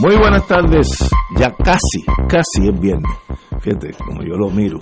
Muy 0.00 0.16
buenas 0.16 0.46
tardes, 0.46 0.86
ya 1.36 1.50
casi, 1.56 2.04
casi 2.28 2.68
es 2.68 2.80
viernes. 2.80 3.10
Fíjate, 3.60 3.94
como 3.94 4.22
yo 4.22 4.36
lo 4.36 4.48
miro. 4.48 4.78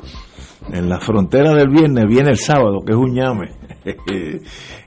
En 0.70 0.90
la 0.90 1.00
frontera 1.00 1.54
del 1.54 1.70
viernes 1.70 2.04
viene 2.06 2.30
el 2.32 2.36
sábado, 2.36 2.82
que 2.84 2.92
es 2.92 2.98
un 2.98 3.14
ñame. 3.14 3.50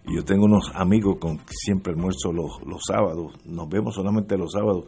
yo 0.06 0.23
tengo 0.23 0.45
unos 0.45 0.72
amigos 0.76 1.17
con 1.20 1.39
siempre 1.50 1.94
almuerzo 1.94 2.31
los, 2.31 2.62
los 2.64 2.80
sábados. 2.88 3.34
Nos 3.45 3.67
vemos 3.70 3.95
solamente 3.95 4.38
los 4.38 4.52
sábados. 4.52 4.86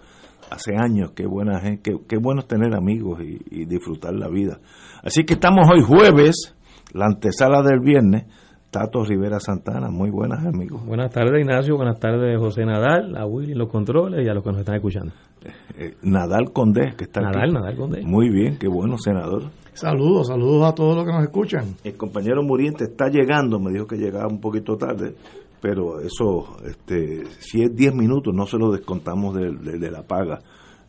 Hace 0.52 0.76
años, 0.78 1.14
qué 1.16 1.26
buena 1.26 1.60
gente, 1.60 1.92
qué, 2.08 2.18
bueno 2.18 2.42
es 2.42 2.48
tener 2.48 2.76
amigos 2.76 3.20
y 3.24 3.66
disfrutar 3.66 4.14
la 4.14 4.28
vida. 4.28 4.60
Así 5.02 5.24
que 5.24 5.34
estamos 5.34 5.68
hoy 5.74 5.82
jueves, 5.82 6.56
la 6.94 7.06
antesala 7.06 7.64
del 7.64 7.80
viernes 7.80 8.26
Tato 8.72 9.04
Rivera 9.04 9.40
Santana. 9.42 9.90
Muy 9.92 10.10
buenas, 10.10 10.46
amigos. 10.46 10.86
Buenas 10.86 11.12
tardes, 11.12 11.42
Ignacio. 11.42 11.76
Buenas 11.76 12.00
tardes, 12.00 12.40
José 12.40 12.66
Nadal, 12.66 13.18
a 13.18 13.26
Willy 13.26 13.54
los 13.54 13.70
controles 13.70 14.26
y 14.26 14.30
a 14.30 14.34
los 14.34 14.42
que 14.44 14.50
nos 14.50 14.60
están 14.60 14.76
escuchando. 14.76 15.14
Eh, 15.44 15.52
eh, 15.78 15.96
Nadal 16.04 16.54
Condé, 16.54 16.96
que 16.96 17.04
está 17.04 17.20
Nadal, 17.20 17.52
Nadal 17.52 17.76
Condé. 17.76 18.02
Muy 18.04 18.30
bien, 18.30 18.58
qué 18.58 18.70
bueno, 18.70 18.98
senador. 18.98 19.52
Saludos, 19.74 20.28
saludos 20.28 20.72
a 20.72 20.74
todos 20.74 20.96
los 20.96 21.06
que 21.06 21.12
nos 21.12 21.24
escuchan. 21.24 21.76
El 21.84 21.98
compañero 21.98 22.44
Muriente 22.44 22.86
está 22.86 23.10
llegando, 23.10 23.60
me 23.60 23.74
dijo 23.74 23.86
que 23.86 23.98
llegaba 23.98 24.28
un 24.28 24.40
poquito 24.40 24.78
tarde, 24.78 25.16
pero 25.62 26.00
eso, 26.00 26.56
este, 26.66 27.26
si 27.40 27.64
es 27.64 27.76
10 27.76 27.94
minutos, 27.94 28.34
no 28.34 28.46
se 28.46 28.58
lo 28.58 28.72
descontamos 28.72 29.36
de, 29.36 29.92
la 29.92 30.04
paga. 30.04 30.40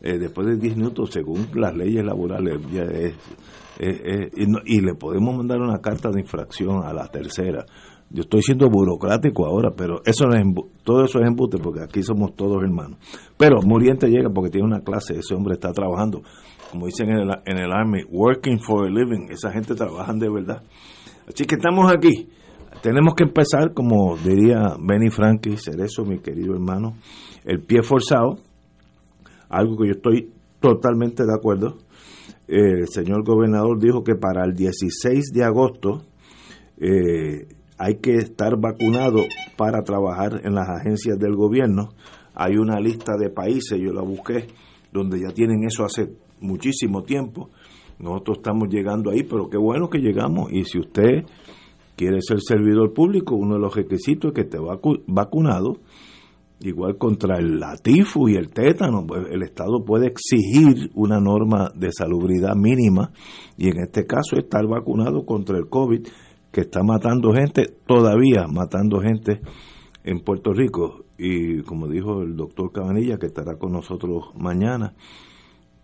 Eh, 0.01 0.17
después 0.17 0.47
de 0.47 0.55
10 0.55 0.77
minutos, 0.77 1.09
según 1.11 1.47
las 1.55 1.75
leyes 1.75 2.03
laborales, 2.05 2.59
ya 2.71 2.83
es 2.83 3.13
eh, 3.79 4.29
eh, 4.35 4.47
y, 4.65 4.81
le 4.81 4.93
podemos 4.93 5.35
mandar 5.35 5.59
una 5.59 5.79
carta 5.79 6.09
de 6.11 6.21
infracción 6.21 6.83
a 6.85 6.93
la 6.93 7.07
tercera. 7.07 7.65
Yo 8.09 8.21
estoy 8.21 8.43
siendo 8.43 8.69
burocrático 8.69 9.45
ahora, 9.45 9.71
pero 9.75 10.01
eso 10.05 10.27
no 10.27 10.35
es 10.35 10.43
todo 10.83 11.03
eso 11.05 11.19
es 11.19 11.27
embuste 11.27 11.57
porque 11.57 11.81
aquí 11.81 12.03
somos 12.03 12.35
todos 12.35 12.61
hermanos. 12.61 12.99
Pero 13.37 13.61
Muriente 13.63 14.07
llega 14.07 14.29
porque 14.29 14.51
tiene 14.51 14.67
una 14.67 14.81
clase, 14.81 15.17
ese 15.17 15.33
hombre 15.33 15.55
está 15.55 15.71
trabajando, 15.71 16.21
como 16.69 16.85
dicen 16.85 17.09
en 17.09 17.19
el, 17.19 17.29
en 17.45 17.57
el 17.57 17.71
Army, 17.71 18.03
working 18.11 18.59
for 18.59 18.85
a 18.85 18.89
living, 18.89 19.29
esa 19.31 19.51
gente 19.51 19.73
trabaja 19.73 20.13
de 20.13 20.29
verdad. 20.29 20.61
Así 21.27 21.45
que 21.45 21.55
estamos 21.55 21.91
aquí. 21.91 22.29
Tenemos 22.81 23.13
que 23.15 23.23
empezar, 23.23 23.73
como 23.73 24.17
diría 24.17 24.75
Benny 24.79 25.09
Frankie 25.09 25.57
Cerezo, 25.57 26.03
mi 26.03 26.19
querido 26.19 26.53
hermano, 26.53 26.95
el 27.45 27.61
pie 27.61 27.81
forzado, 27.81 28.37
algo 29.49 29.77
que 29.77 29.87
yo 29.87 29.91
estoy 29.93 30.31
totalmente 30.59 31.23
de 31.23 31.33
acuerdo 31.33 31.77
el 32.47 32.87
señor 32.87 33.23
gobernador 33.23 33.79
dijo 33.79 34.03
que 34.03 34.15
para 34.15 34.43
el 34.45 34.53
16 34.53 35.31
de 35.33 35.43
agosto 35.43 36.03
eh, 36.77 37.47
hay 37.77 37.95
que 37.95 38.15
estar 38.15 38.59
vacunado 38.59 39.21
para 39.57 39.81
trabajar 39.83 40.41
en 40.43 40.53
las 40.53 40.69
agencias 40.69 41.17
del 41.17 41.35
gobierno. 41.35 41.89
Hay 42.35 42.57
una 42.57 42.79
lista 42.79 43.15
de 43.17 43.29
países, 43.29 43.79
yo 43.79 43.93
la 43.93 44.01
busqué, 44.01 44.47
donde 44.91 45.19
ya 45.19 45.33
tienen 45.33 45.63
eso 45.63 45.83
hace 45.83 46.09
muchísimo 46.39 47.03
tiempo. 47.03 47.49
Nosotros 47.99 48.37
estamos 48.37 48.69
llegando 48.69 49.11
ahí, 49.11 49.23
pero 49.23 49.49
qué 49.49 49.57
bueno 49.57 49.89
que 49.89 49.99
llegamos. 49.99 50.51
Y 50.51 50.65
si 50.65 50.79
usted 50.79 51.25
quiere 51.95 52.21
ser 52.21 52.41
servidor 52.41 52.93
público, 52.93 53.35
uno 53.35 53.55
de 53.55 53.61
los 53.61 53.75
requisitos 53.75 54.29
es 54.31 54.35
que 54.35 54.41
esté 54.41 54.57
vacunado 55.07 55.77
igual 56.63 56.97
contra 56.97 57.37
el 57.37 57.59
latifu 57.59 58.29
y 58.29 58.35
el 58.35 58.49
tétano, 58.49 59.05
pues, 59.05 59.27
el 59.31 59.43
Estado 59.43 59.83
puede 59.85 60.07
exigir 60.07 60.91
una 60.95 61.19
norma 61.19 61.71
de 61.75 61.91
salubridad 61.91 62.55
mínima 62.55 63.11
y 63.57 63.69
en 63.69 63.79
este 63.81 64.05
caso 64.05 64.37
estar 64.37 64.65
vacunado 64.67 65.25
contra 65.25 65.57
el 65.57 65.67
COVID 65.69 66.07
que 66.51 66.61
está 66.61 66.83
matando 66.83 67.33
gente, 67.33 67.65
todavía 67.85 68.47
matando 68.47 68.99
gente 69.01 69.41
en 70.03 70.19
Puerto 70.19 70.53
Rico 70.53 71.05
y 71.17 71.61
como 71.63 71.87
dijo 71.87 72.21
el 72.21 72.35
doctor 72.35 72.71
Cabanilla 72.71 73.17
que 73.17 73.27
estará 73.27 73.57
con 73.57 73.71
nosotros 73.71 74.25
mañana, 74.35 74.93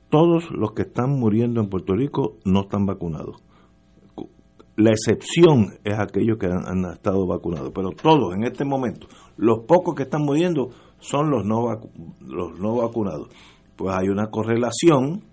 todos 0.10 0.52
los 0.52 0.74
que 0.74 0.84
están 0.84 1.12
muriendo 1.12 1.62
en 1.62 1.70
Puerto 1.70 1.94
Rico 1.94 2.38
no 2.46 2.62
están 2.62 2.86
vacunados. 2.86 3.42
La 4.80 4.92
excepción 4.92 5.78
es 5.84 6.00
aquellos 6.00 6.38
que 6.38 6.46
han, 6.48 6.86
estado 6.94 7.28
vacunados, 7.28 7.70
pero 7.76 7.90
todos 7.90 8.34
en 8.34 8.46
este 8.46 8.64
momento, 8.64 9.10
los 9.36 9.66
pocos 9.68 9.94
que 9.94 10.04
están 10.04 10.22
muriendo 10.22 10.70
son 11.00 11.30
los 11.30 11.44
no, 11.46 11.66
los 12.22 12.58
no 12.58 12.78
vacunados. 12.78 13.28
Pues 13.76 13.94
hay 13.94 14.08
una 14.08 14.28
correlación, 14.28 15.26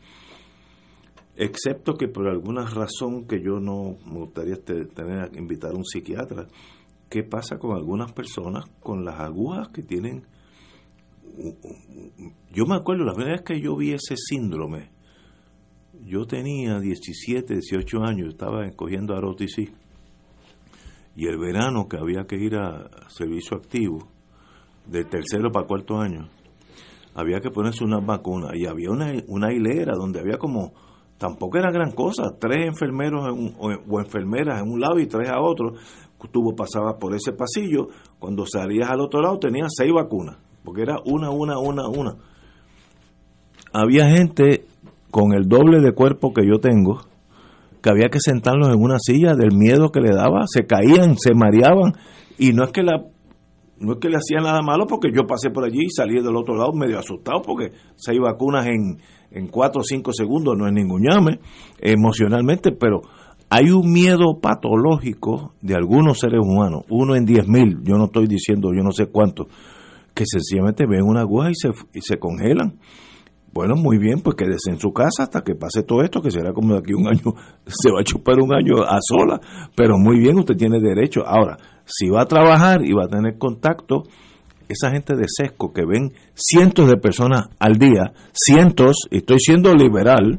excepto 1.37 1.95
que 1.95 2.09
por 2.09 2.27
alguna 2.27 2.67
razón 2.67 3.29
que 3.29 3.41
yo 3.41 3.61
no 3.61 3.97
me 4.05 4.19
gustaría 4.19 4.57
tener 4.57 5.31
invitar 5.37 5.71
a 5.71 5.77
un 5.77 5.85
psiquiatra, 5.85 6.49
¿qué 7.09 7.23
pasa 7.23 7.57
con 7.57 7.77
algunas 7.77 8.13
personas 8.13 8.65
con 8.81 9.05
las 9.05 9.21
agujas 9.21 9.69
que 9.69 9.85
tienen? 9.85 10.27
Yo 12.51 12.67
me 12.67 12.75
acuerdo 12.75 13.05
la 13.05 13.15
primera 13.15 13.37
vez 13.37 13.45
que 13.45 13.61
yo 13.61 13.77
vi 13.77 13.93
ese 13.93 14.17
síndrome, 14.17 14.91
yo 16.07 16.25
tenía 16.25 16.79
17, 16.79 17.55
18 17.55 18.03
años, 18.05 18.29
estaba 18.29 18.65
escogiendo 18.65 19.15
a 19.15 19.21
ROTC. 19.21 19.73
Y 21.17 21.27
el 21.27 21.37
verano 21.37 21.89
que 21.89 21.97
había 21.97 22.27
que 22.27 22.37
ir 22.37 22.55
a 22.55 22.89
servicio 23.09 23.57
activo, 23.57 24.07
de 24.87 25.05
tercero 25.05 25.51
para 25.51 25.67
cuarto 25.67 25.99
año, 25.99 26.29
había 27.15 27.41
que 27.41 27.51
ponerse 27.51 27.83
una 27.83 27.99
vacuna. 27.99 28.51
Y 28.55 28.67
había 28.67 28.91
una, 28.91 29.13
una 29.27 29.53
hilera 29.53 29.95
donde 29.97 30.21
había 30.21 30.39
como, 30.39 30.75
tampoco 31.19 31.59
era 31.59 31.73
gran 31.73 31.91
cosa, 31.91 32.37
tres 32.39 32.69
enfermeros 32.69 33.37
o, 33.59 34.01
enfermeras 34.01 34.63
en 34.63 34.71
un 34.71 34.81
lado 34.81 35.01
y 35.01 35.07
tres 35.07 35.29
a 35.29 35.41
otro. 35.41 35.73
Tú 36.31 36.55
pasabas 36.57 36.97
por 37.01 37.17
ese 37.17 37.33
pasillo, 37.33 37.89
cuando 38.21 38.47
salías 38.47 38.91
al 38.91 39.01
otro 39.01 39.21
lado 39.21 39.39
tenías 39.39 39.73
seis 39.77 39.93
vacunas, 39.93 40.37
porque 40.65 40.83
era 40.83 40.99
una, 41.05 41.31
una, 41.31 41.59
una, 41.59 41.89
una. 41.89 42.17
Había 43.73 44.09
gente 44.09 44.67
con 45.17 45.33
el 45.33 45.49
doble 45.49 45.81
de 45.81 45.93
cuerpo 45.93 46.35
que 46.35 46.47
yo 46.47 46.61
tengo, 46.61 47.01
que 47.81 47.89
había 47.89 48.11
que 48.11 48.21
sentarlos 48.21 48.69
en 48.69 48.79
una 48.79 48.99
silla 48.99 49.35
del 49.35 49.57
miedo 49.57 49.91
que 49.91 50.03
le 50.03 50.15
daba, 50.15 50.45
se 50.47 50.67
caían, 50.67 51.17
se 51.17 51.33
mareaban, 51.35 51.95
y 52.37 52.53
no 52.53 52.65
es 52.65 52.71
que 52.71 52.83
la 52.83 53.03
no 53.79 53.93
es 53.95 53.99
que 53.99 54.11
le 54.11 54.19
hacían 54.19 54.43
nada 54.43 54.61
malo 54.61 54.85
porque 54.87 55.09
yo 55.15 55.27
pasé 55.27 55.49
por 55.49 55.65
allí 55.65 55.85
y 55.85 55.91
salí 55.91 56.17
del 56.23 56.37
otro 56.37 56.55
lado 56.55 56.75
medio 56.75 56.99
asustado 56.99 57.41
porque 57.41 57.73
seis 57.95 58.21
vacunas 58.21 58.67
en, 58.67 58.99
en 59.31 59.49
cuatro 59.49 59.81
o 59.81 59.85
cinco 59.85 60.13
segundos 60.13 60.55
no 60.55 60.67
es 60.67 60.75
ningún 60.75 61.03
llame 61.03 61.41
emocionalmente, 61.81 62.73
pero 62.73 63.01
hay 63.49 63.71
un 63.71 63.91
miedo 63.91 64.39
patológico 64.39 65.55
de 65.63 65.77
algunos 65.77 66.19
seres 66.19 66.41
humanos, 66.43 66.85
uno 66.91 67.17
en 67.17 67.25
diez 67.25 67.49
mil, 67.49 67.79
yo 67.85 67.97
no 67.97 68.05
estoy 68.05 68.27
diciendo 68.27 68.69
yo 68.77 68.83
no 68.83 68.93
sé 68.93 69.07
cuánto, 69.07 69.49
que 70.13 70.25
sencillamente 70.27 70.85
ven 70.87 71.05
una 71.05 71.23
aguja 71.23 71.49
y 71.51 71.55
se, 71.55 71.71
y 71.95 72.03
se 72.03 72.19
congelan. 72.19 72.79
Bueno, 73.57 73.75
muy 73.75 73.97
bien, 73.97 74.21
pues 74.21 74.37
quédese 74.37 74.69
en 74.69 74.79
su 74.79 74.93
casa 74.93 75.23
hasta 75.23 75.41
que 75.41 75.55
pase 75.55 75.83
todo 75.83 76.03
esto, 76.03 76.21
que 76.21 76.31
será 76.31 76.53
como 76.53 76.75
de 76.75 76.81
aquí 76.81 76.93
un 76.93 77.09
año, 77.09 77.33
se 77.65 77.91
va 77.91 78.01
a 78.01 78.05
chupar 78.05 78.39
un 78.39 78.55
año 78.55 78.83
a 78.87 78.99
sola, 79.01 79.41
pero 79.75 79.97
muy 79.97 80.19
bien, 80.19 80.39
usted 80.39 80.59
tiene 80.59 80.79
derecho. 80.79 81.27
Ahora, 81.27 81.57
si 81.87 82.11
va 82.11 82.21
a 82.21 82.27
trabajar 82.27 82.85
y 82.85 82.93
va 82.93 83.05
a 83.05 83.09
tener 83.09 83.39
contacto, 83.39 84.03
esa 84.69 84.91
gente 84.91 85.17
de 85.17 85.25
sesco 85.27 85.73
que 85.73 85.87
ven 85.87 86.13
cientos 86.35 86.87
de 86.87 86.99
personas 86.99 87.49
al 87.59 87.79
día, 87.79 88.13
cientos, 88.35 89.09
y 89.11 89.19
estoy 89.19 89.39
siendo 89.41 89.73
liberal, 89.73 90.39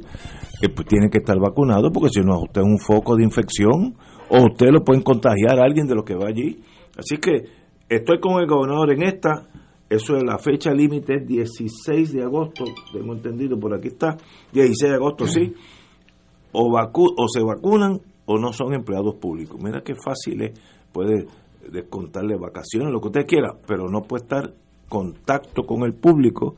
que 0.62 0.70
pues 0.70 0.88
tiene 0.88 1.10
que 1.10 1.18
estar 1.18 1.40
vacunado, 1.40 1.92
porque 1.92 2.10
si 2.10 2.22
no, 2.22 2.42
usted 2.42 2.62
es 2.62 2.68
un 2.68 2.78
foco 2.78 3.16
de 3.16 3.24
infección, 3.24 3.96
o 4.30 4.46
usted 4.46 4.68
lo 4.72 4.84
puede 4.84 5.02
contagiar 5.02 5.60
a 5.60 5.64
alguien 5.64 5.88
de 5.88 5.96
los 5.96 6.06
que 6.06 6.14
va 6.14 6.28
allí. 6.28 6.60
Así 6.96 7.18
que 7.18 7.46
estoy 7.90 8.20
con 8.20 8.40
el 8.40 8.48
gobernador 8.48 8.92
en 8.92 9.02
esta, 9.02 9.48
Eso 9.90 10.18
es 10.18 10.24
la 10.24 10.38
fecha 10.38 10.72
límite, 10.72 11.16
es 11.16 11.26
16 11.26 12.14
de 12.14 12.24
agosto, 12.24 12.66
tengo 12.92 13.14
entendido, 13.14 13.58
por 13.58 13.74
aquí 13.74 13.88
está, 13.88 14.18
16 14.52 14.92
de 14.92 14.96
agosto, 14.96 15.28
sí. 15.28 15.54
O, 16.52 16.72
vacu 16.72 17.06
o 17.18 17.28
se 17.28 17.42
vacunan 17.42 18.02
o 18.26 18.38
no 18.38 18.52
son 18.52 18.74
empleados 18.74 19.16
públicos. 19.16 19.60
Mira 19.62 19.82
qué 19.82 19.94
fácil 19.96 20.42
es, 20.42 20.60
puede 20.92 21.28
descontarle 21.72 22.36
vacaciones, 22.38 22.92
lo 22.92 23.00
que 23.00 23.08
usted 23.08 23.26
quiera, 23.26 23.56
pero 23.66 23.90
no 23.90 24.02
puede 24.02 24.24
estar 24.24 24.54
contacto 24.90 25.64
con 25.64 25.84
el 25.84 25.94
público 25.94 26.56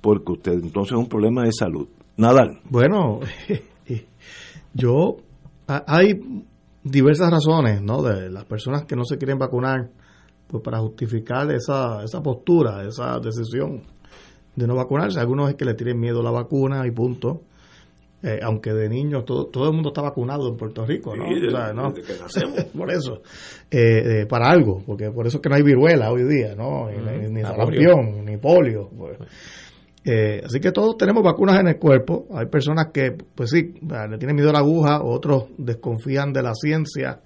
porque 0.00 0.32
usted 0.32 0.52
entonces 0.52 0.92
es 0.92 0.98
un 0.98 1.08
problema 1.08 1.44
de 1.44 1.52
salud. 1.52 1.88
Nadal. 2.16 2.60
Bueno, 2.68 3.20
yo 4.74 5.16
hay 5.66 6.20
diversas 6.82 7.30
razones, 7.30 7.80
¿no? 7.82 8.02
De 8.02 8.28
las 8.30 8.44
personas 8.44 8.84
que 8.84 8.96
no 8.96 9.04
se 9.04 9.16
quieren 9.16 9.38
vacunar, 9.38 9.90
pues 10.52 10.62
para 10.62 10.80
justificar 10.80 11.50
esa, 11.50 12.04
esa 12.04 12.22
postura, 12.22 12.86
esa 12.86 13.18
decisión 13.18 13.80
de 14.54 14.66
no 14.66 14.76
vacunarse. 14.76 15.18
Algunos 15.18 15.48
es 15.48 15.56
que 15.56 15.64
le 15.64 15.72
tienen 15.72 15.98
miedo 15.98 16.20
a 16.20 16.22
la 16.22 16.30
vacuna 16.30 16.86
y 16.86 16.90
punto. 16.90 17.40
Eh, 18.22 18.38
aunque 18.40 18.72
de 18.72 18.88
niños 18.88 19.24
todo, 19.24 19.46
todo 19.46 19.66
el 19.66 19.72
mundo 19.72 19.88
está 19.88 20.02
vacunado 20.02 20.48
en 20.48 20.56
Puerto 20.56 20.86
Rico, 20.86 21.12
¿no? 21.16 21.92
por 22.78 22.92
eso, 22.92 23.22
eh, 23.68 24.20
eh, 24.20 24.26
para 24.26 24.48
algo, 24.48 24.80
porque 24.86 25.10
por 25.10 25.26
eso 25.26 25.38
es 25.38 25.42
que 25.42 25.48
no 25.48 25.56
hay 25.56 25.62
viruela 25.62 26.12
hoy 26.12 26.22
día, 26.22 26.54
¿no? 26.54 26.88
Ni, 26.88 27.28
ni, 27.28 27.42
ni 27.42 28.36
polio. 28.36 28.90
Pues. 28.96 29.18
así 30.44 30.60
que 30.60 30.70
todos 30.70 30.96
tenemos 30.96 31.24
vacunas 31.24 31.58
en 31.58 31.68
el 31.68 31.78
cuerpo. 31.78 32.28
Hay 32.32 32.46
personas 32.46 32.90
que, 32.92 33.10
pues 33.10 33.50
sí, 33.50 33.74
le 33.82 34.18
tienen 34.18 34.36
miedo 34.36 34.50
a 34.50 34.52
la 34.52 34.60
aguja, 34.60 35.02
otros 35.02 35.46
desconfían 35.58 36.32
de 36.32 36.42
la 36.42 36.54
ciencia 36.54 37.22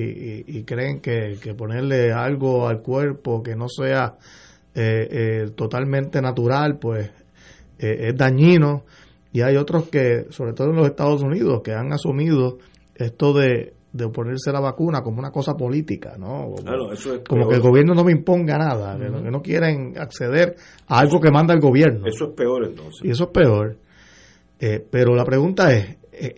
y, 0.00 0.62
creen 0.64 1.00
que, 1.00 1.38
que, 1.42 1.54
ponerle 1.54 2.12
algo 2.12 2.68
al 2.68 2.82
cuerpo 2.82 3.42
que 3.42 3.56
no 3.56 3.68
sea 3.68 4.16
totalmente 5.56 6.22
natural, 6.22 6.78
pues 6.78 7.10
es 7.78 8.16
dañino 8.16 8.84
y 9.32 9.42
hay 9.42 9.56
otros 9.56 9.88
que, 9.88 10.26
sobre 10.30 10.52
todo 10.52 10.70
en 10.70 10.76
los 10.76 10.86
Estados 10.86 11.22
Unidos, 11.22 11.60
que 11.62 11.72
han 11.72 11.92
asumido 11.92 12.58
esto 12.94 13.32
de, 13.32 13.74
de 13.92 14.04
oponerse 14.04 14.50
a 14.50 14.54
la 14.54 14.60
vacuna 14.60 15.02
como 15.02 15.18
una 15.18 15.30
cosa 15.30 15.54
política, 15.54 16.16
¿no? 16.18 16.54
Como, 17.26 17.48
que 17.48 17.54
el 17.54 17.60
gobierno 17.60 17.94
no 17.94 18.04
me 18.04 18.12
imponga 18.12 18.58
nada, 18.58 18.98
que, 18.98 19.30
no 19.30 19.42
quieren 19.42 19.98
acceder 19.98 20.56
a 20.86 20.98
algo 20.98 21.20
que 21.20 21.30
manda 21.30 21.54
el 21.54 21.60
gobierno. 21.60 22.06
Eso 22.06 22.26
es 22.26 22.34
peor 22.34 22.64
entonces. 22.64 23.00
Y 23.04 23.10
eso 23.10 23.24
es 23.24 23.30
peor. 23.30 23.76
Eh, 24.60 24.84
pero 24.90 25.14
la 25.14 25.24
pregunta 25.24 25.72
es, 25.72 25.96
eh, 26.12 26.34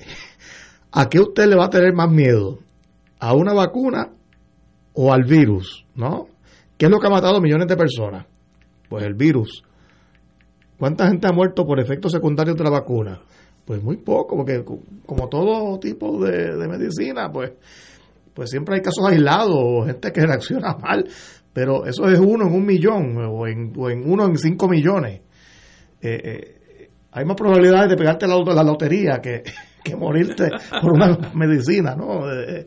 ¿a 0.92 1.08
qué 1.08 1.20
usted 1.20 1.46
le 1.46 1.56
va 1.56 1.66
a 1.66 1.70
tener 1.70 1.94
más 1.94 2.10
miedo? 2.10 2.58
¿A 3.20 3.34
una 3.34 3.52
vacuna 3.52 4.10
o 4.94 5.12
al 5.12 5.24
virus? 5.24 5.86
¿No? 5.94 6.26
¿Qué 6.76 6.86
es 6.86 6.90
lo 6.90 6.98
que 6.98 7.06
ha 7.06 7.10
matado 7.10 7.40
millones 7.40 7.68
de 7.68 7.76
personas? 7.76 8.26
Pues 8.88 9.04
el 9.04 9.14
virus. 9.14 9.62
¿Cuánta 10.78 11.06
gente 11.08 11.26
ha 11.28 11.32
muerto 11.32 11.66
por 11.66 11.78
efectos 11.78 12.12
secundarios 12.12 12.56
de 12.56 12.64
la 12.64 12.70
vacuna? 12.70 13.20
Pues 13.66 13.82
muy 13.82 13.98
poco, 13.98 14.34
porque 14.34 14.64
como 15.04 15.28
todo 15.28 15.78
tipo 15.78 16.24
de, 16.24 16.66
medicina, 16.66 17.30
pues, 17.30 17.52
pues 18.32 18.48
siempre 18.48 18.76
hay 18.76 18.80
casos 18.80 19.04
aislados 19.06 19.58
o 19.58 19.84
gente 19.84 20.10
que 20.10 20.20
reacciona 20.26 20.74
mal, 20.78 21.06
pero 21.52 21.84
eso 21.84 22.08
es 22.08 22.18
uno 22.18 22.46
en 22.46 22.54
un 22.54 22.64
millón 22.64 23.16
o 23.18 23.46
en, 23.46 23.72
uno 23.76 24.24
en 24.24 24.38
cinco 24.38 24.66
millones. 24.66 25.20
Eh, 26.00 26.20
eh, 26.24 26.88
hay 27.12 27.24
más 27.26 27.36
probabilidades 27.36 27.90
de 27.90 27.96
pegarte 27.96 28.26
la, 28.26 28.38
la 28.38 28.62
lotería 28.62 29.20
que, 29.20 29.42
que 29.84 29.96
morirte 29.96 30.48
por 30.80 30.92
una 30.92 31.18
medicina, 31.34 31.94
¿no? 31.94 32.30
Eh, 32.32 32.66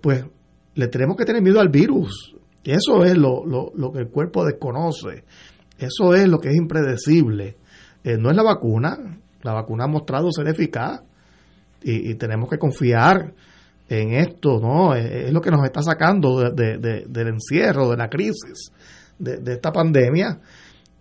pues 0.00 0.24
le 0.74 0.88
tenemos 0.88 1.16
que 1.16 1.24
tener 1.24 1.42
miedo 1.42 1.60
al 1.60 1.68
virus. 1.68 2.34
Y 2.62 2.72
eso 2.72 3.04
es 3.04 3.16
lo, 3.16 3.44
lo, 3.46 3.72
lo 3.74 3.92
que 3.92 4.00
el 4.00 4.08
cuerpo 4.08 4.44
desconoce. 4.44 5.24
Eso 5.78 6.14
es 6.14 6.28
lo 6.28 6.38
que 6.38 6.48
es 6.48 6.56
impredecible. 6.56 7.56
Eh, 8.02 8.16
no 8.18 8.30
es 8.30 8.36
la 8.36 8.42
vacuna. 8.42 9.18
La 9.42 9.52
vacuna 9.52 9.84
ha 9.84 9.88
mostrado 9.88 10.30
ser 10.32 10.48
eficaz 10.48 11.02
y, 11.82 12.14
tenemos 12.14 12.48
que 12.48 12.58
confiar 12.58 13.32
en 13.88 14.14
esto, 14.14 14.58
¿no? 14.60 14.94
Es, 14.94 15.32
lo 15.32 15.40
que 15.40 15.52
nos 15.52 15.64
está 15.64 15.82
sacando 15.82 16.50
del 16.50 17.28
encierro, 17.28 17.90
de 17.90 17.96
la 17.96 18.08
crisis, 18.08 18.72
de, 19.18 19.52
esta 19.52 19.70
pandemia. 19.70 20.40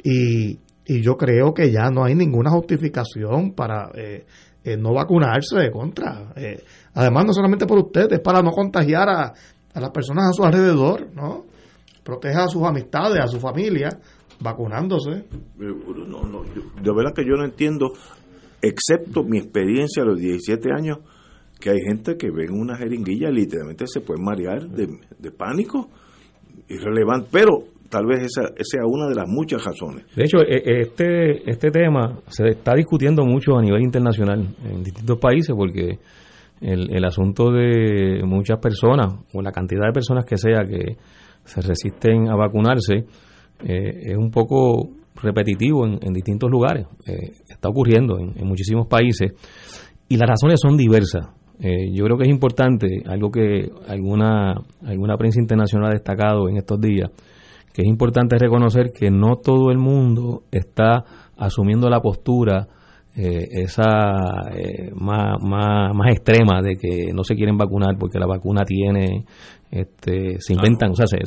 Y, 0.04 0.60
yo 0.86 1.18
creo 1.18 1.54
que 1.54 1.72
ya 1.72 1.90
no 1.90 2.04
hay 2.04 2.16
ninguna 2.16 2.52
justificación 2.52 3.54
para 3.54 3.90
eh, 3.96 4.26
eh, 4.64 4.78
no 4.78 4.94
vacunarse 4.94 5.72
contra. 5.72 6.34
además, 6.94 7.26
no 7.26 7.34
solamente 7.34 7.66
por 7.66 7.80
ustedes, 7.80 8.20
para 8.20 8.42
no 8.42 8.52
contagiar 8.52 9.10
a, 9.10 9.34
a 9.74 9.80
las 9.80 9.92
personas 9.92 10.30
a 10.30 10.34
su 10.34 10.44
alrededor, 10.44 11.14
¿no? 11.14 11.46
Proteja 12.04 12.44
a 12.46 12.48
sus 12.48 12.64
amistades, 12.64 13.20
a 13.20 13.28
su 13.28 13.40
familia 13.40 13.90
vacunándose. 14.40 15.12
Eh, 15.12 15.26
no, 16.08 16.24
no, 16.24 16.44
de 16.44 16.94
verdad 16.94 17.14
que 17.16 17.26
yo 17.26 17.36
no 17.36 17.46
entiendo, 17.46 17.94
excepto 18.62 19.24
mi 19.24 19.38
experiencia 19.38 20.04
a 20.04 20.06
los 20.06 20.20
17 20.20 20.70
años, 20.76 21.00
que 21.60 21.70
hay 21.72 21.80
gente 21.82 22.18
que 22.18 22.30
ve 22.32 22.48
una 22.50 22.78
jeringuilla 22.78 23.30
y 23.30 23.34
literalmente 23.34 23.86
se 23.88 24.02
puede 24.02 24.22
marear 24.22 24.68
de, 24.70 24.88
de 25.18 25.32
pánico, 25.32 25.90
irrelevante, 26.68 27.30
pero 27.32 27.64
tal 27.90 28.06
vez 28.06 28.24
esa, 28.24 28.44
sea 28.62 28.86
una 28.86 29.08
de 29.08 29.16
las 29.16 29.28
muchas 29.28 29.64
razones. 29.64 30.06
De 30.16 30.24
hecho, 30.24 30.38
e, 30.40 30.82
este, 30.82 31.50
este 31.50 31.72
tema 31.72 32.20
se 32.28 32.50
está 32.50 32.74
discutiendo 32.76 33.26
mucho 33.26 33.58
a 33.58 33.62
nivel 33.62 33.82
internacional 33.82 34.48
en 34.64 34.84
distintos 34.84 35.20
países 35.20 35.56
porque 35.56 36.00
el, 36.62 36.96
el 36.96 37.06
asunto 37.06 37.52
de 37.52 38.22
muchas 38.24 38.60
personas 38.60 39.14
o 39.34 39.42
la 39.42 39.52
cantidad 39.52 39.86
de 39.88 39.94
personas 39.94 40.26
que 40.26 40.38
sea 40.38 40.66
que 40.66 40.98
se 41.46 41.62
resisten 41.62 42.28
a 42.28 42.36
vacunarse, 42.36 43.06
eh, 43.64 44.12
es 44.12 44.18
un 44.18 44.32
poco 44.32 44.90
repetitivo 45.16 45.86
en, 45.86 46.14
distintos 46.14 46.50
lugares. 46.50 46.88
Eh, 47.08 47.32
está 47.48 47.70
ocurriendo 47.70 48.18
en, 48.20 48.48
muchísimos 48.48 48.88
países 48.88 49.34
y 50.10 50.18
las 50.18 50.30
razones 50.30 50.60
son 50.62 50.76
diversas. 50.76 51.28
Eh, 51.60 51.92
yo 51.94 52.04
creo 52.04 52.18
que 52.18 52.26
es 52.26 52.30
importante, 52.30 53.02
algo 53.06 53.32
que 53.32 53.70
alguna, 53.88 54.56
alguna 54.86 55.18
prensa 55.18 55.40
internacional 55.40 55.90
ha 55.90 55.94
destacado 55.94 56.50
en 56.50 56.58
estos 56.58 56.82
días, 56.82 57.10
que 57.76 57.82
es 57.82 57.88
importante 57.88 58.38
reconocer 58.38 58.92
que 58.98 59.12
no 59.12 59.36
todo 59.36 59.70
el 59.72 59.78
mundo 59.78 60.44
está 60.52 61.04
asumiendo 61.38 61.90
la 61.90 62.00
postura 62.00 62.68
esa 63.18 64.52
más, 64.96 65.42
más, 65.42 65.96
más 65.96 66.12
extrema 66.12 66.62
de 66.62 66.76
que 66.76 67.14
no 67.14 67.24
se 67.24 67.36
quieren 67.36 67.58
vacunar 67.58 67.98
porque 67.98 68.20
la 68.20 68.26
vacuna 68.26 68.66
tiene 68.66 69.24
este, 69.76 70.38
se 70.40 70.54
inventan, 70.54 70.92
o 70.92 70.96
sea, 70.96 71.06
se, 71.06 71.18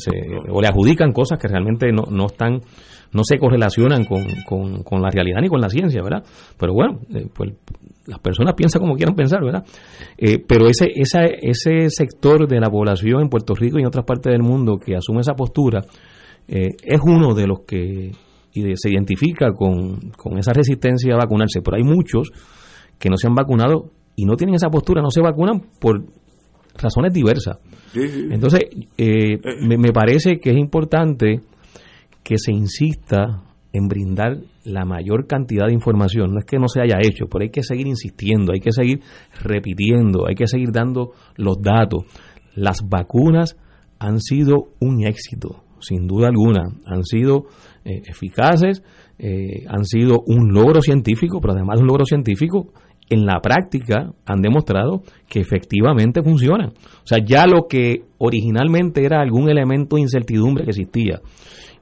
o 0.50 0.60
le 0.60 0.68
adjudican 0.68 1.12
cosas 1.12 1.38
que 1.38 1.48
realmente 1.48 1.92
no, 1.92 2.04
no 2.10 2.26
están, 2.26 2.60
no 3.12 3.22
se 3.22 3.38
correlacionan 3.38 4.04
con, 4.04 4.24
con, 4.84 5.02
la 5.02 5.10
realidad 5.10 5.40
ni 5.42 5.48
con 5.48 5.60
la 5.60 5.68
ciencia, 5.68 6.02
¿verdad? 6.02 6.24
Pero 6.58 6.72
bueno, 6.72 7.00
eh, 7.14 7.26
pues 7.34 7.50
las 8.06 8.18
personas 8.20 8.54
piensan 8.54 8.80
como 8.80 8.96
quieran 8.96 9.14
pensar, 9.14 9.44
¿verdad? 9.44 9.64
Eh, 10.16 10.42
pero 10.46 10.66
ese, 10.66 10.90
esa, 10.94 11.24
ese 11.24 11.90
sector 11.90 12.48
de 12.48 12.58
la 12.58 12.70
población 12.70 13.20
en 13.20 13.28
Puerto 13.28 13.54
Rico 13.54 13.78
y 13.78 13.82
en 13.82 13.88
otras 13.88 14.06
partes 14.06 14.32
del 14.32 14.42
mundo 14.42 14.78
que 14.78 14.96
asume 14.96 15.20
esa 15.20 15.34
postura 15.34 15.84
eh, 16.48 16.70
es 16.82 17.00
uno 17.02 17.34
de 17.34 17.46
los 17.46 17.60
que 17.60 18.12
se 18.74 18.90
identifica 18.90 19.52
con, 19.52 20.10
con 20.16 20.38
esa 20.38 20.52
resistencia 20.52 21.14
a 21.14 21.18
vacunarse, 21.18 21.62
pero 21.62 21.76
hay 21.76 21.84
muchos 21.84 22.30
que 22.98 23.08
no 23.08 23.16
se 23.16 23.28
han 23.28 23.34
vacunado 23.34 23.92
y 24.16 24.24
no 24.24 24.34
tienen 24.34 24.56
esa 24.56 24.68
postura, 24.68 25.00
no 25.00 25.10
se 25.10 25.20
vacunan 25.20 25.62
por 25.80 26.02
razones 26.74 27.12
diversas. 27.12 27.58
Entonces, 27.94 28.62
eh, 28.96 29.34
eh. 29.34 29.38
me, 29.60 29.92
parece 29.92 30.38
que 30.40 30.50
es 30.50 30.56
importante 30.56 31.40
que 32.22 32.38
se 32.38 32.52
insista 32.52 33.44
en 33.72 33.86
brindar 33.86 34.38
la 34.64 34.84
mayor 34.84 35.26
cantidad 35.26 35.66
de 35.66 35.72
información. 35.72 36.32
No 36.32 36.40
es 36.40 36.46
que 36.46 36.58
no 36.58 36.68
se 36.68 36.80
haya 36.80 36.98
hecho, 37.00 37.26
pero 37.30 37.42
hay 37.42 37.50
que 37.50 37.62
seguir 37.62 37.86
insistiendo, 37.86 38.52
hay 38.52 38.60
que 38.60 38.72
seguir 38.72 39.02
repitiendo, 39.42 40.26
hay 40.26 40.34
que 40.34 40.46
seguir 40.46 40.72
dando 40.72 41.12
los 41.36 41.60
datos. 41.62 42.04
Las 42.54 42.88
vacunas 42.88 43.56
han 43.98 44.20
sido 44.20 44.70
un 44.80 45.06
éxito, 45.06 45.64
sin 45.80 46.06
duda 46.06 46.28
alguna. 46.28 46.64
Han 46.86 47.04
sido 47.04 47.46
eh, 47.84 48.02
eficaces, 48.06 48.82
han 49.68 49.84
sido 49.84 50.22
un 50.26 50.52
logro 50.52 50.80
científico, 50.80 51.40
pero 51.40 51.54
además 51.54 51.78
de 51.78 51.82
un 51.82 51.88
logro 51.88 52.04
científico, 52.04 52.68
en 53.10 53.26
la 53.26 53.40
práctica 53.40 54.12
han 54.24 54.42
demostrado 54.42 55.02
que 55.28 55.40
efectivamente 55.40 56.22
funcionan. 56.22 56.68
O 56.68 57.06
sea, 57.06 57.18
ya 57.18 57.46
lo 57.46 57.66
que 57.68 58.04
originalmente 58.18 59.04
era 59.04 59.20
algún 59.20 59.48
elemento 59.48 59.96
de 59.96 60.02
incertidumbre 60.02 60.64
que 60.64 60.70
existía 60.70 61.20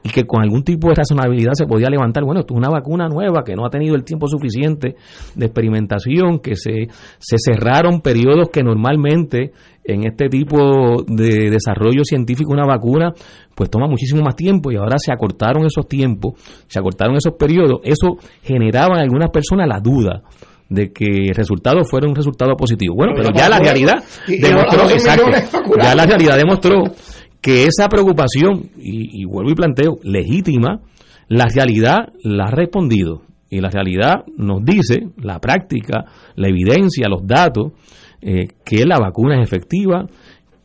y 0.03 0.11
que 0.11 0.25
con 0.25 0.43
algún 0.43 0.63
tipo 0.63 0.89
de 0.89 0.95
razonabilidad 0.95 1.53
se 1.55 1.67
podía 1.67 1.89
levantar, 1.89 2.25
bueno, 2.25 2.41
esto 2.41 2.55
es 2.55 2.59
una 2.59 2.69
vacuna 2.69 3.09
nueva 3.09 3.43
que 3.45 3.55
no 3.55 3.67
ha 3.67 3.71
tenido 3.71 3.95
el 3.95 4.05
tiempo 4.05 4.29
suficiente 4.29 4.97
de 5.35 5.47
experimentación, 5.47 6.39
que 6.39 6.57
se, 6.57 6.89
se 7.19 7.37
cerraron 7.39 8.01
periodos 8.01 8.49
que 8.51 8.63
normalmente 8.63 9.53
en 9.85 10.05
este 10.05 10.29
tipo 10.29 11.03
de 11.07 11.51
desarrollo 11.51 12.03
científico 12.05 12.53
una 12.53 12.67
vacuna 12.67 13.13
pues 13.55 13.71
toma 13.71 13.87
muchísimo 13.87 14.23
más 14.23 14.37
tiempo 14.37 14.71
y 14.71 14.77
ahora 14.77 14.97
se 14.99 15.13
acortaron 15.13 15.65
esos 15.65 15.87
tiempos, 15.89 16.35
se 16.67 16.79
acortaron 16.79 17.17
esos 17.17 17.35
periodos, 17.35 17.81
eso 17.85 18.19
generaba 18.43 18.97
en 18.97 19.03
algunas 19.03 19.31
personas 19.31 19.69
la 19.69 19.81
duda 19.81 20.23
de 20.69 20.93
que 20.93 21.29
el 21.29 21.35
resultado 21.35 21.85
fuera 21.85 22.09
un 22.09 22.15
resultado 22.15 22.57
positivo. 22.57 22.95
Bueno, 22.97 23.13
pero 23.15 23.31
ya 23.35 23.49
la 23.49 23.59
realidad 23.59 24.03
demostró, 24.27 24.89
ya 25.81 25.95
la 25.95 26.07
realidad 26.07 26.37
demostró 26.37 26.83
que 27.41 27.65
esa 27.65 27.89
preocupación, 27.89 28.71
y, 28.77 29.25
vuelvo 29.25 29.51
y 29.51 29.55
planteo, 29.55 29.99
legítima, 30.03 30.81
La 31.29 31.47
realidad 31.47 32.09
la 32.23 32.45
ha 32.45 32.51
respondido. 32.51 33.23
Y 33.51 33.61
la 33.61 33.71
realidad 33.71 34.25
nos 34.37 34.65
dice, 34.65 35.09
la 35.17 35.41
práctica, 35.41 36.05
la 36.37 36.49
evidencia, 36.49 37.09
los 37.09 37.27
datos, 37.27 37.73
eh, 38.21 38.49
que 38.65 38.85
la 38.85 38.99
vacuna 38.99 39.41
es 39.41 39.43
efectiva, 39.43 40.07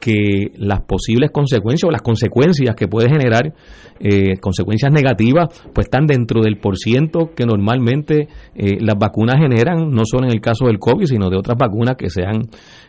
que 0.01 0.51
las 0.57 0.81
posibles 0.81 1.29
consecuencias 1.31 1.87
o 1.87 1.91
las 1.91 2.01
consecuencias 2.01 2.75
que 2.75 2.87
puede 2.87 3.07
generar, 3.07 3.53
eh, 3.99 4.37
consecuencias 4.41 4.91
negativas, 4.91 5.47
pues 5.73 5.85
están 5.85 6.07
dentro 6.07 6.41
del 6.41 6.57
porciento 6.57 7.29
que 7.35 7.45
normalmente 7.45 8.27
eh, 8.55 8.77
las 8.81 8.97
vacunas 8.97 9.37
generan, 9.37 9.91
no 9.91 10.01
solo 10.03 10.25
en 10.25 10.33
el 10.33 10.41
caso 10.41 10.65
del 10.65 10.79
COVID, 10.79 11.05
sino 11.05 11.29
de 11.29 11.37
otras 11.37 11.55
vacunas 11.57 11.95
que 11.95 12.09
se 12.09 12.23
han 12.23 12.41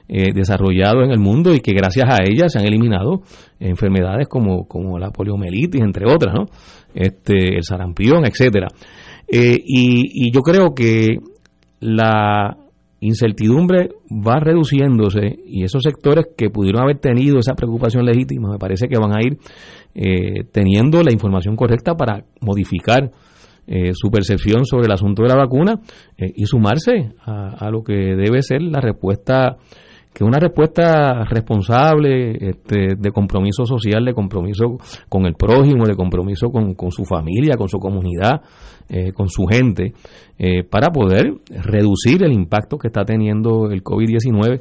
eh, 0.08 0.32
desarrollado 0.34 1.02
en 1.02 1.10
el 1.12 1.20
mundo 1.20 1.54
y 1.54 1.60
que 1.60 1.72
gracias 1.72 2.08
a 2.08 2.24
ellas 2.24 2.50
se 2.50 2.58
han 2.58 2.64
eliminado 2.64 3.20
enfermedades 3.60 4.26
como, 4.26 4.66
como 4.66 4.98
la 4.98 5.10
poliomielitis, 5.10 5.82
entre 5.82 6.06
otras, 6.10 6.34
¿no? 6.34 6.46
Este, 6.94 7.56
el 7.56 7.62
sarampión, 7.62 8.24
etcétera. 8.24 8.68
y, 9.28 10.26
y 10.26 10.32
yo 10.32 10.40
creo 10.40 10.74
que 10.74 11.18
la 11.80 12.56
incertidumbre 13.02 13.90
va 14.08 14.38
reduciéndose 14.38 15.40
y 15.44 15.64
esos 15.64 15.82
sectores 15.82 16.26
que 16.36 16.50
pudieron 16.50 16.82
haber 16.82 16.98
tenido 16.98 17.38
esa 17.38 17.54
preocupación 17.54 18.04
legítima 18.04 18.50
me 18.52 18.58
parece 18.58 18.86
que 18.88 18.98
van 18.98 19.12
a 19.12 19.22
ir 19.22 19.38
eh, 19.94 20.44
teniendo 20.52 21.02
la 21.02 21.12
información 21.12 21.56
correcta 21.56 21.94
para 21.96 22.24
modificar 22.40 23.10
eh, 23.66 23.90
su 23.94 24.10
percepción 24.10 24.64
sobre 24.64 24.86
el 24.86 24.92
asunto 24.92 25.22
de 25.22 25.28
la 25.28 25.36
vacuna 25.36 25.80
eh, 26.16 26.32
y 26.34 26.46
sumarse 26.46 27.12
a, 27.24 27.70
lo 27.70 27.82
que 27.82 28.14
debe 28.14 28.42
ser 28.42 28.62
la 28.62 28.80
respuesta 28.80 29.56
que 30.12 30.24
una 30.24 30.38
respuesta 30.38 31.24
responsable 31.24 32.32
este, 32.32 32.96
de 32.98 33.10
compromiso 33.10 33.64
social, 33.64 34.04
de 34.04 34.12
compromiso 34.12 34.76
con 35.08 35.24
el 35.24 35.34
prójimo, 35.34 35.86
de 35.86 35.96
compromiso 35.96 36.50
con, 36.50 36.74
su 36.90 37.04
familia, 37.04 37.56
con 37.56 37.68
su 37.68 37.78
comunidad, 37.78 38.42
eh, 38.88 39.12
con 39.12 39.28
su 39.28 39.46
gente, 39.46 39.94
eh, 40.38 40.64
para 40.64 40.90
poder 40.90 41.32
reducir 41.48 42.22
el 42.24 42.32
impacto 42.32 42.76
que 42.76 42.88
está 42.88 43.04
teniendo 43.04 43.70
el 43.70 43.82
COVID-19 43.82 44.60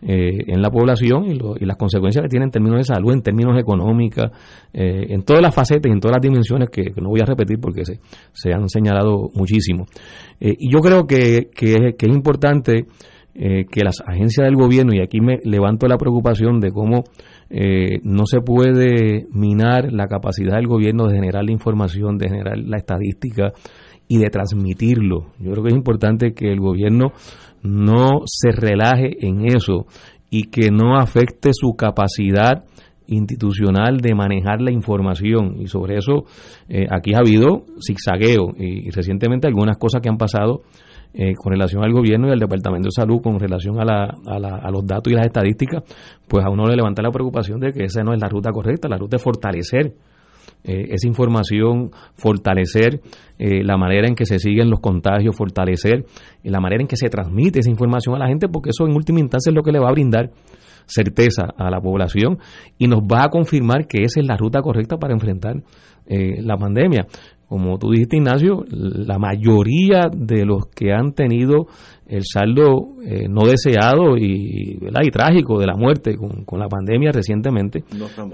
eh, 0.00 0.38
en 0.46 0.62
la 0.62 0.70
población 0.70 1.26
y, 1.26 1.64
las 1.64 1.76
consecuencias 1.76 2.22
que 2.22 2.28
tiene 2.28 2.46
en 2.46 2.50
términos 2.50 2.78
de 2.78 2.84
salud, 2.84 3.12
en 3.12 3.22
términos 3.22 3.56
económicos, 3.56 4.30
en 4.72 5.22
todas 5.22 5.42
las 5.42 5.54
facetas 5.54 5.90
y 5.90 5.92
en 5.92 6.00
todas 6.00 6.16
las 6.16 6.22
dimensiones 6.22 6.70
que, 6.70 6.92
no 7.00 7.10
voy 7.10 7.20
a 7.20 7.24
repetir 7.24 7.58
porque 7.60 7.84
se, 7.84 8.00
se 8.32 8.52
han 8.52 8.68
señalado 8.68 9.30
muchísimo. 9.34 9.86
y 10.40 10.72
yo 10.72 10.80
creo 10.80 11.06
que 11.06 11.50
es 11.56 12.08
importante 12.08 12.86
eh, 13.34 13.66
que 13.70 13.84
las 13.84 14.00
agencias 14.06 14.46
del 14.46 14.56
gobierno, 14.56 14.92
y 14.94 15.00
aquí 15.00 15.20
me 15.20 15.38
levanto 15.44 15.86
la 15.86 15.96
preocupación 15.96 16.60
de 16.60 16.70
cómo 16.72 17.04
eh, 17.50 18.00
no 18.02 18.26
se 18.26 18.40
puede 18.40 19.26
minar 19.32 19.92
la 19.92 20.06
capacidad 20.06 20.56
del 20.56 20.66
gobierno 20.66 21.06
de 21.06 21.14
generar 21.14 21.44
la 21.44 21.52
información, 21.52 22.18
de 22.18 22.28
generar 22.28 22.58
la 22.58 22.78
estadística 22.78 23.52
y 24.08 24.18
de 24.18 24.30
transmitirlo. 24.30 25.32
Yo 25.38 25.52
creo 25.52 25.62
que 25.62 25.68
es 25.68 25.76
importante 25.76 26.32
que 26.32 26.50
el 26.50 26.58
gobierno 26.58 27.12
no 27.62 28.22
se 28.24 28.50
relaje 28.50 29.24
en 29.26 29.46
eso 29.46 29.86
y 30.30 30.44
que 30.44 30.70
no 30.70 30.98
afecte 30.98 31.50
su 31.52 31.74
capacidad 31.74 32.64
institucional 33.06 33.98
de 33.98 34.14
manejar 34.14 34.60
la 34.60 34.70
información 34.70 35.56
y 35.60 35.66
sobre 35.66 35.96
eso 35.96 36.24
eh, 36.68 36.86
aquí 36.90 37.14
ha 37.14 37.18
habido 37.18 37.64
zigzagueo 37.84 38.52
y, 38.58 38.88
y, 38.88 38.90
recientemente 38.90 39.46
algunas 39.46 39.78
cosas 39.78 40.02
que 40.02 40.10
han 40.10 40.18
pasado 40.18 40.62
eh, 41.14 41.34
con 41.34 41.52
relación 41.52 41.82
al 41.82 41.92
gobierno 41.92 42.28
y 42.28 42.32
al 42.32 42.38
Departamento 42.38 42.88
de 42.88 42.92
Salud, 42.92 43.20
con 43.22 43.40
relación 43.40 43.80
a, 43.80 43.84
la, 43.84 44.04
a, 44.26 44.70
los 44.70 44.86
datos 44.86 45.10
y 45.10 45.16
las 45.16 45.24
estadísticas, 45.24 45.82
pues 46.28 46.44
a 46.44 46.50
uno 46.50 46.66
le 46.66 46.76
levanta 46.76 47.00
la 47.00 47.10
preocupación 47.10 47.58
de 47.60 47.72
que 47.72 47.84
esa 47.84 48.02
no 48.02 48.12
es 48.12 48.20
la 48.20 48.28
ruta 48.28 48.52
correcta, 48.52 48.88
la 48.88 48.98
ruta 48.98 49.16
es 49.16 49.22
fortalecer 49.22 49.94
eh, 50.64 50.88
esa 50.90 51.08
información, 51.08 51.90
fortalecer 52.14 53.00
eh, 53.38 53.64
la 53.64 53.78
manera 53.78 54.06
en 54.06 54.14
que 54.14 54.26
se 54.26 54.38
siguen 54.38 54.68
los 54.68 54.80
contagios, 54.80 55.34
fortalecer 55.34 56.04
la 56.42 56.60
manera 56.60 56.82
en 56.82 56.88
que 56.88 56.96
se 56.96 57.08
transmite 57.08 57.60
esa 57.60 57.70
información 57.70 58.14
a 58.14 58.18
la 58.18 58.28
gente, 58.28 58.48
porque 58.48 58.70
eso 58.70 58.86
en 58.86 58.94
última 58.94 59.20
instancia 59.20 59.50
es 59.50 59.54
lo 59.56 59.62
que 59.62 59.72
le 59.72 59.78
va 59.78 59.88
a 59.88 59.92
brindar 59.92 60.30
certeza 60.84 61.46
a 61.56 61.70
la 61.70 61.80
población 61.80 62.38
y 62.76 62.86
nos 62.86 63.00
va 63.00 63.24
a 63.24 63.28
confirmar 63.28 63.86
que 63.86 64.04
esa 64.04 64.20
es 64.20 64.26
la 64.26 64.36
ruta 64.36 64.60
correcta 64.60 64.98
para 64.98 65.14
enfrentar 65.14 65.62
la 66.06 66.56
pandemia 66.56 67.06
como 67.48 67.78
tú 67.78 67.90
dijiste, 67.90 68.16
Ignacio, 68.16 68.64
la 68.68 69.18
mayoría 69.18 70.10
de 70.14 70.44
los 70.44 70.66
que 70.66 70.92
han 70.92 71.12
tenido 71.12 71.66
el 72.06 72.22
saldo 72.24 72.94
eh, 73.06 73.26
no 73.28 73.46
deseado 73.46 74.18
y, 74.18 74.78
y 74.78 75.10
trágico 75.10 75.58
de 75.58 75.66
la 75.66 75.74
muerte 75.74 76.16
con, 76.16 76.58
la 76.58 76.68
pandemia 76.68 77.10
recientemente, 77.10 77.84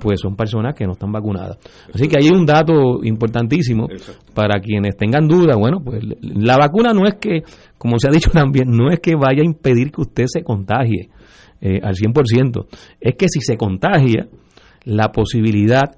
pues 0.00 0.20
son 0.20 0.34
personas 0.34 0.74
que 0.74 0.84
no 0.84 0.92
están 0.92 1.12
vacunadas. 1.12 1.58
Así 1.92 2.08
que 2.08 2.16
hay 2.20 2.28
un 2.28 2.44
dato 2.44 3.04
importantísimo 3.04 3.86
para 4.34 4.60
quienes 4.60 4.96
tengan 4.96 5.28
dudas. 5.28 5.56
Bueno, 5.56 5.78
pues 5.84 6.02
la 6.20 6.56
vacuna 6.56 6.92
no 6.92 7.06
es 7.06 7.14
que, 7.14 7.42
como 7.78 7.98
se 7.98 8.08
ha 8.08 8.10
dicho 8.10 8.30
también, 8.32 8.68
no 8.68 8.90
es 8.90 8.98
que 8.98 9.14
vaya 9.14 9.42
a 9.42 9.44
impedir 9.46 9.92
que 9.92 10.00
usted 10.00 10.24
se 10.26 10.42
contagie 10.42 11.08
eh, 11.60 11.80
al 11.82 11.94
100%. 11.94 12.66
Es 13.00 13.14
que 13.14 13.28
si 13.28 13.40
se 13.40 13.56
contagia, 13.56 14.26
la 14.84 15.10
posibilidad 15.12 15.96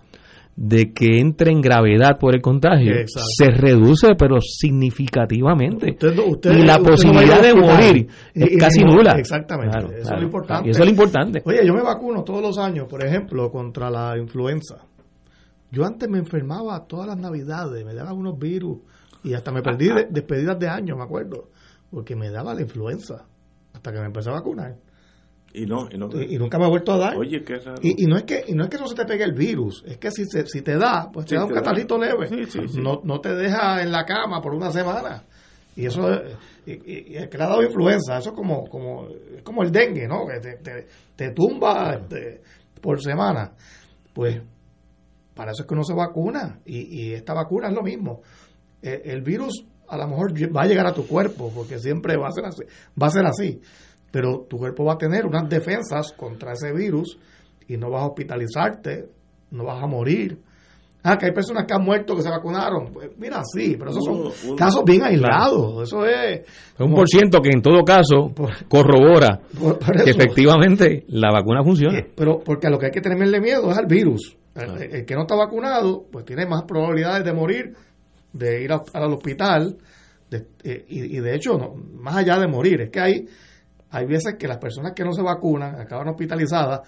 de 0.56 0.94
que 0.94 1.20
entre 1.20 1.52
en 1.52 1.60
gravedad 1.60 2.18
por 2.18 2.34
el 2.34 2.40
contagio. 2.40 2.94
Se 3.06 3.50
reduce 3.50 4.14
pero 4.18 4.40
significativamente. 4.40 5.98
Y 6.44 6.64
la 6.64 6.78
posibilidad 6.78 7.42
de 7.42 7.54
morir 7.54 8.08
es 8.34 8.56
casi 8.58 8.82
nula. 8.82 9.12
exactamente 9.18 9.76
eso 10.00 10.14
es 10.14 10.20
lo 10.20 10.22
importante. 10.22 10.68
Y 10.68 10.70
eso 10.70 10.80
es 10.80 10.86
lo 10.86 10.90
importante. 10.90 11.42
Oye 11.44 11.66
yo 11.66 11.74
me 11.74 11.82
vacuno 11.82 12.24
todos 12.24 12.40
los 12.40 12.58
años 12.58 12.86
por 12.88 13.04
ejemplo 13.04 13.50
contra 13.50 13.90
la 13.90 14.16
influenza. 14.18 14.76
Yo 15.70 15.84
antes 15.84 16.08
me 16.08 16.18
enfermaba 16.18 16.86
todas 16.86 17.06
las 17.06 17.18
navidades 17.18 17.84
me 17.84 17.92
daban 17.92 18.16
unos 18.16 18.38
virus 18.38 18.78
y 19.22 19.34
hasta 19.34 19.52
me 19.52 19.62
perdí 19.62 19.88
de, 19.88 20.06
despedidas 20.10 20.58
de 20.58 20.68
años 20.68 20.96
me 20.96 21.04
acuerdo 21.04 21.50
porque 21.90 22.16
me 22.16 22.30
daba 22.30 22.54
la 22.54 22.62
influenza 22.62 23.26
hasta 23.74 23.92
que 23.92 23.98
me 24.00 24.06
empecé 24.06 24.30
a 24.30 24.34
vacunar 24.34 24.74
y, 25.56 25.64
no, 25.64 25.88
y, 25.90 26.36
nunca 26.36 26.58
me 26.58 26.66
ha 26.66 26.68
vuelto 26.68 26.92
a 26.92 26.98
dar. 26.98 27.16
Oye, 27.16 27.42
qué 27.42 27.56
raro. 27.56 27.78
Y, 27.82 28.04
no 28.06 28.18
es 28.18 28.24
que 28.24 28.44
y 28.46 28.52
no 28.52 28.64
es 28.64 28.68
que 28.70 28.76
no 28.76 28.86
se 28.86 28.94
te 28.94 29.06
pegue 29.06 29.24
el 29.24 29.32
virus, 29.32 29.82
es 29.86 29.96
que 29.96 30.10
si, 30.10 30.26
si 30.26 30.60
te 30.60 30.76
da, 30.76 31.10
pues 31.10 31.24
te 31.24 31.34
da 31.34 31.46
un 31.46 31.54
catarrito 31.54 31.96
leve. 31.96 32.28
no, 32.74 33.00
no 33.02 33.20
te 33.20 33.34
deja 33.34 33.82
en 33.82 33.90
la 33.90 34.04
cama 34.04 34.42
por 34.42 34.54
una 34.54 34.70
semana. 34.70 35.24
Y 35.74 35.86
eso 35.86 36.06
y, 36.66 37.16
es 37.16 37.28
que 37.28 37.38
le 37.38 37.44
ha 37.44 37.48
dado 37.48 37.62
influenza, 37.62 38.18
eso 38.18 38.30
es 38.30 38.36
como, 38.36 38.68
como, 38.68 39.08
es 39.08 39.42
como 39.42 39.62
el 39.62 39.72
dengue, 39.72 40.06
¿no? 40.06 40.26
Que 40.26 40.40
te, 40.40 40.86
te, 41.16 41.30
tumba 41.30 41.94
este, 41.94 42.42
por 42.82 43.02
semana. 43.02 43.52
Pues 44.12 44.42
para 45.34 45.52
eso 45.52 45.62
es 45.62 45.68
que 45.68 45.74
uno 45.74 45.84
se 45.84 45.94
vacuna. 45.94 46.60
Y, 46.66 47.12
esta 47.12 47.32
vacuna 47.32 47.68
es 47.68 47.74
lo 47.74 47.82
mismo. 47.82 48.20
El, 48.82 49.00
el 49.04 49.22
virus 49.22 49.64
a 49.88 49.96
lo 49.96 50.06
mejor 50.06 50.34
va 50.54 50.62
a 50.62 50.66
llegar 50.66 50.86
a 50.86 50.92
tu 50.92 51.06
cuerpo, 51.06 51.50
porque 51.54 51.78
siempre 51.78 52.18
va 52.18 52.28
a 52.28 52.32
ser 52.32 52.44
así. 52.44 52.62
Va 53.00 53.06
a 53.06 53.10
ser 53.10 53.24
así 53.24 53.62
pero 54.16 54.46
tu 54.48 54.56
cuerpo 54.56 54.82
va 54.82 54.94
a 54.94 54.96
tener 54.96 55.26
unas 55.26 55.46
defensas 55.46 56.12
contra 56.12 56.52
ese 56.52 56.72
virus 56.72 57.18
y 57.68 57.76
no 57.76 57.90
vas 57.90 58.04
a 58.04 58.06
hospitalizarte, 58.06 59.10
no 59.50 59.64
vas 59.64 59.82
a 59.82 59.86
morir. 59.86 60.40
Ah, 61.02 61.18
que 61.18 61.26
hay 61.26 61.32
personas 61.32 61.66
que 61.66 61.74
han 61.74 61.84
muerto 61.84 62.16
que 62.16 62.22
se 62.22 62.30
vacunaron. 62.30 62.94
Pues 62.94 63.10
mira, 63.18 63.42
sí, 63.44 63.76
pero 63.78 63.90
esos 63.90 64.02
son 64.02 64.56
casos 64.56 64.84
bien 64.86 65.02
aislados. 65.02 65.82
Eso 65.82 66.06
es. 66.06 66.46
Un 66.78 66.94
por 66.94 67.06
ciento 67.06 67.42
que 67.42 67.50
en 67.50 67.60
todo 67.60 67.84
caso 67.84 68.32
corrobora 68.68 69.38
que 70.02 70.12
efectivamente 70.12 71.04
la 71.08 71.30
vacuna 71.30 71.62
funciona. 71.62 72.02
Pero 72.16 72.38
porque 72.42 72.68
a 72.68 72.70
lo 72.70 72.78
que 72.78 72.86
hay 72.86 72.92
que 72.92 73.02
tenerle 73.02 73.38
miedo 73.38 73.70
es 73.70 73.76
al 73.76 73.84
virus. 73.84 74.34
El, 74.54 75.04
que 75.04 75.14
no 75.14 75.20
está 75.24 75.34
vacunado, 75.34 76.06
pues 76.10 76.24
tiene 76.24 76.46
más 76.46 76.62
probabilidades 76.62 77.22
de 77.22 77.34
morir, 77.34 77.74
de 78.32 78.62
ir 78.62 78.72
al 78.72 79.12
hospital. 79.12 79.76
Eh, 80.30 80.86
y, 80.88 81.18
y, 81.18 81.20
de 81.20 81.34
hecho, 81.34 81.58
no, 81.58 81.74
más 82.00 82.16
allá 82.16 82.38
de 82.38 82.48
morir, 82.48 82.80
es 82.80 82.90
que 82.90 83.00
hay 83.00 83.28
hay 83.90 84.06
veces 84.06 84.34
que 84.38 84.48
las 84.48 84.58
personas 84.58 84.92
que 84.92 85.04
no 85.04 85.12
se 85.12 85.22
vacunan 85.22 85.80
acaban 85.80 86.08
hospitalizadas 86.08 86.80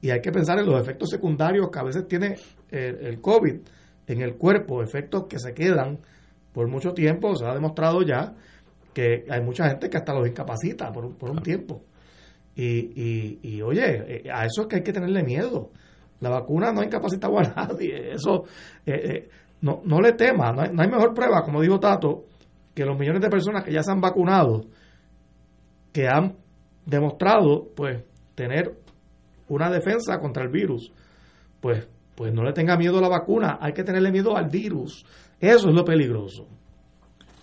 y 0.00 0.10
hay 0.10 0.20
que 0.20 0.30
pensar 0.30 0.58
en 0.58 0.66
los 0.66 0.80
efectos 0.80 1.08
secundarios 1.10 1.70
que 1.70 1.78
a 1.78 1.82
veces 1.82 2.06
tiene 2.06 2.36
el, 2.70 3.20
COVID 3.20 3.56
en 4.06 4.20
el 4.20 4.36
cuerpo, 4.36 4.82
efectos 4.82 5.26
que 5.28 5.38
se 5.38 5.54
quedan 5.54 5.98
por 6.52 6.68
mucho 6.68 6.92
tiempo. 6.92 7.34
Se 7.34 7.46
ha 7.46 7.54
demostrado 7.54 8.02
ya 8.02 8.34
que 8.92 9.24
hay 9.28 9.42
mucha 9.42 9.68
gente 9.68 9.88
que 9.88 9.96
hasta 9.96 10.14
los 10.14 10.28
incapacita 10.28 10.92
por, 10.92 11.06
un 11.06 11.42
tiempo. 11.42 11.82
Y, 12.54 13.38
y, 13.42 13.62
oye, 13.62 14.24
eh, 14.24 14.30
a 14.32 14.46
eso 14.46 14.62
es 14.62 14.66
que 14.68 14.76
hay 14.76 14.82
que 14.82 14.92
tenerle 14.92 15.22
miedo. 15.22 15.70
La 16.20 16.30
vacuna 16.30 16.72
no 16.72 16.82
incapacita 16.82 17.26
a 17.26 17.42
nadie. 17.66 18.12
Eso, 18.12 18.44
eh, 18.86 18.94
eh, 18.94 19.28
no, 19.60 19.82
no 19.84 20.00
le 20.00 20.12
tema. 20.12 20.52
No 20.52 20.62
hay, 20.62 20.70
no 20.72 20.82
hay 20.82 20.88
mejor 20.88 21.12
prueba, 21.12 21.42
como 21.42 21.60
dijo 21.60 21.78
Tato, 21.78 22.24
que 22.74 22.84
los 22.84 22.98
millones 22.98 23.20
de 23.22 23.28
personas 23.28 23.64
que 23.64 23.72
ya 23.72 23.82
se 23.82 23.90
han 23.90 24.00
vacunado 24.00 24.66
que 25.96 26.06
han 26.06 26.36
demostrado 26.84 27.70
pues 27.74 28.04
tener 28.34 28.70
una 29.48 29.70
defensa 29.70 30.18
contra 30.18 30.44
el 30.44 30.50
virus, 30.50 30.92
pues, 31.58 31.88
pues 32.14 32.34
no 32.34 32.44
le 32.44 32.52
tenga 32.52 32.76
miedo 32.76 32.98
a 32.98 33.00
la 33.00 33.08
vacuna, 33.08 33.56
hay 33.62 33.72
que 33.72 33.82
tenerle 33.82 34.12
miedo 34.12 34.36
al 34.36 34.50
virus. 34.50 35.06
Eso 35.40 35.70
es 35.70 35.74
lo 35.74 35.86
peligroso. 35.86 36.46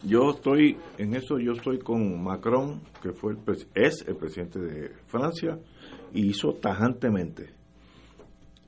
Yo 0.03 0.29
estoy, 0.29 0.77
en 0.99 1.15
eso 1.15 1.39
yo 1.39 1.53
estoy 1.53 1.79
con 1.79 2.21
Macron, 2.21 2.81
que 3.01 3.11
fue 3.11 3.33
el, 3.33 3.39
es 3.73 4.05
el 4.07 4.17
presidente 4.17 4.59
de 4.59 4.91
Francia, 5.07 5.57
y 6.13 6.27
hizo 6.27 6.53
tajantemente 6.53 7.55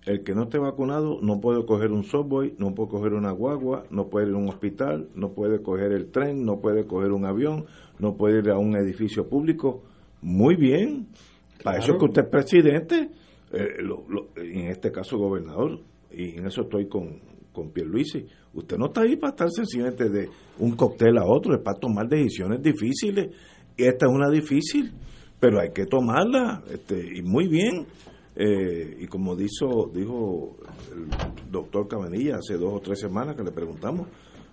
el 0.05 0.24
que 0.24 0.35
no 0.35 0.43
esté 0.43 0.59
vacunado 0.59 1.19
no 1.21 1.39
puede 1.41 1.65
coger 1.65 1.91
un 1.91 2.03
subway, 2.03 2.53
no 2.59 2.75
puede 2.75 2.89
coger 2.89 3.13
una 3.13 3.31
guagua, 3.31 3.85
no 3.89 4.07
puede 4.07 4.27
ir 4.27 4.35
a 4.35 4.38
un 4.38 4.50
hospital, 4.50 5.09
no 5.15 5.33
puede 5.33 5.62
coger 5.62 5.91
el 5.91 6.12
tren, 6.12 6.45
no 6.45 6.59
puede 6.59 6.85
coger 6.85 7.12
un 7.12 7.25
avión, 7.25 7.65
no 8.00 8.15
puede 8.15 8.39
ir 8.39 8.50
a 8.51 8.57
un 8.57 8.75
edificio 8.75 9.27
público. 9.27 9.83
Muy 10.21 10.55
bien, 10.55 11.07
para 11.63 11.79
eso 11.79 11.93
es 11.93 12.00
que 12.00 12.05
usted 12.05 12.24
es 12.24 12.29
presidente, 12.29 13.09
eh, 13.51 13.77
en 14.38 14.67
este 14.67 14.91
caso 14.91 15.17
gobernador, 15.17 15.79
y 16.12 16.38
en 16.38 16.45
eso 16.45 16.62
estoy 16.62 16.88
con, 16.88 17.19
con 17.51 17.71
Pierluisi. 17.71 18.25
Usted 18.53 18.77
no 18.77 18.88
está 18.88 19.01
ahí 19.01 19.15
para 19.15 19.31
estar 19.31 19.50
sencillamente 19.50 20.09
de 20.09 20.29
un 20.59 20.75
cóctel 20.75 21.17
a 21.17 21.25
otro, 21.25 21.55
es 21.55 21.62
para 21.62 21.79
tomar 21.79 22.07
decisiones 22.07 22.62
difíciles. 22.62 23.29
Y 23.75 23.83
esta 23.83 24.05
es 24.05 24.12
una 24.12 24.29
difícil, 24.29 24.93
pero 25.39 25.59
hay 25.59 25.71
que 25.71 25.85
tomarla, 25.85 26.63
este, 26.71 27.17
y 27.17 27.21
muy 27.24 27.47
bien. 27.47 27.88
Eh, 28.36 28.98
y 29.00 29.08
como 29.08 29.36
dijo, 29.36 29.89
dijo 29.94 30.58
el 30.92 31.51
doctor 31.51 31.88
Cabanilla 31.88 32.38
hace 32.38 32.58
dos 32.58 32.74
o 32.74 32.80
tres 32.82 33.00
semanas 33.00 33.36
que 33.36 33.44
le 33.44 33.51
preguntamos, 33.51 34.08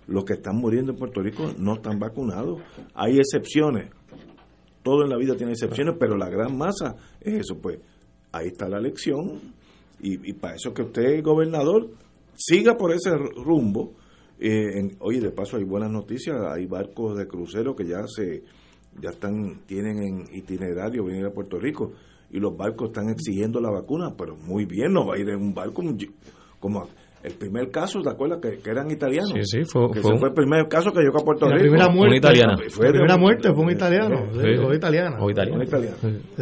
los 0.07 0.23
que 0.23 0.33
están 0.33 0.55
muriendo 0.57 0.93
en 0.93 0.97
Puerto 0.97 1.21
Rico 1.21 1.51
no 1.57 1.75
están 1.75 1.99
vacunados. 1.99 2.61
Hay 2.93 3.19
excepciones, 3.19 3.89
todo 4.83 5.03
en 5.03 5.09
la 5.09 5.17
vida 5.17 5.35
tiene 5.35 5.53
excepciones, 5.53 5.95
pero 5.99 6.17
la 6.17 6.29
gran 6.29 6.57
masa 6.57 6.95
es 7.19 7.41
eso. 7.41 7.57
Pues 7.61 7.79
ahí 8.31 8.47
está 8.47 8.67
la 8.69 8.79
lección 8.79 9.39
y, 9.99 10.33
para 10.33 10.55
eso 10.55 10.73
que 10.73 10.81
usted, 10.81 11.23
gobernador, 11.23 11.91
siga 12.35 12.77
por 12.77 12.93
ese 12.93 13.11
rumbo. 13.15 13.93
Eh, 14.39 14.95
oye, 14.99 15.21
de 15.21 15.31
paso 15.31 15.57
hay 15.57 15.63
buenas 15.63 15.91
noticias, 15.91 16.35
hay 16.51 16.65
barcos 16.65 17.17
de 17.17 17.27
crucero 17.27 17.75
que 17.75 17.85
ya 17.85 18.05
se 18.07 18.43
ya 19.01 19.09
están 19.09 19.61
tienen 19.65 19.97
en 20.03 20.35
itinerario 20.35 21.05
venir 21.05 21.25
a 21.25 21.31
Puerto 21.31 21.57
Rico 21.57 21.93
y 22.33 22.39
los 22.39 22.57
barcos 22.57 22.89
están 22.89 23.09
exigiendo 23.09 23.61
la 23.61 23.69
vacuna, 23.69 24.13
pero 24.17 24.35
muy 24.35 24.65
bien, 24.65 24.91
no 24.91 25.05
va 25.05 25.15
a 25.15 25.19
ir 25.19 25.29
en 25.29 25.37
un 25.39 25.53
barco 25.53 25.83
como 26.59 26.87
el 27.23 27.33
primer 27.35 27.69
caso, 27.69 28.01
¿te 28.01 28.09
acuerdas? 28.09 28.39
Que, 28.41 28.69
eran 28.69 28.91
italianos. 28.91 29.31
Sí, 29.33 29.43
sí, 29.43 29.63
fue, 29.63 29.87
fue, 30.01 30.27
el 30.27 30.33
primer 30.33 30.67
caso 30.67 30.91
que 30.91 30.99
llegó 30.99 31.21
a 31.21 31.23
Puerto 31.23 31.45
Rico. 31.45 31.55
La 31.55 31.61
primera 31.61 31.89
muerte, 31.89 32.17
italiana. 32.17 32.57
Fue 32.69 32.87
la 32.87 32.91
primera 32.91 33.17
muerte 33.17 33.49
fue 33.53 33.63
un 33.63 33.71
italiano. 33.71 34.25
o 34.33 34.73
italiana. 34.73 35.17
O 35.21 35.29
italiano. 35.29 35.57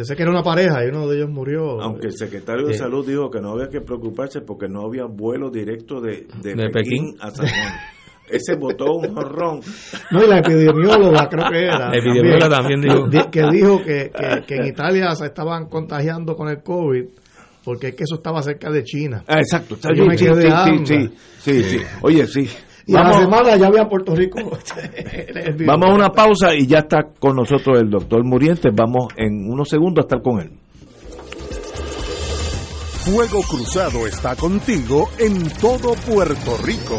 Sé 0.02 0.16
que 0.16 0.22
era 0.22 0.32
una 0.32 0.42
pareja 0.42 0.84
y 0.84 0.88
uno 0.88 1.06
de 1.06 1.18
ellos 1.18 1.30
murió. 1.30 1.80
Aunque 1.80 2.08
el 2.08 2.14
secretario 2.14 2.66
de 2.66 2.74
Salud 2.74 3.06
dijo 3.06 3.30
que 3.30 3.40
no 3.40 3.52
había 3.52 3.68
que 3.68 3.80
preocuparse 3.80 4.40
porque 4.40 4.66
no 4.68 4.84
había 4.84 5.04
vuelo 5.04 5.50
directo 5.50 6.00
de, 6.00 6.26
de, 6.42 6.70
Pekín, 6.70 7.14
a 7.20 7.30
San 7.30 7.46
Juan. 7.46 7.74
Ese 8.32 8.56
botó 8.56 8.94
un 8.94 9.14
jorrón. 9.14 9.60
No, 10.10 10.24
y 10.24 10.28
la 10.28 10.38
epidemióloga 10.38 11.28
creo 11.28 11.50
que 11.50 11.62
era. 11.64 11.90
La 11.90 11.98
epidemióloga 11.98 12.48
también, 12.48 12.80
dijo. 12.80 13.30
Que 13.30 13.42
dijo 13.50 13.82
que, 13.84 14.10
que, 14.10 14.46
que 14.46 14.54
en 14.56 14.66
Italia 14.66 15.14
se 15.14 15.26
estaban 15.26 15.66
contagiando 15.66 16.34
con 16.34 16.48
el 16.48 16.62
COVID 16.62 17.04
porque 17.64 17.88
es 17.88 17.94
que 17.94 18.04
eso 18.04 18.16
estaba 18.16 18.42
cerca 18.42 18.70
de 18.70 18.82
China. 18.84 19.22
Ah, 19.26 19.38
exacto. 19.38 19.74
Está 19.74 19.90
yo 19.94 20.06
me 20.06 20.16
quedé 20.16 20.50
sí, 20.84 21.10
sí, 21.38 21.62
sí, 21.62 21.78
Oye, 22.02 22.26
sí. 22.26 22.48
Y 22.86 22.96
a 22.96 23.04
la 23.04 23.12
semana 23.12 23.56
ya 23.56 23.68
había 23.68 23.88
Puerto 23.88 24.14
Rico. 24.14 24.40
Vamos 25.66 25.88
a 25.88 25.94
una 25.94 26.08
pausa 26.10 26.54
y 26.54 26.66
ya 26.66 26.80
está 26.80 27.04
con 27.18 27.36
nosotros 27.36 27.80
el 27.80 27.88
doctor 27.88 28.24
Muriente. 28.24 28.70
Vamos 28.72 29.08
en 29.16 29.48
unos 29.48 29.68
segundos 29.68 30.04
a 30.04 30.06
estar 30.06 30.22
con 30.22 30.40
él. 30.40 30.50
Fuego 33.04 33.42
Cruzado 33.42 34.06
está 34.06 34.34
contigo 34.36 35.08
en 35.18 35.48
todo 35.60 35.94
Puerto 36.06 36.56
Rico. 36.64 36.98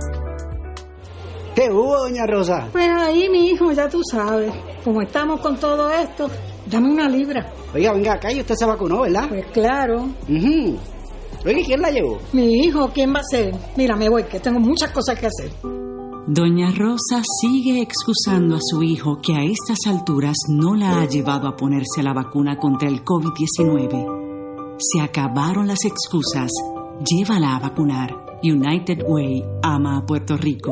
¿Qué 1.55 1.69
hubo, 1.69 1.97
doña 1.97 2.25
Rosa? 2.25 2.69
Pues 2.71 2.87
ahí, 2.89 3.27
mi 3.29 3.49
hijo, 3.49 3.71
ya 3.73 3.89
tú 3.89 4.01
sabes. 4.09 4.53
Como 4.83 5.01
estamos 5.01 5.41
con 5.41 5.57
todo 5.57 5.89
esto, 5.91 6.29
dame 6.65 6.89
una 6.89 7.09
libra. 7.09 7.51
Oiga, 7.73 7.91
venga 7.93 8.13
acá 8.13 8.31
y 8.31 8.39
usted 8.39 8.55
se 8.55 8.65
vacunó, 8.65 9.01
¿verdad? 9.01 9.27
Pues 9.29 9.45
claro. 9.47 10.09
Uh 10.29 10.75
Oiga, 11.45 11.59
¿quién 11.65 11.81
la 11.81 11.91
llevó? 11.91 12.19
Mi 12.33 12.65
hijo, 12.65 12.89
¿quién 12.93 13.13
va 13.13 13.19
a 13.19 13.23
ser? 13.23 13.53
Mira, 13.75 13.95
me 13.95 14.07
voy, 14.07 14.23
que 14.23 14.39
tengo 14.39 14.59
muchas 14.59 14.91
cosas 14.91 15.19
que 15.19 15.25
hacer. 15.27 15.51
Doña 16.27 16.71
Rosa 16.71 17.21
sigue 17.41 17.81
excusando 17.81 18.55
a 18.55 18.59
su 18.61 18.83
hijo 18.83 19.17
que 19.21 19.33
a 19.33 19.43
estas 19.43 19.79
alturas 19.87 20.37
no 20.47 20.75
la 20.75 21.01
ha 21.01 21.05
llevado 21.05 21.47
a 21.47 21.55
ponerse 21.57 22.03
la 22.03 22.13
vacuna 22.13 22.57
contra 22.57 22.87
el 22.87 23.03
COVID-19. 23.03 24.77
Se 24.77 25.01
acabaron 25.01 25.67
las 25.67 25.83
excusas. 25.83 26.51
Llévala 27.03 27.55
a 27.55 27.59
vacunar. 27.59 28.39
United 28.43 29.03
Way 29.05 29.43
ama 29.63 29.97
a 29.97 30.05
Puerto 30.05 30.37
Rico. 30.37 30.71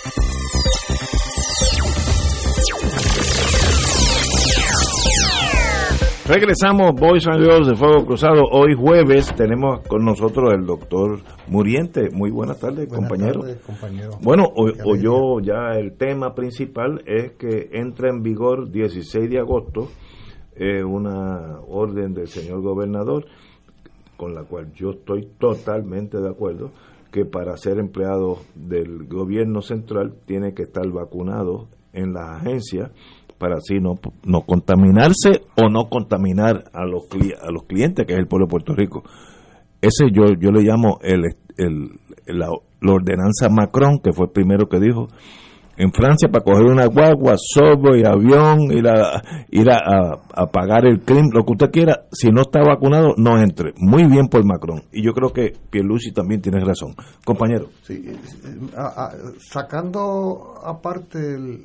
Regresamos, 6.31 6.93
Boys 6.95 7.27
and 7.27 7.43
Girls 7.43 7.67
de 7.67 7.75
Fuego 7.75 8.05
Cruzado. 8.05 8.45
Hoy 8.53 8.73
jueves 8.73 9.35
tenemos 9.35 9.85
con 9.85 10.05
nosotros 10.05 10.53
el 10.53 10.65
doctor 10.65 11.19
Muriente. 11.49 12.09
Muy 12.09 12.31
buenas 12.31 12.57
tardes, 12.57 12.87
compañero. 12.87 13.41
Bueno, 14.21 14.45
hoy, 14.55 14.71
yo 15.01 15.41
ya 15.41 15.77
el 15.77 15.97
tema 15.97 16.33
principal 16.33 17.03
es 17.05 17.33
que 17.33 17.71
entra 17.73 18.09
en 18.09 18.23
vigor 18.23 18.71
16 18.71 19.29
de 19.29 19.39
agosto 19.39 19.89
eh, 20.55 20.81
una 20.85 21.59
orden 21.67 22.13
del 22.13 22.27
señor 22.27 22.61
gobernador 22.61 23.25
con 24.15 24.33
la 24.33 24.43
cual 24.43 24.71
yo 24.73 24.91
estoy 24.91 25.27
totalmente 25.37 26.17
de 26.17 26.29
acuerdo 26.29 26.71
que 27.11 27.25
para 27.25 27.57
ser 27.57 27.77
empleado 27.77 28.37
del 28.55 29.05
gobierno 29.05 29.61
central 29.61 30.13
tiene 30.25 30.53
que 30.53 30.63
estar 30.63 30.89
vacunado 30.91 31.67
en 31.91 32.13
las 32.13 32.41
agencias 32.41 32.91
para 33.41 33.55
así 33.55 33.79
no, 33.79 33.95
no 34.23 34.41
contaminarse 34.41 35.41
o 35.57 35.67
no 35.67 35.89
contaminar 35.89 36.65
a 36.73 36.85
los, 36.85 37.07
a 37.41 37.51
los 37.51 37.63
clientes, 37.63 38.05
que 38.05 38.13
es 38.13 38.19
el 38.19 38.27
pueblo 38.27 38.45
de 38.45 38.51
Puerto 38.51 38.75
Rico. 38.75 39.03
Ese 39.81 40.11
yo, 40.11 40.35
yo 40.39 40.51
le 40.51 40.61
llamo 40.61 40.99
el, 41.01 41.23
el, 41.57 41.89
la, 42.27 42.49
ordenanza 42.85 43.49
Macron, 43.49 43.97
que 43.97 44.13
fue 44.13 44.27
el 44.27 44.31
primero 44.31 44.69
que 44.69 44.79
dijo 44.79 45.07
en 45.77 45.91
Francia 45.91 46.29
para 46.29 46.43
coger 46.43 46.65
una 46.65 46.85
guagua, 46.85 47.35
y 47.95 48.05
avión, 48.05 48.71
ir 48.71 48.87
a, 48.87 49.21
ir 49.49 49.69
a, 49.69 50.47
pagar 50.51 50.85
el 50.85 51.01
crimen, 51.01 51.31
lo 51.33 51.43
que 51.45 51.51
usted 51.53 51.71
quiera, 51.71 52.05
si 52.11 52.29
no 52.29 52.41
está 52.41 52.61
vacunado, 52.61 53.13
no 53.17 53.39
entre. 53.39 53.73
Muy 53.77 54.05
bien 54.05 54.27
por 54.27 54.45
Macron. 54.45 54.83
Y 54.91 55.03
yo 55.03 55.13
creo 55.13 55.31
que 55.31 55.53
Pierluisi 55.69 56.11
también 56.11 56.41
tiene 56.41 56.63
razón. 56.63 56.95
Compañero. 57.25 57.69
Sí, 57.83 58.03
eh, 58.05 58.17
sacando 59.39 60.55
aparte 60.63 61.19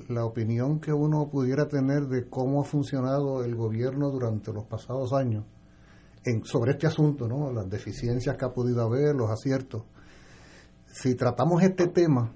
la 0.09 0.25
opinión 0.25 0.81
que 0.81 0.93
uno 0.93 1.29
pudiera 1.31 1.67
tener 1.69 2.07
de 2.07 2.29
cómo 2.29 2.63
ha 2.63 2.65
funcionado 2.65 3.45
el 3.45 3.55
gobierno 3.55 4.11
durante 4.11 4.53
los 4.53 4.65
pasados 4.65 5.13
años 5.13 5.45
en, 6.25 6.45
sobre 6.45 6.73
este 6.73 6.87
asunto, 6.87 7.29
¿no? 7.29 7.53
las 7.53 7.69
deficiencias 7.69 8.37
que 8.37 8.45
ha 8.45 8.53
podido 8.53 8.83
haber, 8.83 9.15
los 9.15 9.31
aciertos. 9.31 9.83
Si 10.93 11.15
tratamos 11.15 11.63
este 11.63 11.89
tema, 11.89 12.33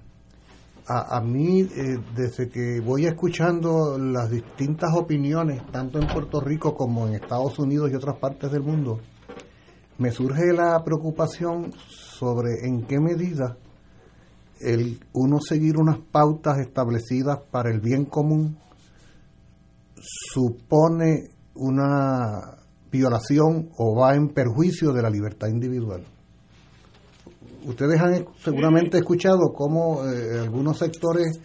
a, 0.91 1.21
mí, 1.21 1.61
eh, 1.61 1.99
desde 2.15 2.49
que 2.49 2.79
voy 2.79 3.05
escuchando 3.05 3.97
las 3.97 4.29
distintas 4.29 4.93
opiniones, 4.93 5.65
tanto 5.71 5.99
en 5.99 6.07
Puerto 6.07 6.41
Rico 6.41 6.75
como 6.75 7.07
en 7.07 7.15
Estados 7.15 7.57
Unidos 7.59 7.89
y 7.91 7.95
otras 7.95 8.17
partes 8.17 8.51
del 8.51 8.61
mundo, 8.61 8.99
me 9.97 10.11
surge 10.11 10.51
la 10.53 10.83
preocupación 10.83 11.73
sobre 11.77 12.67
en 12.67 12.83
qué 12.83 12.99
medida 12.99 13.57
el 14.59 14.99
uno 15.13 15.39
seguir 15.39 15.77
unas 15.77 15.97
pautas 15.97 16.59
establecidas 16.59 17.39
para 17.49 17.71
el 17.71 17.79
bien 17.79 18.05
común 18.05 18.57
supone 19.95 21.29
una 21.55 22.57
violación 22.91 23.69
o 23.77 23.95
va 23.99 24.15
en 24.15 24.29
perjuicio 24.29 24.91
de 24.91 25.01
la 25.01 25.09
libertad 25.09 25.47
individual 25.47 26.03
ustedes 27.65 27.99
han 27.99 28.25
seguramente 28.43 28.97
escuchado 28.97 29.53
cómo 29.53 30.03
eh, 30.05 30.39
algunos 30.39 30.77
sectores 30.77 31.39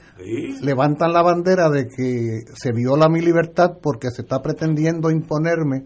levantan 0.62 1.12
la 1.12 1.22
bandera 1.22 1.68
de 1.70 1.86
que 1.86 2.44
se 2.54 2.72
viola 2.72 3.08
mi 3.08 3.20
libertad 3.20 3.78
porque 3.82 4.10
se 4.10 4.22
está 4.22 4.40
pretendiendo 4.40 5.10
imponerme 5.10 5.84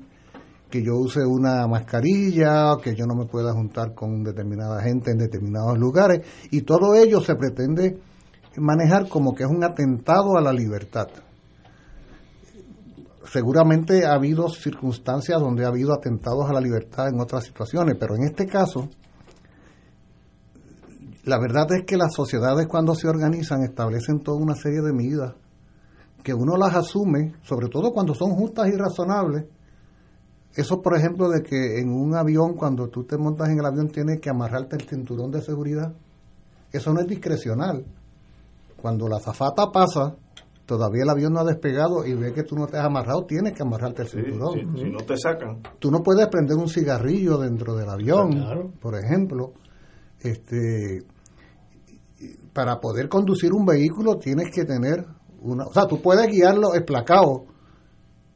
que 0.71 0.83
yo 0.83 0.95
use 0.97 1.27
una 1.27 1.67
mascarilla, 1.67 2.77
que 2.83 2.95
yo 2.95 3.05
no 3.05 3.17
me 3.17 3.27
pueda 3.27 3.53
juntar 3.53 3.93
con 3.93 4.23
determinada 4.23 4.81
gente 4.83 5.11
en 5.11 5.19
determinados 5.19 5.77
lugares, 5.77 6.25
y 6.51 6.63
todo 6.63 6.95
ello 6.95 7.21
se 7.21 7.35
pretende 7.35 7.99
manejar 8.57 9.09
como 9.09 9.35
que 9.35 9.43
es 9.43 9.51
un 9.51 9.65
atentado 9.65 10.37
a 10.37 10.41
la 10.41 10.53
libertad. 10.53 11.09
Seguramente 13.25 14.07
ha 14.07 14.15
habido 14.15 14.49
circunstancias 14.49 15.41
donde 15.41 15.65
ha 15.65 15.69
habido 15.69 15.93
atentados 15.93 16.49
a 16.49 16.53
la 16.53 16.61
libertad 16.61 17.09
en 17.09 17.21
otras 17.21 17.45
situaciones, 17.45 17.97
pero 17.99 18.15
en 18.17 18.25
este 18.25 18.47
caso 18.47 18.89
la 21.31 21.39
verdad 21.39 21.71
es 21.73 21.85
que 21.87 21.97
las 21.97 22.13
sociedades 22.13 22.67
cuando 22.67 22.93
se 22.97 23.07
organizan 23.07 23.63
establecen 23.63 24.19
toda 24.19 24.39
una 24.39 24.57
serie 24.57 24.81
de 24.83 24.93
medidas 24.93 25.35
que 26.25 26.35
uno 26.35 26.57
las 26.57 26.75
asume, 26.75 27.35
sobre 27.43 27.69
todo 27.69 27.93
cuando 27.93 28.15
son 28.15 28.33
justas 28.33 28.67
y 28.69 28.77
razonables. 28.77 29.45
Eso, 30.55 30.83
por 30.83 30.99
ejemplo, 30.99 31.31
de 31.31 31.43
que 31.43 31.79
en 31.79 31.93
un 31.93 32.17
avión, 32.17 32.55
cuando 32.55 32.89
tú 32.89 33.05
te 33.05 33.17
montas 33.17 33.49
en 33.49 33.61
el 33.61 33.65
avión, 33.65 33.89
tienes 33.89 34.21
que 34.21 34.29
amarrarte 34.29 34.75
el 34.75 34.83
cinturón 34.83 35.31
de 35.31 35.41
seguridad. 35.41 35.95
Eso 36.73 36.93
no 36.93 37.01
es 37.01 37.07
discrecional. 37.07 37.87
Cuando 38.77 39.07
la 39.07 39.21
zafata 39.21 39.71
pasa, 39.73 40.17
todavía 40.67 41.05
el 41.05 41.11
avión 41.11 41.33
no 41.33 41.41
ha 41.41 41.45
despegado 41.45 42.05
y 42.05 42.13
ve 42.15 42.33
que 42.33 42.43
tú 42.43 42.57
no 42.57 42.67
te 42.67 42.77
has 42.77 42.87
amarrado, 42.87 43.25
tienes 43.25 43.53
que 43.53 43.63
amarrarte 43.63 44.03
el 44.03 44.09
cinturón. 44.09 44.77
si 44.77 44.91
no 44.91 44.99
te 44.99 45.17
sacan. 45.17 45.63
Tú 45.79 45.93
no 45.93 46.03
puedes 46.03 46.27
prender 46.27 46.57
un 46.57 46.69
cigarrillo 46.69 47.39
dentro 47.39 47.77
del 47.77 47.89
avión, 47.89 48.75
por 48.81 48.97
ejemplo 48.99 49.53
este 50.23 51.03
para 52.53 52.81
poder 52.81 53.09
conducir 53.09 53.53
un 53.53 53.65
vehículo 53.65 54.17
tienes 54.17 54.51
que 54.55 54.65
tener 54.65 55.05
una, 55.43 55.65
o 55.67 55.73
sea, 55.73 55.87
tú 55.87 56.01
puedes 56.01 56.27
guiarlo 56.29 56.75
esplacado, 56.75 57.47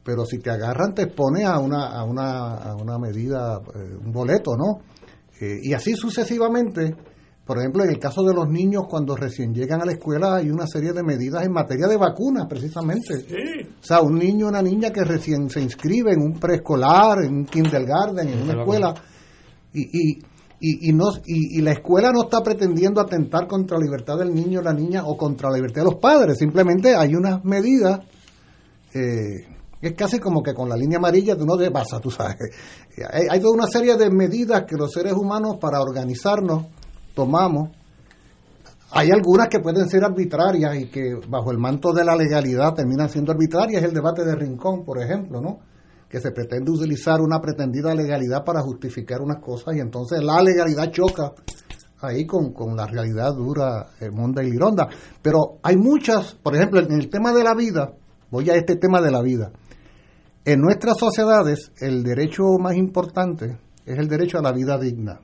pero 0.03 0.25
si 0.25 0.39
te 0.39 0.49
agarran 0.49 0.93
te 0.93 1.03
expone 1.03 1.43
a 1.43 1.59
una, 1.59 1.87
a 1.87 2.03
una, 2.03 2.55
a 2.55 2.75
una 2.75 2.97
medida, 2.97 3.61
eh, 3.75 3.97
un 4.03 4.11
boleto, 4.11 4.55
¿no? 4.55 4.79
Eh, 5.39 5.59
y 5.61 5.73
así 5.73 5.95
sucesivamente, 5.95 6.95
por 7.45 7.59
ejemplo, 7.59 7.83
en 7.83 7.91
el 7.91 7.99
caso 7.99 8.23
de 8.23 8.33
los 8.33 8.49
niños 8.49 8.83
cuando 8.89 9.15
recién 9.15 9.53
llegan 9.53 9.81
a 9.81 9.85
la 9.85 9.91
escuela 9.91 10.37
hay 10.37 10.49
una 10.49 10.65
serie 10.65 10.93
de 10.93 11.03
medidas 11.03 11.45
en 11.45 11.51
materia 11.51 11.87
de 11.87 11.97
vacunas, 11.97 12.47
precisamente. 12.49 13.13
O 13.79 13.83
sea, 13.83 14.01
un 14.01 14.15
niño 14.15 14.47
una 14.47 14.61
niña 14.61 14.89
que 14.91 15.03
recién 15.03 15.49
se 15.49 15.61
inscribe 15.61 16.13
en 16.13 16.21
un 16.21 16.39
preescolar, 16.39 17.23
en 17.23 17.35
un 17.35 17.45
kindergarten, 17.45 18.29
en 18.29 18.41
una 18.41 18.61
escuela, 18.61 18.93
y, 19.73 19.81
y 19.81 20.19
y, 20.67 20.89
y, 20.89 20.93
no, 20.93 21.11
y, 21.27 21.61
la 21.61 21.73
escuela 21.73 22.11
no 22.11 22.23
está 22.23 22.41
pretendiendo 22.41 22.99
atentar 22.99 23.45
contra 23.45 23.77
la 23.77 23.85
libertad 23.85 24.17
del 24.17 24.33
niño 24.33 24.61
o 24.61 24.63
la 24.63 24.73
niña 24.73 25.05
o 25.05 25.15
contra 25.15 25.51
la 25.51 25.57
libertad 25.57 25.81
de 25.81 25.91
los 25.91 25.99
padres, 25.99 26.39
simplemente 26.39 26.95
hay 26.95 27.13
unas 27.13 27.45
medidas, 27.45 27.99
eh, 28.91 29.45
es 29.79 29.93
casi 29.93 30.17
como 30.17 30.41
que 30.41 30.55
con 30.55 30.67
la 30.67 30.75
línea 30.75 30.97
amarilla 30.97 31.37
tú 31.37 31.45
no 31.45 31.55
te 31.55 31.69
pasa, 31.69 31.99
tú 31.99 32.09
sabes. 32.09 32.37
Hay, 33.11 33.27
hay, 33.29 33.39
toda 33.41 33.53
una 33.53 33.67
serie 33.67 33.97
de 33.97 34.09
medidas 34.09 34.63
que 34.63 34.77
los 34.77 34.89
seres 34.89 35.11
humanos 35.11 35.57
para 35.59 35.81
organizarnos 35.81 36.65
tomamos. 37.13 37.71
Hay 38.91 39.11
algunas 39.11 39.49
que 39.49 39.59
pueden 39.59 39.89
ser 39.89 40.05
arbitrarias 40.05 40.77
y 40.77 40.85
que 40.87 41.13
bajo 41.27 41.51
el 41.51 41.57
manto 41.57 41.91
de 41.91 42.05
la 42.05 42.15
legalidad 42.15 42.73
terminan 42.73 43.09
siendo 43.09 43.33
arbitrarias, 43.33 43.83
el 43.83 43.93
debate 43.93 44.23
de 44.23 44.33
Rincón, 44.33 44.85
por 44.85 45.03
ejemplo, 45.03 45.41
¿no? 45.41 45.59
Que 46.15 46.21
se 46.21 46.31
pretende 46.31 46.71
utilizar 46.71 47.19
una 47.19 47.41
pretendida 47.41 47.93
legalidad 47.93 48.45
para 48.45 48.61
justificar 48.61 49.19
unas 49.19 49.43
cosas 49.43 49.75
y 49.75 49.81
entonces 49.81 50.23
la 50.23 50.41
legalidad 50.41 50.89
choca 50.89 51.33
ahí 51.99 52.25
con, 52.25 52.53
la 52.73 52.87
realidad 52.87 53.33
dura, 53.33 53.87
el 53.99 54.13
mundo 54.13 54.41
y 54.41 54.49
lironda. 54.49 54.87
Pero 55.21 55.57
hay 55.61 55.75
muchas, 55.75 56.35
por 56.35 56.55
ejemplo, 56.55 56.79
en 56.79 56.93
el 56.93 57.09
tema 57.09 57.33
de 57.33 57.43
la 57.43 57.53
vida, 57.53 57.95
voy 58.31 58.49
a 58.49 58.55
este 58.55 58.77
tema 58.77 59.01
de 59.01 59.11
la 59.11 59.21
vida. 59.21 59.51
En 60.45 60.61
nuestras 60.61 60.97
sociedades, 60.97 61.73
el 61.81 62.01
derecho 62.01 62.43
más 62.61 62.77
importante 62.77 63.57
es 63.85 63.99
el 63.99 64.07
derecho 64.07 64.37
a 64.37 64.41
la 64.41 64.53
vida 64.53 64.77
digna. 64.77 65.19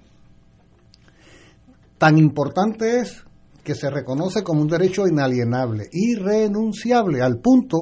Tan 1.97 2.17
importante 2.17 2.99
es 2.99 3.23
que 3.63 3.75
se 3.75 3.89
reconoce 3.89 4.43
como 4.43 4.59
un 4.59 4.67
derecho 4.67 5.07
inalienable, 5.07 5.87
irrenunciable, 5.93 7.21
al 7.21 7.39
punto 7.39 7.79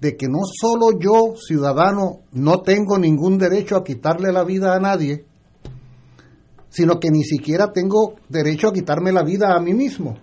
de 0.00 0.16
que 0.16 0.28
no 0.28 0.40
solo 0.44 0.98
yo, 0.98 1.34
ciudadano, 1.36 2.20
no 2.32 2.62
tengo 2.62 2.98
ningún 2.98 3.36
derecho 3.36 3.76
a 3.76 3.84
quitarle 3.84 4.32
la 4.32 4.44
vida 4.44 4.74
a 4.74 4.80
nadie, 4.80 5.26
sino 6.70 6.98
que 6.98 7.10
ni 7.10 7.22
siquiera 7.22 7.72
tengo 7.72 8.14
derecho 8.28 8.68
a 8.68 8.72
quitarme 8.72 9.12
la 9.12 9.22
vida 9.22 9.54
a 9.54 9.60
mí 9.60 9.74
mismo. 9.74 10.16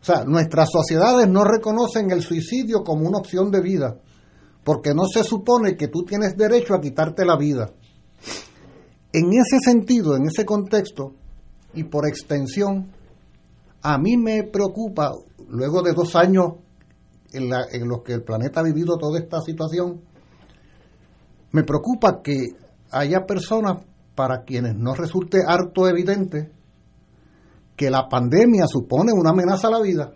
O 0.00 0.04
sea, 0.04 0.24
nuestras 0.24 0.70
sociedades 0.70 1.28
no 1.28 1.44
reconocen 1.44 2.10
el 2.10 2.22
suicidio 2.22 2.82
como 2.82 3.06
una 3.06 3.18
opción 3.18 3.50
de 3.50 3.60
vida, 3.60 3.98
porque 4.64 4.94
no 4.94 5.04
se 5.06 5.22
supone 5.22 5.76
que 5.76 5.88
tú 5.88 6.04
tienes 6.04 6.36
derecho 6.36 6.74
a 6.74 6.80
quitarte 6.80 7.26
la 7.26 7.36
vida. 7.36 7.72
En 9.12 9.32
ese 9.32 9.58
sentido, 9.62 10.16
en 10.16 10.26
ese 10.26 10.46
contexto, 10.46 11.12
y 11.74 11.84
por 11.84 12.06
extensión, 12.06 12.90
a 13.82 13.98
mí 13.98 14.16
me 14.16 14.44
preocupa, 14.44 15.12
luego 15.48 15.82
de 15.82 15.92
dos 15.92 16.16
años 16.16 16.54
en, 17.32 17.88
los 17.88 18.02
que 18.02 18.14
el 18.14 18.22
planeta 18.22 18.60
ha 18.60 18.64
vivido 18.64 18.96
toda 18.96 19.18
esta 19.18 19.40
situación, 19.40 20.00
me 21.52 21.64
preocupa 21.64 22.20
que 22.22 22.36
haya 22.90 23.26
personas 23.26 23.84
para 24.14 24.44
quienes 24.44 24.76
no 24.76 24.94
resulte 24.94 25.38
harto 25.46 25.88
evidente 25.88 26.50
que 27.76 27.90
la 27.90 28.08
pandemia 28.08 28.66
supone 28.66 29.12
una 29.12 29.30
amenaza 29.30 29.68
a 29.68 29.70
la 29.70 29.80
vida 29.80 30.12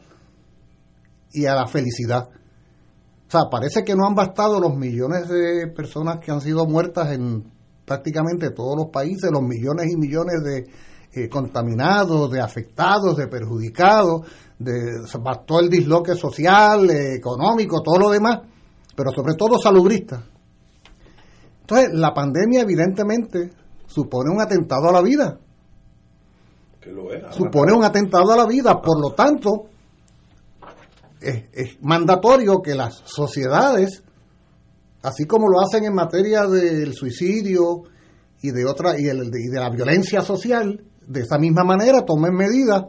y 1.33 1.47
a 1.47 1.55
la 1.55 1.67
felicidad. 1.67 2.29
O 2.29 3.31
sea, 3.31 3.43
parece 3.51 3.85
que 3.85 3.95
no 3.95 4.07
han 4.07 4.15
bastado 4.15 4.61
los 4.61 4.77
millones 4.77 5.29
de 5.29 5.69
personas 5.69 6.19
que 6.19 6.33
han 6.33 6.41
sido 6.41 6.67
muertas 6.67 7.13
en 7.13 7.51
prácticamente 7.87 8.51
todos 8.51 8.77
los 8.77 8.87
países, 8.93 9.31
los 9.31 9.43
millones 9.43 9.87
y 9.91 9.97
millones 9.97 10.43
de 10.43 10.67
eh, 11.15 11.29
contaminados, 11.29 12.31
de 12.31 12.41
afectados, 12.41 13.17
de 13.17 13.29
perjudicados, 13.29 14.23
de, 14.63 15.07
bastó 15.21 15.61
el 15.61 15.69
disloque 15.69 16.15
social, 16.15 16.91
eh, 16.91 17.15
económico, 17.15 17.83
todo 17.83 17.99
lo 17.99 18.11
demás, 18.11 18.41
pero 18.95 19.11
sobre 19.11 19.35
todo 19.35 19.59
salubrista. 19.59 20.23
Entonces, 21.61 21.91
la 21.93 22.13
pandemia 22.13 22.63
evidentemente 22.63 23.51
supone 23.87 24.31
un 24.31 24.41
atentado 24.41 24.89
a 24.89 24.93
la 24.93 25.03
vida. 25.03 25.39
supone 27.31 27.73
un 27.73 27.85
atentado 27.85 28.33
a 28.33 28.37
la 28.37 28.47
vida, 28.47 28.81
por 28.81 29.01
lo 29.01 29.15
tanto, 29.15 29.67
es, 31.21 31.81
mandatorio 31.81 32.61
que 32.61 32.75
las 32.75 33.03
sociedades, 33.05 34.03
así 35.03 35.25
como 35.25 35.49
lo 35.49 35.61
hacen 35.61 35.85
en 35.85 35.95
materia 35.95 36.47
del 36.47 36.95
suicidio 36.95 37.83
y 38.43 38.51
de 38.51 38.67
otra 38.67 38.99
y, 38.99 39.07
el, 39.07 39.31
y 39.33 39.49
de 39.49 39.61
la 39.61 39.71
violencia 39.71 40.23
social, 40.23 40.83
de 41.07 41.21
esa 41.21 41.39
misma 41.39 41.65
manera 41.65 42.05
tomen 42.05 42.35
medidas 42.35 42.85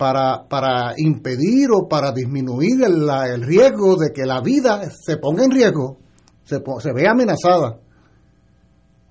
para, 0.00 0.48
para 0.48 0.94
impedir 0.96 1.68
o 1.70 1.86
para 1.86 2.10
disminuir 2.10 2.82
el, 2.82 3.06
el, 3.06 3.42
riesgo 3.42 3.96
de 3.96 4.12
que 4.14 4.24
la 4.24 4.40
vida 4.40 4.80
se 4.88 5.18
ponga 5.18 5.44
en 5.44 5.50
riesgo, 5.50 5.98
se, 6.42 6.62
se 6.78 6.92
vea 6.94 7.10
amenazada. 7.10 7.80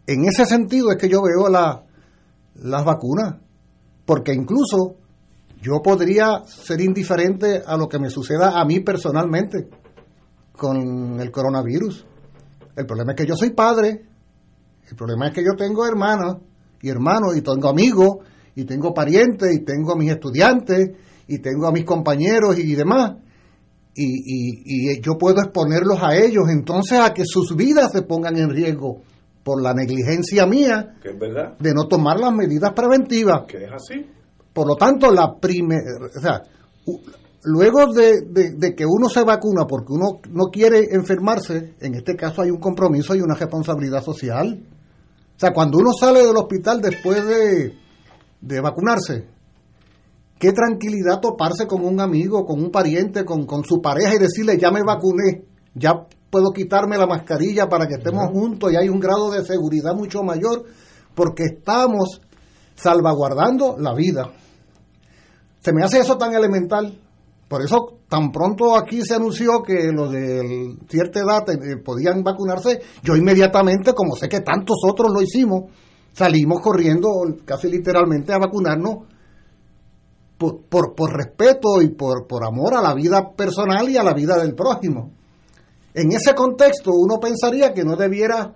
En 0.07 0.25
ese 0.25 0.47
sentido 0.47 0.89
es 0.89 0.97
que 0.97 1.07
yo 1.07 1.21
veo 1.21 1.47
la, 1.47 1.83
las 2.55 2.83
vacunas, 2.83 3.35
porque 4.03 4.33
incluso 4.33 4.95
yo 5.61 5.79
podría 5.83 6.41
ser 6.47 6.81
indiferente 6.81 7.61
a 7.63 7.77
lo 7.77 7.87
que 7.87 7.99
me 7.99 8.09
suceda 8.09 8.59
a 8.59 8.65
mí 8.65 8.79
personalmente 8.79 9.69
con 10.57 11.19
el 11.19 11.29
coronavirus. 11.29 12.03
El 12.75 12.87
problema 12.87 13.11
es 13.11 13.15
que 13.15 13.27
yo 13.27 13.35
soy 13.35 13.51
padre, 13.51 14.07
el 14.89 14.95
problema 14.95 15.27
es 15.27 15.33
que 15.33 15.43
yo 15.43 15.51
tengo 15.55 15.85
hermanas 15.85 16.37
y 16.81 16.89
hermanos 16.89 17.37
y 17.37 17.43
tengo 17.43 17.69
amigos 17.69 18.25
y 18.61 18.65
tengo 18.65 18.93
parientes 18.93 19.53
y 19.53 19.59
tengo 19.63 19.93
a 19.93 19.95
mis 19.97 20.11
estudiantes 20.11 20.91
y 21.27 21.39
tengo 21.39 21.67
a 21.67 21.71
mis 21.71 21.83
compañeros 21.85 22.57
y 22.59 22.75
demás. 22.75 23.13
Y, 23.95 24.05
y, 24.05 24.93
y 24.95 25.01
yo 25.01 25.17
puedo 25.17 25.41
exponerlos 25.41 25.99
a 26.01 26.15
ellos 26.15 26.43
entonces 26.49 26.99
a 26.99 27.13
que 27.13 27.23
sus 27.25 27.55
vidas 27.55 27.91
se 27.91 28.03
pongan 28.03 28.37
en 28.37 28.49
riesgo 28.49 29.01
por 29.43 29.61
la 29.61 29.73
negligencia 29.73 30.45
mía 30.45 30.95
Que 31.01 31.09
es 31.09 31.19
verdad. 31.19 31.57
de 31.59 31.73
no 31.73 31.87
tomar 31.87 32.19
las 32.19 32.33
medidas 32.33 32.71
preventivas. 32.73 33.43
Que 33.47 33.65
es 33.65 33.71
así. 33.71 34.05
Por 34.53 34.67
lo 34.67 34.75
tanto, 34.75 35.11
la 35.11 35.37
primera, 35.39 35.81
o 36.15 36.21
sea, 36.21 36.41
luego 37.43 37.93
de, 37.93 38.21
de- 38.29 38.51
de 38.57 38.75
que 38.75 38.85
uno 38.85 39.09
se 39.09 39.23
vacuna 39.23 39.65
porque 39.67 39.93
uno 39.93 40.19
no 40.31 40.45
quiere 40.45 40.87
enfermarse, 40.91 41.73
en 41.79 41.95
este 41.95 42.15
caso 42.15 42.41
hay 42.41 42.51
un 42.51 42.59
compromiso 42.59 43.15
y 43.15 43.21
una 43.21 43.35
responsabilidad 43.35 44.03
social. 44.03 44.59
O 45.35 45.39
sea, 45.39 45.51
cuando 45.53 45.77
uno 45.77 45.91
sale 45.99 46.25
del 46.25 46.35
hospital 46.35 46.81
después 46.81 47.25
de, 47.25 47.73
de 48.41 48.61
vacunarse, 48.61 49.27
qué 50.37 50.53
tranquilidad 50.53 51.19
toparse 51.19 51.67
con 51.67 51.83
un 51.85 51.99
amigo, 51.99 52.45
con 52.45 52.61
un 52.61 52.71
pariente, 52.71 53.25
con, 53.25 53.45
con 53.45 53.63
su 53.63 53.81
pareja 53.81 54.15
y 54.15 54.19
decirle, 54.19 54.57
ya 54.57 54.71
me 54.71 54.83
vacuné, 54.83 55.45
ya 55.75 56.07
puedo 56.29 56.51
quitarme 56.51 56.97
la 56.97 57.07
mascarilla 57.07 57.67
para 57.67 57.87
que 57.87 57.95
estemos 57.95 58.27
juntos 58.31 58.71
y 58.71 58.75
hay 58.75 58.89
un 58.89 58.99
grado 58.99 59.31
de 59.31 59.43
seguridad 59.43 59.93
mucho 59.95 60.23
mayor 60.23 60.63
porque 61.15 61.43
estamos 61.43 62.21
salvaguardando 62.75 63.75
la 63.77 63.93
vida. 63.93 64.31
Se 65.59 65.73
me 65.73 65.83
hace 65.83 65.99
eso 65.99 66.17
tan 66.17 66.33
elemental. 66.33 66.97
Por 67.49 67.63
eso, 67.63 67.97
tan 68.07 68.31
pronto 68.31 68.77
aquí 68.77 69.01
se 69.03 69.15
anunció 69.15 69.63
que 69.63 69.91
los 69.91 70.11
de 70.11 70.77
cierta 70.87 71.19
edad 71.19 71.49
eh, 71.49 71.77
podían 71.83 72.23
vacunarse, 72.23 72.79
yo 73.03 73.15
inmediatamente, 73.15 73.93
como 73.93 74.15
sé 74.15 74.29
que 74.29 74.41
tantos 74.41 74.77
otros 74.87 75.11
lo 75.11 75.19
hicimos, 75.19 75.63
salimos 76.13 76.59
corriendo 76.61 77.09
casi 77.45 77.69
literalmente 77.69 78.33
a 78.33 78.37
vacunarnos 78.39 78.97
por, 80.37 80.61
por, 80.63 80.95
por 80.95 81.15
respeto 81.15 81.81
y 81.81 81.89
por, 81.89 82.25
por 82.27 82.45
amor 82.45 82.73
a 82.75 82.81
la 82.81 82.93
vida 82.93 83.31
personal 83.35 83.89
y 83.89 83.97
a 83.97 84.03
la 84.03 84.13
vida 84.13 84.37
del 84.37 84.55
prójimo. 84.55 85.11
En 85.93 86.11
ese 86.11 86.33
contexto, 86.33 86.91
uno 86.93 87.19
pensaría 87.19 87.73
que 87.73 87.83
no 87.83 87.95
debiera 87.95 88.53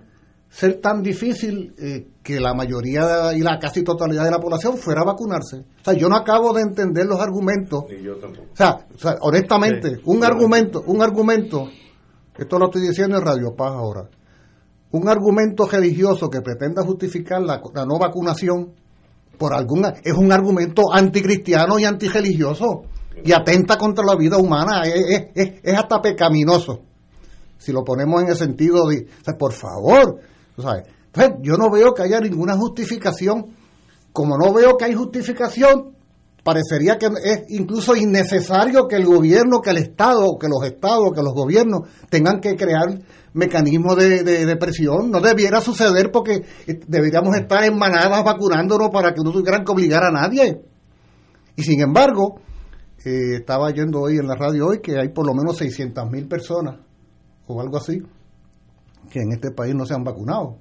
ser 0.48 0.80
tan 0.80 1.02
difícil 1.02 1.74
eh, 1.78 2.06
que 2.22 2.38
la 2.40 2.54
mayoría 2.54 3.34
y 3.34 3.40
la 3.40 3.58
casi 3.58 3.82
totalidad 3.82 4.24
de 4.24 4.30
la 4.30 4.38
población 4.38 4.78
fuera 4.78 5.00
a 5.02 5.04
vacunarse. 5.04 5.58
O 5.80 5.84
sea, 5.84 5.94
yo 5.94 6.08
no 6.08 6.16
acabo 6.16 6.52
de 6.52 6.62
entender 6.62 7.06
los 7.06 7.20
argumentos. 7.20 7.84
Ni 7.90 8.02
yo 8.02 8.16
tampoco. 8.16 8.46
O 8.52 8.56
sea, 8.56 8.86
o 8.94 8.98
sea, 8.98 9.16
honestamente, 9.20 9.96
Sí. 9.96 10.02
un 10.06 10.22
argumento, 10.24 10.82
un 10.86 11.02
argumento, 11.02 11.68
esto 12.38 12.58
lo 12.58 12.66
estoy 12.66 12.82
diciendo 12.82 13.18
en 13.18 13.24
Radio 13.24 13.54
Paz 13.56 13.72
ahora, 13.72 14.08
un 14.96 15.08
argumento 15.08 15.66
religioso 15.66 16.28
que 16.30 16.40
pretenda 16.40 16.82
justificar 16.84 17.42
la, 17.42 17.60
no 17.86 17.98
vacunación 17.98 18.72
por 19.38 19.52
alguna 19.52 19.94
es 20.04 20.12
un 20.14 20.30
argumento 20.30 20.82
anticristiano 20.92 21.78
y 21.78 21.84
antirreligioso 21.84 22.82
y 23.24 23.32
atenta 23.32 23.76
contra 23.76 24.04
la 24.04 24.14
vida 24.16 24.36
humana, 24.38 24.82
es, 24.84 25.26
es- 25.34 25.74
hasta 25.76 26.00
pecaminoso. 26.00 26.80
Si 27.58 27.72
lo 27.72 27.82
ponemos 27.82 28.22
en 28.22 28.28
el 28.28 28.36
sentido 28.36 28.86
de, 28.88 29.06
por 29.38 29.52
favor, 29.52 30.20
sabes. 30.60 30.84
Yo 31.42 31.56
no 31.56 31.70
veo 31.70 31.94
que 31.94 32.02
haya 32.02 32.20
ninguna 32.20 32.56
justificación. 32.56 33.46
Como 34.12 34.36
no 34.36 34.52
veo 34.52 34.76
que 34.76 34.84
hay 34.84 34.94
justificación, 34.94 35.94
parecería 36.42 36.98
que 36.98 37.06
es 37.06 37.44
incluso 37.48 37.96
innecesario 37.96 38.86
que 38.86 38.96
el 38.96 39.06
gobierno, 39.06 39.60
que 39.60 39.70
el 39.70 39.78
Estado, 39.78 40.36
que 40.38 40.48
los 40.48 40.64
estados, 40.64 41.12
que 41.14 41.22
los 41.22 41.32
gobiernos 41.32 41.88
tengan 42.10 42.40
que 42.40 42.54
crear 42.56 42.98
mecanismos 43.34 43.96
de, 43.96 44.22
de- 44.24 44.46
de 44.46 44.56
presión. 44.56 45.10
No 45.10 45.20
debiera 45.20 45.60
suceder 45.60 46.10
porque 46.10 46.42
eh, 46.66 46.80
deberíamos 46.88 47.36
estar 47.36 47.62
en 47.64 47.76
manadas 47.76 48.24
vacunándonos 48.24 48.88
para 48.90 49.12
que 49.12 49.20
no 49.22 49.30
tuvieran 49.30 49.64
que 49.64 49.72
obligar 49.72 50.02
a 50.04 50.10
nadie. 50.10 50.62
Y 51.56 51.62
sin 51.62 51.80
embargo, 51.80 52.40
eh, 53.04 53.34
estaba 53.36 53.70
yendo 53.70 54.00
hoy 54.00 54.16
en 54.18 54.26
la 54.26 54.34
radio 54.34 54.68
hoy 54.68 54.80
que 54.80 54.98
hay 54.98 55.08
por 55.10 55.26
lo 55.26 55.34
menos 55.34 55.56
600 55.58 56.10
mil 56.10 56.26
personas 56.26 56.76
o 57.46 57.60
algo 57.60 57.76
así 57.76 58.00
que 59.10 59.20
en 59.20 59.32
este 59.32 59.50
país 59.50 59.74
no 59.74 59.84
se 59.84 59.92
han 59.94 60.02
vacunado. 60.02 60.58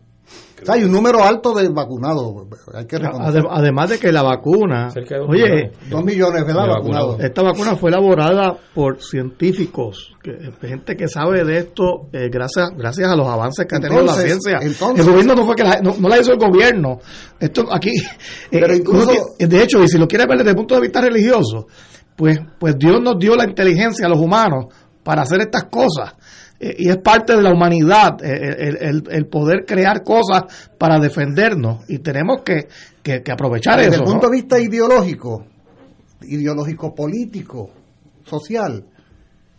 O 0.61 0.65
sea, 0.65 0.75
hay 0.75 0.85
un 0.85 0.91
número 0.93 1.21
alto 1.21 1.53
de 1.53 1.67
vacunados, 1.67 2.33
hay 2.73 2.85
que 2.85 2.97
reconocer. 2.97 3.41
Ade- 3.43 3.49
Además 3.51 3.89
de 3.89 3.99
que 3.99 4.11
la 4.13 4.23
vacuna, 4.23 4.89
de 4.95 5.01
dos 5.17 5.29
oye, 5.29 5.43
millones. 5.43 5.71
Dos 5.89 6.05
millones, 6.05 6.45
¿verdad? 6.45 6.63
de 6.63 6.69
Vacunados. 6.69 7.19
Esta 7.19 7.41
vacuna 7.41 7.75
fue 7.75 7.89
elaborada 7.89 8.57
por 8.73 9.01
científicos, 9.03 10.13
que, 10.23 10.51
gente 10.61 10.95
que 10.95 11.07
sabe 11.09 11.43
de 11.43 11.57
esto 11.57 12.07
eh, 12.13 12.29
gracias 12.31 12.69
gracias 12.77 13.09
a 13.09 13.15
los 13.17 13.27
avances 13.27 13.65
que 13.67 13.75
ha 13.75 13.79
tenido 13.79 14.03
la 14.03 14.13
ciencia. 14.13 14.59
entonces- 14.61 15.05
el 15.05 15.11
gobierno 15.11 15.35
no 15.35 15.45
fue 15.45 15.55
que 15.55 15.63
la, 15.63 15.81
no, 15.81 15.95
no 15.99 16.07
la 16.07 16.17
hizo 16.19 16.31
el 16.31 16.39
gobierno. 16.39 16.99
Esto 17.39 17.65
aquí, 17.69 17.89
eh, 17.89 18.07
Pero 18.51 18.73
eh, 18.73 18.77
incluso- 18.77 19.11
de 19.37 19.63
hecho, 19.63 19.83
y 19.83 19.87
si 19.89 19.97
lo 19.97 20.07
quiere 20.07 20.25
ver 20.25 20.37
desde 20.37 20.51
el 20.51 20.55
punto 20.55 20.75
de 20.75 20.81
vista 20.81 21.01
religioso, 21.01 21.67
pues, 22.15 22.39
pues 22.59 22.77
Dios 22.77 23.01
nos 23.01 23.19
dio 23.19 23.35
la 23.35 23.43
inteligencia 23.43 24.05
a 24.05 24.09
los 24.09 24.19
humanos 24.19 24.67
para 25.03 25.23
hacer 25.23 25.41
estas 25.41 25.65
cosas. 25.65 26.13
Eh, 26.65 26.75
y 26.79 26.89
es 26.89 26.97
parte 26.97 27.35
de 27.35 27.41
la 27.41 27.51
humanidad 27.51 28.23
eh, 28.23 28.55
el, 28.57 28.77
el- 28.77 29.03
el 29.11 29.25
poder 29.27 29.65
crear 29.65 30.01
cosas 30.03 30.43
para 30.77 30.97
defendernos 30.97 31.83
y 31.89 31.99
tenemos 31.99 32.41
que, 32.43 32.69
que- 33.03 33.21
que 33.21 33.31
aprovechar 33.33 33.79
Desde 33.79 33.95
eso. 33.95 34.03
el 34.03 34.09
punto 34.09 34.27
¿no? 34.27 34.31
de 34.31 34.37
vista 34.37 34.59
ideológico, 34.61 35.45
ideológico 36.21 36.95
político, 36.95 37.69
social, 38.23 38.85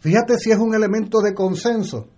fíjate 0.00 0.38
si 0.38 0.50
es 0.50 0.58
un 0.58 0.74
elemento 0.74 1.20
de 1.20 1.34
consenso 1.34 2.08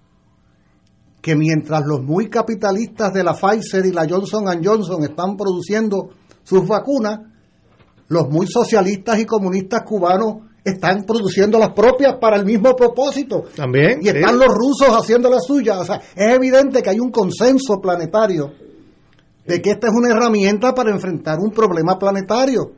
que 1.20 1.34
mientras 1.34 1.84
los 1.84 2.02
muy 2.04 2.28
capitalistas 2.28 3.12
de 3.12 3.24
la 3.24 3.34
Pfizer 3.34 3.84
y 3.86 3.90
la 3.92 4.06
Johnson 4.08 4.44
Johnson 4.62 5.02
están 5.02 5.36
produciendo 5.36 6.10
sus 6.44 6.68
vacunas, 6.68 7.18
los 8.06 8.28
muy 8.28 8.46
socialistas 8.46 9.18
y 9.18 9.24
comunistas 9.24 9.82
cubanos 9.82 10.45
están 10.66 11.04
produciendo 11.04 11.58
las 11.58 11.70
propias 11.70 12.16
para 12.20 12.36
el 12.36 12.44
mismo 12.44 12.74
propósito. 12.74 13.44
También. 13.54 14.00
Y 14.02 14.08
están 14.08 14.34
sí. 14.34 14.40
los 14.40 14.48
rusos 14.48 14.88
haciendo 14.88 15.30
las 15.30 15.44
suyas. 15.46 15.78
O 15.78 15.84
sea, 15.84 16.00
es 16.14 16.34
evidente 16.34 16.82
que 16.82 16.90
hay 16.90 16.98
un 16.98 17.10
consenso 17.10 17.80
planetario 17.80 18.52
de 19.46 19.62
que 19.62 19.70
esta 19.70 19.86
es 19.86 19.92
una 19.94 20.10
herramienta 20.10 20.74
para 20.74 20.90
enfrentar 20.90 21.38
un 21.38 21.52
problema 21.52 21.98
planetario. 21.98 22.72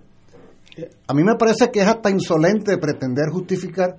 A 1.07 1.15
mí 1.15 1.25
me 1.25 1.35
parece 1.37 1.71
que 1.73 1.81
es 1.81 1.87
hasta 1.87 2.11
insolente 2.11 2.77
pretender 2.77 3.31
justificar 3.33 3.99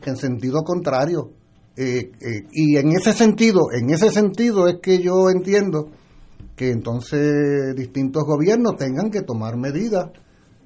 que 0.00 0.10
en 0.10 0.16
sentido 0.16 0.62
contrario. 0.62 1.30
eh, 1.76 2.12
eh, 2.20 2.46
y 2.52 2.76
en 2.76 2.92
ese 2.92 3.12
sentido, 3.12 3.62
en 3.72 3.90
ese 3.90 4.10
sentido 4.10 4.68
es 4.68 4.76
que 4.80 5.02
yo 5.02 5.28
entiendo 5.28 5.88
que 6.54 6.70
entonces 6.70 7.74
distintos 7.74 8.22
gobiernos 8.24 8.76
tengan 8.76 9.10
que 9.10 9.22
tomar 9.22 9.56
medidas 9.56 10.10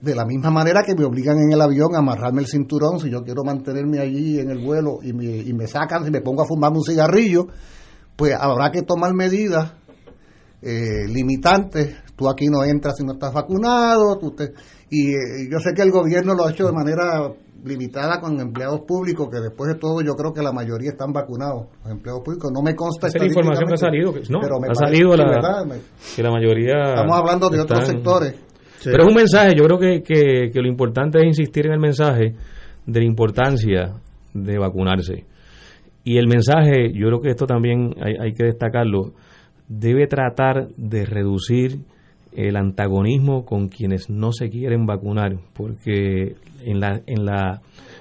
de 0.01 0.15
la 0.15 0.25
misma 0.25 0.51
manera 0.51 0.83
que 0.85 0.95
me 0.95 1.05
obligan 1.05 1.39
en 1.39 1.53
el 1.53 1.61
avión 1.61 1.95
a 1.95 1.99
amarrarme 1.99 2.41
el 2.43 2.47
cinturón 2.47 3.01
si 3.01 3.11
yo 3.11 3.23
quiero 3.25 3.43
mantenerme 3.45 3.99
allí 3.99 4.39
en 4.39 4.51
el 4.51 4.59
vuelo 4.59 4.99
y 5.03 5.13
me, 5.13 5.25
y 5.39 5.53
me 5.53 5.67
sacan, 5.67 6.05
si 6.05 6.11
me 6.11 6.21
pongo 6.21 6.43
a 6.43 6.47
fumarme 6.47 6.79
un 6.79 6.85
cigarrillo, 6.85 7.47
pues 8.17 8.35
habrá 8.39 8.71
que 8.71 8.83
tomar 8.83 9.13
medidas 9.15 9.73
eh, 10.63 11.07
limitantes. 11.09 11.97
Tú 12.17 12.29
aquí 12.29 12.47
no 12.49 12.65
entras 12.65 12.95
si 12.97 13.05
no 13.05 13.13
estás 13.13 13.33
vacunado. 13.33 14.19
Tú 14.19 14.33
te, 14.33 14.53
y 14.91 15.11
eh, 15.13 15.49
yo 15.51 15.59
sé 15.61 15.73
que 15.75 15.83
el 15.83 15.91
gobierno 15.91 16.35
lo 16.35 16.47
ha 16.47 16.51
hecho 16.51 16.67
de 16.67 16.73
manera 16.73 17.33
limitada 17.65 18.21
con 18.21 18.41
empleados 18.41 18.81
públicos, 18.87 19.29
que 19.31 19.41
después 19.41 19.73
de 19.73 19.79
todo 19.81 20.01
yo 20.01 20.15
creo 20.15 20.33
que 20.33 20.43
la 20.43 20.53
mayoría 20.53 20.91
están 20.91 21.13
vacunados. 21.13 21.67
Los 21.83 21.93
empleados 21.93 22.23
públicos 22.25 22.51
no 22.53 22.63
me 22.63 22.75
consta 22.75 23.09
Esa 23.09 23.19
información 23.25 23.67
que 23.69 23.75
ha 23.75 23.77
salido. 23.77 24.13
que- 24.15 24.21
no, 24.31 24.39
pero 24.41 24.61
me 24.61 24.69
ha 24.69 24.75
salido 24.75 25.17
la, 25.17 25.25
¿verdad? 25.29 25.65
Me- 25.67 25.81
que 26.15 26.23
la 26.23 26.31
mayoría. 26.31 26.75
Estamos 26.95 27.19
hablando 27.19 27.51
de 27.51 27.61
otros 27.61 27.81
están- 27.81 27.97
Pero 28.85 29.03
es 29.03 29.09
un 29.09 29.15
mensaje, 29.15 29.55
yo 29.57 29.65
creo 29.65 29.79
que, 29.79 30.03
que, 30.03 30.51
que 30.53 30.61
lo 30.61 30.69
importante 30.69 31.19
es 31.19 31.25
insistir 31.25 31.67
en 31.67 31.73
el 31.73 31.81
mensaje 31.81 32.35
de 32.87 33.01
la 33.01 33.07
importancia 33.07 33.95
de 34.35 34.59
vacunarse. 34.59 35.25
Y 36.05 36.17
el 36.17 36.27
mensaje, 36.27 36.93
yo 36.95 37.09
creo 37.09 37.21
que 37.21 37.31
esto 37.31 37.47
también 37.47 37.95
hay, 38.01 38.15
hay 38.21 38.33
que 38.33 38.45
destacarlo, 38.45 39.13
debe 39.69 40.07
tratar 40.07 40.69
de 40.77 41.05
reducir 41.05 41.81
el 42.33 42.57
antagonismo 42.57 43.45
con 43.45 43.69
quienes 43.69 44.09
no 44.09 44.33
se 44.33 44.49
quieren 44.49 44.87
vacunar, 44.87 45.37
porque 45.55 46.37
en 46.65 46.81
la, 46.81 47.01
en 47.07 47.25
la, 47.25 47.61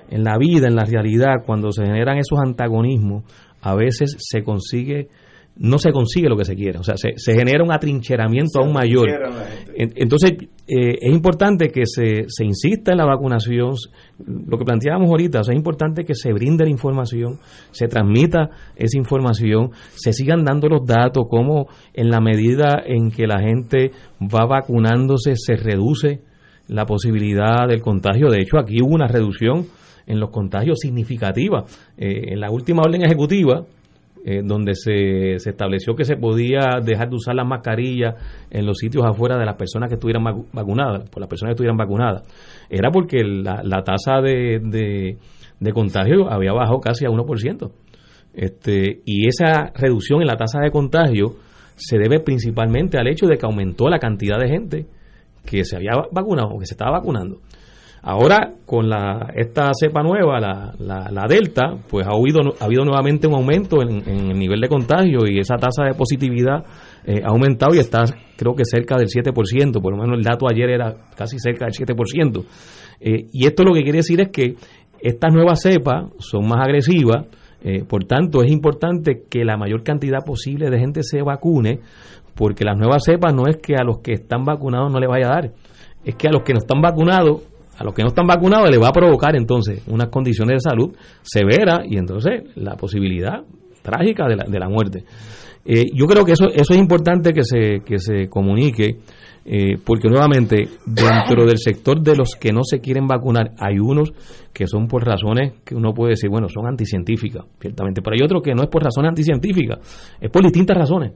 en 0.10 0.24
la 0.24 0.38
vida, 0.38 0.68
en 0.68 0.76
la 0.76 0.86
realidad, 0.86 1.44
cuando 1.46 1.72
se 1.72 1.86
generan 1.86 2.18
esos 2.18 2.40
antagonismos, 2.40 3.24
a 3.62 3.76
veces 3.76 4.16
se 4.20 4.44
consigue 4.44 5.10
no 5.60 5.78
se 5.80 5.91
consigue 5.91 6.30
lo 6.30 6.38
que 6.38 6.46
se 6.46 6.56
quiere, 6.56 6.80
o 6.80 6.84
sea, 6.84 6.98
se, 6.98 7.13
se 7.15 7.34
genera 7.34 7.63
un 7.63 7.72
atrincheramiento 7.72 8.60
aún 8.60 8.74
mayor. 8.74 9.08
Entonces, 9.76 10.34
eh, 10.67 10.98
es 11.02 11.13
importante 11.13 11.70
que 11.70 11.86
se, 11.86 12.26
se 12.28 12.46
insista 12.46 12.91
en 12.91 12.98
la 12.98 13.06
vacunación, 13.06 13.76
lo 14.26 14.58
que 14.58 14.65
planteábamos 14.65 15.10
ahorita, 15.10 15.41
o 15.41 15.43
sea, 15.43 15.54
es 15.54 15.58
importante 15.58 16.04
que 16.04 16.13
se 16.13 16.34
brinde 16.34 16.65
la 16.65 16.70
información, 16.70 17.39
se 17.72 17.88
transmita 17.88 18.50
esa 18.76 18.98
información, 18.98 19.72
se 19.96 20.13
sigan 20.13 20.43
dando 20.43 20.67
los 20.67 20.86
datos, 20.86 21.26
como 21.30 21.67
en 21.93 22.10
la 22.10 22.22
medida 22.22 22.84
en 22.86 23.12
que 23.12 23.28
la 23.28 23.39
gente 23.39 23.91
va 24.22 24.46
vacunándose 24.46 25.36
se 25.36 25.56
reduce 25.56 26.22
la 26.67 26.86
posibilidad 26.86 27.67
del 27.67 27.82
contagio. 27.82 28.30
De 28.30 28.41
hecho, 28.41 28.60
aquí 28.60 28.82
hubo 28.82 28.93
una 28.93 29.08
reducción 29.08 29.65
en 30.06 30.20
los 30.20 30.30
contagios 30.30 30.80
significativa. 30.80 31.65
Eh, 31.98 32.34
en 32.34 32.39
la 32.39 32.50
última 32.50 32.82
orden 32.82 33.04
ejecutiva, 33.04 33.65
eh, 34.26 34.42
donde 34.44 34.76
se, 34.76 35.40
se, 35.40 35.50
estableció 35.50 35.96
que 35.96 36.06
se 36.06 36.16
podía 36.18 36.80
dejar 36.84 37.10
de 37.10 37.16
usar 37.16 37.36
las 37.36 37.48
mascarillas 37.48 38.16
en 38.50 38.66
los 38.66 38.78
sitios 38.78 39.06
afuera 39.06 39.38
de 39.38 39.46
las 39.46 39.56
personas 39.56 39.90
que 39.90 39.96
estuvieran 39.96 40.24
vacunadas, 40.52 41.10
por 41.10 41.22
las 41.22 41.30
personas 41.30 41.52
que 41.52 41.54
estuvieran 41.54 41.78
vacunadas, 41.78 42.24
era 42.70 42.92
porque 42.92 43.24
la, 43.24 43.62
la 43.64 43.84
tasa 43.84 44.22
de, 44.22 44.60
de, 44.64 45.18
de, 45.60 45.74
contagio 45.74 46.32
había 46.32 46.54
bajado 46.54 46.80
casi 46.80 47.06
a 47.06 47.10
1%. 47.10 47.72
Este, 48.34 49.02
y 49.06 49.28
esa 49.28 49.72
reducción 49.74 50.22
en 50.22 50.28
la 50.28 50.38
tasa 50.38 50.60
de 50.60 50.70
contagio 50.70 51.36
se 51.76 51.98
debe 51.98 52.20
principalmente 52.20 52.98
al 52.98 53.08
hecho 53.08 53.28
de 53.28 53.38
que 53.38 53.46
aumentó 53.46 53.90
la 53.90 54.00
cantidad 54.00 54.40
de 54.40 54.50
gente 54.50 54.86
que 55.46 55.64
se 55.64 55.76
había 55.76 55.92
vacunado 56.12 56.50
o 56.50 56.60
que 56.60 56.66
se 56.66 56.74
estaba 56.74 56.92
vacunando. 56.92 57.40
Ahora, 58.10 58.54
con 58.65 58.88
la, 58.88 59.34
esta 59.36 59.70
cepa 59.78 60.02
nueva, 60.02 60.39
la, 60.39 60.74
la, 60.80 61.26
Delta, 61.28 61.76
pues 61.89 62.08
ha 62.08 62.12
habido, 62.12 62.39
ha 62.58 62.63
habido 62.63 62.86
nuevamente 62.86 63.28
un 63.28 63.34
aumento 63.34 63.82
en, 63.82 64.02
el 64.08 64.39
nivel 64.39 64.62
de 64.62 64.70
contagio 64.70 65.28
y 65.28 65.39
esa 65.39 65.58
tasa 65.58 65.84
de 65.84 65.93
positividad 65.93 66.63
eh, 67.06 67.22
ha 67.22 67.32
aumentado 67.32 67.76
y 67.76 67.80
está, 67.80 68.06
creo 68.38 68.56
que 68.56 68.63
cerca 68.63 68.96
del 68.96 69.10
7%, 69.10 69.82
por 69.82 69.91
lo 69.91 70.02
menos 70.02 70.20
el 70.20 70.24
dato 70.24 70.46
ayer 70.50 70.70
era 70.70 70.96
casi 71.17 71.38
cerca 71.38 71.65
del 71.65 71.74
7%. 71.74 72.46
Eh, 73.02 73.26
y 73.34 73.46
esto 73.46 73.63
lo 73.63 73.74
que 73.74 73.84
quiere 73.84 73.98
decir 73.98 74.22
es 74.22 74.30
que 74.30 74.56
estas 75.02 75.34
nuevas 75.34 75.62
cepas 75.62 76.06
son 76.20 76.48
más 76.48 76.62
agresivas, 76.62 77.26
eh, 77.62 77.84
por 77.84 78.06
tanto 78.06 78.41
es 78.41 78.50
importante 78.50 79.24
que 79.30 79.43
la 79.43 79.58
mayor 79.58 79.84
cantidad 79.84 80.24
posible 80.26 80.70
de 80.70 80.80
gente 80.80 81.04
se 81.04 81.22
vacune, 81.24 81.82
porque 82.36 82.63
las 82.63 82.78
nuevas 82.78 83.04
cepas 83.04 83.36
no 83.36 83.48
es 83.48 83.58
que 83.58 83.76
a 83.76 83.84
los 83.84 84.00
que 84.00 84.13
están 84.13 84.46
vacunados 84.46 84.93
no 84.93 84.98
le 84.98 85.08
vaya 85.08 85.28
a 85.28 85.41
dar, 85.41 85.52
es 86.06 86.15
que 86.15 86.30
a 86.30 86.32
los 86.32 86.43
que 86.43 86.54
no 86.54 86.60
están 86.60 86.80
vacunados 86.80 87.41
a 87.78 87.84
los 87.84 87.94
que 87.94 88.02
no 88.02 88.10
están 88.10 88.26
vacunados 88.26 88.70
le 88.70 88.78
va 88.78 88.90
a 88.90 88.92
provocar 88.92 89.36
entonces 89.36 89.84
unas 89.88 90.10
condiciones 90.10 90.63
de 90.63 90.70
salud 90.70 90.96
severas 91.22 91.82
y 91.90 91.98
entonces 91.98 92.44
la 92.56 92.76
posibilidad 92.76 93.44
trágica 93.82 94.28
de 94.28 94.36
la, 94.36 94.44
de 94.46 94.60
la 94.60 94.70
muerte. 94.70 95.04
Eh, 95.70 95.92
yo 95.94 96.06
creo 96.06 96.24
que 96.24 96.32
eso, 96.32 96.46
eso 96.48 96.74
es 96.74 96.80
importante 96.80 97.34
que 97.34 97.44
se, 97.44 97.80
que 97.86 98.00
se 98.00 98.30
comunique, 98.30 99.00
eh, 99.46 99.78
porque 99.84 100.08
nuevamente 100.08 100.68
dentro 100.86 101.46
del 101.46 101.58
sector 101.58 102.02
de 102.02 102.16
los 102.16 102.36
que 102.40 102.54
no 102.54 102.62
se 102.63 102.80
quieren 102.80 103.06
vacunar 103.06 103.52
hay 103.60 103.78
unos 103.78 104.13
que 104.54 104.66
son 104.66 104.88
por 104.88 105.06
razones 105.06 105.56
que 105.66 105.76
uno 105.76 105.94
puede 105.94 106.12
decir, 106.12 106.30
bueno, 106.30 106.48
son 106.48 106.68
anticientíficas, 106.68 107.46
ciertamente, 107.60 108.02
pero 108.02 108.16
hay 108.16 108.24
otros 108.24 108.42
que 108.42 108.54
no 108.56 108.63
es 108.63 108.70
por 108.70 108.82
razones 108.82 109.10
anticientíficas, 109.10 109.80
es 110.22 110.30
por 110.30 110.42
distintas 110.42 110.78
razones. 110.78 111.12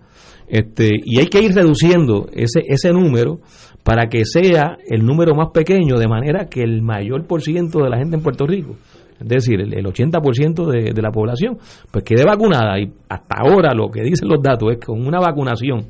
Este, 0.52 0.90
y 1.06 1.18
hay 1.18 1.28
que 1.28 1.42
ir 1.42 1.54
reduciendo 1.54 2.28
ese, 2.34 2.64
ese 2.68 2.92
número 2.92 3.40
para 3.84 4.08
que 4.08 4.26
sea 4.26 4.76
el 4.86 5.06
número 5.06 5.34
más 5.34 5.52
pequeño, 5.54 5.98
de 5.98 6.10
manera 6.10 6.48
que 6.50 6.62
el 6.62 6.82
mayor 6.82 7.26
por 7.26 7.42
ciento 7.42 7.80
de 7.80 7.90
la 7.90 7.98
gente 7.98 8.18
en 8.18 8.22
Puerto 8.22 8.46
Rico, 8.46 8.76
es 9.18 9.28
decir, 9.30 9.62
el, 9.62 9.86
80% 9.86 10.70
de, 10.70 10.92
de 10.94 11.02
la 11.02 11.10
población, 11.10 11.58
pues 11.90 12.04
quede 12.04 12.26
vacunada. 12.26 12.78
Y 12.82 12.92
hasta 13.08 13.36
ahora 13.38 13.74
lo 13.74 13.90
que 13.90 14.02
dicen 14.02 14.28
los 14.28 14.42
datos 14.42 14.74
es 14.74 14.80
que 14.80 14.88
con 14.88 15.08
una 15.08 15.22
vacunación 15.22 15.88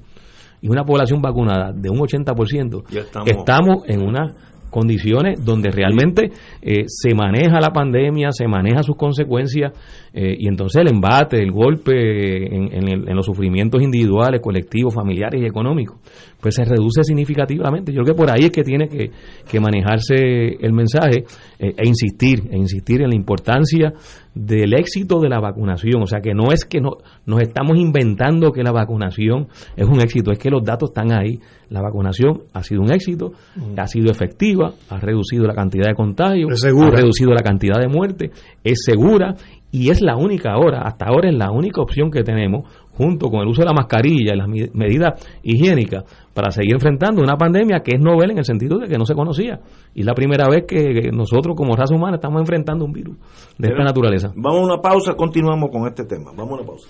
y 0.62 0.70
una 0.70 0.84
población 0.84 1.24
vacunada 1.24 1.72
de 1.74 1.90
un 1.90 1.98
80%, 1.98 2.84
estamos, 2.96 3.32
estamos 3.32 3.84
en 3.88 4.04
una 4.04 4.36
condiciones 4.72 5.44
donde 5.46 5.70
realmente 5.70 6.32
eh, 6.62 6.86
se 6.88 7.14
maneja 7.14 7.60
la 7.60 7.72
pandemia, 7.72 8.32
se 8.32 8.48
maneja 8.48 8.82
sus 8.82 8.96
consecuencias 8.96 9.74
eh, 10.14 10.36
y 10.38 10.48
entonces 10.48 10.82
el 10.82 10.90
embate, 10.90 11.42
el 11.42 11.52
golpe 11.52 12.54
en, 12.54 13.16
los 13.16 13.26
sufrimientos 13.26 13.82
individuales, 13.82 14.42
colectivos, 14.42 14.94
familiares 14.94 15.42
y 15.42 15.46
económicos, 15.46 15.98
pues 16.40 16.56
se 16.56 16.66
reduce 16.66 17.04
significativamente. 17.04 17.94
Yo 17.94 18.02
creo 18.02 18.16
que 18.16 18.20
por 18.20 18.30
ahí 18.30 18.46
es 18.46 18.52
que 18.52 18.64
tiene 18.64 18.90
que, 18.90 19.60
manejarse 19.60 20.16
el 20.60 20.74
mensaje 20.74 21.24
eh, 21.60 21.74
e 21.78 21.88
insistir, 21.88 22.44
e 22.50 22.58
insistir 22.58 23.02
en 23.02 23.10
la 23.10 23.16
importancia 23.16 23.94
del 24.34 24.74
éxito 24.74 25.20
de 25.20 25.30
la 25.30 25.40
vacunación. 25.40 26.02
O 26.02 26.08
sea, 26.08 26.20
que 26.20 26.34
no 26.34 26.52
es 26.52 26.66
que 26.66 26.82
no, 26.82 26.98
nos 27.26 27.42
estamos 27.42 27.78
inventando 27.78 28.52
que 28.52 28.64
la 28.64 28.72
vacunación 28.72 29.48
es 29.76 29.88
un 29.88 30.02
éxito, 30.02 30.32
es 30.32 30.40
que 30.40 30.50
los 30.50 30.64
datos 30.64 30.90
están 30.90 31.12
ahí. 31.12 31.40
La 31.70 31.82
vacunación 31.82 32.42
ha 32.54 32.64
sido 32.64 32.82
un 32.82 32.92
éxito, 32.92 33.32
mm. 33.56 33.80
ha 33.80 33.88
sido 33.88 34.12
efectiva, 34.12 34.74
ha 34.90 35.00
reducido 35.00 35.46
la 35.46 35.54
cantidad 35.54 35.88
de 35.88 35.94
contagios, 35.94 36.66
ha 36.66 36.90
reducido 36.90 37.32
la 37.32 37.44
cantidad 37.44 37.80
de 37.80 37.88
muertes, 37.88 38.32
es 38.64 38.84
segura 38.84 39.36
y 39.72 39.90
es 39.90 40.02
la 40.02 40.18
única 40.18 40.52
ahora, 40.52 40.82
hasta 40.82 41.06
ahora 41.06 41.30
es 41.30 41.36
la 41.36 41.50
única 41.50 41.82
opción 41.82 42.12
que 42.12 42.24
tenemos, 42.24 42.70
junto 42.92 43.30
con 43.30 43.42
el 43.42 43.48
uso 43.48 43.62
de 43.62 43.68
la 43.68 43.74
mascarilla 43.74 44.34
y 44.34 44.38
las 44.38 44.48
medidas 44.48 45.26
higiénicas, 45.44 46.04
para 46.34 46.52
seguir 46.52 46.74
enfrentando 46.74 47.22
una 47.22 47.38
pandemia 47.38 47.80
que 47.80 47.96
es 47.96 48.00
novel 48.02 48.32
en 48.32 48.40
el 48.40 48.46
sentido 48.46 48.78
de 48.80 48.88
que 48.88 48.98
no 48.98 49.06
se 49.06 49.16
conocía. 49.16 49.60
Y 49.96 50.02
es 50.02 50.06
la 50.06 50.14
primera 50.14 50.48
vez 50.50 50.66
que 50.68 51.10
nosotros 51.12 51.56
como 51.56 51.76
raza 51.76 51.96
humana 51.96 52.16
estamos 52.16 52.42
enfrentando 52.42 52.84
un 52.84 52.92
virus 52.92 53.18
de 53.58 53.70
esta 53.70 53.84
naturaleza. 53.84 54.32
Vamos 54.36 54.62
a 54.62 54.66
una 54.66 54.82
pausa, 54.82 55.14
continuamos 55.16 55.70
con 55.72 55.88
este 55.88 56.04
tema. 56.04 56.32
Vamos 56.36 56.52
a 56.52 56.56
una 56.56 56.66
pausa. 56.66 56.88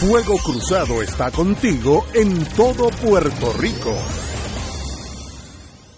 Fuego 0.00 0.36
Cruzado 0.42 1.02
está 1.02 1.30
contigo 1.30 2.04
en 2.14 2.44
todo 2.56 2.88
Puerto 3.02 3.52
Rico. 3.60 3.92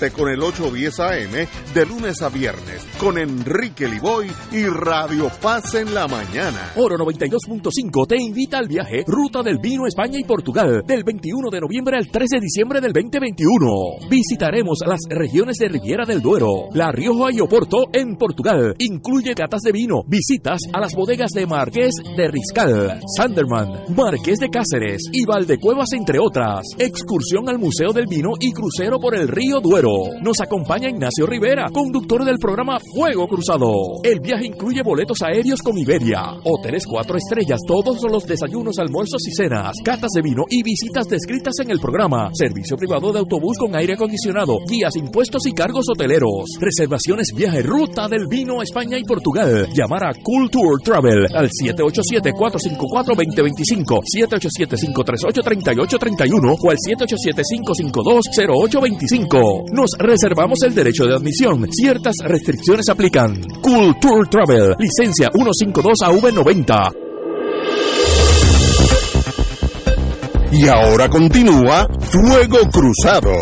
Con 0.00 0.30
el 0.30 0.42
810 0.42 1.00
AM 1.00 1.74
de 1.74 1.86
lunes 1.86 2.22
a 2.22 2.30
viernes 2.30 2.86
con 2.98 3.18
Enrique 3.18 3.86
Liboy 3.86 4.30
y 4.50 4.64
Radio 4.64 5.30
Paz 5.42 5.74
en 5.74 5.92
la 5.92 6.08
mañana. 6.08 6.72
Oro 6.76 6.96
92.5 6.96 8.06
te 8.08 8.16
invita 8.16 8.56
al 8.56 8.66
viaje 8.66 9.04
Ruta 9.06 9.42
del 9.42 9.58
Vino 9.58 9.86
España 9.86 10.18
y 10.18 10.24
Portugal 10.24 10.82
del 10.86 11.04
21 11.04 11.50
de 11.50 11.60
noviembre 11.60 11.98
al 11.98 12.08
3 12.08 12.30
de 12.30 12.40
diciembre 12.40 12.80
del 12.80 12.94
2021. 12.94 14.08
Visitaremos 14.08 14.78
las 14.86 15.00
regiones 15.10 15.58
de 15.58 15.68
Riviera 15.68 16.06
del 16.06 16.22
Duero, 16.22 16.68
La 16.72 16.90
Rioja 16.92 17.28
y 17.30 17.40
Oporto 17.40 17.88
en 17.92 18.16
Portugal. 18.16 18.74
Incluye 18.78 19.34
catas 19.34 19.60
de 19.60 19.72
vino, 19.72 20.02
visitas 20.06 20.60
a 20.72 20.80
las 20.80 20.94
bodegas 20.94 21.32
de 21.32 21.46
Marqués 21.46 21.92
de 22.16 22.28
Riscal, 22.28 23.00
Sanderman, 23.18 23.94
Marqués 23.94 24.38
de 24.38 24.48
Cáceres 24.48 25.02
y 25.12 25.26
Valdecuevas 25.26 25.92
entre 25.92 26.18
otras. 26.18 26.62
Excursión 26.78 27.50
al 27.50 27.58
Museo 27.58 27.92
del 27.92 28.06
Vino 28.06 28.30
y 28.40 28.52
crucero 28.52 28.98
por 28.98 29.14
el 29.14 29.28
río 29.28 29.60
Duero. 29.60 29.89
Nos 30.22 30.40
acompaña 30.40 30.88
Ignacio 30.88 31.26
Rivera 31.26 31.66
conductor 31.72 32.24
del 32.24 32.38
programa 32.38 32.78
Fuego 32.94 33.26
Cruzado. 33.26 34.00
El 34.02 34.20
viaje 34.20 34.46
incluye 34.46 34.82
boletos 34.82 35.18
aéreos 35.22 35.60
con 35.62 35.78
Iberia, 35.78 36.34
hoteles 36.44 36.84
cuatro 36.86 37.16
estrellas, 37.16 37.60
todos 37.66 38.02
los 38.10 38.24
desayunos, 38.24 38.78
almuerzos 38.78 39.26
y 39.26 39.32
cenas, 39.32 39.72
catas 39.84 40.10
de 40.14 40.22
vino 40.22 40.44
y 40.48 40.62
visitas 40.62 41.08
descritas 41.08 41.54
en 41.60 41.70
el 41.70 41.80
programa. 41.80 42.30
Servicio 42.32 42.76
privado 42.76 43.12
de 43.12 43.20
autobús 43.20 43.56
con 43.58 43.74
aire 43.76 43.94
acondicionado, 43.94 44.58
guías, 44.68 44.96
impuestos 44.96 45.46
y 45.46 45.52
cargos 45.52 45.86
hoteleros. 45.92 46.58
Reservaciones 46.60 47.28
viaje 47.34 47.62
ruta 47.62 48.06
del 48.08 48.26
vino 48.28 48.62
España 48.62 48.98
y 48.98 49.04
Portugal. 49.04 49.68
Llamar 49.72 50.04
a 50.04 50.12
Culture 50.22 50.82
Travel 50.84 51.26
al 51.34 51.48
787-454-2025, 51.48 54.02
787-538-3831 54.16 56.56
o 56.60 56.70
al 56.70 56.76
787-552-0825. 56.76 59.70
Nos 59.80 59.96
reservamos 59.98 60.58
el 60.66 60.74
derecho 60.74 61.06
de 61.06 61.14
admisión. 61.14 61.66
Ciertas 61.72 62.16
restricciones 62.22 62.90
aplican. 62.90 63.40
Culture 63.62 64.28
Travel, 64.30 64.74
licencia 64.78 65.30
152AV90. 65.30 66.92
Y 70.52 70.68
ahora 70.68 71.08
continúa 71.08 71.88
Fuego 71.98 72.58
Cruzado. 72.70 73.32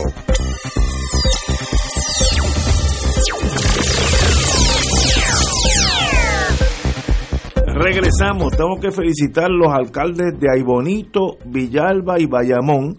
Regresamos, 7.66 8.52
tengo 8.56 8.78
que 8.80 8.92
felicitar 8.92 9.46
a 9.46 9.48
los 9.48 9.72
alcaldes 9.72 10.38
de 10.38 10.52
Aibonito, 10.54 11.38
Villalba 11.46 12.20
y 12.20 12.26
Bayamón, 12.26 12.96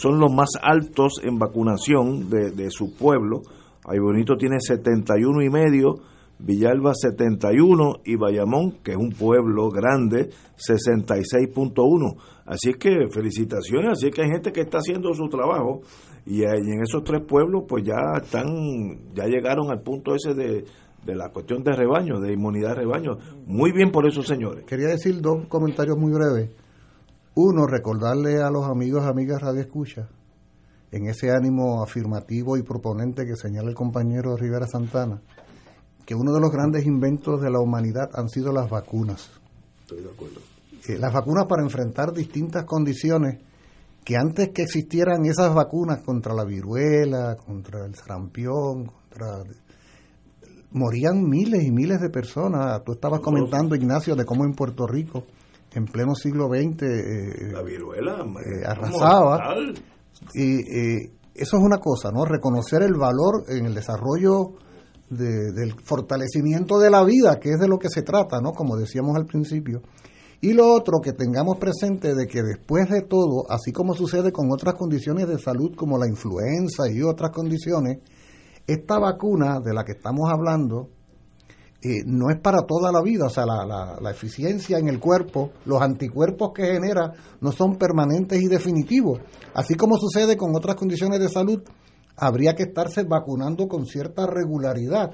son 0.00 0.18
los 0.18 0.32
más 0.32 0.48
altos 0.62 1.20
en 1.22 1.38
vacunación 1.38 2.30
de, 2.30 2.52
de 2.52 2.70
su 2.70 2.94
pueblo. 2.96 3.42
Aibonito 3.84 4.36
tiene 4.36 4.56
71 4.58 5.42
y 5.42 5.50
medio, 5.50 5.96
Villalba 6.38 6.92
71 6.94 8.00
y 8.06 8.16
Bayamón, 8.16 8.78
que 8.82 8.92
es 8.92 8.96
un 8.96 9.10
pueblo 9.10 9.68
grande, 9.68 10.30
66.1. 10.56 12.16
Así 12.46 12.72
que 12.74 13.08
felicitaciones, 13.12 13.92
así 13.92 14.10
que 14.10 14.22
hay 14.22 14.30
gente 14.30 14.52
que 14.52 14.62
está 14.62 14.78
haciendo 14.78 15.12
su 15.12 15.28
trabajo 15.28 15.82
y, 16.24 16.44
en 16.44 16.82
esos 16.82 17.04
tres 17.04 17.20
pueblos 17.26 17.64
pues 17.68 17.84
ya 17.84 18.22
están, 18.22 19.12
ya 19.14 19.26
llegaron 19.26 19.70
al 19.70 19.82
punto 19.82 20.14
ese 20.14 20.32
de, 20.32 20.64
de 21.04 21.14
la 21.14 21.28
cuestión 21.28 21.62
de 21.62 21.72
rebaño, 21.72 22.20
de 22.20 22.32
inmunidad 22.32 22.70
de 22.70 22.74
rebaño. 22.76 23.18
Muy 23.46 23.70
bien 23.72 23.90
por 23.90 24.06
esos 24.06 24.26
señores. 24.26 24.64
Quería 24.64 24.88
decir 24.88 25.20
dos 25.20 25.46
comentarios 25.46 25.98
muy 25.98 26.10
breves. 26.10 26.50
Uno, 27.34 27.66
recordarle 27.66 28.42
a 28.42 28.50
los 28.50 28.66
amigos 28.66 29.04
y 29.04 29.08
amigas 29.08 29.40
Radio 29.40 29.60
Escucha, 29.60 30.08
en 30.90 31.06
ese 31.06 31.30
ánimo 31.30 31.82
afirmativo 31.82 32.56
y 32.56 32.62
proponente 32.62 33.24
que 33.24 33.36
señala 33.36 33.68
el 33.68 33.76
compañero 33.76 34.36
Rivera 34.36 34.66
Santana, 34.66 35.22
que 36.04 36.14
uno 36.16 36.32
de 36.32 36.40
los 36.40 36.50
grandes 36.50 36.86
inventos 36.86 37.40
de 37.40 37.50
la 37.50 37.60
humanidad 37.60 38.10
han 38.14 38.28
sido 38.28 38.52
las 38.52 38.68
vacunas. 38.68 39.30
Estoy 39.82 40.02
de 40.02 40.10
acuerdo. 40.10 40.40
Eh, 40.88 40.98
las 40.98 41.12
vacunas 41.12 41.46
para 41.46 41.62
enfrentar 41.62 42.12
distintas 42.12 42.64
condiciones 42.64 43.38
que 44.04 44.16
antes 44.16 44.48
que 44.48 44.62
existieran 44.62 45.24
esas 45.24 45.54
vacunas 45.54 46.00
contra 46.00 46.34
la 46.34 46.44
viruela, 46.44 47.36
contra 47.36 47.86
el 47.86 47.94
sarampión, 47.94 48.86
contra 48.86 49.44
morían 50.72 51.28
miles 51.28 51.64
y 51.64 51.70
miles 51.70 52.00
de 52.00 52.10
personas. 52.10 52.82
Tú 52.84 52.92
estabas 52.92 53.20
comentando, 53.20 53.74
Ignacio, 53.74 54.16
de 54.16 54.24
cómo 54.24 54.44
en 54.44 54.54
Puerto 54.54 54.86
Rico, 54.86 55.24
en 55.74 55.84
pleno 55.86 56.14
siglo 56.14 56.48
XX, 56.48 56.82
eh, 56.82 57.52
La 57.52 57.62
viruela 57.62 58.24
eh, 58.44 58.64
arrasaba. 58.66 59.54
Y 60.34 60.56
eh, 60.56 61.12
eso 61.34 61.56
es 61.56 61.62
una 61.62 61.78
cosa, 61.78 62.10
¿no? 62.12 62.24
Reconocer 62.24 62.82
el 62.82 62.94
valor 62.94 63.44
en 63.48 63.66
el 63.66 63.74
desarrollo 63.74 64.52
de- 65.08 65.52
del 65.52 65.74
fortalecimiento 65.82 66.78
de 66.78 66.90
la 66.90 67.04
vida, 67.04 67.38
que 67.40 67.50
es 67.50 67.58
de 67.60 67.68
lo 67.68 67.78
que 67.78 67.88
se 67.88 68.02
trata, 68.02 68.40
¿no? 68.40 68.52
Como 68.52 68.76
decíamos 68.76 69.16
al 69.16 69.26
principio. 69.26 69.82
Y 70.42 70.52
lo 70.54 70.72
otro, 70.72 71.00
que 71.02 71.12
tengamos 71.12 71.58
presente 71.58 72.14
de 72.14 72.26
que 72.26 72.42
después 72.42 72.88
de 72.88 73.02
todo, 73.02 73.44
así 73.50 73.72
como 73.72 73.94
sucede 73.94 74.32
con 74.32 74.50
otras 74.50 74.74
condiciones 74.74 75.28
de 75.28 75.38
salud 75.38 75.74
como 75.76 75.98
la 75.98 76.08
influenza 76.08 76.90
y 76.90 77.02
otras 77.02 77.30
condiciones, 77.30 77.98
esta 78.66 78.98
vacuna 78.98 79.60
de 79.60 79.74
la 79.74 79.84
que 79.84 79.92
estamos 79.92 80.30
hablando 80.32 80.88
eh, 81.82 82.02
no 82.04 82.28
es 82.30 82.38
para 82.40 82.58
toda 82.66 82.92
la 82.92 83.00
vida, 83.02 83.26
o 83.26 83.30
sea, 83.30 83.46
la, 83.46 83.64
la- 83.64 83.98
la 84.00 84.10
eficiencia 84.10 84.78
en 84.78 84.88
el 84.88 84.98
cuerpo, 85.00 85.50
los 85.64 85.80
anticuerpos 85.80 86.50
que 86.54 86.64
genera 86.66 87.12
no 87.40 87.52
son 87.52 87.76
permanentes 87.76 88.40
y 88.42 88.48
definitivos. 88.48 89.20
Así 89.54 89.74
como 89.74 89.96
sucede 89.96 90.36
con 90.36 90.54
otras 90.54 90.76
condiciones 90.76 91.20
de 91.20 91.28
salud, 91.28 91.62
habría 92.16 92.54
que 92.54 92.64
estarse 92.64 93.04
vacunando 93.04 93.66
con 93.66 93.86
cierta 93.86 94.26
regularidad. 94.26 95.10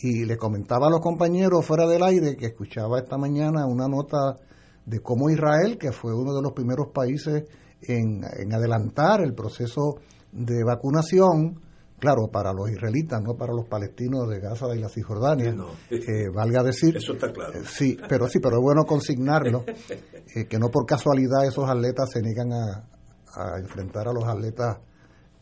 Y 0.00 0.24
le 0.24 0.36
comentaba 0.36 0.86
a 0.86 0.90
los 0.90 1.00
compañeros 1.00 1.64
fuera 1.66 1.86
del 1.86 2.02
aire 2.02 2.36
que 2.36 2.46
escuchaba 2.46 2.98
esta 2.98 3.16
mañana 3.18 3.66
una 3.66 3.86
nota 3.88 4.38
de 4.86 5.00
cómo 5.00 5.28
Israel, 5.30 5.76
que 5.78 5.92
fue 5.92 6.14
uno 6.14 6.32
de 6.34 6.42
los 6.42 6.52
primeros 6.52 6.88
países 6.94 7.44
en, 7.82 8.22
en 8.38 8.52
adelantar 8.54 9.20
el 9.22 9.34
proceso 9.34 9.96
de 10.32 10.62
vacunación, 10.64 11.60
claro, 11.98 12.28
para 12.32 12.52
los 12.52 12.70
israelitas, 12.70 13.20
no 13.22 13.34
para 13.34 13.52
los 13.52 13.66
palestinos 13.66 14.28
de 14.28 14.40
Gaza 14.40 14.66
y 14.74 14.78
la 14.78 14.88
Cisjordania, 14.88 15.54
eh, 15.90 16.28
valga 16.34 16.62
decir. 16.62 16.96
Eso 16.96 17.12
está 17.14 17.32
claro. 17.32 17.54
Eh, 17.54 17.62
Sí, 17.66 17.96
pero 18.08 18.28
sí, 18.28 18.38
pero 18.40 18.56
es 18.56 18.62
bueno 18.62 18.84
consignarlo, 18.84 19.64
eh, 20.34 20.46
que 20.48 20.58
no 20.58 20.70
por 20.70 20.86
casualidad 20.86 21.46
esos 21.46 21.68
atletas 21.68 22.10
se 22.12 22.22
niegan 22.22 22.52
a, 22.52 22.88
a 23.34 23.58
enfrentar 23.60 24.08
a 24.08 24.12
los 24.12 24.24
atletas 24.24 24.78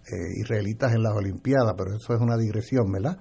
eh, 0.08 0.40
israelitas 0.40 0.94
en 0.94 1.02
las 1.02 1.14
Olimpiadas, 1.14 1.74
pero 1.76 1.96
eso 1.96 2.14
es 2.14 2.20
una 2.20 2.36
digresión, 2.36 2.90
¿verdad? 2.92 3.18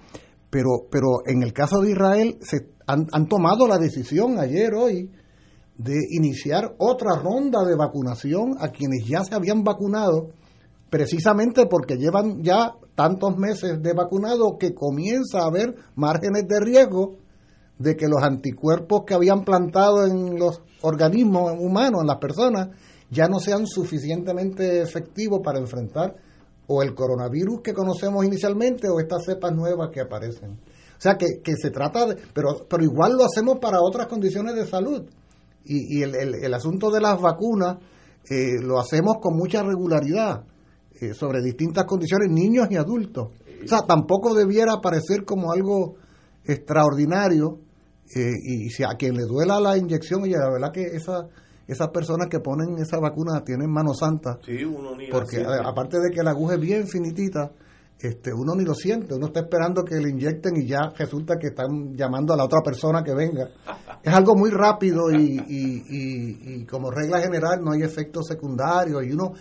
Pero, 0.49 0.87
pero 0.91 1.25
en 1.25 1.41
el 1.41 1.51
caso 1.51 1.81
de 1.81 1.91
Israel, 1.91 2.37
se 2.41 2.69
han, 2.85 3.07
han 3.11 3.27
tomado 3.27 3.67
la 3.67 3.77
decisión 3.77 4.39
ayer, 4.39 4.73
hoy, 4.73 5.11
de 5.77 5.97
iniciar 6.11 6.75
otra 6.77 7.15
ronda 7.15 7.65
de 7.65 7.75
vacunación 7.75 8.55
a 8.59 8.69
quienes 8.69 9.05
ya 9.07 9.23
se 9.23 9.35
habían 9.35 9.63
vacunado, 9.63 10.29
precisamente 10.89 11.65
porque 11.65 11.97
llevan 11.97 12.43
ya 12.43 12.75
tantos 12.95 13.37
meses 13.37 13.81
de 13.81 13.93
vacunado 13.93 14.57
que 14.57 14.73
comienza 14.73 15.39
a 15.41 15.47
haber 15.47 15.75
márgenes 15.95 16.47
de 16.47 16.59
riesgo 16.59 17.17
de 17.77 17.95
que 17.97 18.07
los 18.07 18.23
anticuerpos 18.23 19.03
que 19.05 19.13
habían 19.13 19.43
plantado 19.43 20.05
en 20.05 20.39
los 20.39 20.61
organismos 20.81 21.51
humanos, 21.59 22.01
en 22.01 22.07
las 22.07 22.17
personas, 22.17 22.69
ya 23.09 23.27
no 23.27 23.39
sean 23.39 23.67
suficientemente 23.67 24.81
efectivos 24.81 25.41
para 25.43 25.59
enfrentar 25.59 26.15
o 26.67 26.81
el 26.81 26.95
coronavirus 26.95 27.61
que 27.61 27.73
conocemos 27.73 28.25
inicialmente 28.25 28.87
o 28.89 28.99
estas 28.99 29.25
cepas 29.25 29.53
nuevas 29.53 29.89
que 29.91 30.01
aparecen. 30.01 30.51
O 30.51 31.01
sea 31.01 31.15
que, 31.17 31.41
que 31.43 31.53
se 31.57 31.69
trata 31.69 32.05
de, 32.07 32.15
pero, 32.33 32.65
pero 32.69 32.83
igual 32.83 33.17
lo 33.17 33.25
hacemos 33.25 33.59
para 33.59 33.81
otras 33.81 34.07
condiciones 34.07 34.55
de 34.55 34.65
salud. 34.65 35.03
Y, 35.65 35.99
y 35.99 36.03
el, 36.03 36.15
el- 36.15 36.35
el 36.35 36.53
asunto 36.53 36.89
de 36.89 37.01
las 37.01 37.19
vacunas 37.19 37.77
eh, 38.29 38.59
lo 38.61 38.79
hacemos 38.79 39.17
con 39.21 39.35
mucha 39.35 39.61
regularidad 39.63 40.45
eh, 41.01 41.13
sobre 41.13 41.41
distintas 41.41 41.85
condiciones, 41.85 42.29
niños 42.31 42.67
y 42.71 42.75
adultos. 42.75 43.29
O 43.63 43.67
sea, 43.67 43.81
tampoco 43.81 44.33
debiera 44.33 44.79
parecer 44.81 45.25
como 45.25 45.51
algo 45.51 45.95
extraordinario 46.43 47.59
eh, 48.15 48.31
y 48.43 48.69
si 48.69 48.83
a 48.83 48.89
quien 48.97 49.15
le 49.15 49.23
duela 49.23 49.59
la 49.59 49.77
inyección, 49.77 50.23
oye, 50.23 50.37
la 50.37 50.49
verdad 50.51 50.71
que 50.71 50.83
esa, 50.83 51.27
esas 51.67 51.89
personas 51.89 52.27
que 52.29 52.39
ponen 52.39 52.77
esa 52.77 52.99
vacuna 52.99 53.43
tienen 53.43 53.71
mano 53.71 53.93
santa. 53.93 54.37
Sí, 54.45 54.63
uno 54.63 54.95
ni 54.95 55.07
Porque 55.09 55.37
a- 55.43 55.67
aparte 55.67 55.97
de 55.99 56.11
que 56.11 56.21
la 56.23 56.31
aguja 56.31 56.53
es 56.55 56.59
bien 56.61 56.87
finitita, 56.87 57.51
este, 57.97 58.31
uno 58.33 58.53
ni 58.55 58.63
lo 58.65 58.75
siente, 58.75 59.15
uno 59.15 59.27
está 59.27 59.39
esperando 59.39 59.83
que 59.83 59.95
le 59.95 60.09
inyecten 60.09 60.55
y 60.57 60.67
ya 60.67 60.91
resulta 60.97 61.37
que 61.39 61.47
están 61.47 61.95
llamando 61.95 62.33
a 62.33 62.37
la 62.37 62.43
otra 62.43 62.59
persona 62.63 63.01
que 63.03 63.15
venga. 63.15 63.49
Es 64.03 64.13
algo 64.13 64.35
muy 64.35 64.51
rápido 64.51 65.09
y, 65.11 65.41
y- 65.47 65.83
y- 65.89 66.53
y 66.61 66.65
como 66.65 66.91
regla 66.91 67.19
general 67.21 67.61
no 67.63 67.71
hay 67.71 67.81
efectos 67.81 68.25
secundarios 68.27 69.03
y 69.03 69.13
uno, 69.13 69.31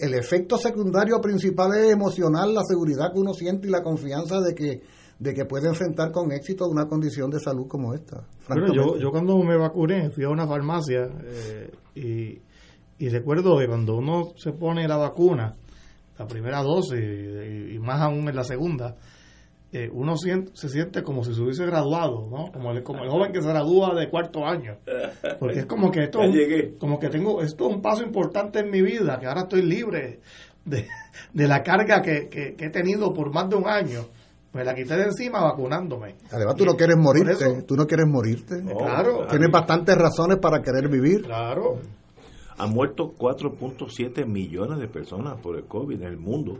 el 0.00 0.14
efecto 0.14 0.56
secundario 0.56 1.20
principal 1.20 1.70
es 1.74 1.92
emocional, 1.92 2.54
la 2.54 2.62
seguridad 2.64 3.12
que 3.12 3.20
uno 3.20 3.34
siente 3.34 3.68
y 3.68 3.70
la 3.70 3.82
confianza 3.82 4.40
de 4.40 4.54
que, 4.54 4.82
de 5.18 5.34
que 5.34 5.44
puede 5.44 5.68
enfrentar 5.68 6.10
con 6.10 6.32
éxito 6.32 6.66
una 6.68 6.86
condición 6.86 7.30
de 7.30 7.38
salud 7.38 7.66
como 7.68 7.94
esta. 7.94 8.24
Bueno, 8.48 8.72
yo, 8.72 8.96
yo 8.96 9.10
cuando 9.10 9.36
me 9.38 9.56
vacuné 9.56 10.10
fui 10.10 10.24
a 10.24 10.28
una 10.30 10.46
farmacia 10.46 11.08
eh, 11.24 11.70
y, 11.94 13.04
y 13.04 13.08
recuerdo 13.08 13.58
que 13.58 13.66
cuando 13.66 13.96
uno 13.96 14.32
se 14.36 14.52
pone 14.52 14.88
la 14.88 14.96
vacuna, 14.96 15.54
la 16.18 16.26
primera 16.26 16.62
dosis 16.62 16.98
y, 16.98 17.74
y 17.74 17.78
más 17.78 18.00
aún 18.00 18.28
en 18.28 18.36
la 18.36 18.44
segunda, 18.44 18.96
eh, 19.72 19.88
uno 19.92 20.16
siente- 20.16 20.50
se 20.54 20.68
siente 20.68 21.02
como 21.02 21.22
si 21.24 21.34
se 21.34 21.40
hubiese 21.40 21.64
graduado, 21.66 22.26
¿no? 22.30 22.50
Como 22.52 22.72
el, 22.72 22.82
como 22.82 23.04
el 23.04 23.10
joven 23.10 23.32
que 23.32 23.40
se 23.42 23.48
gradúa 23.48 23.94
de 23.94 24.08
cuarto 24.10 24.44
año. 24.44 24.78
Porque 25.38 25.60
es 25.60 25.66
como 25.66 25.90
que 25.90 26.04
esto, 26.04 26.20
un- 26.20 26.32
como 26.78 26.98
que 26.98 27.08
tengo, 27.08 27.40
esto 27.40 27.68
es 27.68 27.74
un 27.76 27.80
paso 27.82 28.02
importante 28.02 28.58
en 28.60 28.70
mi 28.70 28.82
vida, 28.82 29.18
que 29.20 29.26
ahora 29.26 29.42
estoy 29.42 29.62
libre 29.62 30.20
de, 30.64 30.86
de 31.32 31.48
la 31.48 31.62
carga 31.62 32.02
que, 32.02 32.28
que- 32.28 32.54
que 32.56 32.64
he 32.66 32.70
tenido 32.70 33.12
por 33.12 33.32
más 33.32 33.48
de 33.48 33.56
un 33.56 33.68
año. 33.68 34.06
Me 34.52 34.64
la 34.64 34.74
quité 34.74 34.96
de 34.96 35.04
encima 35.04 35.40
vacunándome. 35.44 36.16
Además, 36.32 36.56
tú 36.56 36.64
no 36.64 36.74
quieres 36.74 36.96
morirte, 36.96 37.32
eso- 37.34 37.64
tú 37.64 37.76
no 37.76 37.86
quieres 37.86 38.06
morirte. 38.08 38.60
Claro. 38.76 39.26
Tienes 39.28 39.48
bastantes 39.52 39.96
razones 39.96 40.38
para 40.38 40.60
querer 40.60 40.88
vivir. 40.88 41.22
Claro. 41.22 41.78
Han 42.58 42.70
muerto 42.70 43.12
4.7 43.16 44.26
millones 44.26 44.80
de 44.80 44.88
personas 44.88 45.40
por 45.40 45.56
el 45.56 45.64
COVID 45.66 46.02
en 46.02 46.08
el 46.08 46.18
mundo. 46.18 46.58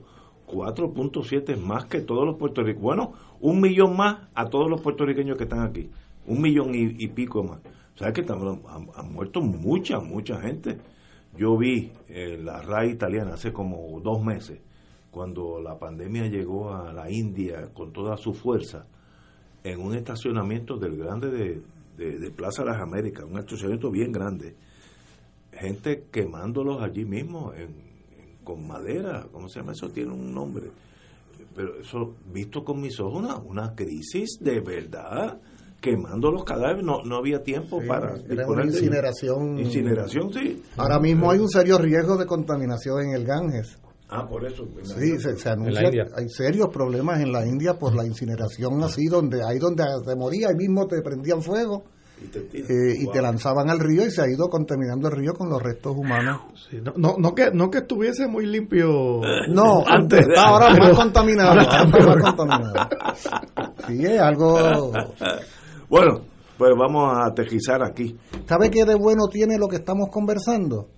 4.7 0.50 1.50
es 1.50 1.60
más 1.60 1.84
que 1.86 2.00
todos 2.00 2.26
los 2.26 2.36
puertorriqueños. 2.36 2.82
Bueno, 2.82 3.12
un 3.40 3.60
millón 3.60 3.96
más 3.96 4.28
a 4.34 4.48
todos 4.48 4.68
los 4.68 4.80
puertorriqueños 4.80 5.36
que 5.36 5.44
están 5.44 5.60
aquí. 5.60 5.90
Un 6.26 6.42
millón 6.42 6.74
y, 6.74 7.08
pico 7.08 7.42
más. 7.42 7.58
O 7.94 7.98
sea 7.98 8.12
que 8.12 8.24
han, 8.28 9.12
muerto 9.12 9.40
mucha, 9.40 10.00
mucha 10.00 10.40
gente. 10.40 10.78
Yo 11.36 11.56
vi 11.56 11.92
eh, 12.08 12.38
la 12.42 12.60
RAI 12.60 12.90
italiana 12.90 13.34
hace 13.34 13.52
como 13.52 14.00
dos 14.00 14.22
meses, 14.22 14.60
cuando 15.10 15.60
la 15.60 15.78
pandemia 15.78 16.26
llegó 16.26 16.74
a 16.74 16.92
la 16.92 17.10
India 17.10 17.68
con 17.72 17.92
toda 17.92 18.16
su 18.16 18.34
fuerza, 18.34 18.86
en 19.62 19.80
un 19.80 19.94
estacionamiento 19.94 20.76
del 20.76 20.96
grande 20.96 21.30
de, 21.30 21.62
de, 22.18 22.30
Plaza 22.30 22.62
de 22.62 22.70
las 22.70 22.80
Américas, 22.80 23.24
un 23.24 23.38
estacionamiento 23.38 23.90
bien 23.90 24.10
grande. 24.10 24.54
Gente 25.52 26.04
quemándolos 26.10 26.82
allí 26.82 27.04
mismo 27.04 27.52
con 28.50 28.66
madera, 28.66 29.26
¿cómo 29.30 29.48
se 29.48 29.60
llama 29.60 29.72
eso? 29.72 29.90
Tiene 29.90 30.12
un 30.12 30.34
nombre. 30.34 30.66
Pero 31.54 31.80
eso, 31.80 32.16
visto 32.32 32.64
con 32.64 32.80
mis 32.80 32.98
ojos, 32.98 33.22
una, 33.22 33.36
una 33.36 33.74
crisis 33.76 34.38
de 34.40 34.60
verdad 34.60 35.38
quemando 35.80 36.30
los 36.30 36.44
cadáveres, 36.44 36.84
no, 36.84 37.02
no 37.04 37.16
había 37.16 37.42
tiempo 37.42 37.80
para 37.86 38.14
una 38.46 38.64
incineración. 38.64 39.58
Incineración, 39.58 40.32
sí. 40.32 40.62
Ahora 40.76 40.98
mismo 40.98 41.30
hay 41.30 41.38
un 41.38 41.48
serio 41.48 41.78
riesgo 41.78 42.16
de 42.16 42.26
contaminación 42.26 43.02
en 43.06 43.14
el 43.14 43.24
Ganges. 43.24 43.78
Ah, 44.08 44.28
por 44.28 44.44
eso. 44.44 44.66
Sí, 44.82 45.18
se, 45.18 45.48
anuncia 45.48 45.88
hay 46.16 46.28
serios 46.28 46.68
problemas 46.70 47.20
en 47.20 47.32
la 47.32 47.46
India 47.46 47.78
por 47.78 47.94
la 47.94 48.04
incineración 48.04 48.82
así, 48.82 49.06
donde 49.06 49.42
ahí 49.46 49.58
donde 49.58 49.84
se 50.04 50.16
moría, 50.16 50.48
ahí 50.48 50.56
mismo 50.56 50.88
te 50.88 51.00
prendían 51.00 51.40
fuego 51.40 51.84
y 52.22 52.26
te, 52.26 53.18
eh, 53.18 53.22
lanzaban 53.22 53.70
al 53.70 53.80
río 53.80 54.04
y 54.04 54.10
se 54.10 54.22
ha 54.22 54.28
ido 54.28 54.48
contaminando 54.48 55.08
el 55.08 55.16
río 55.16 55.32
con 55.32 55.48
los 55.48 55.62
restos 55.62 55.96
humanos. 55.96 56.40
no, 56.96 57.16
no, 57.18 57.34
que, 57.34 57.50
no 57.52 57.70
que 57.70 57.78
estuviese 57.78 58.26
muy 58.28 58.46
limpio. 58.46 59.20
No, 59.48 59.84
antes, 59.86 60.26
ahora 60.36 60.74
más 60.74 60.96
contaminado. 60.96 61.54
más 61.56 62.34
contaminado. 62.34 62.88
Sí, 63.86 64.04
es 64.04 64.20
algo 64.20 64.92
bueno, 65.90 66.20
pues 66.56 66.70
vamos 66.78 67.12
a 67.12 67.26
aterrizar 67.26 67.82
aquí. 67.82 68.16
¿Sabe 68.46 68.70
qué 68.70 68.84
de 68.84 68.94
bueno 68.94 69.26
tiene 69.26 69.58
lo 69.58 69.66
que 69.66 69.76
estamos 69.76 70.08
conversando? 70.08 70.88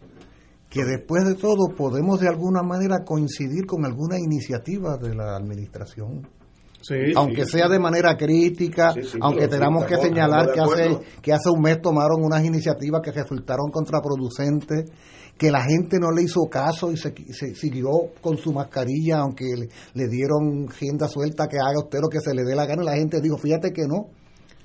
Que 0.69 0.85
después 0.85 1.25
de 1.25 1.35
todo 1.35 1.75
podemos 1.75 2.21
de 2.21 2.29
alguna 2.29 2.63
manera 2.63 3.05
coincidir 3.05 3.65
con 3.65 3.87
alguna 3.87 4.19
iniciativa 4.19 4.99
de 4.99 5.15
la 5.15 5.35
administración. 5.35 6.29
Sí, 6.83 7.13
aunque 7.15 7.45
sea 7.45 7.69
de 7.69 7.79
manera 7.79 8.17
crítica, 8.17 8.95
aunque 9.21 9.49
tengamos 9.49 9.85
que 9.85 9.97
señalar 9.97 10.53
que 10.53 10.61
hace, 10.61 10.99
que 11.23 11.33
hace 11.33 11.49
un 11.49 11.63
mes 11.63 11.81
tomaron 11.81 12.23
unas 12.23 12.45
iniciativas 12.45 13.01
que 13.03 13.13
resultaron 13.13 13.71
contraproducentes, 13.71 14.91
que 15.39 15.51
la 15.51 15.63
gente 15.63 15.99
no 15.99 16.11
le 16.11 16.23
hizo 16.23 16.41
caso 16.51 16.91
y 16.93 16.97
se, 16.97 17.13
siguió 17.55 17.91
con 18.21 18.37
su 18.37 18.53
mascarilla, 18.53 19.21
aunque 19.21 19.45
le, 19.57 19.69
le 19.95 20.09
dieron 20.09 20.69
agenda 20.69 21.09
suelta 21.09 21.47
que 21.49 21.57
haga 21.57 21.79
usted 21.79 22.01
lo 22.03 22.09
que 22.09 22.21
se 22.21 22.35
le 22.35 22.43
dé 22.43 22.55
la 22.55 22.67
gana, 22.67 22.83
y 22.83 22.87
la 22.87 22.97
gente 22.97 23.21
dijo, 23.21 23.39
fíjate 23.39 23.73
que 23.73 23.83
no, 23.87 24.11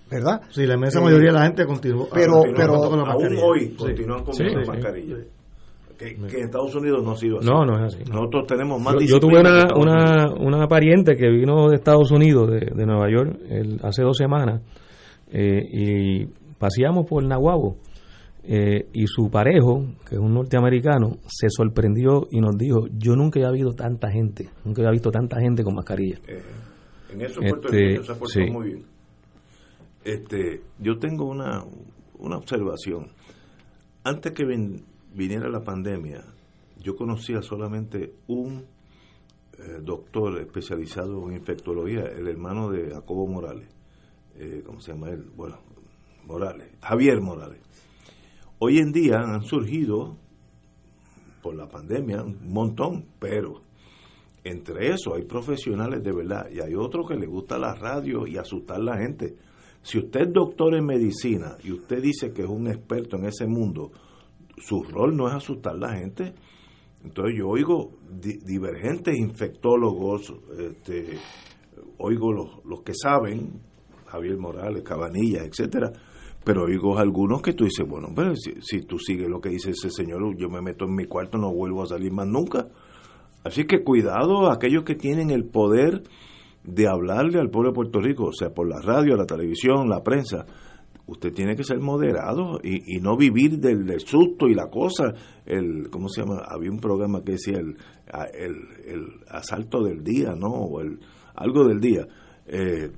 ¿verdad? 0.09 0.41
Sí, 0.49 0.65
la 0.65 0.75
inmensa 0.75 1.01
mayoría 1.01 1.31
de 1.31 1.37
la 1.37 1.45
gente 1.45 1.65
continuó. 1.65 2.07
Pero, 2.13 2.41
pero 2.55 2.73
con 2.89 2.99
la 2.99 3.11
aún 3.11 3.37
hoy 3.41 3.75
continúan 3.75 4.23
con 4.23 4.35
la 4.35 4.65
mascarilla. 4.65 5.17
Que, 5.97 6.15
que, 6.15 6.37
en 6.37 6.45
Estados 6.45 6.75
Unidos 6.75 7.03
no 7.03 7.11
ha 7.11 7.15
sido 7.15 7.39
así. 7.39 7.47
No, 7.47 7.65
no 7.65 7.77
es 7.77 7.95
así. 7.95 8.03
Nosotros 8.09 8.45
tenemos 8.45 8.79
más 8.79 8.93
Yo, 8.93 8.99
yo 9.01 9.19
tuve 9.19 9.39
una, 9.39 9.67
una, 9.75 10.31
una, 10.33 10.67
pariente 10.67 11.15
que 11.15 11.27
vino 11.27 11.69
de 11.69 11.75
Estados 11.75 12.11
Unidos, 12.11 12.51
de, 12.51 12.59
de 12.75 12.85
Nueva 12.85 13.09
York, 13.09 13.39
el, 13.49 13.79
hace 13.81 14.03
dos 14.03 14.15
semanas, 14.15 14.61
eh, 15.31 15.59
y 15.71 16.25
paseamos 16.59 17.07
por 17.07 17.23
Nahuabo. 17.23 17.77
Eh, 18.49 18.87
y 18.93 19.07
su 19.07 19.29
parejo, 19.29 19.87
que 20.07 20.15
es 20.15 20.21
un 20.21 20.33
norteamericano, 20.33 21.17
se 21.27 21.49
sorprendió 21.49 22.27
y 22.31 22.39
nos 22.39 22.57
dijo, 22.57 22.87
yo 22.97 23.13
nunca 23.17 23.39
había 23.39 23.51
visto 23.51 23.73
tanta 23.73 24.09
gente, 24.09 24.49
nunca 24.63 24.83
había 24.83 24.91
visto 24.91 25.11
tanta 25.11 25.41
gente 25.41 25.65
con 25.65 25.75
mascarilla. 25.75 26.19
Eh, 26.27 26.41
en 27.11 27.21
eso 27.21 27.41
Puerto 27.41 27.67
este, 27.67 28.03
se 28.03 28.11
ha 28.11 28.15
portado 28.15 28.47
muy 28.53 28.67
bien. 28.67 28.85
Este, 30.05 30.61
yo 30.79 30.97
tengo 30.97 31.25
una, 31.25 31.61
una 32.19 32.37
observación. 32.37 33.07
Antes 34.05 34.31
que 34.31 34.45
viniera 35.17 35.49
la 35.49 35.63
pandemia, 35.63 36.23
yo 36.79 36.95
conocía 36.95 37.41
solamente 37.41 38.13
un 38.27 38.65
eh, 39.57 39.79
doctor 39.81 40.39
especializado 40.39 41.27
en 41.27 41.37
infectología, 41.37 42.03
el 42.03 42.27
hermano 42.27 42.69
de 42.69 42.91
Jacobo 42.91 43.25
Morales. 43.25 43.67
Eh, 44.35 44.61
¿Cómo 44.63 44.79
se 44.79 44.93
llama 44.93 45.09
él? 45.09 45.25
Bueno, 45.35 45.57
Morales, 46.27 46.69
Javier 46.83 47.19
Morales. 47.19 47.59
Hoy 48.59 48.77
en 48.77 48.91
día 48.91 49.21
han 49.21 49.41
surgido, 49.41 50.15
por 51.41 51.55
la 51.55 51.67
pandemia, 51.67 52.21
un 52.23 52.53
montón, 52.53 53.05
pero 53.19 53.61
entre 54.43 54.89
eso 54.93 55.15
hay 55.15 55.23
profesionales 55.23 56.03
de 56.03 56.11
verdad 56.11 56.47
y 56.51 56.59
hay 56.59 56.75
otros 56.75 57.07
que 57.07 57.15
les 57.15 57.27
gusta 57.27 57.57
la 57.57 57.73
radio 57.73 58.27
y 58.27 58.37
asustar 58.37 58.77
a 58.77 58.83
la 58.83 58.97
gente. 58.97 59.35
Si 59.81 59.97
usted 59.97 60.27
es 60.27 60.33
doctor 60.33 60.75
en 60.75 60.85
medicina 60.85 61.57
y 61.63 61.71
usted 61.71 62.03
dice 62.03 62.31
que 62.33 62.43
es 62.43 62.49
un 62.49 62.67
experto 62.67 63.17
en 63.17 63.25
ese 63.25 63.47
mundo, 63.47 63.91
su 64.57 64.83
rol 64.83 65.15
no 65.15 65.27
es 65.27 65.35
asustar 65.35 65.73
a 65.73 65.77
la 65.77 65.93
gente. 65.93 66.33
Entonces 67.03 67.35
yo 67.37 67.47
oigo 67.47 67.91
divergentes 68.09 69.17
infectólogos, 69.17 70.33
este, 70.57 71.17
oigo 71.99 72.33
los, 72.33 72.65
los 72.65 72.81
que 72.81 72.93
saben, 72.93 73.61
Javier 74.07 74.37
Morales, 74.37 74.83
Cabanillas, 74.83 75.45
etcétera, 75.45 75.91
pero 76.43 76.63
oigo 76.63 76.97
algunos 76.97 77.41
que 77.41 77.53
tú 77.53 77.65
dices, 77.65 77.87
bueno, 77.87 78.09
pero 78.15 78.35
si, 78.35 78.53
si, 78.61 78.81
tú 78.81 78.97
sigues 78.97 79.29
lo 79.29 79.39
que 79.39 79.49
dice 79.49 79.71
ese 79.71 79.89
señor, 79.89 80.35
yo 80.37 80.49
me 80.49 80.61
meto 80.61 80.85
en 80.85 80.95
mi 80.95 81.05
cuarto, 81.05 81.37
no 81.37 81.53
vuelvo 81.53 81.83
a 81.83 81.87
salir 81.87 82.11
más 82.11 82.27
nunca. 82.27 82.67
Así 83.43 83.65
que 83.65 83.83
cuidado 83.83 84.49
a 84.49 84.53
aquellos 84.53 84.83
que 84.83 84.95
tienen 84.95 85.29
el 85.29 85.45
poder 85.45 86.03
de 86.63 86.87
hablarle 86.87 87.39
al 87.39 87.49
pueblo 87.49 87.71
de 87.71 87.75
Puerto 87.75 88.01
Rico, 88.01 88.31
sea, 88.33 88.53
por 88.53 88.67
la 88.67 88.81
radio, 88.81 89.15
la 89.15 89.25
televisión, 89.25 89.87
la 89.87 90.03
prensa, 90.03 90.45
usted 91.07 91.33
tiene 91.33 91.55
que 91.55 91.63
ser 91.63 91.79
moderado 91.79 92.59
y, 92.63 92.99
no 92.99 93.17
vivir 93.17 93.59
del, 93.59 93.99
susto 93.99 94.47
y 94.47 94.53
la 94.53 94.67
cosa. 94.69 95.13
El, 95.45 95.89
¿Cómo 95.89 96.09
se 96.09 96.21
llama? 96.21 96.43
Había 96.47 96.69
un 96.69 96.79
programa 96.79 97.23
que 97.23 97.33
decía 97.33 97.57
el, 97.57 97.77
el, 98.33 99.07
asalto 99.29 99.83
del 99.83 100.03
día, 100.03 100.35
¿no? 100.35 100.49
O 100.49 100.81
el, 100.81 100.99
algo 101.35 101.65
del 101.65 101.79
día. 101.79 102.05
Eh, 102.45 102.91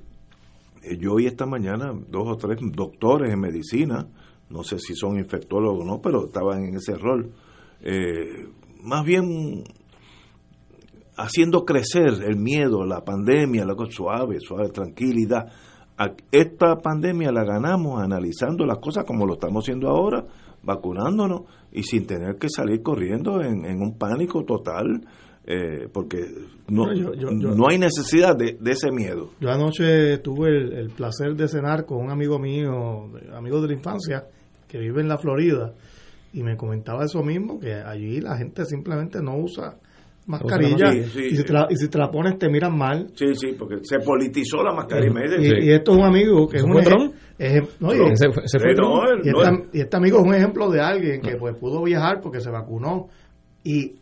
yo 0.98 1.14
oí 1.14 1.26
esta 1.26 1.46
mañana 1.46 1.92
dos 2.08 2.26
o 2.26 2.36
tres 2.36 2.58
doctores 2.72 3.32
en 3.32 3.40
medicina, 3.40 4.08
no 4.48 4.64
sé 4.64 4.78
si 4.78 4.94
son 4.94 5.18
infectólogos 5.18 5.82
o 5.82 5.86
no, 5.86 6.00
pero 6.00 6.26
estaban 6.26 6.64
en 6.64 6.76
ese 6.76 6.94
rol. 6.96 7.32
Eh, 7.82 8.48
más 8.82 9.04
bien 9.04 9.64
haciendo 11.16 11.64
crecer 11.64 12.22
el 12.26 12.36
miedo, 12.36 12.84
la 12.84 13.04
pandemia, 13.04 13.64
la 13.64 13.74
cosa 13.74 13.92
suave, 13.92 14.40
suave, 14.40 14.70
tranquilidad. 14.70 15.52
Esta 16.32 16.76
pandemia 16.76 17.30
la 17.30 17.44
ganamos 17.44 18.02
analizando 18.02 18.64
las 18.64 18.78
cosas 18.78 19.04
como 19.04 19.26
lo 19.26 19.34
estamos 19.34 19.64
haciendo 19.64 19.88
ahora, 19.88 20.24
vacunándonos 20.62 21.42
y 21.72 21.82
sin 21.82 22.06
tener 22.06 22.36
que 22.36 22.48
salir 22.48 22.82
corriendo 22.82 23.42
en, 23.42 23.82
un 23.82 23.98
pánico 23.98 24.44
total, 24.44 25.02
eh, 25.44 25.88
porque 25.92 26.24
no, 26.68 26.86
no, 26.86 27.68
hay 27.68 27.78
necesidad 27.78 28.34
de, 28.34 28.56
ese 28.64 28.90
miedo. 28.90 29.30
Yo 29.40 29.50
anoche 29.50 30.18
tuve 30.18 30.48
el, 30.80 30.90
placer 30.90 31.34
de 31.34 31.48
cenar 31.48 31.84
con 31.84 31.98
un 31.98 32.10
amigo 32.10 32.38
mío, 32.38 33.10
amigo 33.34 33.60
de 33.60 33.68
la 33.68 33.74
infancia, 33.74 34.24
que 34.68 34.78
vive 34.78 35.02
en 35.02 35.08
la 35.08 35.18
Florida, 35.18 35.74
y 36.32 36.42
me 36.42 36.56
comentaba 36.56 37.04
eso 37.04 37.22
mismo, 37.22 37.60
que 37.60 37.74
allí 37.74 38.20
la 38.20 38.38
gente 38.38 38.64
simplemente 38.64 39.20
no 39.20 39.36
usa 39.36 39.76
mascarilla. 40.30 40.94
Y, 40.94 41.36
si 41.36 41.44
te 41.44 41.52
la, 41.52 41.66
y 41.68 41.76
si 41.76 41.88
te 41.88 41.98
la 41.98 42.10
pones 42.10 42.38
te 42.38 42.48
miran 42.48 42.76
mal. 42.76 43.08
Sí, 43.14 43.34
sí, 43.34 43.54
porque 43.58 43.76
se 43.82 43.98
politizó 43.98 44.62
la 44.62 44.72
mascarilla. 44.72 45.12
Y, 45.38 45.70
esto 45.70 45.92
es 45.92 45.98
un 45.98 46.04
amigo 46.04 46.48
que 46.48 46.58
es 46.58 46.62
un 46.62 46.78
ejemplo. 46.78 47.12
No, 47.80 47.94
y, 47.94 48.12
este, 49.72 49.96
amigo 49.96 50.18
es 50.18 50.24
un 50.24 50.34
ejemplo 50.34 50.70
de 50.70 50.80
alguien 50.80 51.20
que 51.20 51.36
pues 51.36 51.56
pudo 51.56 51.82
viajar 51.82 52.20
porque 52.22 52.40
se 52.40 52.50
vacunó. 52.50 53.08
Y 53.64 53.94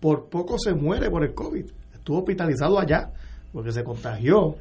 por 0.00 0.28
poco 0.28 0.58
se 0.58 0.74
muere 0.74 1.10
por 1.10 1.24
el 1.24 1.34
COVID. 1.34 1.66
Estuvo 1.94 2.18
hospitalizado 2.18 2.78
allá 2.78 3.10
porque 3.52 3.72
se 3.72 3.84
contagió. 3.84 4.56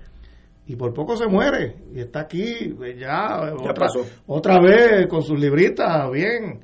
Y 0.68 0.76
por 0.76 0.94
poco 0.94 1.16
se 1.16 1.28
muere. 1.28 1.76
Y 1.94 2.00
está 2.00 2.22
aquí 2.22 2.74
pues, 2.76 3.00
ya, 3.00 3.54
otra, 3.54 3.88
otra 4.28 4.60
vez 4.60 5.08
con 5.08 5.22
sus 5.22 5.40
libritas 5.40 6.12
bien. 6.12 6.60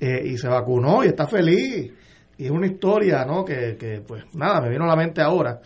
Eh, 0.00 0.28
y 0.28 0.38
se 0.38 0.48
vacunó 0.48 1.04
y 1.04 1.08
está 1.08 1.26
feliz 1.26 1.92
y 2.40 2.46
es 2.46 2.50
una 2.50 2.66
historia, 2.66 3.26
¿no? 3.26 3.44
Que, 3.44 3.76
que, 3.78 4.00
pues 4.00 4.24
nada, 4.34 4.62
me 4.62 4.70
vino 4.70 4.84
a 4.84 4.86
la 4.86 4.96
mente 4.96 5.20
ahora, 5.20 5.60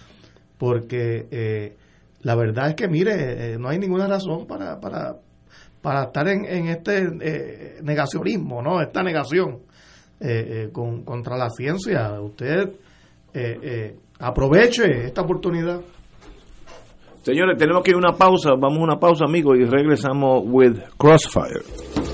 porque 0.59 1.29
eh, 1.31 1.77
la 2.23 2.35
verdad 2.35 2.71
es 2.71 2.75
que, 2.75 2.89
mire, 2.89 3.53
eh, 3.55 3.59
no 3.61 3.69
hay 3.69 3.79
ninguna 3.79 4.09
razón 4.09 4.45
para, 4.49 4.81
para, 4.81 5.15
para 5.81 6.05
estar 6.07 6.27
en, 6.27 6.45
en 6.45 6.67
este 6.67 7.05
eh, 7.21 7.79
negacionismo, 7.81 8.61
¿no? 8.61 8.81
Esta 8.81 9.05
negación 9.05 9.61
con, 10.73 11.05
contra 11.05 11.37
la 11.37 11.51
ciencia. 11.51 12.19
Usted 12.19 12.73
aproveche 14.19 15.05
esta 15.05 15.21
oportunidad. 15.21 15.81
Señores, 17.23 17.59
tenemos 17.59 17.83
que 17.83 17.91
ir 17.91 17.97
a 17.97 17.99
una 17.99 18.17
pausa, 18.17 18.53
vamos 18.59 18.79
a 18.79 18.83
una 18.85 18.97
pausa, 18.97 19.27
amigos, 19.27 19.59
y 19.61 19.65
regresamos 19.65 20.45
with 20.47 20.79
Crossfire. 20.97 22.14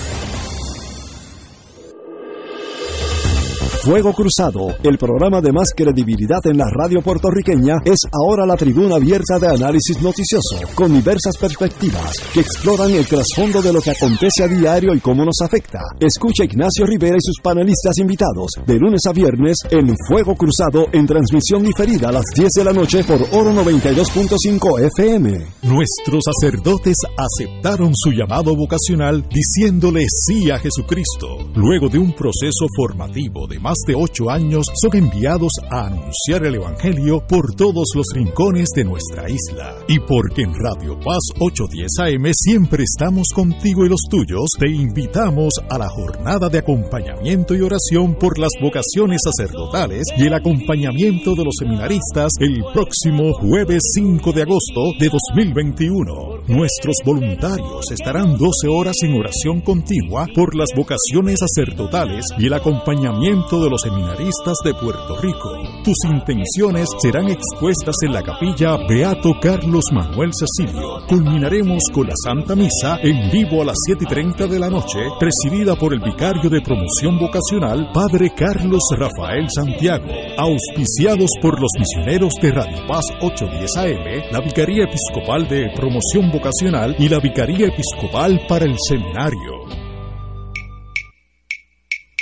Fuego 3.83 4.13
Cruzado, 4.13 4.75
el 4.83 4.99
programa 4.99 5.41
de 5.41 5.51
más 5.51 5.73
credibilidad 5.75 6.45
en 6.45 6.59
la 6.59 6.69
radio 6.69 7.01
puertorriqueña, 7.01 7.77
es 7.83 8.01
ahora 8.11 8.45
la 8.45 8.55
tribuna 8.55 8.97
abierta 8.97 9.39
de 9.39 9.47
análisis 9.47 9.99
noticioso, 10.03 10.59
con 10.75 10.93
diversas 10.93 11.35
perspectivas 11.35 12.19
que 12.31 12.41
exploran 12.41 12.91
el 12.91 13.07
trasfondo 13.07 13.59
de 13.59 13.73
lo 13.73 13.81
que 13.81 13.89
acontece 13.89 14.43
a 14.43 14.47
diario 14.47 14.93
y 14.93 14.99
cómo 14.99 15.25
nos 15.25 15.41
afecta. 15.41 15.79
Escucha 15.99 16.43
Ignacio 16.43 16.85
Rivera 16.85 17.17
y 17.17 17.21
sus 17.25 17.37
panelistas 17.41 17.97
invitados 17.97 18.51
de 18.63 18.77
lunes 18.77 19.01
a 19.07 19.13
viernes 19.13 19.57
en 19.71 19.95
Fuego 20.07 20.35
Cruzado 20.35 20.85
en 20.93 21.07
transmisión 21.07 21.63
diferida 21.63 22.09
a 22.09 22.11
las 22.11 22.25
10 22.35 22.51
de 22.51 22.63
la 22.63 22.73
noche 22.73 23.03
por 23.03 23.19
Oro 23.31 23.51
92.5 23.51 24.79
FM. 24.95 25.39
Nuestros 25.63 26.23
sacerdotes 26.25 26.97
aceptaron 27.17 27.93
su 27.95 28.11
llamado 28.11 28.55
vocacional 28.55 29.27
diciéndole 29.27 30.05
sí 30.07 30.51
a 30.51 30.59
Jesucristo. 30.59 31.49
Luego 31.55 31.89
de 31.89 31.97
un 31.97 32.13
proceso 32.13 32.67
formativo 32.77 33.47
de 33.47 33.59
más 33.59 33.70
de 33.87 33.95
ocho 33.95 34.29
años, 34.29 34.65
son 34.73 34.95
enviados 34.95 35.51
a 35.69 35.87
anunciar 35.87 36.45
el 36.45 36.55
Evangelio 36.55 37.23
por 37.27 37.53
todos 37.55 37.89
los 37.95 38.05
rincones 38.13 38.69
de 38.75 38.83
nuestra 38.83 39.29
isla. 39.29 39.77
Y 39.87 39.99
porque 39.99 40.43
en 40.43 40.53
Radio 40.53 40.99
Paz 40.99 41.21
810 41.39 41.99
AM 41.99 42.31
siempre 42.33 42.83
estamos 42.83 43.27
contigo 43.33 43.85
y 43.85 43.89
los 43.89 44.01
tuyos, 44.09 44.49
te 44.59 44.69
invitamos 44.69 45.53
a 45.69 45.77
la 45.77 45.89
jornada 45.89 46.49
de 46.49 46.59
acompañamiento 46.59 47.55
y 47.55 47.61
oración 47.61 48.15
por 48.15 48.37
las 48.39 48.51
vocaciones 48.61 49.21
sacerdotales 49.23 50.03
y 50.17 50.27
el 50.27 50.33
acompañamiento 50.33 51.35
de 51.35 51.43
los 51.43 51.55
seminaristas 51.57 52.31
el 52.39 52.63
próximo 52.73 53.33
jueves 53.33 53.81
5 53.95 54.31
de 54.31 54.41
agosto 54.41 54.81
de 54.99 55.09
2021. 55.09 56.43
Nuestros 56.47 56.95
voluntarios 57.05 57.91
estarán 57.91 58.37
12 58.37 58.67
horas 58.67 58.95
en 59.03 59.13
oración 59.13 59.61
continua 59.61 60.27
por 60.33 60.55
las 60.55 60.69
vocaciones 60.75 61.39
sacerdotales 61.39 62.25
y 62.37 62.47
el 62.47 62.53
acompañamiento 62.53 63.60
de 63.61 63.69
los 63.69 63.81
seminaristas 63.81 64.57
de 64.63 64.73
Puerto 64.73 65.17
Rico. 65.21 65.51
Tus 65.83 65.97
intenciones 66.05 66.89
serán 66.99 67.29
expuestas 67.29 67.95
en 68.03 68.13
la 68.13 68.23
capilla 68.23 68.77
Beato 68.87 69.33
Carlos 69.41 69.85
Manuel 69.91 70.31
Cecilio. 70.33 71.05
Culminaremos 71.07 71.83
con 71.93 72.07
la 72.07 72.13
Santa 72.23 72.55
Misa 72.55 72.99
en 73.01 73.29
vivo 73.29 73.61
a 73.61 73.65
las 73.65 73.77
7 73.85 74.03
y 74.03 74.07
30 74.07 74.47
de 74.47 74.59
la 74.59 74.69
noche, 74.69 74.99
presidida 75.19 75.75
por 75.75 75.93
el 75.93 75.99
vicario 75.99 76.49
de 76.49 76.61
promoción 76.61 77.19
vocacional, 77.19 77.91
Padre 77.93 78.33
Carlos 78.35 78.83
Rafael 78.97 79.47
Santiago. 79.49 80.07
Auspiciados 80.37 81.29
por 81.41 81.59
los 81.59 81.71
misioneros 81.77 82.33
de 82.41 82.51
Radio 82.51 82.85
Paz 82.87 83.05
810 83.21 83.77
AM, 83.77 84.31
la 84.31 84.41
Vicaría 84.41 84.85
Episcopal 84.85 85.47
de 85.47 85.71
Promoción 85.75 86.31
Vocacional 86.31 86.95
y 86.97 87.07
la 87.09 87.19
Vicaría 87.19 87.67
Episcopal 87.67 88.41
para 88.47 88.65
el 88.65 88.75
Seminario. 88.87 89.80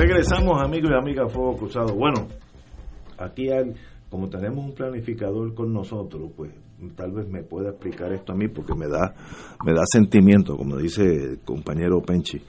Regresamos 0.00 0.62
amigos 0.62 0.92
y 0.92 0.98
amigas 0.98 1.30
Fuego 1.30 1.58
Cruzado. 1.58 1.94
Bueno, 1.94 2.26
aquí 3.18 3.50
hay, 3.50 3.74
como 4.08 4.30
tenemos 4.30 4.64
un 4.64 4.74
planificador 4.74 5.52
con 5.52 5.74
nosotros, 5.74 6.30
pues 6.34 6.52
tal 6.96 7.12
vez 7.12 7.28
me 7.28 7.42
pueda 7.42 7.68
explicar 7.68 8.10
esto 8.10 8.32
a 8.32 8.34
mí 8.34 8.48
porque 8.48 8.72
me 8.74 8.88
da, 8.88 9.12
me 9.62 9.74
da 9.74 9.82
sentimiento, 9.84 10.56
como 10.56 10.78
dice 10.78 11.02
el 11.02 11.40
compañero 11.40 12.00
Penchi. 12.00 12.40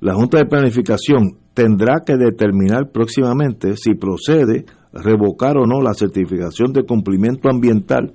La 0.00 0.14
Junta 0.14 0.38
de 0.38 0.46
Planificación 0.46 1.38
tendrá 1.54 2.00
que 2.04 2.16
determinar 2.16 2.90
próximamente 2.90 3.76
si 3.76 3.94
procede 3.94 4.64
revocar 4.92 5.58
o 5.58 5.66
no 5.66 5.80
la 5.80 5.94
certificación 5.94 6.72
de 6.72 6.82
cumplimiento 6.82 7.48
ambiental 7.48 8.14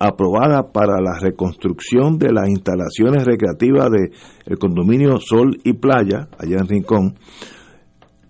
aprobada 0.00 0.72
para 0.72 1.00
la 1.00 1.20
reconstrucción 1.20 2.18
de 2.18 2.32
las 2.32 2.48
instalaciones 2.48 3.24
recreativas 3.24 3.88
del 3.88 4.10
el 4.46 4.58
condominio 4.58 5.20
Sol 5.20 5.58
y 5.62 5.74
Playa, 5.74 6.26
allá 6.36 6.56
en 6.58 6.66
Rincón, 6.66 7.14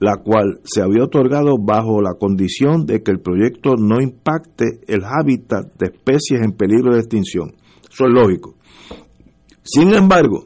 la 0.05 0.19
cual 0.19 0.61
se 0.65 0.83
había 0.83 1.05
otorgado 1.05 1.57
bajo 1.59 2.03
la 2.03 2.15
condición 2.15 2.85
de 2.85 3.03
que 3.03 3.11
el 3.11 3.21
proyecto 3.21 3.77
no 3.77 4.03
impacte 4.03 4.81
el 4.87 5.03
hábitat 5.03 5.73
de 5.79 5.87
especies 5.87 6.43
en 6.43 6.53
peligro 6.53 6.93
de 6.93 7.01
extinción. 7.01 7.55
Eso 7.91 8.05
es 8.05 8.13
lógico. 8.13 8.55
Sin 9.63 9.95
embargo, 9.95 10.45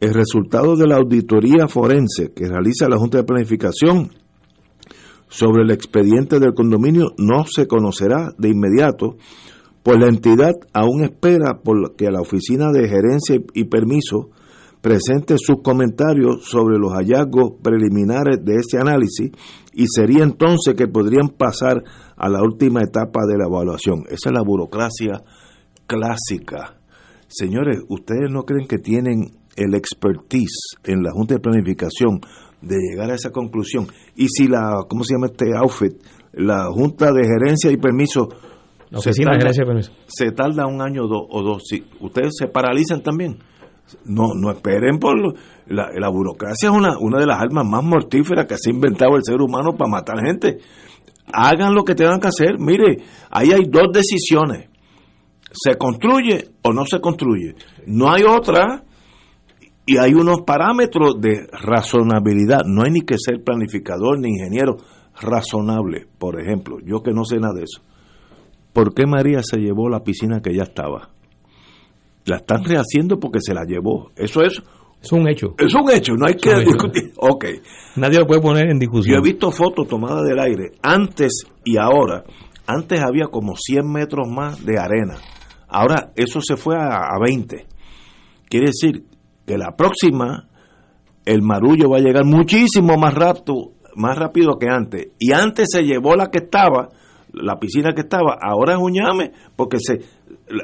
el 0.00 0.14
resultado 0.14 0.74
de 0.74 0.86
la 0.86 0.96
auditoría 0.96 1.68
forense 1.68 2.32
que 2.34 2.48
realiza 2.48 2.88
la 2.88 2.96
Junta 2.96 3.18
de 3.18 3.24
Planificación 3.24 4.10
sobre 5.28 5.64
el 5.64 5.70
expediente 5.70 6.40
del 6.40 6.54
condominio 6.54 7.12
no 7.18 7.44
se 7.44 7.66
conocerá 7.66 8.32
de 8.38 8.48
inmediato, 8.48 9.16
pues 9.82 9.98
la 9.98 10.08
entidad 10.08 10.52
aún 10.72 11.04
espera 11.04 11.60
por 11.62 11.94
que 11.94 12.10
la 12.10 12.22
Oficina 12.22 12.72
de 12.72 12.88
Gerencia 12.88 13.36
y 13.52 13.64
Permiso 13.64 14.30
presente 14.82 15.36
sus 15.38 15.62
comentarios 15.62 16.44
sobre 16.44 16.76
los 16.76 16.92
hallazgos 16.92 17.52
preliminares 17.62 18.44
de 18.44 18.56
ese 18.56 18.78
análisis 18.78 19.30
y 19.72 19.86
sería 19.86 20.24
entonces 20.24 20.74
que 20.74 20.88
podrían 20.88 21.28
pasar 21.28 21.82
a 22.16 22.28
la 22.28 22.42
última 22.42 22.82
etapa 22.82 23.20
de 23.26 23.38
la 23.38 23.46
evaluación. 23.46 24.02
Esa 24.08 24.28
es 24.28 24.32
la 24.32 24.42
burocracia 24.42 25.22
clásica. 25.86 26.76
Señores, 27.28 27.78
¿ustedes 27.88 28.30
no 28.30 28.42
creen 28.42 28.66
que 28.66 28.78
tienen 28.78 29.30
el 29.56 29.74
expertise 29.74 30.76
en 30.84 31.02
la 31.02 31.12
Junta 31.12 31.34
de 31.34 31.40
Planificación 31.40 32.20
de 32.60 32.76
llegar 32.76 33.10
a 33.10 33.14
esa 33.14 33.30
conclusión? 33.30 33.86
Y 34.16 34.26
si 34.28 34.48
la, 34.48 34.84
¿cómo 34.88 35.04
se 35.04 35.14
llama 35.14 35.26
este 35.26 35.56
outfit? 35.56 35.94
La 36.32 36.66
Junta 36.72 37.12
de 37.12 37.22
Gerencia 37.24 37.70
y 37.70 37.76
Permiso 37.76 38.28
oficina 38.98 39.32
tarda. 39.38 39.80
Se 40.06 40.32
tarda 40.32 40.66
un 40.66 40.82
año 40.82 41.06
do, 41.06 41.26
o 41.28 41.42
dos. 41.42 41.62
Si 41.66 41.84
ustedes 42.00 42.32
se 42.38 42.48
paralizan 42.48 43.02
también. 43.02 43.38
No, 44.04 44.34
no 44.34 44.50
esperen 44.50 44.98
por 44.98 45.34
la, 45.66 46.08
burocracia 46.08 46.68
es 46.68 46.76
una, 46.76 46.98
una 46.98 47.18
de 47.18 47.26
las 47.26 47.40
armas 47.40 47.64
más 47.66 47.82
mortíferas 47.82 48.46
que 48.46 48.56
se 48.58 48.70
ha 48.70 48.74
inventado 48.74 49.16
el 49.16 49.22
ser 49.24 49.40
humano 49.40 49.76
para 49.76 49.90
matar 49.90 50.16
gente. 50.24 50.58
Hagan 51.32 51.74
lo 51.74 51.84
que 51.84 51.94
tengan 51.94 52.20
que 52.20 52.28
hacer. 52.28 52.58
Mire, 52.58 52.98
ahí 53.30 53.52
hay 53.52 53.64
dos 53.68 53.92
decisiones. 53.92 54.68
Se 55.52 55.76
construye 55.76 56.50
o 56.62 56.72
no 56.72 56.84
se 56.84 57.00
construye. 57.00 57.54
No 57.86 58.10
hay 58.10 58.22
otra. 58.24 58.84
Y 59.84 59.96
hay 59.96 60.14
unos 60.14 60.42
parámetros 60.42 61.20
de 61.20 61.46
razonabilidad. 61.52 62.60
No 62.66 62.82
hay 62.82 62.92
ni 62.92 63.00
que 63.00 63.16
ser 63.18 63.42
planificador 63.42 64.18
ni 64.18 64.28
ingeniero 64.28 64.76
razonable. 65.20 66.06
Por 66.18 66.40
ejemplo, 66.40 66.78
yo 66.84 67.02
que 67.02 67.12
no 67.12 67.24
sé 67.24 67.38
nada 67.38 67.54
de 67.54 67.64
eso. 67.64 67.82
¿Por 68.72 68.94
qué 68.94 69.06
María 69.06 69.40
se 69.42 69.58
llevó 69.58 69.88
la 69.88 70.02
piscina 70.02 70.40
que 70.40 70.54
ya 70.54 70.62
estaba? 70.62 71.10
La 72.24 72.36
están 72.36 72.64
rehaciendo 72.64 73.18
porque 73.18 73.40
se 73.40 73.54
la 73.54 73.64
llevó. 73.64 74.10
Eso 74.16 74.42
es 74.42 74.62
es 75.02 75.10
un 75.10 75.28
hecho. 75.28 75.54
Es 75.58 75.74
un 75.74 75.90
hecho, 75.90 76.12
no 76.14 76.26
hay 76.26 76.34
que 76.34 76.54
discutir. 76.60 77.12
Ok. 77.18 77.44
Nadie 77.96 78.20
lo 78.20 78.26
puede 78.26 78.40
poner 78.40 78.70
en 78.70 78.78
discusión. 78.78 79.16
Yo 79.16 79.20
he 79.20 79.32
visto 79.32 79.50
fotos 79.50 79.86
tomadas 79.88 80.24
del 80.24 80.38
aire, 80.38 80.72
antes 80.82 81.44
y 81.64 81.76
ahora. 81.76 82.24
Antes 82.66 83.00
había 83.00 83.26
como 83.26 83.54
100 83.56 83.90
metros 83.90 84.28
más 84.28 84.64
de 84.64 84.78
arena. 84.78 85.16
Ahora 85.68 86.12
eso 86.14 86.40
se 86.40 86.56
fue 86.56 86.76
a, 86.76 86.88
a 86.88 87.18
20. 87.20 87.66
Quiere 88.48 88.66
decir 88.66 89.04
que 89.44 89.58
la 89.58 89.76
próxima, 89.76 90.48
el 91.24 91.42
marullo 91.42 91.90
va 91.90 91.98
a 91.98 92.00
llegar 92.00 92.24
muchísimo 92.24 92.96
más 92.96 93.14
rápido, 93.14 93.72
más 93.96 94.16
rápido 94.16 94.58
que 94.58 94.68
antes. 94.68 95.08
Y 95.18 95.32
antes 95.32 95.68
se 95.72 95.82
llevó 95.82 96.14
la 96.14 96.28
que 96.30 96.38
estaba, 96.38 96.90
la 97.32 97.58
piscina 97.58 97.92
que 97.92 98.02
estaba, 98.02 98.38
ahora 98.40 98.74
es 98.74 98.78
un 98.78 98.92
llame, 98.92 99.32
porque 99.56 99.78
se, 99.80 100.00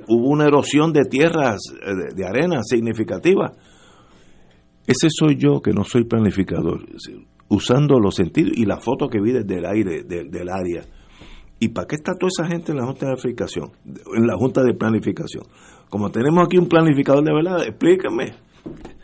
hubo 0.08 0.28
una 0.28 0.46
erosión 0.46 0.92
de 0.92 1.04
tierras, 1.04 1.60
de, 1.70 2.14
de 2.14 2.26
arena 2.26 2.62
significativa. 2.62 3.52
Ese 4.86 5.08
soy 5.10 5.36
yo 5.36 5.60
que 5.60 5.72
no 5.72 5.84
soy 5.84 6.04
planificador, 6.04 6.80
usando 7.48 7.98
los 7.98 8.14
sentidos 8.14 8.52
y 8.56 8.64
la 8.64 8.78
foto 8.78 9.08
que 9.08 9.20
vi 9.20 9.32
desde 9.32 9.58
el 9.58 9.66
aire, 9.66 10.02
de, 10.02 10.24
del 10.24 10.48
área. 10.48 10.82
¿Y 11.60 11.68
para 11.68 11.86
qué 11.86 11.96
está 11.96 12.12
toda 12.14 12.28
esa 12.28 12.46
gente 12.46 12.72
en 12.72 12.78
la 12.78 12.86
Junta 12.86 13.06
de 13.06 13.16
Planificación? 13.16 13.70
En 14.16 14.26
la 14.26 14.36
Junta 14.36 14.62
de 14.62 14.74
Planificación. 14.74 15.44
Como 15.88 16.10
tenemos 16.10 16.44
aquí 16.44 16.56
un 16.56 16.68
planificador 16.68 17.24
de 17.24 17.32
verdad, 17.32 17.66
explíqueme. 17.66 18.32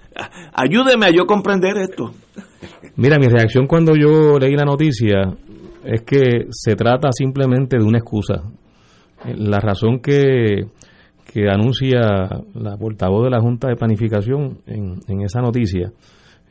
Ayúdeme 0.55 1.07
a 1.07 1.11
yo 1.11 1.26
comprender 1.26 1.76
esto. 1.78 2.12
Mira, 2.97 3.18
mi 3.18 3.26
reacción 3.26 3.66
cuando 3.66 3.95
yo 3.97 4.39
leí 4.39 4.55
la 4.55 4.64
noticia 4.64 5.37
es 5.85 6.03
que 6.03 6.47
se 6.51 6.76
trata 6.76 7.11
simplemente 7.12 7.76
de 7.76 7.85
una 7.85 7.99
excusa. 7.99 8.43
La 9.37 9.61
razón 9.61 10.01
que, 10.01 10.66
que 11.33 11.49
anuncia 11.49 12.01
la 12.55 12.77
portavoz 12.77 13.25
de 13.25 13.31
la 13.31 13.41
Junta 13.41 13.68
de 13.68 13.77
Planificación 13.77 14.59
en, 14.66 15.01
en 15.09 15.20
esa 15.22 15.41
noticia 15.41 15.93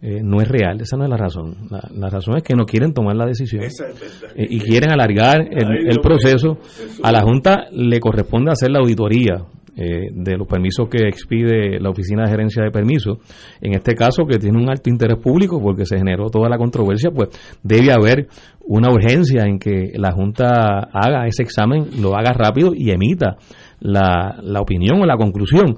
eh, 0.01 0.21
no 0.21 0.41
es 0.41 0.49
real, 0.49 0.81
esa 0.81 0.97
no 0.97 1.05
es 1.05 1.09
la 1.09 1.15
razón. 1.15 1.55
La, 1.69 1.81
la 1.95 2.09
razón 2.09 2.35
es 2.35 2.43
que 2.43 2.55
no 2.55 2.65
quieren 2.65 2.93
tomar 2.93 3.15
la 3.15 3.25
decisión 3.25 3.63
eh, 3.63 4.47
y 4.49 4.59
quieren 4.59 4.91
alargar 4.91 5.41
el, 5.49 5.89
el 5.89 5.99
proceso. 6.01 6.57
A 7.01 7.11
la 7.11 7.21
Junta 7.21 7.67
le 7.71 7.99
corresponde 8.01 8.51
hacer 8.51 8.69
la 8.71 8.79
auditoría 8.79 9.45
eh, 9.75 10.09
de 10.13 10.37
los 10.37 10.47
permisos 10.47 10.87
que 10.87 11.07
expide 11.07 11.79
la 11.79 11.89
Oficina 11.89 12.23
de 12.23 12.29
Gerencia 12.29 12.63
de 12.63 12.69
Permisos. 12.69 13.17
En 13.59 13.73
este 13.73 13.95
caso, 13.95 14.23
que 14.23 14.37
tiene 14.37 14.61
un 14.61 14.69
alto 14.69 14.87
interés 14.87 15.17
público 15.17 15.59
porque 15.59 15.83
se 15.85 15.97
generó 15.97 16.29
toda 16.29 16.47
la 16.47 16.59
controversia, 16.59 17.09
pues 17.09 17.29
debe 17.63 17.91
haber 17.91 18.27
una 18.65 18.91
urgencia 18.91 19.43
en 19.45 19.59
que 19.59 19.91
la 19.95 20.11
Junta 20.11 20.89
haga 20.91 21.27
ese 21.27 21.43
examen, 21.43 22.01
lo 22.01 22.15
haga 22.15 22.33
rápido 22.33 22.71
y 22.75 22.91
emita 22.91 23.37
la, 23.79 24.39
la 24.41 24.61
opinión 24.61 25.01
o 25.01 25.05
la 25.05 25.17
conclusión. 25.17 25.75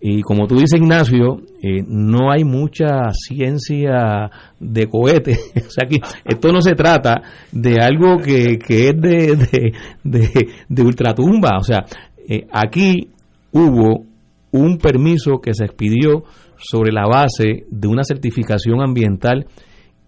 Y 0.00 0.22
como 0.22 0.46
tú 0.46 0.54
dices, 0.54 0.80
Ignacio, 0.80 1.40
eh, 1.60 1.82
no 1.86 2.30
hay 2.30 2.44
mucha 2.44 3.10
ciencia 3.12 4.30
de 4.60 4.86
cohete. 4.86 5.32
o 5.56 6.04
esto 6.24 6.52
no 6.52 6.60
se 6.60 6.74
trata 6.74 7.22
de 7.50 7.80
algo 7.80 8.18
que, 8.18 8.58
que 8.58 8.90
es 8.90 9.00
de, 9.00 9.36
de, 9.36 9.72
de, 10.04 10.48
de 10.68 10.82
ultratumba. 10.82 11.58
O 11.58 11.64
sea, 11.64 11.84
eh, 12.28 12.46
aquí 12.52 13.08
hubo 13.50 14.04
un 14.52 14.78
permiso 14.78 15.40
que 15.42 15.52
se 15.52 15.64
expidió 15.64 16.22
sobre 16.56 16.92
la 16.92 17.06
base 17.06 17.64
de 17.68 17.88
una 17.88 18.04
certificación 18.04 18.80
ambiental 18.80 19.46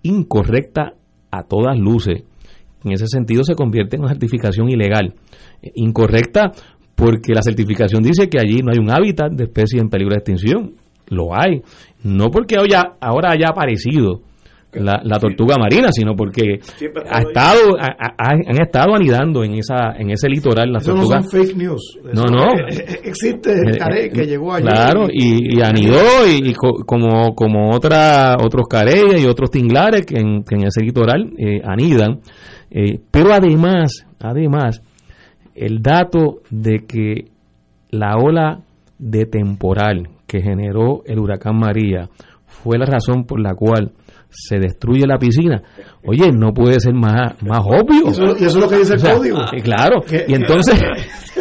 incorrecta 0.03 0.95
a 1.31 1.43
todas 1.43 1.78
luces. 1.78 2.24
En 2.85 2.93
ese 2.93 3.07
sentido 3.07 3.45
se 3.45 3.55
convierte 3.55 3.97
en 3.97 4.03
una 4.03 4.11
certificación 4.11 4.68
ilegal. 4.68 5.14
Eh, 5.62 5.70
Incorrecta 5.74 6.53
porque 6.95 7.33
la 7.33 7.43
certificación 7.43 8.03
dice 8.03 8.28
que 8.28 8.39
allí 8.39 8.62
no 8.62 8.72
hay 8.72 8.78
un 8.78 8.91
hábitat 8.91 9.33
de 9.33 9.45
especie 9.45 9.81
en 9.81 9.89
peligro 9.89 10.14
de 10.14 10.18
extinción. 10.18 10.74
Lo 11.09 11.35
hay. 11.35 11.62
No 12.03 12.31
porque 12.31 12.57
ahora, 12.57 12.97
ahora 13.01 13.33
haya 13.33 13.49
aparecido 13.49 14.20
la, 14.73 15.01
la 15.05 15.18
tortuga 15.18 15.57
marina, 15.59 15.89
sino 15.91 16.14
porque 16.14 16.61
ha 17.11 17.21
estado, 17.23 17.77
ha- 17.79 17.97
ha- 18.18 18.31
han 18.47 18.61
estado 18.61 18.95
anidando 18.95 19.43
en 19.43 19.55
esa 19.55 19.93
en 19.99 20.11
ese 20.11 20.29
litoral 20.29 20.73
las 20.73 20.83
Eso 20.83 20.93
no 20.95 21.03
tortugas. 21.03 21.31
son 21.31 21.41
fake 21.43 21.57
news. 21.57 21.99
No, 22.05 22.11
Eso, 22.11 22.25
no. 22.27 22.45
eh, 22.53 22.64
eh, 22.71 23.01
Existe 23.05 23.53
el 23.53 23.79
carey 23.79 24.11
que 24.11 24.27
llegó 24.27 24.55
allí. 24.55 24.66
Claro, 24.66 25.07
y, 25.12 25.57
y 25.59 25.62
anidó 25.62 26.27
y, 26.29 26.51
y 26.51 26.55
co- 26.55 26.85
como, 26.87 27.35
como 27.35 27.71
otra, 27.75 28.37
otros 28.43 28.66
careyes 28.68 29.23
y 29.23 29.27
otros 29.27 29.51
tinglares 29.51 30.07
que 30.07 30.18
en, 30.18 30.45
que 30.45 30.55
en 30.55 30.66
ese 30.66 30.83
litoral 30.83 31.33
eh, 31.39 31.61
anidan. 31.64 32.21
Eh, 32.71 33.01
pero 33.11 33.33
además, 33.33 34.07
además, 34.21 34.83
el 35.57 35.83
dato 35.83 36.43
de 36.51 36.85
que 36.87 37.25
la 37.91 38.16
ola 38.16 38.61
de 38.99 39.27
temporal 39.27 40.09
que 40.29 40.41
generó 40.41 41.03
el 41.07 41.18
huracán 41.18 41.59
María 41.59 42.09
fue 42.47 42.79
la 42.79 42.85
razón 42.87 43.25
por 43.25 43.41
la 43.41 43.55
cual 43.55 43.91
se 44.31 44.59
destruye 44.59 45.07
la 45.07 45.18
piscina. 45.18 45.62
Oye, 46.05 46.31
no 46.33 46.53
puede 46.53 46.81
ser 46.81 46.95
más, 46.95 47.35
más 47.43 47.61
obvio. 47.64 48.07
Y 48.07 48.09
eso, 48.11 48.37
es 48.37 48.55
lo 48.55 48.68
que 48.68 48.76
dice 48.78 48.95
el 48.95 48.99
O 48.99 49.03
sea, 49.03 49.14
código. 49.16 49.39
eh, 49.53 49.61
claro, 49.62 50.03
y 50.28 50.35
entonces, 50.35 50.81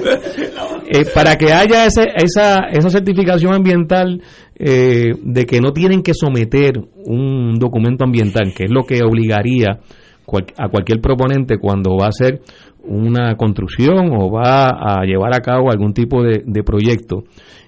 eh, 0.90 1.06
para 1.14 1.36
que 1.36 1.52
haya 1.54 1.86
ese, 1.86 2.08
esa, 2.16 2.68
esa 2.72 2.90
certificación 2.90 3.54
ambiental 3.54 4.22
eh, 4.56 5.14
de 5.24 5.46
que 5.46 5.62
no 5.62 5.72
tienen 5.72 6.02
que 6.02 6.14
someter 6.14 6.74
un 7.06 7.58
documento 7.60 8.04
ambiental, 8.04 8.54
que 8.56 8.66
es 8.66 8.72
lo 8.72 8.84
que 8.84 9.02
obligaría 9.04 9.80
cual- 10.26 10.48
a 10.58 10.70
cualquier 10.70 11.00
proponente 11.02 11.58
cuando 11.60 11.96
va 11.98 12.06
a 12.06 12.10
hacer 12.10 12.42
una 12.84 13.36
construcción 13.36 14.12
o 14.18 14.32
va 14.32 14.70
a 14.70 15.04
llevar 15.06 15.34
a 15.34 15.42
cabo 15.42 15.72
algún 15.72 15.94
tipo 15.94 16.24
de, 16.24 16.42
de 16.46 16.64
proyecto, 16.64 17.24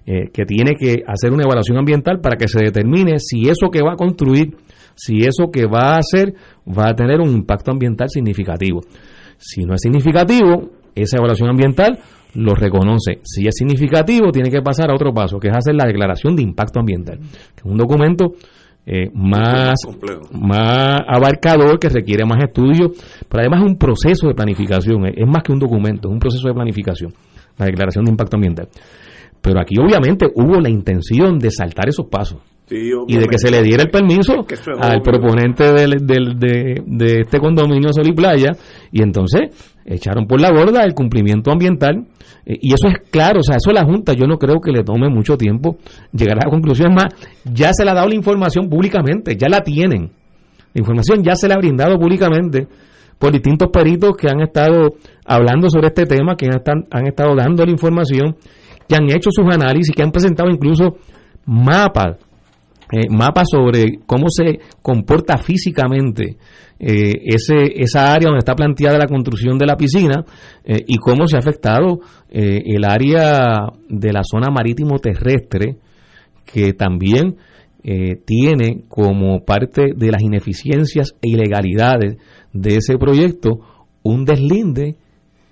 eh, 0.06 0.30
que 0.34 0.46
tiene 0.46 0.74
que 0.80 1.04
hacer 1.06 1.32
una 1.32 1.44
evaluación 1.44 1.78
ambiental 1.78 2.20
para 2.22 2.38
que 2.38 2.48
se 2.48 2.60
determine 2.64 3.20
si 3.20 3.48
eso 3.50 3.70
que 3.72 3.82
va 3.84 3.94
a 3.94 3.98
construir, 3.98 4.56
si 4.96 5.20
eso 5.20 5.50
que 5.52 5.66
va 5.66 5.96
a 5.96 6.00
hacer 6.00 6.34
va 6.68 6.90
a 6.90 6.96
tener 6.96 7.20
un 7.20 7.30
impacto 7.30 7.72
ambiental 7.72 8.10
significativo. 8.10 8.82
Si 9.38 9.64
no 9.64 9.74
es 9.74 9.82
significativo, 9.82 10.70
esa 10.96 11.18
evaluación 11.18 11.50
ambiental 11.50 12.00
lo 12.36 12.56
reconoce. 12.56 13.20
Si 13.24 13.48
es 13.48 13.56
significativo, 13.56 14.32
tiene 14.32 14.50
que 14.50 14.62
pasar 14.62 14.90
a 14.92 14.96
otro 14.96 15.14
paso, 15.14 15.40
que 15.40 15.50
es 15.50 15.56
hacer 15.56 15.76
la 15.76 15.86
declaración 15.86 16.36
de 16.36 16.44
impacto 16.44 16.80
ambiental, 16.80 17.20
que 17.20 17.62
es 17.64 17.66
un 17.66 17.78
documento 17.78 18.34
eh, 18.86 19.10
más, 19.14 19.76
más 20.32 21.02
abarcador, 21.08 21.80
que 21.80 21.90
requiere 21.90 22.26
más 22.26 22.42
estudio, 22.44 22.92
pero 23.28 23.42
además 23.42 23.62
es 23.62 23.72
un 23.72 23.78
proceso 23.78 24.28
de 24.28 24.34
planificación, 24.34 25.06
es 25.08 25.28
más 25.28 25.44
que 25.44 25.52
un 25.52 25.60
documento, 25.60 26.08
es 26.08 26.14
un 26.14 26.20
proceso 26.20 26.48
de 26.48 26.54
planificación, 26.54 27.14
la 27.58 27.66
declaración 27.66 28.06
de 28.06 28.12
impacto 28.12 28.38
ambiental. 28.38 28.70
Pero 29.42 29.60
aquí 29.60 29.76
obviamente 29.80 30.28
hubo 30.36 30.60
la 30.60 30.70
intención 30.70 31.40
de 31.40 31.50
saltar 31.50 31.90
esos 31.90 32.06
pasos 32.08 32.40
y 33.08 33.14
de 33.18 33.26
que 33.28 33.38
se 33.38 33.52
le 33.52 33.62
diera 33.62 33.84
el 33.84 33.90
permiso 33.90 34.44
que 34.48 34.56
al 34.82 35.02
proponente 35.02 35.72
del, 35.74 36.06
del- 36.06 36.40
de, 36.40 36.82
de 36.86 37.22
este 37.22 37.40
condominio 37.40 37.92
Sol 37.94 38.08
y 38.08 38.14
Playa 38.14 38.52
y 38.92 39.02
entonces 39.02 39.50
echaron 39.86 40.26
por 40.28 40.40
la 40.40 40.52
borda 40.52 40.84
el 40.84 40.94
cumplimiento 40.94 41.52
ambiental 41.52 42.06
eh, 42.46 42.58
y 42.62 42.74
eso 42.74 42.88
es 42.88 42.98
claro, 43.12 43.40
o 43.40 43.44
sea, 43.44 43.58
eso 43.58 43.72
la 43.72 43.84
Junta 43.84 44.14
yo 44.14 44.26
no 44.26 44.38
creo 44.38 44.60
que 44.60 44.72
le 44.72 44.84
tome 44.84 45.10
mucho 45.10 45.38
tiempo 45.38 45.78
llegar 46.14 46.38
a 46.40 46.46
la 46.46 46.50
conclusión, 46.52 46.90
es 46.92 46.96
más, 46.96 47.14
ya 47.46 47.72
se 47.74 47.84
le 47.86 47.92
ha 47.92 47.94
dado 47.94 48.08
la 48.08 48.16
información 48.16 48.70
públicamente, 48.70 49.36
ya 49.36 49.48
la 49.50 49.62
tienen, 49.62 50.12
la 50.74 50.80
información 50.80 51.24
ya 51.24 51.36
se 51.36 51.48
le 51.48 51.54
ha 51.54 51.58
brindado 51.58 51.98
públicamente 52.00 52.68
por 53.20 53.32
distintos 53.32 53.70
peritos 53.72 54.16
que 54.18 54.28
han 54.30 54.42
estado 54.42 54.96
hablando 55.26 55.70
sobre 55.70 55.88
este 55.88 56.06
tema, 56.08 56.36
que 56.36 56.48
han, 56.48 56.86
han 56.90 57.06
estado 57.08 57.36
dando 57.36 57.64
la 57.64 57.72
información, 57.72 58.36
que 58.88 58.96
han 58.96 59.08
hecho 59.12 59.30
sus 59.32 59.46
análisis, 59.54 59.94
que 59.96 60.02
han 60.02 60.12
presentado 60.12 60.50
incluso 60.50 60.98
mapas 61.46 62.18
eh, 62.92 63.10
mapas 63.10 63.48
sobre 63.52 64.00
cómo 64.06 64.28
se 64.30 64.60
comporta 64.82 65.38
físicamente 65.38 66.38
eh, 66.84 67.22
ese, 67.26 67.80
esa 67.80 68.12
área 68.12 68.30
donde 68.30 68.40
está 68.40 68.56
planteada 68.56 68.98
la 68.98 69.06
construcción 69.06 69.56
de 69.60 69.68
la 69.68 69.78
piscina 69.78 70.26
eh, 70.64 70.84
y 70.88 70.98
cómo 70.98 71.28
se 71.28 71.36
ha 71.36 71.40
afectado 71.40 72.00
eh, 72.28 72.60
el 72.66 72.86
área 72.86 73.68
de 73.88 74.12
la 74.12 74.24
zona 74.24 74.48
marítimo 74.52 74.98
terrestre 74.98 75.78
que 76.44 76.74
también 76.74 77.38
tiene 78.26 78.84
como 78.88 79.44
parte 79.44 79.94
de 79.96 80.12
las 80.12 80.22
ineficiencias 80.22 81.16
e 81.20 81.30
ilegalidades 81.30 82.18
de 82.54 82.76
ese 82.76 83.00
proyecto 83.00 83.60
un 84.04 84.24
deslinde 84.24 84.98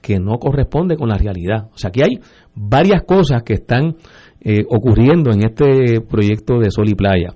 que 0.01 0.19
no 0.19 0.37
corresponde 0.37 0.95
con 0.95 1.09
la 1.09 1.17
realidad. 1.17 1.69
O 1.73 1.77
sea, 1.77 1.89
que 1.89 2.03
hay 2.03 2.19
varias 2.53 3.01
cosas 3.01 3.41
que 3.41 3.53
están 3.53 3.95
eh, 4.41 4.63
ocurriendo 4.69 5.31
en 5.31 5.43
este 5.43 6.01
proyecto 6.01 6.59
de 6.59 6.71
Sol 6.71 6.89
y 6.89 6.95
Playa. 6.95 7.35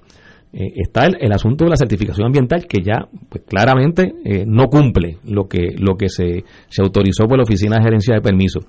Eh, 0.56 0.72
está 0.76 1.08
el, 1.08 1.32
asunto 1.32 1.64
de 1.64 1.72
la 1.72 1.78
certificación 1.78 2.28
ambiental 2.28 2.68
que 2.68 2.84
ya 2.84 3.08
pues, 3.28 3.44
claramente 3.44 4.14
eh, 4.24 4.46
no 4.46 4.68
cumple 4.68 5.18
lo 5.26 5.48
que 5.48 5.74
lo 5.80 5.98
que 5.98 6.10
se, 6.10 6.44
se 6.70 6.82
autorizó 6.84 7.26
por 7.28 7.38
la 7.38 7.44
Oficina 7.44 7.78
de 7.78 7.84
Gerencia 7.84 8.14
de 8.14 8.22
Permisos. 8.22 8.64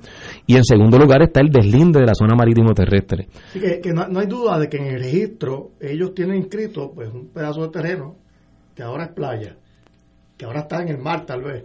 Y 0.47 0.57
en 0.57 0.65
segundo 0.65 0.99
lugar 0.99 1.21
está 1.21 1.41
el 1.41 1.51
deslinde 1.51 2.01
de 2.01 2.07
la 2.07 2.15
zona 2.15 2.35
marítimo 2.35 2.73
terrestre. 2.73 3.29
Que, 3.53 3.93
no, 3.93 4.09
no 4.09 4.21
hay 4.21 4.27
duda 4.27 4.59
de 4.59 4.71
que 4.71 4.79
en 4.79 4.87
el 4.87 4.99
registro 4.99 5.73
ellos 5.79 6.15
tienen 6.15 6.39
inscrito 6.39 6.91
pues 6.95 7.13
un 7.13 7.29
pedazo 7.29 7.65
de 7.65 7.69
terreno 7.69 8.17
que 8.75 8.83
ahora 8.83 9.05
es 9.05 9.11
playa, 9.11 9.57
que 10.39 10.47
ahora 10.47 10.61
está 10.61 10.81
en 10.81 10.89
el 10.89 10.99
mar 10.99 11.27
tal 11.27 11.43
vez, 11.43 11.65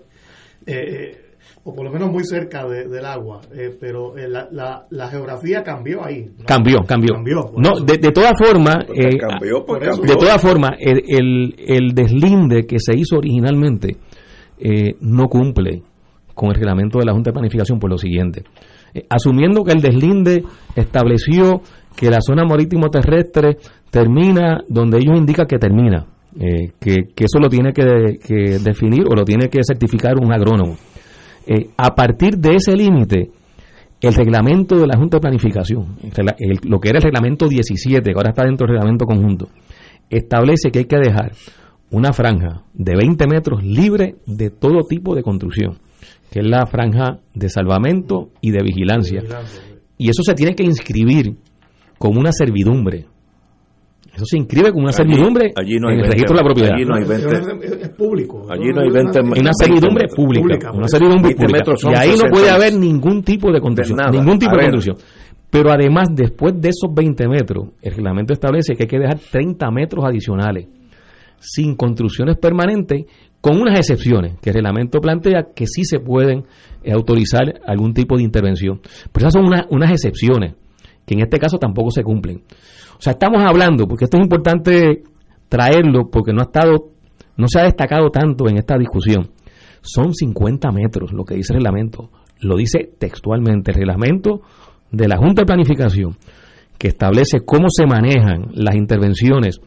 eh, 0.66 1.29
o 1.70 1.74
por 1.74 1.86
lo 1.86 1.92
menos 1.92 2.12
muy 2.12 2.24
cerca 2.24 2.66
de- 2.68 2.88
del 2.88 3.06
agua, 3.06 3.42
eh, 3.54 3.76
pero 3.80 4.18
eh, 4.18 4.28
la, 4.28 4.48
la, 4.52 4.86
la 4.90 5.08
geografía 5.10 5.64
cambió 5.64 6.04
ahí. 6.06 6.26
¿no? 6.38 6.46
Cambió, 6.46 6.80
cambió. 6.88 7.14
Cambió, 7.14 7.52
no, 7.58 7.80
de, 7.80 7.98
de 7.98 8.12
todas 8.12 8.34
formas, 8.38 8.78
eh, 8.96 9.18
cambió, 9.18 9.66
pues 9.66 9.82
de 10.02 10.16
todas 10.16 10.42
formas, 10.42 10.72
el, 10.80 11.02
el, 11.08 11.56
el 11.68 11.94
deslinde 11.94 12.66
que 12.66 12.78
se 12.80 12.96
hizo 12.98 13.18
originalmente 13.18 13.98
eh, 14.60 14.96
no 15.02 15.28
cumple 15.28 15.84
con 16.34 16.50
el 16.50 16.56
reglamento 16.56 17.00
de 17.00 17.06
la 17.06 17.14
Junta 17.14 17.30
de 17.32 17.34
Planificación 17.34 17.80
por 17.80 17.90
lo 17.90 17.98
siguiente. 17.98 18.44
Eh, 18.94 19.06
asumiendo 19.10 19.64
que 19.64 19.72
el 19.74 19.82
deslinde 19.82 20.44
estableció 20.76 21.62
que 21.96 22.10
la 22.10 22.20
zona 22.22 22.46
marítimo 22.46 22.90
terrestre 22.90 23.58
termina 23.92 24.62
donde 24.68 24.98
ellos 25.00 25.18
indican 25.18 25.46
que 25.48 25.58
termina, 25.60 26.06
eh, 26.40 26.72
que, 26.80 26.96
que 27.16 27.26
eso 27.26 27.40
lo 27.42 27.50
tiene 27.50 27.74
que, 27.74 28.18
que 28.26 28.60
definir 28.60 29.04
o 29.10 29.16
lo 29.16 29.24
tiene 29.26 29.50
que 29.50 29.60
certificar 29.64 30.16
un 30.18 30.32
agrónomo. 30.32 30.76
Eh, 31.48 31.70
a 31.78 31.96
partir 31.96 32.38
de 32.38 32.56
ese 32.56 32.76
límite, 32.76 33.32
el 34.02 34.14
reglamento 34.14 34.78
de 34.78 34.88
la 34.88 34.98
Junta 34.98 35.18
de 35.18 35.22
Planificación, 35.22 35.98
el 36.04 36.12
regla- 36.12 36.36
el- 36.40 36.60
lo 36.70 36.80
que 36.80 36.90
era 36.90 37.00
el 37.00 37.04
reglamento 37.04 37.48
17, 37.48 38.12
que 38.12 38.16
ahora 38.18 38.30
está 38.30 38.44
dentro 38.46 38.66
del 38.66 38.76
reglamento 38.76 39.06
conjunto, 39.06 39.50
establece 40.10 40.72
que 40.72 40.80
hay 40.80 40.86
que 40.86 40.98
dejar 40.98 41.32
una 41.92 42.14
franja 42.14 42.64
de 42.74 42.96
20 42.96 43.28
metros 43.28 43.64
libre 43.64 44.16
de 44.26 44.50
todo 44.52 44.84
tipo 44.88 45.16
de 45.16 45.24
construcción, 45.24 45.80
que 46.32 46.40
es 46.40 46.46
la 46.48 46.66
franja 46.68 47.20
de 47.34 47.50
salvamento 47.50 48.30
y 48.42 48.52
de 48.52 48.62
vigilancia. 48.64 49.22
Y 49.98 50.10
eso 50.10 50.22
se 50.24 50.34
tiene 50.36 50.56
que 50.56 50.64
inscribir 50.64 51.36
como 51.98 52.20
una 52.20 52.32
servidumbre. 52.32 53.06
Eso 54.20 54.26
se 54.26 54.38
inscribe 54.38 54.72
como 54.72 54.82
una 54.84 54.90
Allí- 54.90 54.98
servidumbre 54.98 55.54
allí 55.56 55.78
no 55.80 55.88
hay 55.88 55.94
en 55.96 56.00
el 56.02 56.10
20 56.10 56.12
registro 56.12 56.36
de 56.36 56.42
la 56.42 56.46
propiedad. 56.46 56.74
allí 56.76 56.86
no 56.86 56.96
hay 56.96 57.04
20. 57.06 57.84
Es, 57.86 57.90
público. 57.92 58.46
Allí 58.50 58.70
no 58.74 58.82
hay 58.82 58.90
20 58.90 59.20
Es 59.20 59.40
una 59.40 59.52
servidumbre 59.54 60.08
pública, 60.14 60.72
una 60.74 60.88
servidumbre 60.90 61.30
20 61.30 61.36
pública. 61.46 61.58
metros 61.58 61.82
son 61.82 61.92
Y 61.94 61.96
ahí 61.96 62.10
no 62.10 62.16
60. 62.18 62.32
puede 62.32 62.50
haber 62.50 62.74
ningún 62.74 63.24
tipo 63.24 63.52
de 63.52 63.62
construcción, 63.62 63.98
nada, 63.98 64.12
ningún 64.12 64.38
tipo 64.38 64.52
de 64.56 64.62
construcción. 64.70 64.98
Pero 65.50 65.72
además, 65.72 66.10
después 66.14 66.54
de 66.60 66.70
esos 66.70 66.94
20 66.94 67.28
metros, 67.30 67.70
el 67.82 67.94
reglamento 67.96 68.34
establece 68.34 68.76
que 68.76 68.84
hay 68.84 68.88
que 68.90 69.00
dejar 69.00 69.18
30 69.32 69.72
metros 69.72 70.04
adicionales 70.06 70.68
sin 71.40 71.76
construcciones 71.76 72.36
permanentes, 72.38 73.06
con 73.42 73.60
unas 73.62 73.80
excepciones 73.80 74.36
que 74.42 74.50
el 74.50 74.56
reglamento 74.56 75.00
plantea 75.00 75.48
que 75.56 75.66
sí 75.66 75.86
se 75.86 76.00
pueden 76.00 76.44
eh, 76.84 76.92
autorizar 76.92 77.62
algún 77.66 77.94
tipo 77.94 78.18
de 78.18 78.24
intervención. 78.24 78.82
Pero 79.14 79.28
esas 79.28 79.34
son 79.34 79.46
unas 79.70 79.92
excepciones 79.92 80.56
que 81.06 81.14
en 81.16 81.22
este 81.22 81.40
caso 81.40 81.58
tampoco 81.58 81.90
se 81.92 82.04
cumplen. 82.04 82.42
O 83.00 83.02
sea, 83.02 83.14
estamos 83.14 83.42
hablando, 83.44 83.88
porque 83.88 84.04
esto 84.06 84.18
es 84.18 84.24
importante 84.24 85.04
traerlo, 85.48 86.10
porque 86.12 86.34
no 86.34 86.42
ha 86.42 86.44
estado, 86.44 86.90
no 87.38 87.48
se 87.48 87.62
ha 87.62 87.64
destacado 87.64 88.10
tanto 88.10 88.50
en 88.50 88.58
esta 88.58 88.78
discusión. 88.78 89.30
Son 89.82 90.14
50 90.14 90.70
metros 90.72 91.14
lo 91.14 91.24
que 91.24 91.36
dice 91.36 91.54
el 91.54 91.60
reglamento. 91.60 92.10
Lo 92.42 92.58
dice 92.58 92.92
textualmente 93.00 93.72
el 93.72 93.78
reglamento 93.78 94.42
de 94.92 95.08
la 95.08 95.18
Junta 95.18 95.44
de 95.44 95.46
Planificación, 95.46 96.18
que 96.78 96.90
establece 96.90 97.40
cómo 97.46 97.68
se 97.70 97.86
manejan 97.86 98.48
las 98.54 98.76
intervenciones 98.76 99.62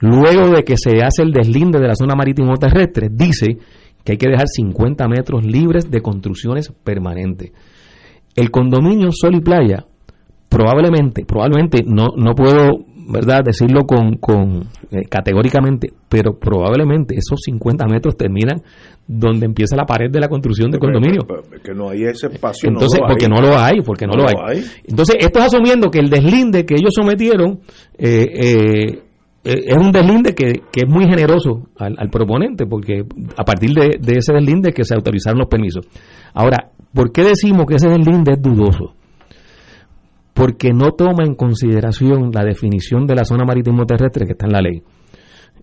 luego 0.00 0.50
de 0.50 0.62
que 0.62 0.76
se 0.76 1.02
hace 1.02 1.22
el 1.22 1.32
deslinde 1.32 1.80
de 1.80 1.88
la 1.88 1.96
zona 1.96 2.14
marítimo 2.14 2.56
terrestre, 2.56 3.08
dice 3.10 3.58
que 4.04 4.12
hay 4.12 4.18
que 4.18 4.28
dejar 4.28 4.46
50 4.46 5.08
metros 5.08 5.44
libres 5.44 5.90
de 5.90 6.00
construcciones 6.00 6.72
permanentes. 6.84 7.52
El 8.36 8.50
condominio 8.50 9.08
Sol 9.10 9.34
y 9.34 9.40
Playa, 9.40 9.86
probablemente, 10.48 11.24
probablemente, 11.24 11.82
no, 11.86 12.08
no 12.16 12.34
puedo 12.34 12.84
verdad 13.10 13.40
decirlo 13.42 13.86
con, 13.86 14.16
con 14.16 14.68
eh, 14.90 15.04
categóricamente, 15.08 15.88
pero 16.08 16.38
probablemente 16.38 17.14
esos 17.14 17.40
50 17.44 17.86
metros 17.86 18.16
terminan 18.16 18.62
donde 19.06 19.46
empieza 19.46 19.74
la 19.74 19.86
pared 19.86 20.10
de 20.10 20.20
la 20.20 20.28
construcción 20.28 20.70
del 20.70 20.80
condominio. 20.80 21.26
que 21.64 21.72
no 21.72 21.88
hay 21.88 22.04
ese 22.04 22.26
espacio. 22.26 22.68
Entonces, 22.68 23.00
porque 23.06 23.26
no 23.26 23.40
lo 23.40 23.58
hay, 23.58 23.80
porque 23.80 24.06
no, 24.06 24.14
lo, 24.14 24.28
hay. 24.28 24.62
Entonces, 24.84 25.16
esto 25.18 25.38
es 25.38 25.46
asumiendo 25.46 25.90
que 25.90 25.98
el 25.98 26.10
deslinde 26.10 26.66
que 26.66 26.74
ellos 26.74 26.90
sometieron 26.94 27.60
eh, 27.96 28.28
eh, 28.30 29.02
es 29.44 29.76
un 29.76 29.92
deslinde 29.92 30.34
que, 30.34 30.62
que, 30.70 30.82
es 30.82 30.88
muy 30.88 31.06
generoso 31.06 31.68
al, 31.78 32.10
proponente, 32.10 32.66
porque 32.66 33.04
a 33.36 33.44
partir 33.44 33.70
de, 33.70 33.98
ese 34.16 34.34
deslinde 34.34 34.72
que 34.72 34.84
se 34.84 34.94
autorizaron 34.94 35.38
los 35.38 35.48
permisos. 35.48 35.86
Ahora, 36.34 36.70
¿por 36.92 37.12
qué 37.12 37.22
decimos 37.22 37.64
que 37.66 37.76
ese 37.76 37.88
deslinde 37.88 38.32
es 38.32 38.42
dudoso? 38.42 38.94
Porque 40.38 40.72
no 40.72 40.92
toma 40.92 41.24
en 41.24 41.34
consideración 41.34 42.30
la 42.32 42.44
definición 42.44 43.06
de 43.06 43.16
la 43.16 43.24
zona 43.24 43.44
marítimo 43.44 43.84
terrestre 43.84 44.24
que 44.24 44.32
está 44.32 44.46
en 44.46 44.52
la 44.52 44.60
ley. 44.60 44.82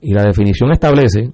Y 0.01 0.13
la 0.13 0.23
definición 0.23 0.71
establece 0.71 1.31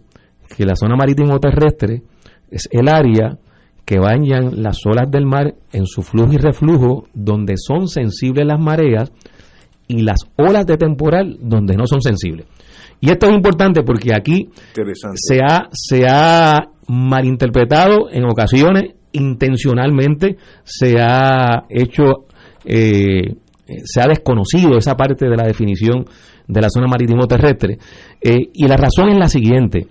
que 0.56 0.66
la 0.66 0.76
zona 0.76 0.96
marítimo 0.96 1.40
terrestre 1.40 2.04
es 2.52 2.70
el 2.72 2.88
área 2.88 3.38
que 3.86 4.00
bañan 4.00 4.62
las 4.62 4.86
olas 4.86 5.10
del 5.10 5.26
mar 5.26 5.56
en 5.74 5.86
su 5.86 6.04
flujo 6.04 6.34
y 6.34 6.38
reflujo 6.38 7.08
donde 7.14 7.56
son 7.58 7.88
sensibles 7.88 8.46
las 8.46 8.60
mareas 8.60 9.12
y 9.88 10.04
las 10.04 10.20
olas 10.38 10.66
de 10.66 10.78
temporal 10.78 11.38
donde 11.42 11.76
no 11.76 11.86
son 11.88 12.02
sensibles. 12.02 12.46
Y 13.02 13.10
esto 13.10 13.28
es 13.28 13.34
importante 13.34 13.82
porque 13.84 14.14
aquí 14.16 14.50
se 15.16 15.40
ha, 15.40 15.68
se 15.72 16.08
ha 16.08 16.70
malinterpretado 16.88 18.10
en 18.12 18.26
ocasiones, 18.26 18.94
intencionalmente 19.12 20.38
se 20.64 21.02
ha 21.02 21.66
hecho, 21.70 22.28
eh, 22.66 23.36
se 23.84 24.02
ha 24.02 24.08
desconocido 24.08 24.78
esa 24.78 24.96
parte 24.96 25.28
de 25.28 25.36
la 25.36 25.46
definición 25.46 26.06
de 26.48 26.62
la 26.62 26.70
zona 26.70 26.88
marítimo 26.88 27.28
terrestre. 27.28 27.78
Eh, 28.22 28.50
y 28.54 28.68
la 28.68 28.78
razón 28.78 29.10
es 29.10 29.18
la 29.18 29.28
siguiente. 29.28 29.88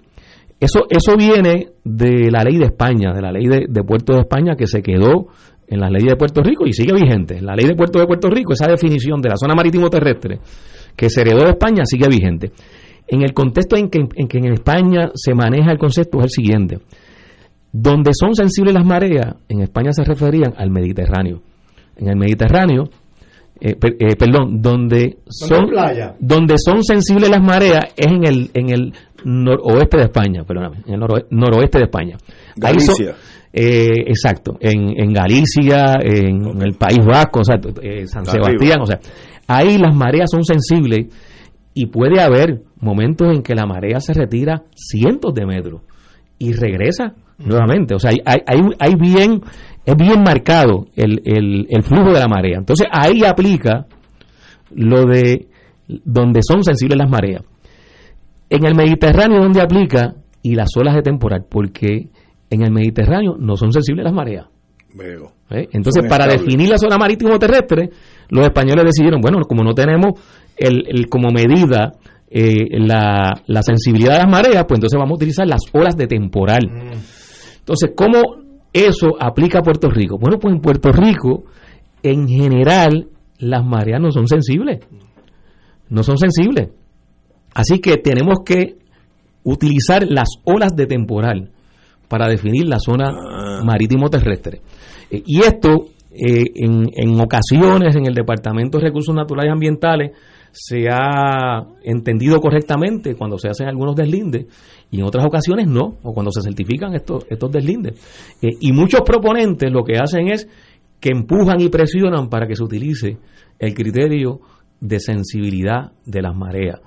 Eso, 0.59 0.81
eso 0.91 1.17
viene 1.17 1.69
de 1.85 2.31
la 2.31 2.45
ley 2.45 2.59
de 2.59 2.67
España, 2.67 3.15
de 3.15 3.23
la 3.23 3.33
ley 3.33 3.47
de, 3.47 3.83
Puerto 3.83 4.13
de 4.13 4.21
España 4.21 4.57
que 4.57 4.67
se 4.67 4.83
quedó 4.83 5.29
en 5.67 5.81
la 5.81 5.89
ley 5.89 6.05
de 6.05 6.17
Puerto 6.17 6.43
Rico 6.43 6.67
y 6.67 6.73
sigue 6.73 6.93
vigente. 6.93 7.39
En 7.39 7.47
la 7.47 7.55
ley 7.55 7.67
de 7.67 7.75
Puerto 7.75 7.99
de 7.99 8.07
Puerto 8.07 8.29
Rico, 8.29 8.53
esa 8.53 8.67
definición 8.67 9.23
de 9.23 9.31
la 9.31 9.37
zona 9.37 9.55
marítimo 9.55 9.89
terrestre 9.89 10.39
que 10.97 11.09
se 11.09 11.23
heredó 11.23 11.45
de 11.45 11.51
España 11.51 11.85
sigue 11.87 12.09
vigente. 12.09 12.53
En 13.09 13.23
el 13.23 13.33
contexto 13.33 13.77
en 13.77 13.89
que, 13.89 14.07
en 14.15 14.29
que 14.29 14.39
en 14.39 14.53
España 14.53 15.11
se 15.15 15.35
maneja 15.35 15.73
el 15.73 15.79
concepto 15.79 16.19
es 16.19 16.25
el 16.25 16.31
siguiente. 16.31 16.79
Donde 17.73 18.11
son 18.13 18.35
sensibles 18.35 18.75
las 18.75 18.85
mareas, 18.85 19.37
en 19.49 19.61
España 19.61 19.93
se 19.93 20.05
referían 20.05 20.53
al 20.57 20.71
Mediterráneo. 20.71 21.41
En 22.01 22.09
el 22.09 22.17
Mediterráneo, 22.17 22.85
eh, 23.61 23.77
eh, 23.81 24.17
perdón, 24.17 24.63
donde 24.63 25.19
son, 25.29 25.71
donde 26.19 26.55
son 26.59 26.83
sensibles 26.83 27.29
las 27.29 27.43
mareas 27.43 27.93
es 27.97 28.07
en 28.07 28.25
el, 28.27 28.51
en 28.55 28.71
el 28.71 28.93
noroeste 29.25 29.99
de 29.99 30.05
España, 30.05 30.45
perdóname, 30.45 30.79
en 30.87 30.95
el 30.95 31.01
noroeste 31.31 31.79
de 31.79 31.85
España. 31.85 32.17
Galicia. 32.57 33.15
Eh, 33.53 34.05
exacto, 34.07 34.57
en, 34.61 34.91
en 34.97 35.13
Galicia, 35.13 35.95
en, 36.01 36.63
el 36.63 36.75
País 36.75 37.05
Vasco, 37.05 37.41
o 37.41 37.45
sea, 37.45 37.57
eh, 37.83 38.07
San 38.07 38.25
Sebastián, 38.25 38.81
o 38.81 38.87
sea, 38.87 39.01
ahí 39.49 39.77
las 39.77 39.95
mareas 39.95 40.31
son 40.31 40.45
sensibles 40.45 41.07
y 41.75 41.87
puede 41.87 42.21
haber 42.21 42.63
momentos 42.81 43.29
en 43.35 43.43
que 43.43 43.55
la 43.55 43.67
marea 43.67 43.99
se 44.01 44.15
retira 44.15 44.63
cientos 44.75 45.35
de 45.35 45.47
metros 45.47 45.83
y 46.39 46.53
regresa 46.53 47.15
nuevamente, 47.45 47.95
o 47.95 47.99
sea, 47.99 48.11
hay, 48.11 48.41
hay, 48.47 48.61
hay 48.79 48.95
bien, 48.95 49.41
es 49.85 49.97
bien 49.97 50.23
marcado 50.23 50.87
el, 50.95 51.21
el, 51.25 51.67
el 51.69 51.83
flujo 51.83 52.13
de 52.13 52.21
la 52.21 52.29
marea, 52.29 52.59
entonces 52.59 52.87
ahí 52.91 53.25
aplica 53.25 53.87
lo 54.75 55.07
de 55.07 55.49
donde 55.89 56.41
son 56.43 56.63
sensibles 56.63 56.99
las 56.99 57.11
mareas. 57.11 57.43
En 58.49 58.65
el 58.67 58.75
Mediterráneo 58.75 59.43
donde 59.43 59.61
aplica 59.61 60.15
y 60.43 60.55
las 60.55 60.71
olas 60.77 60.95
de 60.95 61.03
temporal, 61.03 61.45
porque 61.49 62.09
en 62.51 62.63
el 62.63 62.73
Mediterráneo 62.73 63.37
no 63.39 63.57
son 63.57 63.73
sensibles 63.73 64.05
las 64.05 64.15
mareas. 64.15 64.47
¿Eh? 65.51 65.69
Entonces, 65.73 66.05
para 66.09 66.27
definir 66.27 66.69
la 66.69 66.79
zona 66.79 66.97
marítimo 66.97 67.39
terrestre, 67.39 67.91
los 68.29 68.45
españoles 68.45 68.85
decidieron, 68.85 69.21
bueno, 69.21 69.39
como 69.49 69.63
no 69.63 69.73
tenemos 69.73 70.15
el, 70.57 71.09
como 71.09 71.31
medida 71.31 71.93
eh, 72.29 72.79
la, 72.79 73.63
sensibilidad 73.63 74.15
de 74.15 74.19
las 74.19 74.31
mareas, 74.31 74.65
pues 74.67 74.79
entonces 74.79 74.99
vamos 74.99 75.13
a 75.13 75.17
utilizar 75.17 75.47
las 75.47 75.63
olas 75.73 75.97
de 75.97 76.07
temporal. 76.07 76.69
Mm. 76.69 77.20
Entonces, 77.61 77.93
¿cómo 77.97 78.21
eso 78.73 79.17
aplica 79.19 79.61
a 79.61 79.63
Puerto 79.63 79.89
Rico? 79.89 80.19
Bueno, 80.19 80.39
pues 80.39 80.55
en 80.55 80.61
Puerto 80.61 80.91
Rico, 80.93 81.45
en 82.03 82.29
general, 82.29 83.09
las 83.39 83.65
mareas 83.65 84.01
no 84.01 84.11
son 84.11 84.27
sensibles. 84.27 84.81
No 85.89 86.03
son 86.03 86.19
sensibles. 86.19 86.69
Así 87.55 87.81
que 87.81 87.97
tenemos 87.97 88.41
que 88.45 88.77
utilizar 89.45 90.07
las 90.09 90.29
olas 90.45 90.75
de 90.77 90.87
temporal 90.87 91.51
para 92.09 92.29
definir 92.29 92.67
la 92.67 92.79
zona 92.79 93.11
ah. 93.11 93.63
marítimo 93.65 94.09
terrestre. 94.09 94.61
Eh, 95.11 95.23
y 95.25 95.41
esto, 95.41 95.87
eh, 96.13 96.45
en, 96.57 96.89
en 96.95 97.21
ocasiones, 97.21 97.95
en 97.95 98.07
el 98.07 98.15
Departamento 98.15 98.79
de 98.79 98.85
Recursos 98.85 99.15
Naturales 99.15 99.51
y 99.51 99.53
Ambientales, 99.53 100.13
se 100.53 100.89
ha 100.91 101.65
entendido 101.85 102.41
correctamente 102.41 103.15
cuando 103.15 103.39
se 103.39 103.49
hacen 103.49 103.69
algunos 103.69 103.95
deslindes 103.95 104.47
y 104.91 104.99
en 104.99 105.05
otras 105.05 105.25
ocasiones 105.25 105.69
no, 105.69 105.99
o 106.03 106.13
cuando 106.13 106.33
se 106.33 106.43
certifican 106.43 106.95
estos, 106.95 107.25
estos 107.31 107.53
deslindes. 107.53 108.01
Eh, 108.43 108.49
y 108.61 108.73
muchos 108.73 109.03
proponentes 109.03 109.71
lo 109.71 109.85
que 109.85 109.99
hacen 109.99 110.29
es 110.29 110.49
que 110.99 111.11
empujan 111.11 111.61
y 111.61 111.69
presionan 111.69 112.29
para 112.29 112.47
que 112.47 112.57
se 112.57 112.65
utilice 112.65 113.19
el 113.59 113.75
criterio 113.75 114.41
de 114.81 114.99
sensibilidad 114.99 115.93
de 116.05 116.23
las 116.23 116.35
mareas. 116.35 116.81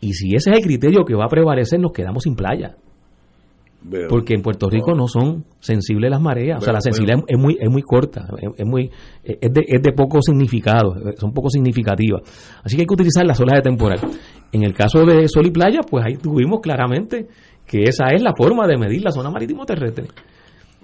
Y 0.00 0.12
si 0.12 0.34
ese 0.34 0.50
es 0.50 0.58
el 0.58 0.62
criterio 0.62 1.04
que 1.04 1.14
va 1.14 1.24
a 1.24 1.30
prevalecer, 1.30 1.80
nos 1.80 1.92
quedamos 1.92 2.24
sin 2.24 2.36
playa 2.36 2.76
porque 4.08 4.34
en 4.34 4.42
Puerto 4.42 4.68
Rico 4.68 4.94
no 4.94 5.06
son 5.06 5.44
sensibles 5.60 6.10
las 6.10 6.20
mareas, 6.20 6.58
o 6.58 6.60
sea, 6.60 6.72
la 6.72 6.80
sensibilidad 6.80 7.22
es 7.26 7.38
muy 7.38 7.56
es 7.60 7.70
muy 7.70 7.82
corta, 7.82 8.26
es, 8.56 8.66
muy 8.66 8.90
es 9.22 9.52
de, 9.52 9.64
es 9.66 9.82
de 9.82 9.92
poco 9.92 10.20
significado, 10.20 10.94
son 11.18 11.32
poco 11.32 11.50
significativas. 11.50 12.22
Así 12.64 12.76
que 12.76 12.82
hay 12.82 12.86
que 12.86 12.94
utilizar 12.94 13.24
las 13.24 13.40
olas 13.40 13.56
de 13.56 13.62
temporal. 13.62 14.00
En 14.52 14.64
el 14.64 14.74
caso 14.74 15.04
de 15.04 15.28
sol 15.28 15.46
y 15.46 15.50
playa, 15.50 15.80
pues 15.88 16.04
ahí 16.04 16.16
tuvimos 16.16 16.60
claramente 16.60 17.28
que 17.66 17.82
esa 17.84 18.06
es 18.12 18.22
la 18.22 18.32
forma 18.36 18.66
de 18.66 18.76
medir 18.76 19.02
la 19.02 19.10
zona 19.10 19.30
marítimo 19.30 19.64
terrestre. 19.64 20.08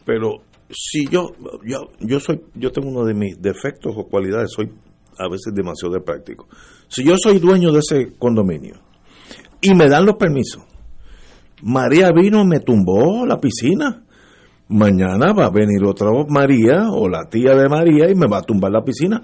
Pero 0.04 0.42
si 0.70 1.06
yo 1.06 1.30
yo 1.64 1.90
yo 2.00 2.20
soy 2.20 2.40
yo 2.54 2.70
tengo 2.70 2.88
uno 2.88 3.04
de 3.04 3.14
mis 3.14 3.40
defectos 3.40 3.94
o 3.96 4.04
cualidades, 4.04 4.50
soy 4.52 4.70
a 5.18 5.28
veces 5.28 5.52
demasiado 5.54 6.00
práctico. 6.04 6.48
Si 6.88 7.04
yo 7.04 7.14
soy 7.16 7.38
dueño 7.38 7.72
de 7.72 7.80
ese 7.80 8.12
condominio 8.18 8.74
y 9.60 9.74
me 9.74 9.88
dan 9.88 10.06
los 10.06 10.16
permisos 10.16 10.62
María 11.62 12.10
vino 12.12 12.42
y 12.42 12.46
me 12.46 12.60
tumbó 12.60 13.24
la 13.24 13.38
piscina. 13.38 14.02
Mañana 14.68 15.32
va 15.32 15.46
a 15.46 15.50
venir 15.50 15.84
otra 15.84 16.08
María 16.28 16.90
o 16.90 17.08
la 17.08 17.28
tía 17.28 17.54
de 17.54 17.68
María 17.68 18.10
y 18.10 18.14
me 18.14 18.26
va 18.26 18.38
a 18.38 18.42
tumbar 18.42 18.72
la 18.72 18.82
piscina. 18.82 19.22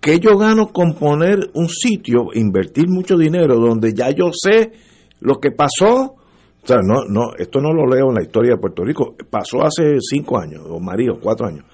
¿Qué 0.00 0.20
yo 0.20 0.36
gano 0.36 0.68
con 0.68 0.94
poner 0.94 1.38
un 1.54 1.68
sitio, 1.68 2.28
invertir 2.34 2.88
mucho 2.88 3.16
dinero 3.16 3.56
donde 3.56 3.92
ya 3.94 4.10
yo 4.10 4.30
sé 4.32 4.72
lo 5.20 5.36
que 5.36 5.50
pasó? 5.50 6.14
O 6.62 6.66
sea, 6.66 6.78
no, 6.82 7.04
no, 7.08 7.34
esto 7.38 7.60
no 7.60 7.72
lo 7.72 7.86
leo 7.86 8.08
en 8.08 8.16
la 8.16 8.22
historia 8.22 8.52
de 8.52 8.60
Puerto 8.60 8.84
Rico. 8.84 9.16
Pasó 9.30 9.62
hace 9.62 9.96
cinco 10.00 10.38
años, 10.38 10.62
o 10.68 10.78
María, 10.78 11.12
cuatro 11.20 11.46
años. 11.46 11.64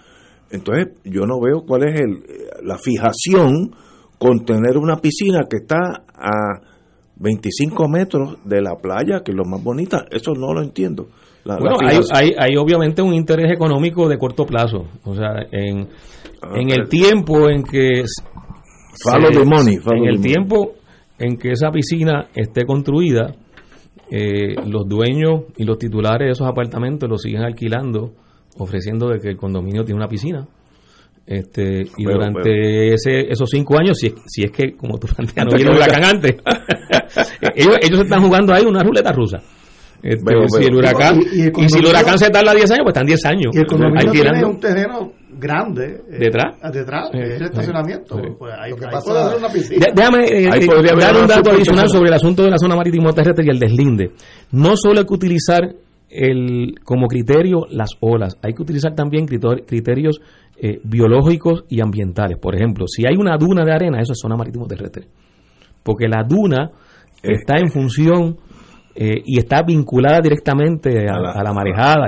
Entonces, 0.51 0.95
yo 1.05 1.27
no 1.27 1.41
veo 1.41 1.65
cuál 1.67 1.89
es 1.89 2.01
el, 2.01 2.23
la 2.63 2.79
fijación 2.79 3.75
con 4.19 4.45
tener 4.45 4.79
una 4.79 4.97
piscina 4.97 5.41
que 5.51 5.57
está 5.57 6.05
a 6.15 6.74
25 7.17 7.89
metros 7.89 8.39
de 8.45 8.61
la 8.63 8.77
playa, 8.77 9.23
que 9.25 9.31
es 9.33 9.37
lo 9.37 9.45
más 9.45 9.63
bonita, 9.63 10.05
eso 10.11 10.33
no 10.35 10.53
lo 10.53 10.63
entiendo. 10.63 11.09
bueno, 11.45 11.77
hay, 12.13 12.33
hay, 12.39 12.57
obviamente 12.57 13.03
un 13.03 13.15
interés 13.15 13.53
económico 13.53 14.09
de 14.09 14.19
corto 14.19 14.45
plazo, 14.47 14.87
o 15.05 15.15
sea, 15.15 15.47
en, 15.53 15.89
ah, 16.43 16.53
en 16.55 16.71
el 16.71 16.89
tiempo 16.89 17.49
en 17.49 17.63
que 17.63 18.05
Follow 19.03 19.33
se- 19.33 19.39
the 19.41 19.45
money, 19.45 19.77
follow 19.79 20.03
en 20.05 20.09
el 20.09 20.17
money. 20.19 20.33
tiempo 20.33 20.73
en 21.19 21.37
que 21.37 21.53
esa 21.53 21.71
piscina 21.71 22.29
esté 22.35 22.65
construida, 22.65 23.35
eh, 24.11 24.55
los 24.67 24.87
dueños 24.89 25.45
y 25.57 25.65
los 25.65 25.79
titulares 25.79 26.27
de 26.27 26.33
esos 26.33 26.47
apartamentos 26.47 27.09
los 27.09 27.23
siguen 27.23 27.43
alquilando, 27.43 28.13
ofreciendo 28.59 29.09
de 29.09 29.19
que 29.21 29.29
el 29.31 29.37
condominio 29.37 29.85
tiene 29.85 29.99
una 29.99 30.09
piscina. 30.09 30.47
Este, 31.27 31.81
y 31.97 32.05
Pero, 32.05 32.19
durante 32.19 32.43
pero- 32.43 32.95
ese, 32.95 33.33
esos 33.33 33.49
cinco 33.51 33.79
años, 33.79 33.97
si 33.99 34.09
es, 34.09 34.15
si 34.27 34.43
es 34.45 34.51
que, 34.51 34.77
como 34.77 34.99
tú 34.99 35.07
planteas, 35.07 35.47
no 35.47 35.57
viene 35.57 35.71
el 35.71 35.77
huracán 35.79 36.05
antes, 36.05 36.37
ellos, 37.55 37.77
ellos 37.83 38.01
están 38.01 38.23
jugando 38.23 38.53
ahí 38.53 38.65
una 38.65 38.83
ruleta 38.83 39.13
rusa. 39.13 39.41
Este, 40.03 40.23
Pero, 40.23 40.47
si 40.49 40.65
el 40.65 40.75
huracán, 40.75 41.19
Y- 41.33 41.39
y 41.39 41.43
el 41.45 41.53
y, 41.57 41.69
si 41.71 41.79
el 41.79 41.87
huracán 41.87 42.19
se 42.19 42.29
tarda 42.29 42.53
10 42.55 42.71
años, 42.73 42.83
pues 42.85 42.93
están 42.93 43.07
10 43.07 43.25
años 43.25 43.47
Y 43.55 43.59
el 43.59 43.67
condominio 43.67 44.13
tiene 44.13 44.45
un 44.45 44.61
terreno 44.61 45.13
grande. 45.39 46.03
eh, 46.13 46.19
¿Detrás? 46.19 46.57
Detrás, 46.71 47.09
Sí, 47.11 47.19
es 47.23 47.41
el 47.41 47.43
estacionamiento. 47.47 48.17
sí. 48.17 48.23
Pues 48.39 48.53
ahí, 48.61 48.71
Lo 48.73 48.77
que 48.77 48.85
ahí 48.85 48.93
pasa- 48.93 49.07
puede 49.11 49.21
haber 49.23 49.39
una 49.39 49.49
piscina. 49.49 49.87
De- 49.87 49.93
déjame 49.95 50.25
eh, 50.25 50.51
eh, 50.61 50.97
dar 51.01 51.17
un 51.17 51.27
dato 51.27 51.51
adicional 51.53 51.89
sobre 51.89 52.09
el 52.09 52.15
asunto 52.15 52.43
de 52.43 52.51
la 52.51 52.59
zona 52.59 52.77
marítimo 52.77 53.15
terrestre 53.15 53.47
y 53.47 53.51
el 53.51 53.59
deslinde. 53.59 54.11
No 54.53 54.77
solo 54.77 55.01
hay 55.01 55.07
que 55.07 55.15
utilizar 55.15 55.63
el, 56.11 56.75
como 56.85 57.07
criterio 57.09 57.63
las 57.71 57.89
olas, 58.01 58.37
hay 58.43 58.53
que 58.53 58.63
utilizar 58.63 58.95
también 58.95 59.27
criterios 59.27 60.21
eh, 60.57 60.81
biológicos 60.85 61.65
y 61.69 61.81
ambientales. 61.81 62.39
Por 62.39 62.55
ejemplo, 62.55 62.87
si 62.87 63.07
hay 63.07 63.17
una 63.17 63.37
duna 63.37 63.65
de 63.65 63.73
arena, 63.73 63.99
eso 64.01 64.13
es 64.13 64.19
zona 64.21 64.37
marítimo 64.37 64.67
terrestre. 64.67 65.07
Porque 65.83 66.09
la 66.09 66.23
duna 66.23 66.71
está 67.23 67.59
en 67.59 67.69
función 67.71 68.37
eh, 68.95 69.23
y 69.25 69.39
está 69.39 69.63
vinculada 69.63 70.21
directamente 70.21 71.09
a, 71.09 71.15
A 71.17 71.21
la- 71.21 71.33
a 71.33 71.43
la 71.43 71.53
marejada. 71.53 72.07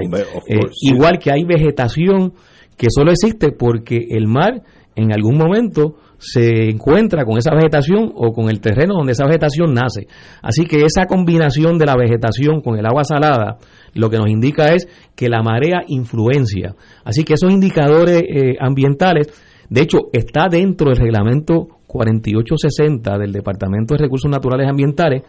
Eh, 0.48 0.60
igual 0.82 1.18
que 1.18 1.32
hay 1.32 1.44
vegetación 1.44 2.32
que 2.76 2.86
solo 2.90 3.10
existe 3.10 3.52
porque 3.52 4.06
el 4.10 4.26
mar 4.28 4.62
en 4.94 5.12
algún 5.12 5.36
momento 5.36 5.96
se 6.18 6.70
encuentra 6.70 7.24
con 7.24 7.38
esa 7.38 7.54
vegetación 7.54 8.12
o 8.14 8.32
con 8.32 8.48
el 8.48 8.60
terreno 8.60 8.94
donde 8.94 9.12
esa 9.12 9.26
vegetación 9.26 9.74
nace. 9.74 10.06
Así 10.42 10.64
que 10.64 10.84
esa 10.84 11.06
combinación 11.06 11.78
de 11.78 11.86
la 11.86 11.96
vegetación 11.96 12.60
con 12.60 12.78
el 12.78 12.86
agua 12.86 13.04
salada 13.04 13.58
lo 13.94 14.10
que 14.10 14.18
nos 14.18 14.28
indica 14.28 14.74
es 14.74 14.88
que 15.14 15.28
la 15.28 15.42
marea 15.42 15.82
influencia. 15.88 16.74
Así 17.04 17.24
que 17.24 17.34
esos 17.34 17.50
indicadores 17.50 18.22
eh, 18.22 18.56
ambientales, 18.60 19.28
de 19.68 19.80
hecho, 19.80 20.08
está 20.12 20.48
dentro 20.48 20.90
del 20.90 20.98
reglamento 20.98 21.68
4860 21.86 23.18
del 23.18 23.32
Departamento 23.32 23.94
de 23.94 24.04
Recursos 24.04 24.30
Naturales 24.30 24.68
Ambientales, 24.68 25.22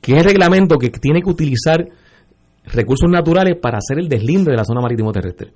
que 0.00 0.12
es 0.12 0.18
el 0.18 0.24
reglamento 0.24 0.76
que 0.78 0.90
tiene 0.90 1.22
que 1.22 1.30
utilizar 1.30 1.86
recursos 2.72 3.08
naturales 3.10 3.56
para 3.60 3.78
hacer 3.78 3.98
el 3.98 4.08
deslinde 4.08 4.50
de 4.50 4.56
la 4.56 4.64
zona 4.64 4.80
marítimo 4.80 5.12
terrestre. 5.12 5.52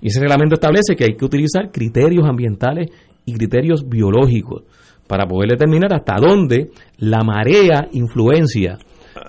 Y 0.00 0.08
ese 0.08 0.20
reglamento 0.20 0.54
establece 0.54 0.94
que 0.96 1.04
hay 1.04 1.14
que 1.16 1.24
utilizar 1.24 1.70
criterios 1.70 2.24
ambientales 2.26 2.88
y 3.24 3.32
criterios 3.34 3.88
biológicos 3.88 4.62
para 5.06 5.26
poder 5.26 5.50
determinar 5.50 5.92
hasta 5.94 6.16
dónde 6.20 6.70
la 6.98 7.22
marea 7.24 7.88
influencia 7.92 8.78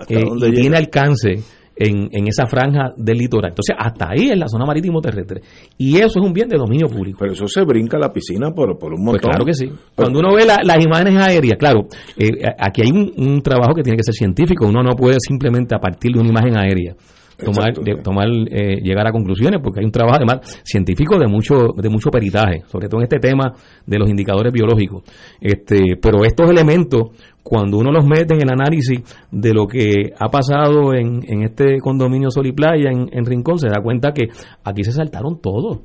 eh, 0.08 0.22
y 0.46 0.52
tiene 0.52 0.76
alcance 0.76 1.34
en, 1.80 2.08
en 2.10 2.26
esa 2.26 2.46
franja 2.46 2.92
del 2.96 3.18
litoral. 3.18 3.52
Entonces, 3.52 3.76
hasta 3.78 4.10
ahí 4.10 4.30
es 4.30 4.36
la 4.36 4.48
zona 4.48 4.66
marítimo 4.66 5.00
terrestre. 5.00 5.40
Y 5.78 5.96
eso 5.98 6.18
es 6.18 6.26
un 6.26 6.32
bien 6.32 6.48
de 6.48 6.56
dominio 6.58 6.88
público. 6.88 7.18
Pero 7.20 7.32
eso 7.34 7.46
se 7.46 7.62
brinca 7.62 7.96
la 7.98 8.12
piscina 8.12 8.50
por, 8.50 8.76
por 8.76 8.92
un 8.92 9.04
Pues 9.04 9.12
montón. 9.12 9.30
claro 9.30 9.44
que 9.44 9.54
sí. 9.54 9.70
Cuando 9.94 10.18
uno 10.18 10.34
ve 10.34 10.44
la- 10.44 10.60
las 10.64 10.84
imágenes 10.84 11.14
aéreas, 11.22 11.56
claro, 11.56 11.86
eh, 12.16 12.30
aquí 12.58 12.82
hay 12.82 12.90
un, 12.90 13.12
un 13.16 13.40
trabajo 13.42 13.74
que 13.74 13.82
tiene 13.82 13.96
que 13.96 14.02
ser 14.02 14.14
científico. 14.14 14.66
Uno 14.66 14.82
no 14.82 14.96
puede 14.96 15.18
simplemente 15.20 15.74
a 15.76 15.78
partir 15.78 16.10
de 16.12 16.18
una 16.18 16.28
imagen 16.30 16.56
aérea 16.56 16.94
tomar, 17.38 17.68
Exacto, 17.70 17.82
de- 17.82 17.96
sí. 17.96 18.02
tomar 18.02 18.26
eh, 18.50 18.80
llegar 18.82 19.06
a 19.06 19.12
conclusiones, 19.12 19.60
porque 19.62 19.80
hay 19.80 19.86
un 19.86 19.92
trabajo 19.92 20.16
además 20.16 20.60
científico 20.64 21.18
de 21.18 21.26
mucho 21.26 21.68
de 21.76 21.88
mucho 21.88 22.10
peritaje, 22.10 22.62
sobre 22.66 22.88
todo 22.88 23.00
en 23.00 23.04
este 23.04 23.18
tema 23.18 23.54
de 23.86 23.98
los 23.98 24.08
indicadores 24.08 24.52
biológicos. 24.52 25.02
Este, 25.40 25.96
pero 26.00 26.24
estos 26.24 26.50
elementos, 26.50 27.10
cuando 27.42 27.78
uno 27.78 27.90
los 27.92 28.04
mete 28.04 28.34
en 28.34 28.42
el 28.42 28.50
análisis 28.50 29.00
de 29.30 29.54
lo 29.54 29.66
que 29.66 30.12
ha 30.18 30.28
pasado 30.28 30.92
en, 30.94 31.22
en 31.26 31.42
este 31.44 31.78
condominio 31.80 32.30
Sol 32.30 32.46
y 32.46 32.52
Playa 32.52 32.90
en, 32.90 33.08
en 33.12 33.24
Rincón, 33.24 33.58
se 33.58 33.68
da 33.68 33.80
cuenta 33.82 34.12
que 34.12 34.28
aquí 34.64 34.84
se 34.84 34.92
saltaron 34.92 35.40
todos 35.40 35.78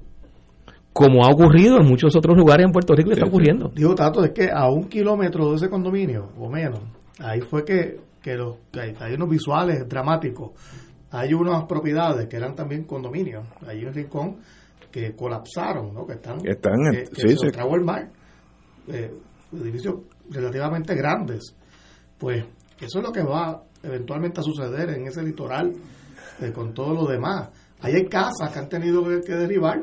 como 0.92 1.26
ha 1.26 1.30
ocurrido 1.32 1.78
en 1.80 1.88
muchos 1.88 2.16
otros 2.16 2.38
lugares 2.38 2.66
en 2.68 2.72
Puerto 2.72 2.94
Rico 2.94 3.10
y 3.10 3.14
está 3.14 3.26
ocurriendo. 3.26 3.72
Digo, 3.74 3.96
Tato, 3.96 4.24
es 4.24 4.32
que 4.32 4.50
a 4.54 4.70
un 4.70 4.84
kilómetro 4.90 5.50
de 5.50 5.56
ese 5.56 5.68
condominio, 5.70 6.30
o 6.38 6.48
menos, 6.50 6.82
ahí 7.20 7.42
fue 7.42 7.66
que, 7.66 7.98
que, 8.22 8.36
los, 8.36 8.58
que 8.72 8.80
hay, 8.80 8.94
hay 9.00 9.14
unos 9.16 9.28
visuales 9.28 9.90
dramáticos. 9.90 10.52
Hay 11.16 11.34
unas 11.34 11.66
propiedades 11.66 12.28
que 12.28 12.36
eran 12.38 12.56
también 12.56 12.84
condominios, 12.86 13.46
allí 13.68 13.86
en 13.86 13.94
Rincón, 13.94 14.38
que 14.92 15.16
colapsaron, 15.16 15.94
¿no? 15.94 16.06
que 16.08 16.14
están, 16.14 16.38
Están 16.46 16.74
en- 16.88 16.92
que, 16.92 17.04
que 17.04 17.22
sí, 17.22 17.38
se 17.38 17.50
sí. 17.52 17.60
el 17.74 17.82
mar. 17.84 18.10
Eh, 18.88 19.12
edificios 19.54 19.96
relativamente 20.30 20.96
grandes. 20.96 21.56
Pues 22.18 22.44
eso 22.82 23.00
es 23.00 23.06
lo 23.06 23.12
que 23.12 23.22
va 23.24 23.62
eventualmente 23.84 24.40
a 24.40 24.44
suceder 24.44 24.90
en 24.90 25.08
ese 25.08 25.22
litoral 25.24 25.72
eh, 26.42 26.52
con 26.52 26.74
todo 26.74 26.94
lo 26.94 27.06
demás. 27.06 27.50
Ahí 27.82 27.94
hay 27.96 28.06
casas 28.08 28.52
que 28.52 28.60
han 28.60 28.70
tenido 28.70 29.04
que, 29.04 29.22
que 29.22 29.34
derribar, 29.36 29.82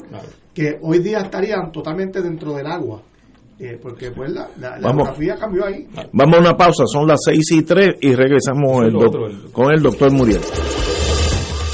que 0.55 0.79
hoy 0.83 0.99
día 1.01 1.19
estarían 1.21 1.71
totalmente 1.71 2.21
dentro 2.23 2.55
del 2.55 2.67
agua. 2.67 3.03
Eh, 3.59 3.79
porque 3.81 4.11
pues 4.11 4.33
la, 4.33 4.49
la, 4.59 4.79
geografía 4.81 5.37
cambió 5.37 5.67
ahí. 5.67 5.87
Vamos 6.13 6.37
a 6.39 6.41
una 6.41 6.57
pausa, 6.57 6.85
son 6.87 7.07
las 7.07 7.21
6 7.25 7.53
y 7.53 7.63
3 7.63 7.97
y 8.01 8.15
regresamos 8.15 8.87
el 8.87 8.97
otro, 8.97 9.27
el- 9.27 9.53
con 9.53 9.71
el 9.71 9.83
doctor 9.83 10.11
Muriel. 10.11 10.41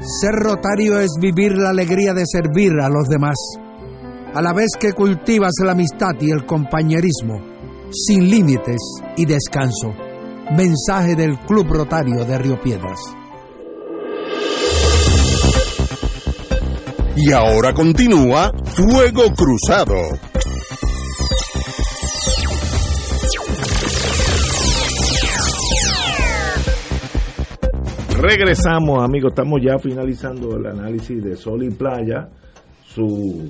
Ser 0.00 0.30
rotario 0.30 1.00
es 1.00 1.10
vivir 1.20 1.56
la 1.56 1.70
alegría 1.70 2.14
de 2.14 2.22
servir 2.24 2.70
a 2.80 2.88
los 2.88 3.08
demás, 3.08 3.34
a 4.32 4.40
la 4.40 4.52
vez 4.52 4.68
que 4.78 4.92
cultivas 4.92 5.54
la 5.64 5.72
amistad 5.72 6.12
y 6.20 6.30
el 6.30 6.46
compañerismo, 6.46 7.42
sin 7.90 8.30
límites 8.30 8.78
y 9.16 9.26
descanso. 9.26 9.92
Mensaje 10.56 11.16
del 11.16 11.36
Club 11.40 11.66
Rotario 11.72 12.24
de 12.24 12.38
Río 12.38 12.60
Piedras. 12.60 13.00
Y 17.16 17.32
ahora 17.32 17.74
continúa 17.74 18.52
Fuego 18.66 19.24
Cruzado. 19.34 19.96
Regresamos, 28.20 29.04
amigos. 29.04 29.30
Estamos 29.30 29.60
ya 29.62 29.78
finalizando 29.78 30.56
el 30.56 30.66
análisis 30.66 31.22
de 31.22 31.36
Sol 31.36 31.62
y 31.62 31.70
Playa, 31.70 32.28
su 32.84 33.48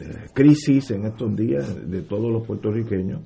eh, 0.00 0.26
crisis 0.34 0.90
en 0.90 1.04
estos 1.04 1.36
días 1.36 1.88
de 1.88 2.02
todos 2.02 2.32
los 2.32 2.44
puertorriqueños, 2.44 3.20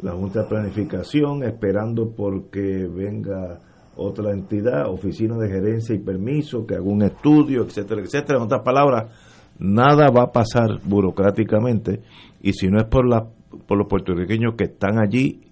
la 0.00 0.12
Junta 0.12 0.42
de 0.42 0.48
Planificación, 0.48 1.42
esperando 1.42 2.14
porque 2.16 2.88
venga 2.90 3.60
otra 3.94 4.32
entidad, 4.32 4.88
oficina 4.88 5.36
de 5.36 5.50
gerencia 5.50 5.94
y 5.94 5.98
permiso, 5.98 6.66
que 6.66 6.76
haga 6.76 6.84
un 6.84 7.02
estudio, 7.02 7.62
etcétera, 7.64 8.00
etcétera. 8.00 8.38
En 8.38 8.44
otras 8.44 8.62
palabras, 8.62 9.12
nada 9.58 10.06
va 10.10 10.22
a 10.22 10.32
pasar 10.32 10.80
burocráticamente 10.82 12.00
y 12.40 12.54
si 12.54 12.68
no 12.68 12.78
es 12.78 12.86
por, 12.86 13.06
la, 13.06 13.26
por 13.66 13.76
los 13.76 13.86
puertorriqueños 13.86 14.54
que 14.56 14.64
están 14.64 14.98
allí 14.98 15.42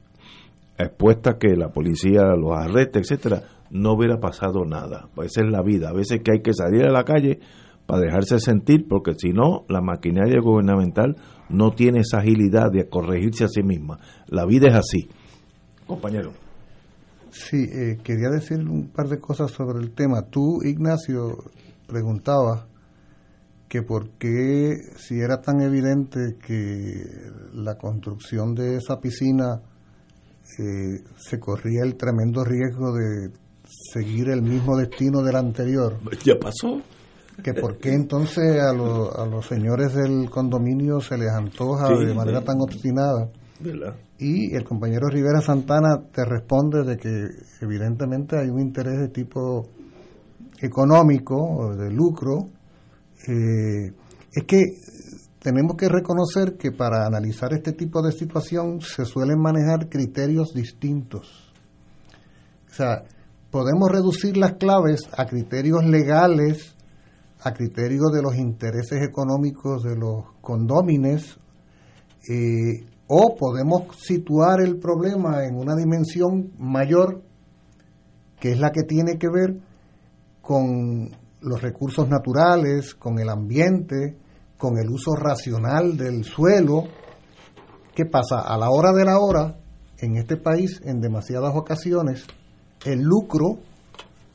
expuestas 0.79 1.35
que 1.35 1.55
la 1.55 1.69
policía 1.69 2.23
los 2.37 2.53
arreste, 2.57 3.01
etcétera, 3.01 3.43
no 3.71 3.93
hubiera 3.93 4.19
pasado 4.19 4.65
nada. 4.65 5.09
Pues 5.15 5.33
esa 5.33 5.47
es 5.47 5.51
la 5.51 5.63
vida. 5.63 5.91
A 5.91 5.93
veces 5.93 6.21
que 6.25 6.33
hay 6.33 6.43
que 6.43 6.53
salir 6.55 6.85
a 6.85 6.93
la 6.93 7.05
calle 7.05 7.41
para 7.87 8.03
dejarse 8.03 8.39
sentir, 8.39 8.87
porque 8.89 9.15
si 9.17 9.33
no, 9.33 9.65
la 9.69 9.81
maquinaria 9.81 10.41
gubernamental 10.41 11.17
no 11.49 11.73
tiene 11.73 12.01
esa 12.01 12.19
agilidad 12.19 12.71
de 12.71 12.89
corregirse 12.89 13.45
a 13.45 13.49
sí 13.49 13.63
misma. 13.63 13.99
La 14.27 14.45
vida 14.45 14.69
es 14.69 14.75
así. 14.75 15.09
Compañero. 15.87 16.33
Sí, 17.31 17.57
eh, 17.57 17.99
quería 18.03 18.31
decir 18.31 18.59
un 18.59 18.89
par 18.89 19.09
de 19.09 19.19
cosas 19.19 19.51
sobre 19.51 19.79
el 19.79 19.93
tema. 19.93 20.23
Tú, 20.23 20.63
Ignacio, 20.63 21.39
preguntabas 21.87 22.67
que 23.69 23.83
por 23.83 24.11
qué, 24.19 24.77
si 24.97 25.21
era 25.21 25.41
tan 25.41 25.61
evidente 25.61 26.37
que 26.45 27.05
la 27.55 27.77
construcción 27.77 28.55
de 28.55 28.77
esa 28.77 28.99
piscina 28.99 29.61
eh, 30.59 31.05
se 31.17 31.39
corría 31.39 31.85
el 31.85 31.97
tremendo 31.97 32.45
riesgo 32.45 32.93
de 32.93 33.31
seguir 33.93 34.29
el 34.31 34.43
mismo 34.43 34.77
destino 34.77 35.23
del 35.23 35.37
anterior. 35.37 35.99
Ya 36.25 36.39
pasó. 36.39 36.81
Que 37.43 37.55
por 37.55 37.79
qué 37.79 37.93
entonces 37.93 38.61
a, 38.61 38.73
los 38.73 39.15
a 39.15 39.25
los 39.25 39.47
señores 39.47 39.95
del 39.95 40.29
condominio 40.29 41.01
se 41.01 41.17
les 41.17 41.31
antoja 41.31 41.87
Sí, 41.87 42.05
de 42.05 42.15
manera 42.15 42.43
tan 42.43 42.61
obstinada. 42.61 43.31
¿Verdad? 43.61 43.95
Y 44.19 44.55
el 44.57 44.65
compañero 44.65 45.09
Rivera 45.09 45.41
Santana 45.41 46.03
te 46.13 46.25
responde 46.25 46.83
de 46.83 46.97
que 46.97 47.09
evidentemente 47.61 48.37
hay 48.37 48.49
un 48.49 48.61
interés 48.61 48.99
de 48.99 49.09
tipo 49.09 49.69
económico, 50.61 51.37
o 51.37 51.77
de 51.77 51.91
lucro. 51.93 52.47
Eh, 53.29 53.93
es 54.33 54.45
que 54.45 54.63
tenemos 55.39 55.77
que 55.77 55.89
reconocer 55.89 56.57
que 56.57 56.73
para 56.73 57.07
analizar 57.07 57.53
este 57.53 57.73
tipo 57.73 58.03
de 58.03 58.13
situación 58.13 58.81
se 58.81 59.05
suelen 59.05 59.41
manejar 59.41 59.89
criterios 59.89 60.53
distintos. 60.53 61.53
O 62.71 62.75
sea, 62.75 63.05
podemos 63.51 63.91
reducir 63.91 64.37
las 64.37 64.55
claves 64.55 65.09
a 65.17 65.27
criterios 65.27 65.85
legales, 65.85 66.75
a 67.41 67.53
criterios 67.53 68.11
de 68.13 68.23
los 68.23 68.37
intereses 68.37 69.03
económicos 69.03 69.83
de 69.83 69.97
los 69.97 70.25
condómines, 70.41 71.39
eh, 72.29 72.85
o 73.07 73.37
podemos 73.37 73.97
situar 73.97 74.61
el 74.61 74.79
problema 74.79 75.45
en 75.45 75.57
una 75.57 75.75
dimensión 75.75 76.53
mayor, 76.59 77.23
que 78.39 78.53
es 78.53 78.59
la 78.59 78.71
que 78.71 78.83
tiene 78.83 79.19
que 79.19 79.29
ver 79.29 79.61
con 80.43 81.11
los 81.41 81.63
recursos 81.63 82.09
naturales, 82.09 82.95
con 82.95 83.19
el 83.19 83.31
ambiente, 83.31 84.19
con 84.59 84.77
el 84.79 84.91
uso 84.91 85.15
racional 85.15 85.97
del 85.97 86.25
suelo. 86.25 86.85
¿Qué 87.95 88.05
pasa? 88.05 88.41
A 88.41 88.59
la 88.59 88.71
hora 88.71 88.93
de 88.93 89.05
la 89.05 89.19
hora, 89.19 89.57
en 89.99 90.17
este 90.17 90.37
país, 90.37 90.81
en 90.85 91.01
demasiadas 91.01 91.55
ocasiones, 91.57 92.27
el 92.85 93.01
lucro 93.01 93.59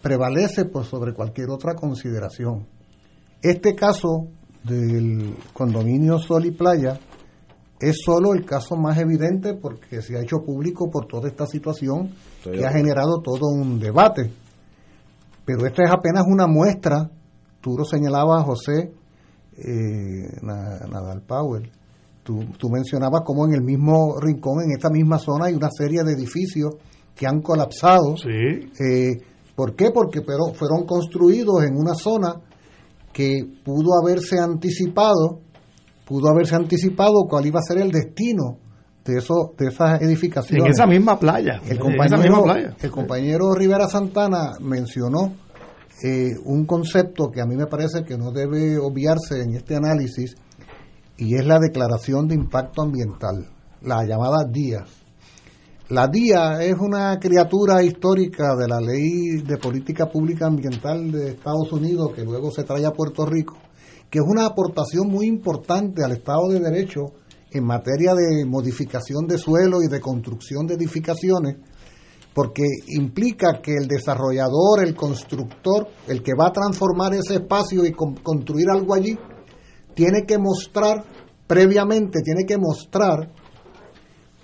prevalece 0.02 0.66
por 0.66 0.86
sobre 0.86 1.14
cualquier 1.14 1.50
otra 1.50 1.76
consideración. 1.76 2.66
Este 3.42 3.76
caso 3.76 4.28
del 4.64 5.36
condominio 5.54 6.20
Sol 6.20 6.46
y 6.46 6.52
Playa 6.52 7.00
es 7.80 7.98
solo 8.06 8.34
el 8.34 8.46
caso 8.46 8.76
más 8.78 8.98
evidente 8.98 9.54
porque 9.56 10.02
se 10.02 10.18
ha 10.18 10.22
hecho 10.22 10.44
público 10.46 10.90
por 10.90 11.06
toda 11.08 11.28
esta 11.28 11.46
situación 11.46 12.12
Estoy 12.38 12.60
que 12.60 12.66
ha 12.66 12.72
generado 12.72 13.22
todo 13.22 13.48
un 13.54 13.80
debate. 13.80 14.32
Pero 15.46 15.66
esta 15.66 15.84
es 15.84 15.92
apenas 15.92 16.24
una 16.26 16.48
muestra, 16.48 17.10
tú 17.60 17.76
lo 17.78 17.84
señalabas, 17.84 18.44
José 18.46 18.94
eh, 19.58 20.40
Na- 20.42 20.80
Nadal 20.90 21.22
Powell, 21.22 21.70
tú, 22.24 22.46
tú 22.58 22.70
mencionabas 22.70 23.22
cómo 23.26 23.46
en 23.46 23.54
el 23.56 23.62
mismo 23.62 24.18
rincón, 24.20 24.64
en 24.64 24.72
esta 24.72 24.90
misma 24.90 25.20
zona, 25.20 25.46
hay 25.46 25.54
una 25.54 25.70
serie 25.70 26.04
de 26.04 26.14
edificios 26.14 26.76
que 27.16 27.28
han 27.28 27.42
colapsado. 27.42 28.16
Eh, 28.26 29.12
¿Por 29.56 29.76
qué? 29.76 29.92
Porque 29.94 30.22
pero 30.22 30.54
fueron 30.54 30.86
construidos 30.86 31.64
en 31.64 31.76
una 31.76 31.94
zona 31.94 32.36
que 33.12 33.46
pudo 33.64 33.92
haberse 34.02 34.40
anticipado, 34.40 35.42
pudo 36.06 36.30
haberse 36.30 36.56
anticipado 36.56 37.26
cuál 37.30 37.46
iba 37.46 37.60
a 37.60 37.64
ser 37.64 37.82
el 37.82 37.92
destino 37.92 38.58
de 39.06 39.18
eso, 39.20 39.54
de 39.58 39.68
esas 39.68 40.02
edificaciones. 40.02 40.66
En 40.66 40.72
esa 40.72 40.88
misma 40.88 41.20
playa. 41.20 41.62
El 41.68 41.80
compañero, 41.80 42.18
misma 42.18 42.44
playa. 42.44 42.76
el 42.82 42.92
compañero 42.92 43.54
Rivera 43.54 43.88
Santana 43.88 44.54
mencionó 44.60 45.34
eh, 46.04 46.32
un 46.46 46.66
concepto 46.66 47.30
que 47.30 47.42
a 47.42 47.46
mí 47.46 47.56
me 47.56 47.68
parece 47.68 48.04
que 48.04 48.18
no 48.18 48.32
debe 48.32 48.78
obviarse 48.80 49.42
en 49.42 49.56
este 49.56 49.76
análisis 49.76 50.36
y 51.18 51.36
es 51.36 51.46
la 51.46 51.60
declaración 51.60 52.28
de 52.28 52.36
impacto 52.36 52.82
ambiental, 52.82 53.48
la 53.82 54.04
llamada 54.04 54.46
DIA. 54.50 54.86
La 55.90 56.08
DIA 56.08 56.64
es 56.64 56.76
una 56.80 57.20
criatura 57.20 57.84
histórica 57.84 58.56
de 58.56 58.68
la 58.68 58.80
Ley 58.80 59.42
de 59.46 59.58
Política 59.58 60.10
Pública 60.10 60.48
Ambiental 60.48 61.12
de 61.12 61.32
Estados 61.32 61.72
Unidos 61.72 62.12
que 62.16 62.24
luego 62.24 62.52
se 62.52 62.64
trae 62.64 62.86
a 62.86 62.92
Puerto 62.92 63.26
Rico, 63.26 63.58
que 64.10 64.20
es 64.20 64.26
una 64.26 64.46
aportación 64.46 65.08
muy 65.10 65.28
importante 65.28 66.04
al 66.04 66.14
Estado 66.14 66.48
de 66.50 66.62
Derecho 66.62 67.02
en 67.52 67.66
materia 67.66 68.16
de 68.16 68.46
modificación 68.46 69.28
de 69.28 69.38
suelo 69.38 69.84
y 69.84 69.88
de 69.88 70.00
construcción 70.00 70.66
de 70.66 70.76
edificaciones, 70.76 71.58
porque 72.34 72.64
implica 72.88 73.62
que 73.62 73.76
el 73.76 73.88
desarrollador, 73.88 74.84
el 74.84 74.96
constructor, 74.96 75.88
el 76.08 76.24
que 76.24 76.34
va 76.34 76.48
a 76.48 76.54
transformar 76.54 77.14
ese 77.14 77.36
espacio 77.36 77.86
y 77.86 77.92
con- 77.92 78.16
construir 78.16 78.70
algo 78.72 78.96
allí, 78.96 79.20
tiene 79.94 80.24
que 80.26 80.40
mostrar 80.40 81.04
previamente, 81.46 82.22
tiene 82.24 82.46
que 82.48 82.58
mostrar 82.58 83.32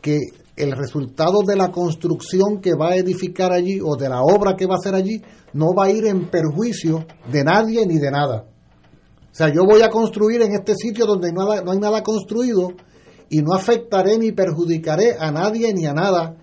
que 0.02 0.18
el 0.60 0.72
resultado 0.74 1.40
de 1.48 1.56
la 1.56 1.72
construcción 1.72 2.60
que 2.62 2.74
va 2.76 2.90
a 2.92 2.96
edificar 2.98 3.52
allí 3.52 3.80
o 3.84 3.96
de 3.96 4.10
la 4.10 4.22
obra 4.22 4.56
que 4.56 4.66
va 4.68 4.76
a 4.76 4.78
hacer 4.78 4.94
allí 4.96 5.22
no 5.54 5.74
va 5.74 5.86
a 5.86 5.90
ir 5.92 6.06
en 6.06 6.30
perjuicio 6.30 7.06
de 7.32 7.44
nadie 7.44 7.86
ni 7.88 7.98
de 7.98 8.12
nada. 8.12 8.46
O 9.32 9.36
sea, 9.40 9.50
yo 9.54 9.64
voy 9.66 9.82
a 9.82 9.90
construir 9.90 10.42
en 10.42 10.54
este 10.54 10.76
sitio 10.76 11.06
donde 11.06 11.32
no, 11.32 11.52
hay- 11.52 11.64
no 11.64 11.72
hay 11.72 11.80
nada 11.80 12.04
construido 12.04 12.70
y 13.30 13.42
no 13.42 13.54
afectaré 13.54 14.18
ni 14.18 14.32
perjudicaré 14.32 15.16
a 15.20 15.32
nadie 15.32 15.74
ni 15.74 15.86
a 15.86 15.94
nada 15.94 16.36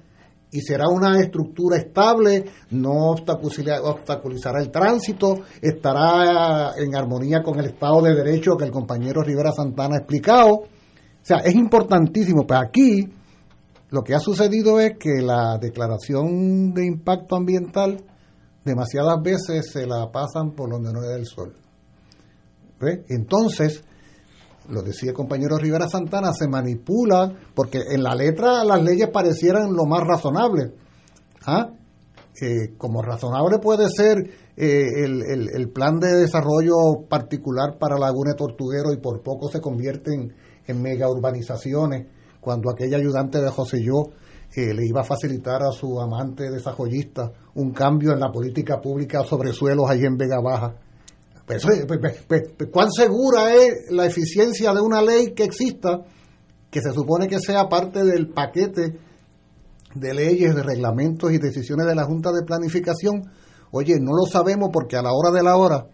y 0.51 0.61
será 0.61 0.89
una 0.89 1.19
estructura 1.21 1.77
estable, 1.77 2.45
no 2.71 3.11
obstaculizará, 3.11 4.61
el 4.61 4.71
tránsito, 4.71 5.41
estará 5.61 6.73
en 6.79 6.95
armonía 6.95 7.43
con 7.43 7.59
el 7.59 7.67
Estado 7.67 8.01
de 8.03 8.15
Derecho 8.15 8.57
que 8.57 8.65
el 8.65 8.71
compañero 8.71 9.23
Rivera 9.23 9.53
Santana 9.53 9.97
ha 9.97 9.99
explicado. 9.99 10.55
O 10.55 10.67
sea, 11.23 11.39
es 11.39 11.55
importantísimo. 11.55 12.47
Pero 12.47 12.61
aquí 12.61 13.09
lo 13.97 14.05
que 14.05 14.15
ha 14.15 14.21
sucedido 14.21 14.79
es 14.79 14.99
que 14.99 15.23
la 15.23 15.57
declaración 15.59 16.75
de 16.75 16.85
impacto 16.85 17.35
ambiental 17.35 18.05
demasiadas 18.63 19.23
veces 19.23 19.71
se 19.73 19.87
la 19.87 20.11
pasan 20.13 20.51
por 20.51 20.69
donde 20.71 20.93
no 20.93 21.03
es 21.03 21.17
el 21.17 21.25
sol. 21.25 21.55
Entonces, 23.09 23.83
lo 24.69 24.83
decía 24.83 25.13
el 25.13 25.17
compañero 25.17 25.57
Rivera 25.57 25.89
Santana, 25.89 26.35
se 26.35 26.47
manipula, 26.47 27.33
porque 27.55 27.79
en 27.91 28.03
la 28.03 28.15
letra 28.15 28.65
las 28.65 28.83
leyes 28.83 29.09
parecieran 29.09 29.73
lo 29.73 29.87
más 29.87 30.07
razonable. 30.07 30.73
¿Ah? 31.47 31.71
Eh, 32.43 32.75
como 32.77 33.01
razonable 33.01 33.61
puede 33.61 33.89
ser 33.89 34.19
eh, 34.59 34.89
el, 35.05 35.23
el- 35.55 35.71
plan 35.71 35.99
de 35.99 36.09
desarrollo 36.17 37.07
particular 37.09 37.79
para 37.79 37.99
Laguna 37.99 38.35
Tortuguero 38.35 38.93
y 38.93 38.99
por 38.99 39.23
poco 39.23 39.49
se 39.49 39.63
convierten 39.63 40.35
en 40.67 40.83
mega 40.83 41.09
urbanizaciones, 41.09 42.09
cuando 42.47 42.71
aquella 42.71 42.99
ayudante 42.99 43.41
de 43.41 43.51
José 43.51 43.83
Yo 43.83 44.13
eh, 44.55 44.73
le 44.73 44.87
iba 44.87 45.01
a 45.01 45.05
facilitar 45.05 45.65
a 45.65 45.73
su 45.73 46.01
amante 46.01 46.49
desarrollista 46.49 47.33
un 47.57 47.73
cambio 47.73 48.13
en 48.13 48.21
la 48.21 48.31
política 48.31 48.81
pública 48.81 49.25
sobre 49.25 49.53
suelos 49.53 49.91
allí 49.91 50.07
en 50.07 50.17
Vega 50.17 50.41
Baja. 50.41 50.77
Pues, 51.45 51.65
eh, 51.65 51.87
pues, 51.89 51.99
pues, 52.29 52.53
pues, 52.57 52.71
¿Cuán 52.71 52.93
segura 52.93 53.53
es 53.53 53.91
la 53.91 54.07
eficiencia 54.07 54.73
de 54.73 54.81
una 54.81 55.03
ley 55.03 55.35
que 55.35 55.43
exista, 55.43 56.05
que 56.71 56.81
se 56.81 56.93
supone 56.93 57.27
que 57.27 57.41
sea 57.41 57.69
parte 57.69 58.05
del 58.05 58.29
paquete 58.29 58.97
de 59.97 60.15
leyes, 60.15 60.55
de 60.55 60.63
reglamentos 60.63 61.33
y 61.33 61.39
decisiones 61.39 61.85
de 61.85 61.97
la 61.97 62.05
Junta 62.05 62.31
de 62.31 62.45
Planificación? 62.45 63.25
Oye, 63.73 63.99
no 63.99 64.13
lo 64.13 64.25
sabemos 64.25 64.71
porque 64.73 64.97
a 64.97 65.03
la 65.03 65.11
hora 65.13 65.33
de 65.37 65.43
la 65.43 65.57
hora, 65.57 65.89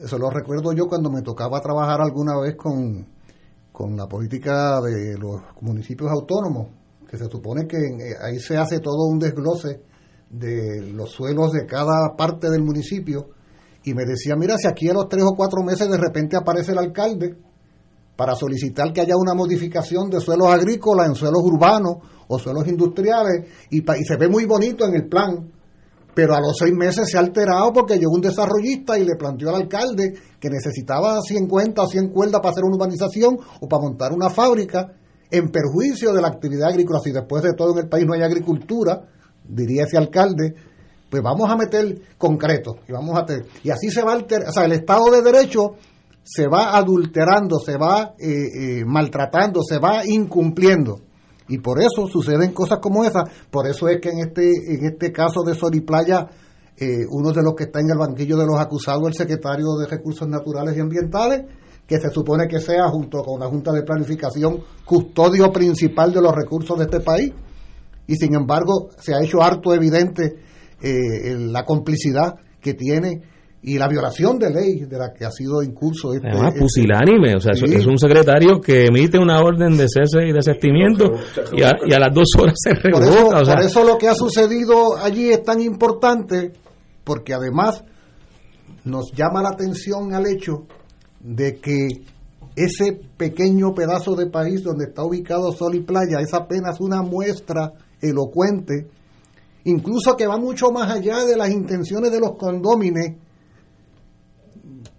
eso 0.00 0.16
lo 0.16 0.30
recuerdo 0.30 0.72
yo 0.74 0.86
cuando 0.86 1.10
me 1.10 1.22
tocaba 1.22 1.60
trabajar 1.60 2.00
alguna 2.00 2.38
vez 2.38 2.54
con, 2.54 3.15
con 3.76 3.94
la 3.94 4.06
política 4.06 4.80
de 4.80 5.18
los 5.18 5.38
municipios 5.60 6.10
autónomos, 6.10 6.68
que 7.06 7.18
se 7.18 7.26
supone 7.26 7.66
que 7.66 7.76
eh, 7.76 8.14
ahí 8.24 8.38
se 8.38 8.56
hace 8.56 8.80
todo 8.80 9.06
un 9.06 9.18
desglose 9.18 9.82
de 10.30 10.92
los 10.94 11.10
suelos 11.10 11.52
de 11.52 11.66
cada 11.66 12.16
parte 12.16 12.48
del 12.48 12.62
municipio 12.62 13.28
y 13.84 13.92
me 13.92 14.06
decía, 14.06 14.34
mira, 14.34 14.56
si 14.56 14.66
aquí 14.66 14.88
a 14.88 14.94
los 14.94 15.10
tres 15.10 15.24
o 15.24 15.34
cuatro 15.36 15.62
meses 15.62 15.90
de 15.90 15.98
repente 15.98 16.38
aparece 16.38 16.72
el 16.72 16.78
alcalde 16.78 17.36
para 18.16 18.34
solicitar 18.34 18.94
que 18.94 19.02
haya 19.02 19.14
una 19.14 19.34
modificación 19.34 20.08
de 20.08 20.20
suelos 20.20 20.48
agrícolas 20.48 21.08
en 21.08 21.14
suelos 21.14 21.42
urbanos 21.44 21.96
o 22.28 22.38
suelos 22.38 22.66
industriales 22.68 23.46
y, 23.68 23.80
y 23.80 24.04
se 24.04 24.16
ve 24.16 24.26
muy 24.26 24.46
bonito 24.46 24.86
en 24.86 24.94
el 24.94 25.06
plan, 25.06 25.52
pero 26.16 26.34
a 26.34 26.40
los 26.40 26.56
seis 26.58 26.72
meses 26.72 27.10
se 27.10 27.18
ha 27.18 27.20
alterado 27.20 27.74
porque 27.74 27.98
llegó 27.98 28.12
un 28.14 28.22
desarrollista 28.22 28.98
y 28.98 29.04
le 29.04 29.16
planteó 29.16 29.50
al 29.50 29.56
alcalde 29.56 30.14
que 30.40 30.48
necesitaba 30.48 31.20
50 31.20 31.82
o 31.82 31.86
100 31.86 32.08
cuerdas 32.08 32.40
para 32.40 32.52
hacer 32.52 32.64
una 32.64 32.76
urbanización 32.76 33.38
o 33.60 33.68
para 33.68 33.82
montar 33.82 34.14
una 34.14 34.30
fábrica 34.30 34.94
en 35.30 35.50
perjuicio 35.50 36.14
de 36.14 36.22
la 36.22 36.28
actividad 36.28 36.70
agrícola. 36.70 37.00
Si 37.04 37.12
después 37.12 37.42
de 37.42 37.52
todo 37.52 37.72
en 37.72 37.84
el 37.84 37.88
país 37.90 38.06
no 38.06 38.14
hay 38.14 38.22
agricultura, 38.22 39.02
diría 39.46 39.84
ese 39.84 39.98
alcalde, 39.98 40.54
pues 41.10 41.22
vamos 41.22 41.50
a 41.50 41.56
meter 41.56 42.00
concreto 42.16 42.76
y 42.88 42.92
vamos 42.92 43.14
a 43.14 43.26
tener, 43.26 43.44
y 43.62 43.68
así 43.68 43.90
se 43.90 44.02
va 44.02 44.14
alter, 44.14 44.44
o 44.48 44.52
sea, 44.52 44.64
el 44.64 44.72
Estado 44.72 45.10
de 45.10 45.20
Derecho 45.20 45.74
se 46.22 46.48
va 46.48 46.78
adulterando, 46.78 47.58
se 47.58 47.76
va 47.76 48.14
eh, 48.18 48.78
eh, 48.78 48.84
maltratando, 48.86 49.60
se 49.62 49.78
va 49.78 50.00
incumpliendo. 50.06 50.98
Y 51.48 51.58
por 51.58 51.80
eso 51.80 52.06
suceden 52.06 52.52
cosas 52.52 52.78
como 52.80 53.04
esas. 53.04 53.28
Por 53.50 53.68
eso 53.68 53.88
es 53.88 54.00
que 54.00 54.10
en 54.10 54.18
este, 54.20 54.48
en 54.48 54.84
este 54.84 55.12
caso 55.12 55.42
de 55.42 55.54
Sol 55.54 55.74
y 55.74 55.80
Playa, 55.80 56.28
eh, 56.76 57.06
uno 57.10 57.32
de 57.32 57.42
los 57.42 57.54
que 57.54 57.64
está 57.64 57.80
en 57.80 57.90
el 57.90 57.98
banquillo 57.98 58.36
de 58.36 58.46
los 58.46 58.58
acusados, 58.58 59.06
el 59.08 59.14
secretario 59.14 59.76
de 59.80 59.86
Recursos 59.86 60.28
Naturales 60.28 60.76
y 60.76 60.80
Ambientales, 60.80 61.42
que 61.86 61.98
se 61.98 62.10
supone 62.10 62.48
que 62.48 62.60
sea, 62.60 62.88
junto 62.88 63.22
con 63.22 63.40
la 63.40 63.46
Junta 63.46 63.72
de 63.72 63.82
Planificación, 63.82 64.58
custodio 64.84 65.52
principal 65.52 66.12
de 66.12 66.20
los 66.20 66.34
recursos 66.34 66.76
de 66.78 66.84
este 66.84 67.00
país. 67.00 67.32
Y 68.08 68.16
sin 68.16 68.34
embargo, 68.34 68.90
se 68.98 69.14
ha 69.14 69.22
hecho 69.22 69.42
harto 69.42 69.72
evidente 69.72 70.36
eh, 70.82 71.36
la 71.38 71.64
complicidad 71.64 72.34
que 72.60 72.74
tiene 72.74 73.22
y 73.62 73.78
la 73.78 73.88
violación 73.88 74.38
de 74.38 74.50
ley 74.50 74.80
de 74.84 74.98
la 74.98 75.12
que 75.12 75.24
ha 75.24 75.30
sido 75.30 75.62
incurso 75.62 76.12
este, 76.14 76.28
Además, 76.28 76.48
este- 76.48 76.60
pusilánime, 76.60 77.34
o 77.34 77.40
sea, 77.40 77.52
eso- 77.52 77.66
Sí. 77.66 77.74
es 77.74 77.86
un 77.86 77.98
secretario 77.98 78.60
que 78.60 78.86
emite 78.86 79.18
una 79.18 79.40
orden 79.40 79.76
de 79.76 79.86
cese 79.88 80.26
y 80.28 80.32
desestimiento 80.32 81.12
y 81.52 81.62
a, 81.62 81.76
y 81.84 81.92
a 81.92 81.98
las 81.98 82.14
dos 82.14 82.28
horas 82.38 82.54
se 82.62 82.74
Por 82.90 83.02
eso, 83.02 83.14
revoca. 83.14 83.40
o 83.40 83.44
sea, 83.44 83.54
por 83.56 83.64
eso 83.64 83.84
lo 83.84 83.98
que 83.98 84.08
ha 84.08 84.14
sucedido 84.14 84.96
allí 84.96 85.30
es 85.30 85.42
tan 85.42 85.60
importante, 85.60 86.52
porque 87.02 87.34
además 87.34 87.82
nos 88.84 89.10
llama 89.12 89.42
la 89.42 89.48
atención 89.50 90.14
al 90.14 90.26
hecho 90.26 90.66
de 91.20 91.56
que 91.56 91.88
ese 92.54 93.00
pequeño 93.16 93.74
pedazo 93.74 94.14
de 94.14 94.26
país 94.30 94.62
donde 94.62 94.84
está 94.84 95.02
ubicado 95.04 95.50
Sol 95.52 95.74
y 95.74 95.80
Playa 95.80 96.18
es 96.20 96.32
apenas 96.34 96.80
una 96.80 97.02
muestra 97.02 97.72
elocuente, 98.00 98.86
incluso 99.64 100.16
que 100.16 100.26
va 100.26 100.36
mucho 100.36 100.70
más 100.70 100.90
allá 100.90 101.24
de 101.24 101.36
las 101.36 101.50
intenciones 101.50 102.12
de 102.12 102.20
los 102.20 102.36
condómines 102.36 103.16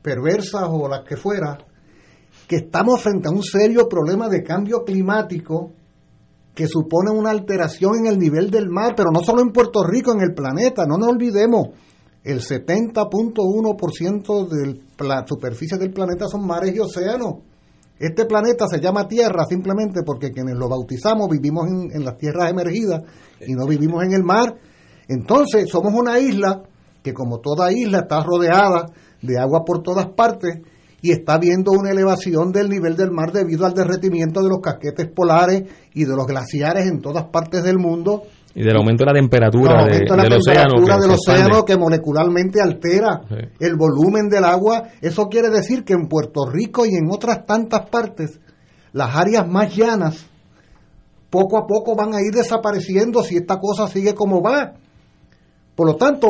perversas 0.08 0.64
o 0.70 0.88
las 0.88 1.04
que 1.04 1.18
fuera, 1.18 1.58
que 2.48 2.56
estamos 2.56 3.02
frente 3.02 3.28
a 3.28 3.32
un 3.32 3.44
serio 3.44 3.90
problema 3.90 4.30
de 4.30 4.42
cambio 4.42 4.86
climático 4.86 5.74
que 6.56 6.66
supone 6.66 7.12
una 7.12 7.32
alteración 7.32 7.98
en 7.98 8.06
el 8.06 8.18
nivel 8.18 8.50
del 8.50 8.70
mar, 8.70 8.94
pero 8.96 9.12
no 9.12 9.20
solo 9.20 9.42
en 9.42 9.52
Puerto 9.52 9.84
Rico, 9.84 10.14
en 10.14 10.22
el 10.22 10.34
planeta, 10.34 10.86
no 10.88 10.98
nos 10.98 11.10
olvidemos, 11.10 11.72
el 12.24 12.40
70.1% 12.40 14.48
de 14.48 14.80
la 15.06 15.26
superficie 15.28 15.78
del 15.78 15.92
planeta 15.92 16.30
son 16.30 16.48
mares 16.48 16.74
y 16.74 16.80
océanos. 16.80 17.40
Este 18.00 18.26
planeta 18.26 18.66
se 18.68 18.80
llama 18.80 19.10
Tierra 19.10 19.44
simplemente 19.44 20.04
porque 20.06 20.32
quienes 20.32 20.56
lo 20.56 20.70
bautizamos 20.70 21.28
vivimos 21.30 21.68
en, 21.68 21.92
en 21.94 22.06
las 22.06 22.18
tierras 22.18 22.50
emergidas 22.50 23.02
y 23.46 23.56
no 23.56 23.68
vivimos 23.68 24.06
en 24.06 24.14
el 24.14 24.24
mar. 24.24 24.56
Entonces 25.10 25.70
somos 25.70 25.94
una 25.94 26.18
isla 26.18 26.64
que 27.04 27.14
como 27.14 27.40
toda 27.40 27.74
isla 27.74 28.00
está 28.00 28.24
rodeada 28.24 28.86
de 29.22 29.40
agua 29.40 29.64
por 29.66 29.82
todas 29.84 30.08
partes 30.08 30.60
y 31.02 31.12
está 31.12 31.38
viendo 31.38 31.72
una 31.72 31.92
elevación 31.92 32.52
del 32.52 32.70
nivel 32.70 32.96
del 32.96 33.12
mar 33.12 33.32
debido 33.32 33.66
al 33.66 33.74
derretimiento 33.74 34.42
de 34.42 34.50
los 34.50 34.60
casquetes 34.62 35.08
polares 35.08 35.64
y 35.94 36.06
de 36.06 36.16
los 36.16 36.26
glaciares 36.26 36.88
en 36.88 37.02
todas 37.02 37.26
partes 37.26 37.64
del 37.64 37.78
mundo 37.78 38.24
y 38.56 38.64
del 38.64 38.76
aumento 38.76 39.04
de 39.06 39.12
la 39.12 39.20
temperatura 39.20 39.86
de- 39.86 39.92
de 40.00 40.18
la 40.18 40.24
del 40.24 40.42
temperatura 40.72 40.98
del 40.98 41.12
océano 41.12 41.66
que 41.66 41.78
molecularmente 41.78 42.60
altera 42.60 43.22
el 43.60 43.76
volumen 43.76 44.30
del 44.30 44.44
agua. 44.46 44.84
Eso 45.00 45.28
quiere 45.28 45.50
decir 45.50 45.84
que 45.84 45.94
en 45.94 46.08
Puerto 46.08 46.50
Rico 46.52 46.84
y 46.88 46.96
en 46.96 47.08
otras 47.12 47.46
tantas 47.46 47.88
partes, 47.92 48.40
las 48.94 49.16
áreas 49.16 49.48
más 49.48 49.76
llanas 49.76 50.26
poco 51.30 51.58
a 51.60 51.68
poco 51.68 51.96
van 51.96 52.16
a 52.16 52.22
ir 52.22 52.34
desapareciendo 52.34 53.22
si 53.22 53.36
esta 53.38 53.60
cosa 53.60 53.88
sigue 53.88 54.16
como 54.16 54.42
va. 54.42 54.74
Por 55.76 55.86
lo 55.86 55.96
tanto, 55.96 56.28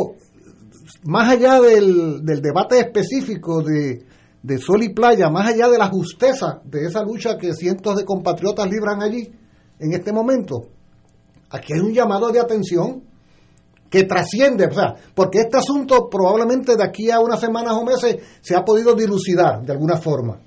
más 1.04 1.30
allá 1.30 1.60
del, 1.60 2.24
del 2.24 2.42
debate 2.42 2.80
específico 2.80 3.62
de, 3.62 4.06
de 4.42 4.58
sol 4.58 4.84
y 4.84 4.90
playa, 4.90 5.30
más 5.30 5.48
allá 5.48 5.68
de 5.68 5.78
la 5.78 5.88
justeza 5.88 6.62
de 6.64 6.86
esa 6.86 7.04
lucha 7.04 7.38
que 7.38 7.54
cientos 7.54 7.96
de 7.96 8.06
compatriotas 8.06 8.70
libran 8.70 9.02
allí 9.02 9.32
en 9.80 9.94
este 9.94 10.12
momento, 10.12 10.68
aquí 11.50 11.74
hay 11.74 11.80
un 11.80 11.94
llamado 11.94 12.32
de 12.32 12.40
atención 12.40 13.04
que 13.90 14.04
trasciende, 14.04 14.68
o 14.68 14.74
sea, 14.74 14.96
porque 15.14 15.40
este 15.40 15.58
asunto 15.58 16.10
probablemente 16.10 16.76
de 16.76 16.84
aquí 16.84 17.10
a 17.10 17.20
unas 17.20 17.40
semanas 17.40 17.74
o 17.74 17.86
meses 17.86 18.18
se 18.42 18.56
ha 18.56 18.66
podido 18.66 18.94
dilucidar 18.94 19.64
de 19.64 19.72
alguna 19.72 19.98
forma. 19.98 20.40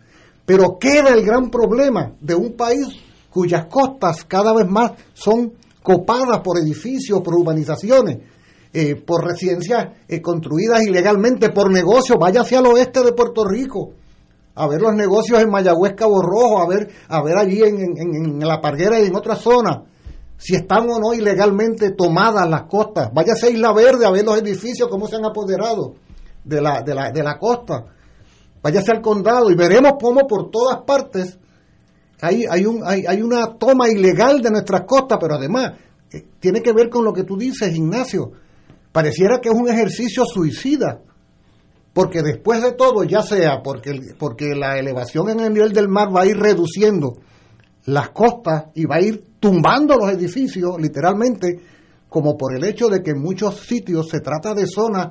Pero 0.45 0.79
queda 0.79 1.11
el 1.11 1.25
gran 1.25 1.51
problema 1.51 2.13
de 2.21 2.35
un 2.35 2.55
país 2.55 2.87
cuyas 3.31 3.67
costas 3.67 4.25
cada 4.25 4.53
vez 4.53 4.69
más 4.69 4.93
son 5.15 5.53
copadas 5.83 6.41
por 6.41 6.59
edificios, 6.59 7.21
por 7.23 7.35
urbanizaciones, 7.35 8.19
eh, 8.73 8.95
por 8.97 9.25
residencias 9.27 9.89
eh, 10.09 10.21
construidas 10.21 10.83
ilegalmente, 10.87 11.51
por 11.51 11.71
negocios. 11.71 12.19
Vaya 12.19 12.43
hacia 12.43 12.61
el 12.61 12.67
oeste 12.67 13.03
de 13.03 13.13
Puerto 13.13 13.45
Rico 13.45 13.93
a 14.55 14.67
ver 14.69 14.81
los 14.83 14.95
negocios 14.95 15.41
en 15.41 15.49
Mayagüez, 15.51 15.95
Cabo 15.97 16.21
Rojo, 16.21 16.61
a 16.61 16.67
ver, 16.69 16.89
a 17.09 17.23
ver 17.23 17.37
allí 17.39 17.63
en, 17.63 17.79
en- 17.81 18.15
en- 18.15 18.41
La 18.41 18.61
Parguera 18.61 19.01
y 19.01 19.07
en 19.07 19.15
otras 19.17 19.39
zonas 19.41 19.79
si 20.37 20.55
están 20.55 20.89
o 20.91 20.99
no 20.99 21.13
ilegalmente 21.15 21.91
tomadas 21.91 22.49
las 22.49 22.63
costas. 22.63 23.11
Váyase 23.13 23.47
a 23.47 23.51
Isla 23.51 23.73
Verde 23.75 24.07
a 24.07 24.11
ver 24.11 24.25
los 24.25 24.39
edificios, 24.41 24.89
cómo 24.89 25.07
se 25.07 25.17
han 25.17 25.25
apoderado 25.27 25.95
de 26.45 26.61
la, 26.63 26.81
de 26.83 26.95
la, 26.95 27.11
de 27.11 27.23
la 27.23 27.39
costa. 27.39 27.85
Váyase 28.63 28.91
al 28.93 29.03
condado 29.03 29.51
y 29.51 29.55
veremos 29.55 29.93
cómo 30.01 30.27
por 30.27 30.51
todas 30.51 30.79
partes 30.87 31.39
hay, 32.23 32.45
hay, 32.51 32.65
un, 32.67 32.81
hay, 32.85 33.05
hay 33.07 33.21
una 33.23 33.55
toma 33.59 33.89
ilegal 33.89 34.41
de 34.43 34.51
nuestras 34.51 34.83
costas, 34.87 35.19
pero 35.21 35.35
además 35.35 35.73
eh, 36.13 36.25
tiene 36.39 36.63
que 36.63 36.73
ver 36.73 36.89
con 36.91 37.05
lo 37.05 37.13
que 37.13 37.25
tú 37.25 37.37
dices, 37.37 37.75
Ignacio. 37.75 38.33
Pareciera 38.93 39.41
que 39.41 39.49
es 39.49 39.55
un 39.55 39.69
ejercicio 39.69 40.25
suicida, 40.25 41.01
porque 41.93 42.23
después 42.23 42.63
de 42.63 42.73
todo, 42.73 43.05
ya 43.05 43.23
sea 43.23 43.63
porque, 43.63 44.15
porque 44.19 44.55
la 44.55 44.79
elevación 44.79 45.31
en 45.31 45.41
el 45.41 45.53
nivel 45.53 45.73
del 45.73 45.89
mar 45.89 46.15
va 46.15 46.23
a 46.23 46.27
ir 46.27 46.37
reduciendo 46.37 47.19
las 47.87 48.11
costas 48.11 48.67
y 48.75 48.85
va 48.85 48.97
a 48.97 49.01
ir 49.01 49.25
tumbando 49.41 49.97
los 49.97 50.11
edificios, 50.11 50.77
literalmente, 50.79 51.61
como 52.09 52.37
por 52.37 52.55
el 52.55 52.65
hecho 52.65 52.89
de 52.89 53.03
que 53.03 53.13
en 53.13 53.21
muchos 53.21 53.61
sitios 53.61 54.09
se 54.09 54.21
trata 54.21 54.55
de 54.55 54.67
zonas 54.67 55.09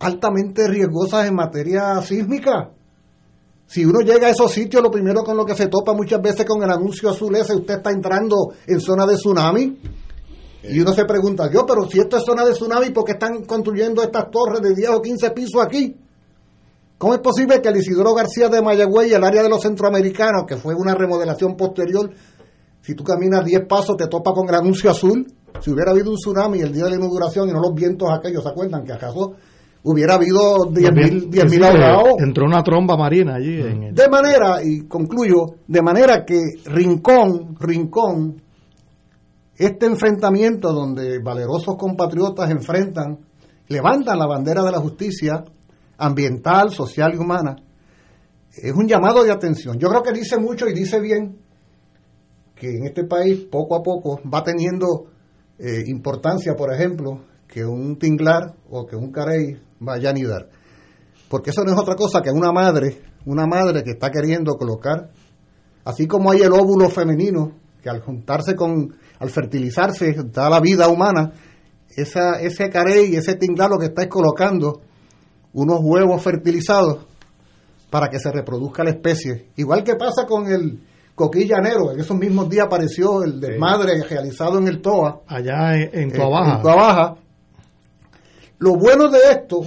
altamente 0.00 0.66
riesgosas 0.66 1.26
en 1.26 1.34
materia 1.34 2.00
sísmica. 2.02 2.70
Si 3.66 3.84
uno 3.84 4.00
llega 4.00 4.26
a 4.26 4.30
esos 4.30 4.50
sitios, 4.50 4.82
lo 4.82 4.90
primero 4.90 5.22
con 5.22 5.36
lo 5.36 5.44
que 5.44 5.54
se 5.54 5.68
topa 5.68 5.92
muchas 5.94 6.20
veces 6.20 6.44
con 6.44 6.62
el 6.62 6.70
anuncio 6.70 7.08
azul 7.08 7.36
ese, 7.36 7.54
usted 7.54 7.76
está 7.76 7.92
entrando 7.92 8.52
en 8.66 8.80
zona 8.80 9.06
de 9.06 9.14
tsunami. 9.14 9.78
Y 10.62 10.78
uno 10.80 10.92
se 10.92 11.04
pregunta, 11.04 11.50
yo, 11.52 11.64
pero 11.66 11.84
si 11.88 11.98
esto 12.00 12.16
es 12.18 12.24
zona 12.24 12.44
de 12.44 12.52
tsunami, 12.52 12.90
¿por 12.90 13.04
qué 13.04 13.12
están 13.12 13.44
construyendo 13.44 14.02
estas 14.02 14.30
torres 14.30 14.60
de 14.60 14.74
10 14.74 14.90
o 14.90 15.00
15 15.02 15.30
pisos 15.30 15.62
aquí? 15.62 15.96
¿Cómo 16.98 17.14
es 17.14 17.20
posible 17.20 17.62
que 17.62 17.68
el 17.70 17.78
Isidoro 17.78 18.14
García 18.14 18.48
de 18.50 18.60
Mayagüey 18.60 19.10
y 19.10 19.14
el 19.14 19.24
área 19.24 19.42
de 19.42 19.48
los 19.48 19.62
centroamericanos, 19.62 20.44
que 20.46 20.56
fue 20.56 20.74
una 20.74 20.94
remodelación 20.94 21.56
posterior, 21.56 22.10
si 22.82 22.94
tú 22.94 23.02
caminas 23.04 23.44
10 23.44 23.66
pasos 23.66 23.96
te 23.96 24.06
topa 24.06 24.32
con 24.32 24.48
el 24.48 24.54
anuncio 24.54 24.90
azul? 24.90 25.26
Si 25.60 25.70
hubiera 25.70 25.92
habido 25.92 26.10
un 26.10 26.16
tsunami 26.16 26.60
el 26.60 26.72
día 26.72 26.84
de 26.84 26.90
la 26.90 26.96
inauguración 26.96 27.48
y 27.48 27.52
no 27.52 27.60
los 27.60 27.74
vientos 27.74 28.08
aquellos, 28.10 28.42
¿se 28.42 28.48
acuerdan? 28.50 28.84
Que 28.84 28.92
acaso 28.92 29.32
hubiera 29.82 30.14
habido 30.16 30.66
10 30.66 30.92
mil 31.50 31.64
ahogados. 31.64 32.14
Entró 32.18 32.44
una 32.44 32.62
tromba 32.62 32.96
marina 32.98 33.36
allí. 33.36 33.60
En 33.62 33.82
el- 33.84 33.94
De 33.94 34.08
manera, 34.10 34.62
y 34.62 34.82
concluyo, 34.86 35.54
de 35.66 35.80
manera 35.82 36.24
que 36.26 36.38
Rincón, 36.66 37.56
Rincón, 37.58 38.42
este 39.60 39.84
enfrentamiento 39.84 40.72
donde 40.72 41.18
valerosos 41.18 41.76
compatriotas 41.76 42.50
enfrentan, 42.50 43.18
levantan 43.68 44.18
la 44.18 44.26
bandera 44.26 44.62
de 44.62 44.72
la 44.72 44.78
justicia 44.78 45.44
ambiental, 45.98 46.70
social 46.70 47.14
y 47.14 47.18
humana, 47.18 47.56
es 48.56 48.72
un 48.72 48.88
llamado 48.88 49.22
de 49.22 49.30
atención. 49.30 49.78
Yo 49.78 49.88
creo 49.88 50.02
que 50.02 50.12
dice 50.12 50.38
mucho 50.38 50.66
y 50.66 50.72
dice 50.72 50.98
bien 50.98 51.36
que 52.54 52.68
en 52.70 52.86
este 52.86 53.04
país 53.04 53.40
poco 53.50 53.76
a 53.76 53.82
poco 53.82 54.18
va 54.32 54.42
teniendo 54.42 55.08
eh, 55.58 55.84
importancia, 55.88 56.54
por 56.56 56.72
ejemplo, 56.72 57.20
que 57.46 57.62
un 57.62 57.98
tinglar 57.98 58.54
o 58.70 58.86
que 58.86 58.96
un 58.96 59.12
carey 59.12 59.60
vaya 59.78 60.08
a 60.08 60.12
anidar. 60.12 60.48
Porque 61.28 61.50
eso 61.50 61.64
no 61.64 61.72
es 61.72 61.78
otra 61.78 61.96
cosa 61.96 62.22
que 62.22 62.30
una 62.30 62.50
madre, 62.50 63.02
una 63.26 63.46
madre 63.46 63.82
que 63.82 63.90
está 63.90 64.10
queriendo 64.10 64.54
colocar, 64.54 65.10
así 65.84 66.06
como 66.06 66.30
hay 66.30 66.40
el 66.40 66.52
óvulo 66.52 66.88
femenino, 66.88 67.52
que 67.82 67.90
al 67.90 68.00
juntarse 68.00 68.54
con, 68.54 68.94
al 69.20 69.30
fertilizarse, 69.30 70.16
da 70.32 70.50
la 70.50 70.60
vida 70.60 70.88
humana, 70.88 71.32
esa, 71.94 72.40
ese 72.40 72.68
carey, 72.70 73.14
ese 73.14 73.34
tinglar 73.36 73.70
lo 73.70 73.78
que 73.78 73.86
está 73.86 74.02
es 74.02 74.08
colocando 74.08 74.80
unos 75.52 75.80
huevos 75.82 76.22
fertilizados 76.22 77.06
para 77.90 78.08
que 78.08 78.18
se 78.18 78.30
reproduzca 78.32 78.82
la 78.82 78.90
especie. 78.90 79.48
Igual 79.56 79.84
que 79.84 79.96
pasa 79.96 80.26
con 80.26 80.50
el 80.50 80.80
coquillanero, 81.14 81.92
en 81.92 82.00
esos 82.00 82.16
mismos 82.16 82.48
días 82.48 82.66
apareció 82.66 83.22
el 83.22 83.40
desmadre 83.40 84.02
realizado 84.08 84.58
en 84.58 84.68
el 84.68 84.80
TOA. 84.80 85.20
Allá 85.26 85.74
en, 85.76 85.90
en 85.92 86.12
Tuabaja. 86.12 87.16
Lo 88.58 88.76
bueno 88.76 89.08
de 89.08 89.18
esto 89.30 89.60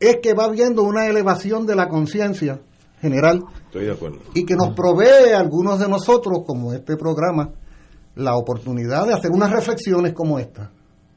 es 0.00 0.16
que 0.22 0.34
va 0.34 0.44
habiendo 0.44 0.82
una 0.82 1.06
elevación 1.06 1.66
de 1.66 1.76
la 1.76 1.88
conciencia 1.88 2.60
general 3.00 3.42
Estoy 3.66 3.86
de 3.86 3.92
acuerdo. 3.92 4.18
y 4.34 4.44
que 4.44 4.54
nos 4.56 4.74
provee 4.74 5.32
a 5.34 5.38
algunos 5.40 5.78
de 5.78 5.88
nosotros, 5.88 6.40
como 6.46 6.72
este 6.72 6.96
programa, 6.96 7.50
la 8.14 8.36
oportunidad 8.36 9.06
de 9.06 9.14
hacer 9.14 9.30
unas 9.30 9.50
reflexiones 9.50 10.12
como 10.12 10.38
esta. 10.38 10.70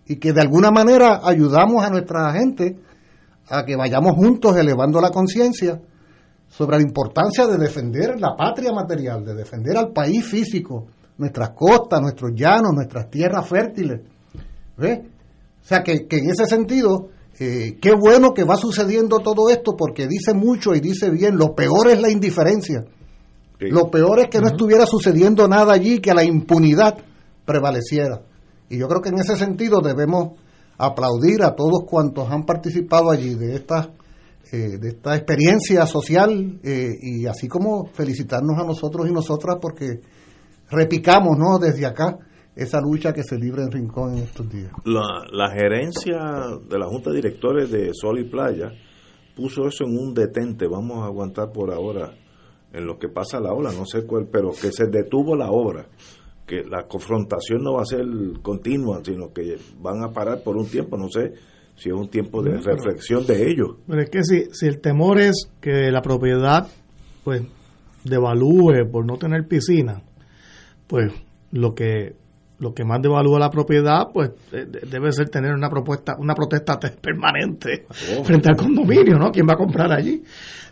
Y 0.08 0.18
que 0.18 0.34
de 0.34 0.42
alguna 0.42 0.72
manera 0.72 1.22
ayudamos 1.24 1.84
a 1.84 1.90
nuestra 1.90 2.32
gente 2.34 2.78
a 3.50 3.64
que 3.66 3.76
vayamos 3.76 4.14
juntos 4.16 4.56
elevando 4.56 5.02
la 5.02 5.10
conciencia 5.10 5.80
sobre 6.48 6.78
la 6.78 6.84
importancia 6.84 7.48
de 7.48 7.58
defender 7.58 8.20
la 8.20 8.36
patria 8.36 8.72
material, 8.72 9.26
de 9.26 9.34
defender 9.34 9.78
al 9.78 9.92
país 9.92 10.26
físico, 10.26 10.88
nuestras 11.18 11.52
costas, 11.52 12.02
nuestros 12.02 12.32
llanos, 12.36 12.74
nuestras 12.74 13.10
tierras 13.10 13.48
fértiles. 13.48 14.02
¿Ve? 14.78 15.04
O 15.64 15.68
sea 15.68 15.84
que, 15.84 16.06
que 16.08 16.18
en 16.18 16.30
ese 16.30 16.46
sentido, 16.46 17.10
eh, 17.40 17.78
qué 17.82 17.94
bueno 17.94 18.34
que 18.34 18.44
va 18.44 18.56
sucediendo 18.56 19.20
todo 19.20 19.50
esto 19.50 19.76
porque 19.78 20.08
dice 20.08 20.34
mucho 20.34 20.76
y 20.76 20.80
dice 20.80 21.10
bien, 21.10 21.38
lo 21.38 21.56
peor 21.56 21.90
es 21.90 22.02
la 22.02 22.10
indiferencia. 22.10 22.86
Lo 23.60 23.90
peor 23.90 24.20
es 24.20 24.28
que 24.30 24.40
no 24.40 24.48
estuviera 24.48 24.86
sucediendo 24.86 25.48
nada 25.48 25.74
allí, 25.74 26.00
que 26.00 26.14
la 26.14 26.24
impunidad 26.24 26.98
prevaleciera. 27.46 28.22
Y 28.70 28.78
yo 28.78 28.88
creo 28.88 29.02
que 29.02 29.10
en 29.10 29.20
ese 29.20 29.36
sentido 29.36 29.82
debemos 29.82 30.34
aplaudir 30.78 31.44
a 31.44 31.56
todos 31.56 31.84
cuantos 31.88 32.30
han 32.30 32.44
participado 32.44 33.12
allí 33.12 33.36
de 33.36 33.56
esta, 33.56 33.92
eh, 34.52 34.78
de 34.80 34.90
esta 34.90 35.16
experiencia 35.16 35.86
social 35.86 36.60
eh, 36.64 36.92
y 37.02 37.26
así 37.28 37.48
como 37.48 37.86
felicitarnos 37.94 38.60
a 38.60 38.66
nosotros 38.66 39.08
y 39.08 39.14
nosotras 39.14 39.58
porque 39.62 40.02
repicamos 40.70 41.38
¿no? 41.38 41.60
desde 41.60 41.86
acá 41.86 42.18
esa 42.56 42.80
lucha 42.82 43.14
que 43.14 43.24
se 43.24 43.38
libra 43.38 43.64
en 43.64 43.72
Rincón 43.72 44.18
en 44.18 44.24
estos 44.24 44.50
días. 44.50 44.72
La, 44.86 45.24
la 45.32 45.52
gerencia 45.52 46.18
de 46.68 46.80
la 46.80 46.88
Junta 46.88 47.10
de 47.12 47.18
Directores 47.18 47.70
de 47.70 47.92
Sol 47.94 48.20
y 48.20 48.30
Playa 48.30 48.72
puso 49.36 49.68
eso 49.68 49.84
en 49.86 49.98
un 49.98 50.14
detente. 50.14 50.66
Vamos 50.68 51.04
a 51.04 51.08
aguantar 51.08 51.52
por 51.52 51.74
ahora 51.74 52.14
en 52.76 52.86
lo 52.86 52.98
que 53.00 53.08
pasa 53.10 53.40
la 53.40 53.54
obra, 53.54 53.72
no 53.72 53.86
sé 53.86 54.06
cuál, 54.06 54.28
pero 54.32 54.52
que 54.52 54.72
se 54.72 54.86
detuvo 54.88 55.36
la 55.36 55.50
obra. 55.52 55.86
Que 56.46 56.64
la 56.64 56.84
confrontación 56.88 57.64
no 57.64 57.74
va 57.74 57.82
a 57.82 57.86
ser 57.86 58.06
continua, 58.44 59.02
sino 59.04 59.34
que 59.34 59.58
van 59.80 60.04
a 60.04 60.12
parar 60.12 60.44
por 60.44 60.58
un 60.58 60.68
tiempo. 60.68 60.96
No 60.98 61.10
sé 61.10 61.34
si 61.76 61.90
es 61.90 61.96
un 61.96 62.10
tiempo 62.10 62.44
de 62.44 62.58
reflexión 62.62 63.26
de 63.26 63.50
ellos. 63.50 63.78
Pero 63.88 64.02
es 64.02 64.10
que 64.10 64.24
si, 64.24 64.46
si 64.52 64.68
el 64.68 64.80
temor 64.80 65.20
es 65.20 65.50
que 65.60 65.90
la 65.92 66.02
propiedad 66.02 66.68
pues 67.24 67.42
devalúe 68.04 68.90
por 68.92 69.06
no 69.06 69.18
tener 69.18 69.48
piscina, 69.48 70.02
pues 70.88 71.12
lo 71.52 71.74
que 71.74 72.16
lo 72.58 72.74
que 72.74 72.86
más 72.86 73.02
devalúa 73.02 73.38
la 73.38 73.50
propiedad 73.50 74.04
pues 74.14 74.32
de- 74.50 74.66
debe 74.66 75.12
ser 75.12 75.28
tener 75.30 75.54
una 75.54 75.70
propuesta 75.70 76.16
una 76.18 76.34
protesta 76.34 76.80
te- 76.80 76.90
permanente 77.02 77.86
Oh. 78.18 78.24
frente 78.24 78.48
al 78.50 78.56
condominio, 78.56 79.18
¿no? 79.18 79.32
¿Quién 79.32 79.48
va 79.48 79.54
a 79.54 79.58
comprar 79.58 79.92
allí? 79.92 80.24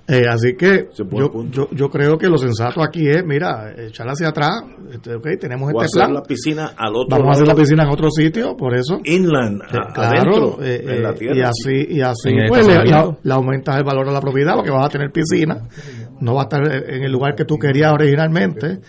Eh, 0.06 0.26
así 0.30 0.56
que 0.58 0.90
yo, 0.94 1.46
yo, 1.50 1.70
yo 1.72 1.90
creo 1.90 2.18
que 2.18 2.28
lo 2.28 2.38
sensato 2.38 2.84
aquí 2.84 3.08
es, 3.08 3.24
mira, 3.26 3.74
echar 3.78 4.06
hacia 4.08 4.28
atrás, 4.30 4.62
este, 4.92 5.16
ok, 5.16 5.28
tenemos 5.40 5.70
O 5.74 5.82
este 5.82 5.86
hacer 5.86 6.02
plan, 6.02 6.14
la 6.16 6.24
piscina 6.24 6.74
al 6.76 6.94
otro 6.94 7.08
vamos 7.10 7.30
a 7.30 7.32
hacer 7.32 7.48
la 7.48 7.56
piscina 7.56 7.84
en 7.84 7.90
otro 7.90 8.10
sitio, 8.12 8.58
por 8.58 8.76
eso. 8.76 9.00
inland, 9.06 9.62
Eh, 9.62 9.66
a- 9.72 9.94
claro, 9.94 10.10
adentro, 10.18 10.58
eh, 10.62 10.84
en 10.98 11.04
la 11.04 11.10
eh, 11.12 11.14
tierra. 11.14 11.38
y 11.38 11.42
así, 11.42 11.86
y 11.90 12.02
así 12.02 12.36
pues, 12.50 12.68
le, 12.68 13.32
aumentas 13.32 13.78
el 13.78 13.84
valor 13.86 14.06
de 14.08 14.12
la 14.12 14.20
propiedad 14.20 14.56
porque 14.56 14.72
vas 14.72 14.86
a 14.88 14.90
tener 14.90 15.10
piscina, 15.10 15.70
no 16.20 16.36
va 16.36 16.42
a 16.42 16.44
estar 16.44 16.62
en 16.90 17.04
el 17.06 17.12
lugar 17.12 17.34
que 17.36 17.46
tú 17.46 17.58
querías 17.58 17.94
originalmente, 17.94 18.80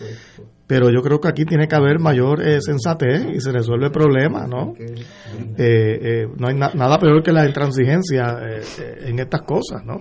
pero 0.67 0.91
yo 0.91 1.01
creo 1.01 1.21
que 1.21 1.29
aquí 1.29 1.45
tiene 1.45 1.69
que 1.69 1.77
haber 1.77 2.01
mayor 2.01 2.43
eh, 2.43 2.61
sensatez 2.61 3.25
y 3.37 3.41
se 3.41 3.53
resuelve 3.53 3.87
el 3.87 3.93
problema, 3.93 4.49
¿no? 4.49 4.75
Eh, 4.81 5.05
eh, 5.59 6.27
no 6.39 6.49
hay 6.49 6.55
na- 6.57 6.73
nada 6.75 6.99
peor 6.99 7.23
que 7.23 7.31
la 7.31 7.47
intransigencia 7.47 8.37
eh, 8.43 8.63
eh, 8.81 8.95
en 9.07 9.19
estas 9.21 9.43
cosas, 9.43 9.85
¿no? 9.85 10.01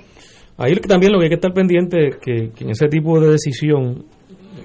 Ahí 0.57 0.75
también 0.75 1.11
lo 1.11 1.19
que 1.19 1.25
hay 1.25 1.29
que 1.29 1.35
estar 1.35 1.53
pendiente 1.53 2.09
es 2.09 2.15
que, 2.17 2.51
que 2.55 2.63
en 2.63 2.69
ese 2.71 2.87
tipo 2.87 3.19
de 3.19 3.31
decisión, 3.31 4.05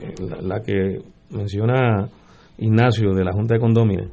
eh, 0.02 0.14
la, 0.28 0.56
la 0.56 0.62
que 0.62 0.98
menciona 1.30 2.08
Ignacio 2.58 3.12
de 3.14 3.24
la 3.24 3.32
Junta 3.32 3.54
de 3.54 3.60
Condóminos, 3.60 4.08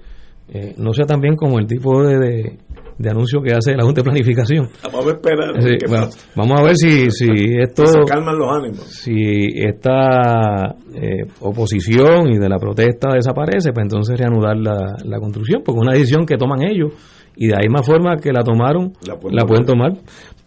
eh, 0.53 0.76
no 0.77 0.93
sea 0.93 1.06
también 1.06 1.35
como 1.35 1.57
el 1.60 1.65
tipo 1.65 2.03
de, 2.03 2.19
de, 2.19 2.57
de 2.97 3.10
anuncio 3.10 3.41
que 3.41 3.53
hace 3.53 3.76
la 3.76 3.84
Junta 3.84 4.02
de 4.02 4.06
Planificación. 4.06 4.69
Vamos 4.84 5.07
a 5.07 5.10
esperar. 5.11 5.61
Sí, 5.61 5.69
bueno, 5.89 6.07
vamos 6.35 6.61
a 6.61 6.64
ver 6.64 6.76
si, 6.77 7.10
si 7.11 7.27
esto 7.60 7.85
Se 7.85 7.99
calman 8.07 8.38
los 8.38 8.52
ánimos. 8.52 8.84
si 8.85 9.47
esta 9.56 10.76
eh, 10.93 11.23
oposición 11.41 12.27
y 12.30 12.38
de 12.38 12.47
la 12.47 12.60
protesta 12.60 13.14
desaparece, 13.14 13.73
pues 13.73 13.84
entonces 13.84 14.18
reanudar 14.19 14.56
la, 14.57 14.95
la 15.03 15.19
construcción, 15.19 15.61
porque 15.65 15.80
es 15.80 15.84
una 15.84 15.93
decisión 15.93 16.26
que 16.26 16.38
toman 16.38 16.61
ellos 16.64 16.93
y 17.35 17.47
de 17.47 17.56
ahí 17.56 17.68
más 17.68 17.85
forma 17.85 18.18
que 18.18 18.31
la 18.31 18.43
tomaron, 18.43 18.93
La 19.06 19.18
la, 19.31 19.45
pueden 19.45 19.65
tomar, 19.65 19.93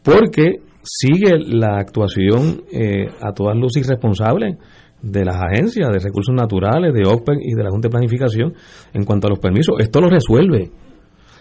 porque 0.03 0.61
sigue 0.91 1.39
la 1.39 1.77
actuación 1.79 2.63
eh, 2.73 3.09
a 3.21 3.33
todas 3.33 3.57
luces 3.57 3.85
irresponsable 3.87 4.57
de 5.03 5.25
las 5.25 5.37
agencias 5.37 5.89
de 5.93 5.99
recursos 5.99 6.35
naturales, 6.35 6.93
de 6.95 7.05
OPEC 7.07 7.39
y 7.41 7.55
de 7.55 7.63
la 7.63 7.71
Junta 7.71 7.89
de 7.89 7.93
Planificación 7.93 8.55
en 8.95 9.05
cuanto 9.05 9.27
a 9.27 9.31
los 9.31 9.39
permisos. 9.39 9.77
Esto 9.79 10.01
lo 10.01 10.09
resuelve. 10.09 10.71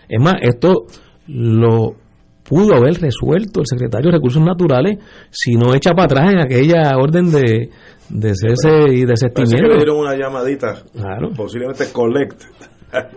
Es 0.10 0.19
más, 0.22 0.36
esto 0.41 0.86
lo 1.28 1.95
pudo 2.44 2.76
haber 2.76 2.94
resuelto 3.02 3.60
el 3.61 3.65
secretario 3.68 4.10
de 4.11 4.18
Recursos 4.18 4.41
Naturales 4.44 4.99
si 5.32 5.56
no 5.56 5.74
echa 5.74 5.91
para 5.91 6.06
atrás 6.06 6.32
en 6.34 6.40
aquella 6.40 6.95
orden 6.98 7.32
de, 7.32 7.69
de 8.10 8.36
cese 8.36 8.69
y 8.84 8.86
que 8.86 8.95
le 8.99 9.06
desestimiento. 9.07 9.76
dieron 9.76 9.98
una 9.99 10.15
llamadita, 10.15 10.76
Claro. 10.94 11.32
posiblemente 11.36 11.86
collect. 11.91 12.41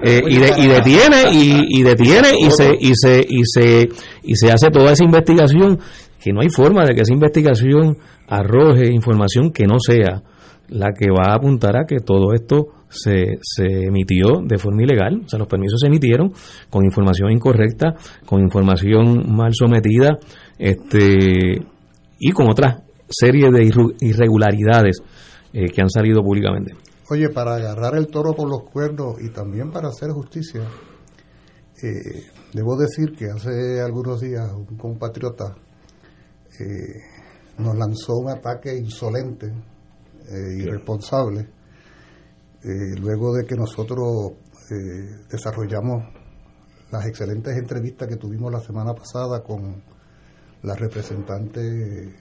Eh, 0.02 0.20
y, 0.27 0.39
de- 0.39 0.55
y 0.59 0.66
detiene 0.66 1.32
y, 1.32 1.78
y 1.78 1.82
detiene 1.85 2.28
y 2.40 2.51
se 2.51 2.74
y 2.81 2.90
se 2.97 3.24
y 3.28 3.43
se 3.44 3.89
y 4.24 4.35
se 4.35 4.51
hace 4.51 4.69
toda 4.70 4.90
esa 4.90 5.05
investigación 5.05 5.78
que 6.22 6.32
no 6.32 6.40
hay 6.40 6.48
forma 6.51 6.84
de 6.84 6.94
que 6.94 7.02
esa 7.02 7.12
investigación 7.12 7.97
arroje 8.28 8.92
información 8.92 9.51
que 9.52 9.66
no 9.66 9.78
sea 9.80 10.22
la 10.68 10.92
que 10.97 11.10
va 11.10 11.32
a 11.32 11.34
apuntar 11.34 11.76
a 11.76 11.86
que 11.86 12.01
todo 12.01 12.32
esto 12.32 12.68
se, 12.88 13.38
se 13.42 13.84
emitió 13.84 14.40
de 14.44 14.59
forma 14.59 14.82
ilegal, 14.82 15.22
o 15.24 15.28
sea, 15.28 15.38
los 15.38 15.48
permisos 15.48 15.80
se 15.80 15.86
emitieron 15.86 16.32
con 16.68 16.84
información 16.84 17.30
incorrecta, 17.30 17.94
con 18.26 18.40
información 18.40 19.34
mal 19.34 19.52
sometida, 19.55 20.18
este 20.59 21.56
y 22.18 22.32
con 22.32 22.51
otra 22.51 22.82
serie 23.09 23.51
de 23.51 23.64
irregularidades 24.01 24.98
eh, 25.52 25.70
que 25.70 25.80
han 25.80 25.90
salido 25.90 26.22
públicamente. 26.22 26.74
Oye, 27.10 27.28
para 27.30 27.56
agarrar 27.56 27.97
el 27.97 28.06
toro 28.06 28.34
por 28.34 28.48
los 28.48 28.62
cuernos 28.70 29.16
y 29.20 29.30
también 29.30 29.70
para 29.72 29.88
hacer 29.88 30.10
justicia, 30.10 30.60
eh, 31.82 32.22
debo 32.52 32.76
decir 32.76 33.16
que 33.16 33.26
hace 33.26 33.80
algunos 33.80 34.20
días 34.20 34.52
un 34.52 34.76
compatriota 34.76 35.56
eh, 36.61 37.01
nos 37.59 37.77
lanzó 37.77 38.16
un 38.19 38.31
ataque 38.31 38.77
insolente, 38.77 39.47
eh, 39.47 40.57
irresponsable, 40.59 41.41
eh, 42.62 42.99
luego 43.01 43.35
de 43.35 43.45
que 43.47 43.55
nosotros 43.57 44.32
eh, 44.70 45.24
desarrollamos 45.31 46.05
las 46.93 47.07
excelentes 47.07 47.57
entrevistas 47.57 48.09
que 48.09 48.16
tuvimos 48.16 48.53
la 48.53 48.61
semana 48.61 48.93
pasada 48.95 49.43
con 49.43 49.82
la 50.62 50.74
representante 50.74 52.15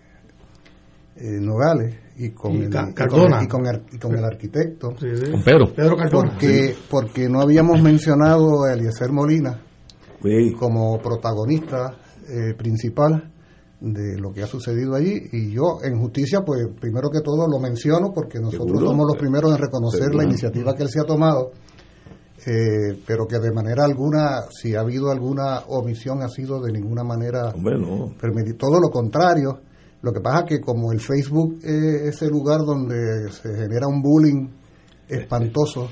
eh, 1.15 1.37
Nogales 1.41 1.95
y 2.17 2.29
con, 2.29 2.53
Y 2.53 2.61
el, 2.63 2.69
y 2.91 2.93
con 2.93 3.33
el- 3.39 3.43
y 3.43 3.47
con 3.47 3.65
el- 3.67 3.83
y 3.91 3.97
con 3.97 4.17
el 4.17 4.23
arquitecto. 4.23 4.89
Con 5.31 5.43
Pedro. 5.43 5.73
Pedro 5.73 5.97
Cardona. 5.97 6.29
Porque, 6.31 6.75
porque 6.89 7.27
no 7.29 7.41
habíamos 7.41 7.81
mencionado 7.81 8.63
a 8.63 8.73
Eliezer 8.73 9.11
Molina 9.11 9.61
como 10.53 10.97
protagonista 11.01 11.97
eh, 12.29 12.53
principal 12.57 13.31
de 13.81 14.17
lo 14.19 14.31
que 14.33 14.43
ha 14.43 14.47
sucedido 14.47 14.95
allí 14.95 15.29
y 15.31 15.51
yo 15.51 15.79
en 15.83 15.97
justicia 15.99 16.41
pues 16.43 16.67
primero 16.79 17.09
que 17.09 17.21
todo 17.21 17.47
lo 17.47 17.59
menciono 17.59 18.11
porque 18.13 18.39
nosotros 18.39 18.67
Seguro. 18.79 18.87
somos 18.87 19.07
los 19.07 19.17
primeros 19.17 19.51
en 19.51 19.57
reconocer 19.57 20.01
Seguro. 20.01 20.17
la 20.17 20.23
iniciativa 20.25 20.75
que 20.75 20.83
él 20.83 20.89
se 20.89 20.99
ha 20.99 21.05
tomado 21.05 21.51
eh, 22.45 22.99
pero 23.07 23.25
que 23.25 23.39
de 23.39 23.51
manera 23.53 23.85
alguna 23.85 24.41
si 24.49 24.75
ha 24.75 24.81
habido 24.81 25.11
alguna 25.11 25.59
omisión 25.67 26.21
ha 26.23 26.27
sido 26.29 26.61
de 26.61 26.71
ninguna 26.73 27.03
manera 27.03 27.49
Hombre, 27.55 27.77
no. 27.79 28.13
permitir 28.19 28.57
todo 28.57 28.79
lo 28.81 28.89
contrario 28.89 29.61
lo 30.01 30.11
que 30.13 30.19
pasa 30.21 30.45
que 30.45 30.59
como 30.59 30.91
el 30.91 30.99
Facebook 30.99 31.59
es 31.63 32.15
ese 32.15 32.27
lugar 32.27 32.59
donde 32.65 33.31
se 33.31 33.53
genera 33.55 33.87
un 33.87 34.01
bullying 34.01 34.47
espantoso 35.07 35.87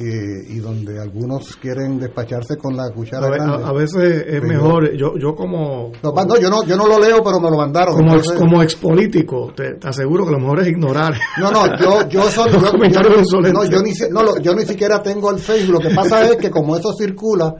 eh, 0.00 0.44
y 0.48 0.58
donde 0.58 1.00
algunos 1.00 1.54
quieren 1.56 2.00
despacharse 2.00 2.56
con 2.56 2.76
la 2.76 2.90
cuchara 2.90 3.26
A, 3.28 3.30
ve- 3.30 3.36
grande 3.36 3.64
a- 3.64 3.68
a 3.68 3.72
veces 3.72 4.24
es 4.26 4.42
mejor, 4.42 4.90
yo, 4.96 5.16
yo 5.16 5.36
como, 5.36 5.92
no, 6.02 6.12
no, 6.12 6.36
yo 6.38 6.50
no 6.50 6.64
yo 6.64 6.76
no 6.76 6.86
lo 6.88 6.98
leo 6.98 7.22
pero 7.22 7.38
me 7.38 7.48
lo 7.48 7.56
mandaron 7.56 7.94
como, 7.96 8.16
ex, 8.16 8.32
como 8.32 8.62
expolítico, 8.62 9.52
te, 9.56 9.74
te 9.74 9.88
aseguro 9.88 10.24
que 10.26 10.32
lo 10.32 10.38
mejor 10.40 10.60
es 10.60 10.68
ignorar. 10.68 11.14
No, 11.40 11.50
no, 11.52 11.66
yo, 11.78 12.08
yo, 12.08 12.22
son- 12.24 12.50
yo, 12.52 12.60
yo- 12.88 13.52
no, 13.52 13.64
yo 13.64 13.82
ni, 13.82 13.92
no, 14.10 14.38
yo 14.40 14.54
ni 14.54 14.64
siquiera 14.64 15.00
tengo 15.02 15.30
el 15.30 15.38
Facebook. 15.38 15.74
Lo 15.82 15.88
que 15.88 15.94
pasa 15.94 16.24
es 16.28 16.36
que 16.36 16.50
como 16.50 16.76
eso 16.76 16.92
circula 16.92 17.54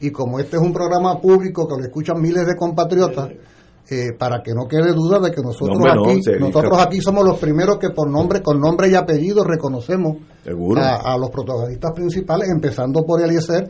y 0.00 0.10
como 0.10 0.38
este 0.38 0.56
es 0.56 0.62
un 0.62 0.72
programa 0.72 1.18
público 1.20 1.66
que 1.66 1.74
lo 1.80 1.84
escuchan 1.86 2.20
miles 2.20 2.46
de 2.46 2.54
compatriotas, 2.54 3.30
eh, 3.90 4.12
para 4.18 4.42
que 4.42 4.52
no 4.52 4.68
quede 4.68 4.92
duda 4.92 5.18
de 5.18 5.30
que 5.30 5.40
nosotros 5.40 5.78
No, 5.78 5.84
hombre, 5.84 5.94
no, 5.94 6.10
aquí, 6.10 6.20
nosotros 6.40 6.78
aquí 6.78 7.00
somos 7.00 7.24
los 7.24 7.38
primeros 7.38 7.78
que 7.78 7.90
por 7.90 8.10
nombre, 8.10 8.42
con 8.42 8.60
nombre 8.60 8.90
y 8.90 8.94
apellido 8.94 9.44
reconocemos 9.44 10.18
a 10.44 11.16
los 11.16 11.30
protagonistas 11.30 11.92
principales, 11.92 12.50
empezando 12.50 13.04
por 13.04 13.22
Eliezer 13.22 13.68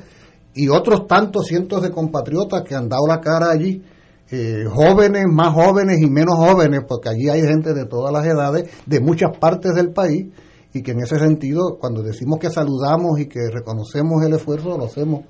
y 0.55 0.69
otros 0.69 1.07
tantos 1.07 1.47
cientos 1.47 1.83
de 1.83 1.91
compatriotas 1.91 2.63
que 2.63 2.75
han 2.75 2.89
dado 2.89 3.07
la 3.07 3.21
cara 3.21 3.51
allí, 3.51 3.81
eh, 4.31 4.65
jóvenes, 4.69 5.25
más 5.31 5.55
jóvenes 5.55 6.01
y 6.01 6.11
menos 6.11 6.35
jóvenes, 6.35 6.81
porque 6.89 7.11
allí 7.11 7.29
hay 7.29 7.43
gente 7.43 7.73
de 7.73 7.87
todas 7.87 8.13
las 8.13 8.27
edades, 8.27 8.69
de 8.87 9.01
muchas 9.01 9.39
partes 9.39 9.73
del 9.75 9.93
país, 9.93 10.27
y 10.75 10.83
que 10.83 10.91
en 10.91 11.01
ese 11.01 11.17
sentido, 11.19 11.79
cuando 11.81 12.03
decimos 12.03 12.39
que 12.41 12.51
saludamos 12.51 13.21
y 13.21 13.27
que 13.27 13.49
reconocemos 13.51 14.25
el 14.25 14.35
esfuerzo, 14.35 14.77
lo 14.77 14.87
hacemos 14.87 15.27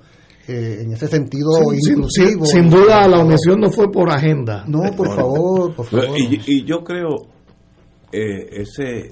eh, 0.47 0.79
en 0.81 0.93
ese 0.93 1.07
sentido 1.07 1.51
Sin- 1.53 1.91
inclusivo. 1.91 2.45
sin- 2.45 2.61
sin 2.63 2.69
duda 2.69 3.07
la 3.07 3.19
omisión 3.19 3.59
no 3.59 3.69
fue 3.71 3.91
por 3.91 4.09
agenda. 4.11 4.65
No, 4.67 4.81
por 4.95 5.07
favor, 5.15 5.73
por 5.75 5.85
favor. 5.85 6.17
Y, 6.17 6.41
y 6.45 6.63
yo 6.65 6.83
creo 6.83 7.15
eh, 8.11 8.47
ese 8.61 9.11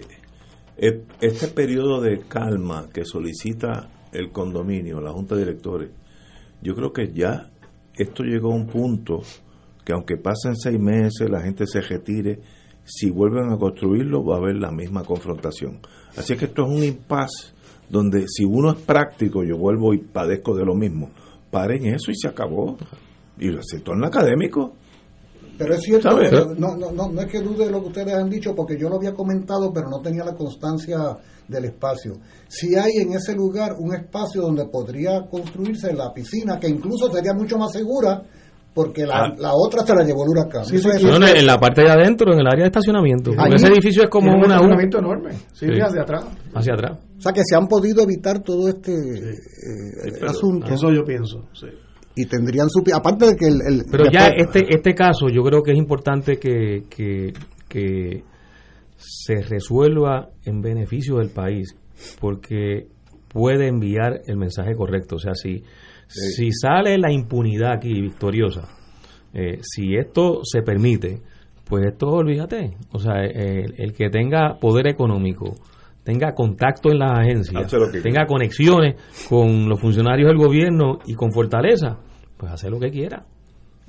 eh, 0.77 1.03
este 1.21 1.47
periodo 1.47 2.01
de 2.01 2.19
calma 2.27 2.87
que 2.93 3.03
solicita 3.05 3.89
el 4.11 4.31
condominio, 4.31 5.01
la 5.01 5.11
junta 5.11 5.35
de 5.35 5.41
directores, 5.41 5.89
yo 6.61 6.75
creo 6.75 6.91
que 6.93 7.11
ya 7.13 7.49
esto 7.95 8.23
llegó 8.23 8.51
a 8.51 8.55
un 8.55 8.67
punto 8.67 9.21
que 9.85 9.93
aunque 9.93 10.17
pasen 10.17 10.55
seis 10.55 10.79
meses, 10.79 11.29
la 11.29 11.41
gente 11.41 11.65
se 11.65 11.81
retire, 11.81 12.39
si 12.83 13.09
vuelven 13.09 13.51
a 13.51 13.57
construirlo 13.57 14.23
va 14.23 14.35
a 14.35 14.37
haber 14.39 14.55
la 14.57 14.71
misma 14.71 15.03
confrontación. 15.03 15.79
Así 16.15 16.35
que 16.35 16.45
esto 16.45 16.63
es 16.63 16.69
un 16.69 16.83
impasse 16.83 17.53
donde 17.89 18.25
si 18.27 18.43
uno 18.43 18.71
es 18.71 18.77
práctico, 18.77 19.43
yo 19.43 19.57
vuelvo 19.57 19.93
y 19.93 19.99
padezco 19.99 20.55
de 20.55 20.65
lo 20.65 20.75
mismo, 20.75 21.09
paren 21.51 21.85
eso 21.87 22.11
y 22.11 22.15
se 22.15 22.27
acabó. 22.27 22.77
Y 23.39 23.49
lo 23.49 23.61
se 23.61 23.79
torna 23.79 24.07
académico. 24.07 24.73
Pero 25.57 25.73
es 25.73 25.81
cierto, 25.81 26.09
no, 26.57 26.75
no, 26.75 26.91
no, 26.91 27.09
no 27.09 27.21
es 27.21 27.31
que 27.31 27.41
dude 27.41 27.65
de 27.65 27.71
lo 27.71 27.81
que 27.81 27.87
ustedes 27.87 28.13
han 28.13 28.29
dicho, 28.29 28.53
porque 28.55 28.77
yo 28.77 28.89
lo 28.89 28.97
había 28.97 29.13
comentado, 29.13 29.73
pero 29.73 29.89
no 29.89 30.01
tenía 30.01 30.23
la 30.23 30.35
constancia 30.35 31.17
del 31.47 31.65
espacio. 31.65 32.13
Si 32.47 32.75
hay 32.75 32.97
en 32.97 33.13
ese 33.13 33.33
lugar 33.33 33.75
un 33.79 33.95
espacio 33.95 34.43
donde 34.43 34.65
podría 34.65 35.25
construirse 35.27 35.93
la 35.93 36.13
piscina, 36.13 36.59
que 36.59 36.67
incluso 36.67 37.11
sería 37.11 37.33
mucho 37.33 37.57
más 37.57 37.71
segura, 37.71 38.23
porque 38.77 39.05
la, 39.07 39.25
Ah. 39.25 39.35
la 39.39 39.51
otra 39.55 39.81
se 39.83 39.95
la 39.95 40.03
llevó 40.03 40.23
el 40.23 40.29
huracán. 40.29 40.63
Sí, 40.65 40.77
sí, 40.77 40.87
es- 40.87 41.01
No, 41.03 41.17
no, 41.17 41.27
en 41.27 41.45
la 41.47 41.57
parte 41.59 41.81
de 41.81 41.89
adentro, 41.89 42.31
en 42.31 42.39
el 42.41 42.47
área 42.47 42.61
de 42.61 42.67
estacionamiento. 42.67 43.31
Porque 43.35 43.55
ese 43.55 43.67
edificio 43.67 44.03
es 44.03 44.09
como 44.09 44.29
un 44.29 44.37
una 44.37 44.45
U 44.45 44.51
estacionamiento 44.51 44.99
enorme. 44.99 45.31
Sí, 45.53 45.65
Sí. 45.65 45.81
hacia 45.81 46.01
atrás. 46.03 46.25
hacia 46.53 46.73
atrás. 46.73 46.99
O 47.17 47.21
sea 47.21 47.33
que 47.33 47.41
se 47.43 47.55
han 47.55 47.67
podido 47.67 48.03
evitar 48.03 48.43
todo 48.43 48.67
este 48.69 48.93
eh, 48.93 50.25
asunto. 50.27 50.71
Eso 50.71 50.91
yo 50.91 51.03
pienso. 51.03 51.47
sí. 51.53 51.67
Y 52.19 52.25
tendrían 52.25 52.67
su... 52.69 52.83
Aparte 52.93 53.25
de 53.27 53.35
que 53.35 53.45
el... 53.47 53.59
el- 53.67 53.85
Pero 53.91 54.05
ya 54.11 54.29
después- 54.29 54.47
este 54.63 54.73
este 54.75 54.95
caso, 54.95 55.27
yo 55.29 55.43
creo 55.43 55.61
que 55.63 55.71
es 55.71 55.77
importante 55.77 56.37
que, 56.37 56.83
que, 56.89 57.33
que 57.69 58.23
se 58.97 59.41
resuelva 59.41 60.29
en 60.45 60.61
beneficio 60.61 61.17
del 61.17 61.29
país, 61.29 61.75
porque 62.19 62.87
puede 63.27 63.67
enviar 63.67 64.21
el 64.25 64.37
mensaje 64.37 64.75
correcto. 64.75 65.17
O 65.17 65.19
sea, 65.19 65.33
si, 65.35 65.63
si 66.07 66.51
sale 66.51 66.97
la 66.97 67.11
impunidad 67.11 67.73
aquí 67.73 67.93
victoriosa, 68.01 68.67
eh, 69.33 69.59
si 69.61 69.95
esto 69.95 70.41
se 70.43 70.61
permite, 70.61 71.21
pues 71.65 71.85
esto 71.85 72.07
olvídate. 72.07 72.77
O 72.91 72.99
sea, 72.99 73.21
el, 73.23 73.73
el 73.77 73.93
que 73.93 74.09
tenga 74.09 74.57
poder 74.59 74.87
económico, 74.87 75.55
tenga 76.03 76.33
contacto 76.33 76.89
en 76.91 76.99
las 76.99 77.19
agencias, 77.19 77.71
tenga 78.01 78.25
conexiones 78.25 78.95
con 79.27 79.67
los 79.67 79.79
funcionarios 79.79 80.29
del 80.29 80.37
gobierno 80.37 80.99
y 81.05 81.13
con 81.13 81.31
fortaleza, 81.33 81.97
pues 82.37 82.51
hace 82.51 82.69
lo 82.69 82.79
que 82.79 82.89
quiera. 82.89 83.25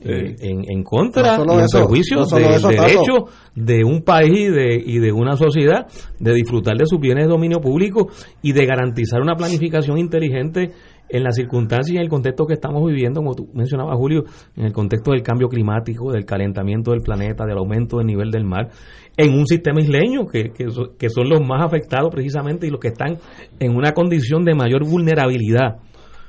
Eh, 0.01 0.37
en, 0.43 0.63
en 0.71 0.85
contra 0.85 1.39
No 1.39 1.55
y 1.55 1.59
en 1.59 1.65
eso, 1.65 1.79
perjuicio 1.79 2.19
no 2.19 2.25
solo 2.25 2.47
del 2.47 2.55
eso, 2.55 2.71
Tato. 2.71 2.83
derecho 2.83 3.13
de 3.57 3.83
un 3.83 4.03
país 4.03 4.33
y 4.33 4.49
de, 4.49 4.77
y 4.87 4.99
de 5.01 5.11
una 5.11 5.35
sociedad 5.35 5.89
de 6.21 6.35
disfrutar 6.35 6.77
de 6.77 6.87
sus 6.87 7.01
bienes 7.01 7.25
de 7.25 7.31
dominio 7.31 7.61
público 7.61 8.07
y 8.41 8.53
de 8.53 8.65
garantizar 8.65 9.21
una 9.21 9.35
planificación 9.35 9.99
inteligente 9.99 10.71
en 11.11 11.23
las 11.23 11.37
circunstancias 11.37 11.93
y 11.95 11.97
en 11.97 12.03
el 12.03 12.09
contexto 12.09 12.47
que 12.47 12.55
estamos 12.55 12.85
viviendo, 12.87 13.21
como 13.21 13.35
tú 13.35 13.49
mencionabas, 13.55 13.97
Julio, 13.97 14.25
en 14.57 14.67
el 14.67 14.73
contexto 14.73 15.13
del 15.13 15.23
cambio 15.23 15.49
climático, 15.49 16.13
del 16.13 16.25
calentamiento 16.25 16.91
del 16.91 17.01
planeta, 17.01 17.45
del 17.47 17.59
aumento 17.59 17.99
del 17.99 18.07
nivel 18.07 18.31
del 18.31 18.45
mar, 18.45 18.69
en 19.17 19.35
un 19.35 19.47
sistema 19.47 19.81
isleño 19.81 20.27
que, 20.27 20.51
que 20.53 21.11
son 21.11 21.29
los 21.29 21.41
más 21.41 21.65
afectados 21.65 22.11
precisamente 22.13 22.67
y 22.67 22.71
los 22.71 22.81
que 22.81 22.89
están 22.89 23.17
en 23.59 23.75
una 23.75 23.93
condición 23.93 24.45
de 24.45 24.55
mayor 24.55 24.85
vulnerabilidad 24.89 25.79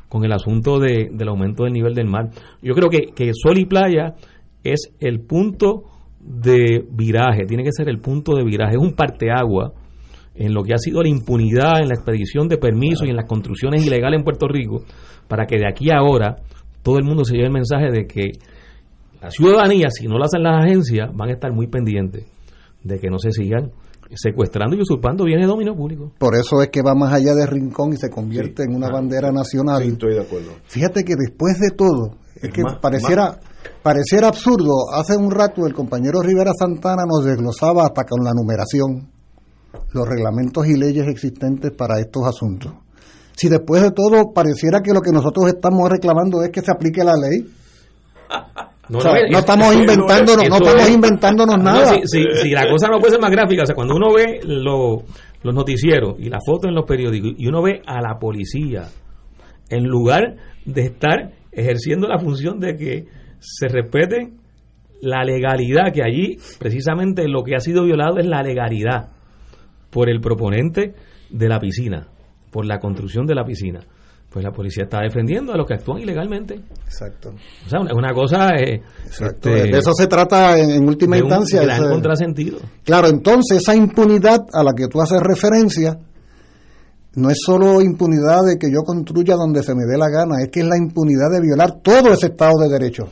con 0.07 0.25
el 0.25 0.31
asunto 0.31 0.79
de- 0.79 1.09
del 1.13 1.27
aumento 1.27 1.63
del 1.65 1.73
nivel 1.73 1.93
del 1.93 2.07
mar. 2.07 2.29
Yo 2.63 2.73
creo 2.73 2.89
que, 2.89 3.13
que 3.15 3.31
Sol 3.33 3.59
y 3.59 3.65
Playa 3.65 4.15
es 4.63 4.91
el 4.99 5.19
punto 5.21 5.83
de 6.19 6.83
viraje, 6.91 7.45
tiene 7.45 7.63
que 7.63 7.71
ser 7.71 7.87
el 7.89 7.99
punto 7.99 8.35
de 8.35 8.43
viraje, 8.43 8.73
es 8.75 8.81
un 8.81 8.93
parteagua 8.93 9.73
en 10.39 10.53
lo 10.53 10.63
que 10.63 10.73
ha 10.73 10.77
sido 10.77 11.03
la 11.03 11.09
impunidad 11.09 11.81
en 11.81 11.89
la 11.89 11.95
expedición 11.95 12.47
de 12.47 12.57
permisos 12.57 13.05
y 13.05 13.09
en 13.11 13.17
las 13.17 13.25
construcciones 13.27 13.85
ilegales 13.85 14.17
en 14.19 14.23
Puerto 14.23 14.47
Rico, 14.47 14.83
para 15.27 15.45
que 15.45 15.57
de 15.57 15.67
aquí 15.67 15.91
a 15.91 15.97
ahora 15.99 16.37
todo 16.81 16.97
el 16.97 17.03
mundo 17.03 17.23
se 17.25 17.33
lleve 17.33 17.47
el 17.47 17.53
mensaje 17.53 17.91
de 17.91 18.07
que 18.07 18.31
la 19.21 19.29
ciudadanía, 19.29 19.89
si 19.91 20.07
no 20.07 20.17
lo 20.17 20.23
hacen 20.23 20.41
las 20.41 20.63
agencias, 20.63 21.09
van 21.13 21.29
a 21.29 21.33
estar 21.33 21.51
muy 21.51 21.67
pendientes 21.67 22.25
de 22.83 22.99
que 22.99 23.09
no 23.09 23.19
se 23.19 23.31
sigan 23.31 23.69
secuestrando 24.15 24.75
y 24.75 24.81
usurpando 24.81 25.25
bienes 25.25 25.45
de 25.45 25.51
dominio 25.51 25.75
público. 25.75 26.11
Por 26.17 26.35
eso 26.35 26.61
es 26.63 26.69
que 26.69 26.81
va 26.81 26.95
más 26.95 27.13
allá 27.13 27.33
de 27.35 27.45
Rincón 27.45 27.93
y 27.93 27.97
se 27.97 28.09
convierte 28.09 28.63
en 28.63 28.73
una 28.73 28.89
bandera 28.89 29.31
nacional. 29.31 29.83
Sí, 29.83 29.89
estoy 29.89 30.13
de 30.15 30.21
acuerdo. 30.21 30.51
Fíjate 30.65 31.03
que 31.03 31.13
después 31.15 31.59
de 31.59 31.71
todo, 31.75 32.15
es 32.37 32.45
Es 32.45 32.51
que 32.51 32.63
más- 32.63 32.77
pareciera, 32.79 33.37
pareciera 33.83 34.29
absurdo. 34.29 34.71
Hace 34.93 35.15
un 35.17 35.29
rato 35.29 35.67
el 35.67 35.73
compañero 35.73 36.21
Rivera 36.21 36.53
Santana 36.57 37.03
nos 37.07 37.25
desglosaba 37.25 37.83
hasta 37.83 38.05
con 38.05 38.23
la 38.23 38.31
numeración 38.33 39.11
los 39.93 40.07
reglamentos 40.07 40.67
y 40.67 40.77
leyes 40.77 41.07
existentes 41.07 41.71
para 41.71 41.99
estos 41.99 42.25
asuntos. 42.27 42.73
Si 43.35 43.47
después 43.49 43.81
de 43.81 43.91
todo 43.91 44.33
pareciera 44.33 44.81
que 44.81 44.91
lo 44.93 45.01
que 45.01 45.11
nosotros 45.11 45.47
estamos 45.47 45.89
reclamando 45.89 46.41
es 46.43 46.49
que 46.49 46.61
se 46.61 46.71
aplique 46.71 47.03
la 47.03 47.15
ley, 47.15 47.45
No, 48.89 48.97
O 48.97 49.01
sea, 49.01 49.11
no, 49.13 49.19
no 49.19 49.25
eso- 49.27 49.39
estamos 49.39 49.75
inventándonos, 49.75 50.49
no 50.49 50.55
estamos 50.57 50.81
es- 50.87 50.89
inventándonos 50.95 51.57
No, 51.57 51.63
nada. 51.63 51.85
si, 51.93 52.01
si- 52.07 52.25
si 52.41 52.49
la 52.49 52.67
cosa 52.67 52.87
no 52.87 52.97
puede 52.99 53.11
ser 53.11 53.21
más 53.21 53.29
gráfica, 53.29 53.61
o 53.61 53.65
sea, 53.67 53.75
cuando 53.75 53.95
uno 53.95 54.07
ve 54.15 54.39
lo- 54.43 55.03
los 55.43 55.53
noticieros 55.53 56.15
y 56.19 56.27
la 56.27 56.39
foto 56.43 56.67
en 56.67 56.73
los 56.73 56.85
periódicos 56.87 57.33
y 57.37 57.47
uno 57.47 57.61
ve 57.61 57.83
a 57.85 58.01
la 58.01 58.17
policía 58.19 58.87
en 59.69 59.83
lugar 59.83 60.37
de 60.65 60.81
estar 60.81 61.33
ejerciendo 61.51 62.07
la 62.07 62.17
función 62.17 62.59
de 62.59 62.75
que 62.77 63.05
se 63.39 63.67
respete 63.67 64.31
la 65.03 65.23
legalidad, 65.23 65.93
que 65.93 66.01
allí 66.03 66.37
precisamente 66.57 67.27
lo 67.27 67.43
que 67.43 67.53
ha 67.55 67.59
sido 67.59 67.83
violado 67.85 68.17
es 68.17 68.25
la 68.25 68.41
legalidad 68.41 69.09
por 69.89 70.09
el 70.09 70.19
proponente 70.21 70.93
de 71.29 71.47
la 71.49 71.59
piscina, 71.59 72.07
por 72.51 72.65
la 72.65 72.79
construcción 72.79 73.25
de 73.25 73.35
la 73.35 73.43
piscina. 73.45 73.81
Pues 74.29 74.45
la 74.45 74.51
policía 74.51 74.83
está 74.83 74.99
defendiendo 75.01 75.51
a 75.53 75.57
los 75.57 75.65
que 75.65 75.73
actúan 75.73 76.01
ilegalmente. 76.01 76.53
Exacto. 76.85 77.33
O 77.65 77.69
sea, 77.69 77.79
una, 77.79 77.95
una 77.95 78.13
cosa 78.13 78.49
eh, 78.55 78.79
Exacto. 79.07 79.49
este, 79.49 79.71
de 79.71 79.77
eso 79.79 79.91
se 79.93 80.05
trata 80.05 80.55
en, 80.59 80.69
en 80.69 80.87
última 80.87 81.15
de 81.15 81.23
un 81.23 81.29
instancia. 81.29 81.63
gran 81.63 81.81
ese- 81.81 81.89
contrasentido. 81.91 82.59
Claro, 82.83 83.07
entonces 83.07 83.57
esa 83.57 83.75
impunidad 83.75 84.41
a 84.53 84.63
la 84.63 84.73
que 84.73 84.87
tú 84.87 85.01
haces 85.01 85.19
referencia 85.19 85.97
no 87.15 87.31
es 87.31 87.37
solo 87.43 87.81
impunidad 87.81 88.45
de 88.45 88.57
que 88.59 88.67
yo 88.71 88.83
construya 88.85 89.33
donde 89.35 89.63
se 89.63 89.73
me 89.73 89.83
dé 89.91 89.97
la 89.97 90.09
gana, 90.09 90.35
es 90.43 90.49
que 90.51 90.59
es 90.59 90.65
la 90.67 90.77
impunidad 90.77 91.31
de 91.33 91.41
violar 91.41 91.79
todo 91.81 92.13
ese 92.13 92.27
Estado 92.27 92.53
de 92.61 92.69
Derecho, 92.69 93.09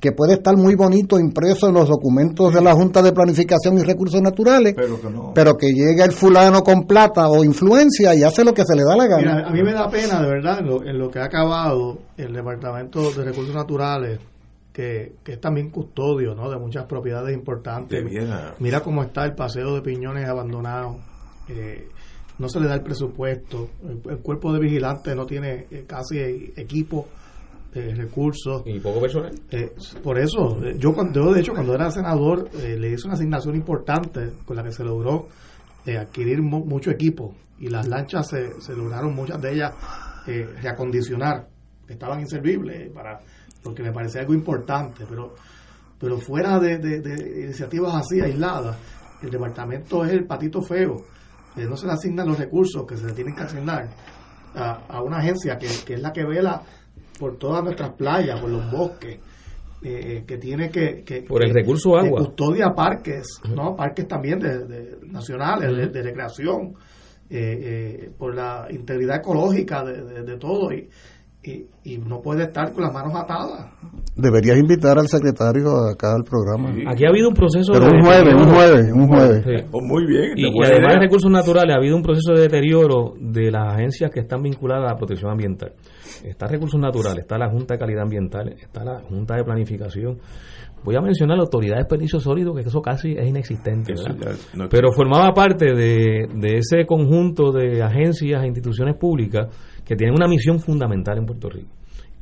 que 0.00 0.12
puede 0.12 0.34
estar 0.34 0.56
muy 0.56 0.74
bonito 0.74 1.18
impreso 1.18 1.68
en 1.68 1.74
los 1.74 1.88
documentos 1.88 2.52
de 2.52 2.60
la 2.60 2.74
Junta 2.74 3.00
de 3.02 3.12
Planificación 3.12 3.78
y 3.78 3.82
Recursos 3.82 4.20
Naturales, 4.20 4.74
Pero 4.76 5.00
que 5.00 5.10
no. 5.10 5.32
pero 5.34 5.54
que 5.56 5.68
llega 5.72 6.04
el 6.04 6.12
fulano 6.12 6.62
con 6.62 6.86
plata 6.86 7.28
o 7.28 7.42
influencia 7.42 8.14
y 8.14 8.22
hace 8.22 8.44
lo 8.44 8.52
que 8.52 8.64
se 8.64 8.76
le 8.76 8.82
da 8.84 8.96
la 8.96 9.06
gana. 9.06 9.34
Mira, 9.36 9.48
a 9.48 9.50
mí 9.52 9.62
me 9.62 9.72
da 9.72 9.88
pena, 9.88 10.20
de 10.20 10.28
verdad, 10.28 10.58
en 10.60 10.66
lo, 10.66 10.84
en 10.84 10.98
lo 10.98 11.10
que 11.10 11.18
ha 11.20 11.24
acabado 11.24 11.98
el 12.16 12.32
Departamento 12.32 13.10
de 13.12 13.24
Recursos 13.24 13.54
Naturales 13.54 14.20
que, 14.72 15.12
que 15.22 15.34
es 15.34 15.40
también 15.40 15.70
custodio 15.70 16.34
¿no? 16.34 16.50
de 16.50 16.58
muchas 16.58 16.84
propiedades 16.86 17.32
importantes. 17.34 18.04
Mira 18.58 18.80
cómo 18.80 19.02
está 19.04 19.24
el 19.24 19.34
paseo 19.34 19.76
de 19.76 19.82
piñones 19.82 20.28
abandonado. 20.28 20.96
Eh, 21.48 21.88
no 22.38 22.48
se 22.48 22.58
le 22.58 22.66
da 22.66 22.74
el 22.74 22.82
presupuesto. 22.82 23.70
El, 23.84 24.00
el 24.10 24.18
cuerpo 24.18 24.52
de 24.52 24.58
vigilantes 24.58 25.14
no 25.14 25.26
tiene 25.26 25.66
eh, 25.70 25.84
casi 25.86 26.18
equipo, 26.56 27.06
eh, 27.74 27.94
recursos. 27.94 28.62
Y 28.66 28.78
poco 28.80 29.00
personal. 29.00 29.32
Eh, 29.50 29.72
por 30.02 30.18
eso, 30.18 30.62
eh, 30.64 30.76
yo, 30.78 30.92
cuando, 30.92 31.24
yo, 31.24 31.32
de 31.32 31.40
hecho, 31.40 31.52
cuando 31.52 31.74
era 31.74 31.90
senador, 31.90 32.48
eh, 32.54 32.76
le 32.78 32.92
hice 32.92 33.06
una 33.06 33.14
asignación 33.14 33.54
importante 33.56 34.30
con 34.44 34.56
la 34.56 34.62
que 34.62 34.72
se 34.72 34.84
logró 34.84 35.28
adquirir 35.86 36.40
mu- 36.42 36.64
mucho 36.64 36.90
equipo. 36.90 37.34
Y 37.58 37.68
las 37.68 37.86
lanchas 37.88 38.28
se, 38.28 38.60
se 38.60 38.74
lograron, 38.74 39.14
muchas 39.14 39.40
de 39.42 39.52
ellas, 39.52 39.72
reacondicionar. 40.62 41.48
Estaban 41.88 42.20
inservibles 42.20 42.90
para 42.92 43.18
porque 43.62 43.82
me 43.82 43.92
parecía 43.92 44.20
algo 44.22 44.34
importante. 44.34 45.04
Pero, 45.08 45.34
pero 45.98 46.18
fuera 46.18 46.58
de, 46.58 46.78
de- 46.78 47.00
de 47.00 47.44
iniciativas 47.44 47.94
así, 47.94 48.20
aisladas, 48.20 48.76
el 49.22 49.30
departamento 49.30 50.04
es 50.04 50.12
el 50.12 50.26
patito 50.26 50.60
feo. 50.62 50.96
No 51.56 51.76
se 51.76 51.86
le 51.86 51.92
asignan 51.92 52.26
los 52.28 52.38
recursos 52.38 52.84
que 52.86 52.96
se 52.96 53.06
le 53.06 53.12
tienen 53.12 53.34
que 53.34 53.42
asignar 53.42 53.88
a, 54.54 54.72
a 54.88 55.02
una 55.02 55.18
agencia 55.18 55.56
que, 55.56 55.68
que 55.86 55.94
es 55.94 56.00
la 56.02 56.12
que 56.12 56.24
vela 56.24 56.62
por 57.18 57.36
todas 57.38 57.62
nuestras 57.64 57.90
playas, 57.92 58.40
por 58.40 58.50
los 58.50 58.70
bosques, 58.70 59.18
eh, 59.82 60.24
que 60.26 60.38
tiene 60.38 60.70
que, 60.70 61.02
que- 61.04 61.22
Por 61.22 61.44
el 61.44 61.52
que- 61.52 61.60
recurso 61.60 61.92
que 61.92 62.06
agua. 62.06 62.20
custodia 62.20 62.72
parques, 62.74 63.26
no 63.54 63.76
parques 63.76 64.08
también 64.08 64.38
de, 64.38 64.64
de- 64.66 64.96
nacionales 65.06 65.92
de, 65.92 66.02
recreación, 66.02 66.74
eh, 67.30 67.36
eh, 68.08 68.10
por 68.18 68.34
la 68.34 68.66
integridad 68.70 69.16
ecológica 69.18 69.84
de, 69.84 70.02
de- 70.02 70.22
de 70.22 70.36
todo 70.38 70.72
y, 70.72 70.88
y, 71.42 71.66
y 71.84 71.98
no 71.98 72.22
puede 72.22 72.44
estar 72.44 72.72
con 72.72 72.82
las 72.84 72.92
manos 72.94 73.12
atadas. 73.14 73.70
Deberías 74.16 74.56
invitar 74.56 74.98
al 74.98 75.08
secretario 75.08 75.68
acá 75.92 76.14
al 76.14 76.24
programa. 76.24 76.70
Aquí 76.90 77.04
ha 77.04 77.10
habido 77.10 77.28
un 77.28 77.34
proceso 77.34 77.70
Pero 77.72 77.86
de 77.86 77.96
un 77.96 78.02
jueves, 78.04 78.34
un 78.34 78.54
jueves, 78.54 78.92
un 78.94 79.08
jueves. 79.08 79.44
Sí. 79.44 79.68
Oh, 79.72 79.80
muy 79.82 80.06
bien. 80.06 80.32
Y, 80.36 80.44
además 80.64 80.94
de 80.94 81.00
recursos 81.00 81.30
naturales, 81.30 81.74
ha 81.74 81.78
habido 81.78 81.96
un 81.96 82.02
proceso 82.02 82.32
de 82.32 82.42
deterioro 82.42 83.12
de 83.20 83.50
las 83.50 83.74
agencias 83.74 84.10
que 84.10 84.20
están 84.20 84.40
vinculadas 84.42 84.84
a 84.88 84.92
la 84.94 84.96
protección 84.96 85.30
ambiental. 85.30 85.72
Está 86.22 86.46
recursos 86.46 86.78
naturales, 86.80 87.20
está 87.22 87.38
la 87.38 87.48
Junta 87.50 87.74
de 87.74 87.80
Calidad 87.80 88.02
Ambiental, 88.02 88.48
está 88.60 88.84
la 88.84 89.00
Junta 89.00 89.36
de 89.36 89.44
Planificación. 89.44 90.18
Voy 90.84 90.96
a 90.96 91.00
mencionar 91.00 91.38
la 91.38 91.44
Autoridad 91.44 91.76
de 91.76 91.82
Desperdicio 91.82 92.20
Sólido, 92.20 92.54
que 92.54 92.60
eso 92.60 92.82
casi 92.82 93.12
es 93.12 93.26
inexistente. 93.26 93.94
Pero 94.70 94.92
formaba 94.92 95.32
parte 95.32 95.74
de, 95.74 96.28
de 96.34 96.56
ese 96.58 96.84
conjunto 96.86 97.52
de 97.52 97.82
agencias 97.82 98.42
e 98.42 98.46
instituciones 98.46 98.94
públicas 98.96 99.48
que 99.84 99.96
tienen 99.96 100.14
una 100.14 100.28
misión 100.28 100.60
fundamental 100.60 101.16
en 101.18 101.26
Puerto 101.26 101.48
Rico. 101.48 101.70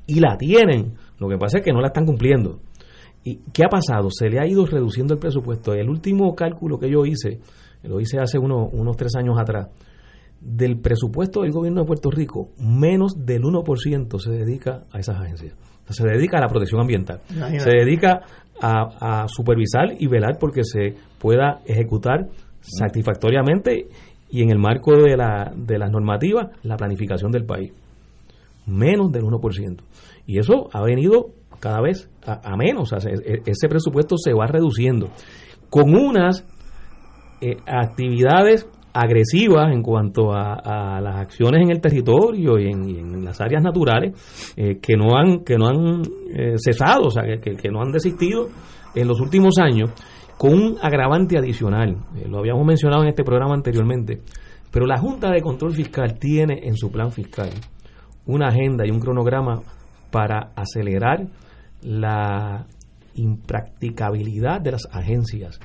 Y 0.07 0.21
la 0.21 0.37
tienen, 0.37 0.95
lo 1.19 1.29
que 1.29 1.39
pasa 1.39 1.59
es 1.59 1.65
que 1.65 1.73
no 1.73 1.81
la 1.81 1.89
están 1.89 2.07
cumpliendo. 2.07 2.61
¿Y 3.25 3.37
qué 3.53 3.65
ha 3.65 3.69
pasado? 3.69 4.09
Se 4.11 4.29
le 4.29 4.41
ha 4.41 4.47
ido 4.47 4.65
reduciendo 4.67 5.15
el 5.15 5.21
presupuesto. 5.21 5.75
El 5.75 5.89
último 5.89 6.35
cálculo 6.35 6.79
que 6.79 6.91
yo 6.91 7.05
hice, 7.05 7.39
lo 7.85 8.01
hice 8.01 8.19
hace 8.19 8.39
uno- 8.39 8.69
unos 8.73 8.97
tres 8.97 9.15
años 9.17 9.39
atrás, 9.39 9.69
del 10.45 10.79
presupuesto 10.81 11.43
del 11.43 11.53
gobierno 11.53 11.83
de 11.83 11.87
Puerto 11.87 12.11
Rico, 12.11 12.51
menos 12.59 13.25
del 13.25 13.43
1% 13.43 14.19
se 14.19 14.31
dedica 14.31 14.85
a 14.93 14.99
esas 14.99 15.21
agencias. 15.21 15.55
O 15.89 15.93
sea, 15.93 16.07
se 16.07 16.13
dedica 16.13 16.39
a 16.39 16.41
la 16.41 16.49
protección 16.49 16.81
ambiental. 16.81 17.21
Imagínate. 17.31 17.65
Se 17.65 17.71
dedica 17.71 18.23
a, 18.61 19.23
a 19.23 19.29
supervisar 19.29 19.93
y 19.99 20.07
velar 20.07 20.39
porque 20.39 20.65
se 20.65 20.95
pueda 21.19 21.61
ejecutar 21.65 22.27
satisfactoriamente 22.61 23.89
y 24.31 24.43
en 24.43 24.51
el 24.51 24.59
marco 24.59 24.97
de, 24.97 25.17
la, 25.17 25.53
de 25.55 25.79
las 25.79 25.91
normativas 25.91 26.49
la 26.63 26.77
planificación 26.77 27.31
del 27.31 27.45
país. 27.45 27.73
Menos 28.67 29.13
del 29.13 29.25
1%. 29.25 29.81
Y 30.27 30.39
eso 30.39 30.69
ha 30.73 30.83
venido 30.83 31.31
cada 31.61 31.81
vez 31.81 32.11
a, 32.27 32.53
a 32.53 32.57
menos. 32.57 32.93
O 32.93 33.01
sea, 33.01 33.11
e- 33.13 33.43
ese 33.47 33.69
presupuesto 33.69 34.17
se 34.17 34.33
va 34.33 34.47
reduciendo. 34.47 35.11
Con 35.69 35.95
unas 35.95 36.47
eh, 37.41 37.57
actividades 37.67 38.69
agresivas 38.95 39.73
en 39.73 39.83
cuanto 39.83 40.33
a, 40.33 41.01
las 41.01 41.17
acciones 41.17 41.63
en 41.63 41.71
el 41.71 41.81
territorio 41.81 42.59
y 42.59 42.69
en, 42.71 43.25
las 43.25 43.41
áreas 43.41 43.63
naturales 43.63 44.53
eh, 44.57 44.79
que 44.81 44.97
no 44.97 45.17
han 45.17 45.45
que 45.45 45.57
no 45.57 45.67
han 45.69 46.03
eh, 46.35 46.55
cesado, 46.59 47.07
o 47.07 47.11
sea, 47.11 47.23
que, 47.25 47.41
que- 47.41 47.57
que 47.57 47.69
no 47.71 47.81
han 47.81 47.93
desistido 47.93 48.49
en 48.95 49.09
los 49.09 49.21
últimos 49.21 49.57
años, 49.59 49.91
con 50.37 50.53
un 50.55 50.77
agravante 50.83 51.39
adicional. 51.39 51.97
Eh, 52.17 52.27
lo 52.29 52.39
habíamos 52.41 52.67
mencionado 52.67 53.03
en 53.03 53.09
este 53.09 53.25
programa 53.25 53.55
anteriormente, 53.55 54.21
pero 54.71 54.87
la 54.87 54.99
Junta 54.99 55.31
de 55.31 55.41
Control 55.41 55.73
Fiscal 55.73 56.19
tiene 56.19 56.61
en 56.65 56.77
su 56.77 56.91
plan 56.91 57.11
fiscal 57.13 57.49
una 58.27 58.49
agenda 58.49 58.87
y 58.87 58.91
un 58.91 59.01
cronograma 59.01 59.63
para 60.11 60.53
acelerar 60.57 61.27
la 61.83 62.67
impracticabilidad 63.15 64.61
de 64.61 64.73
las 64.73 64.87
agencias 64.93 65.59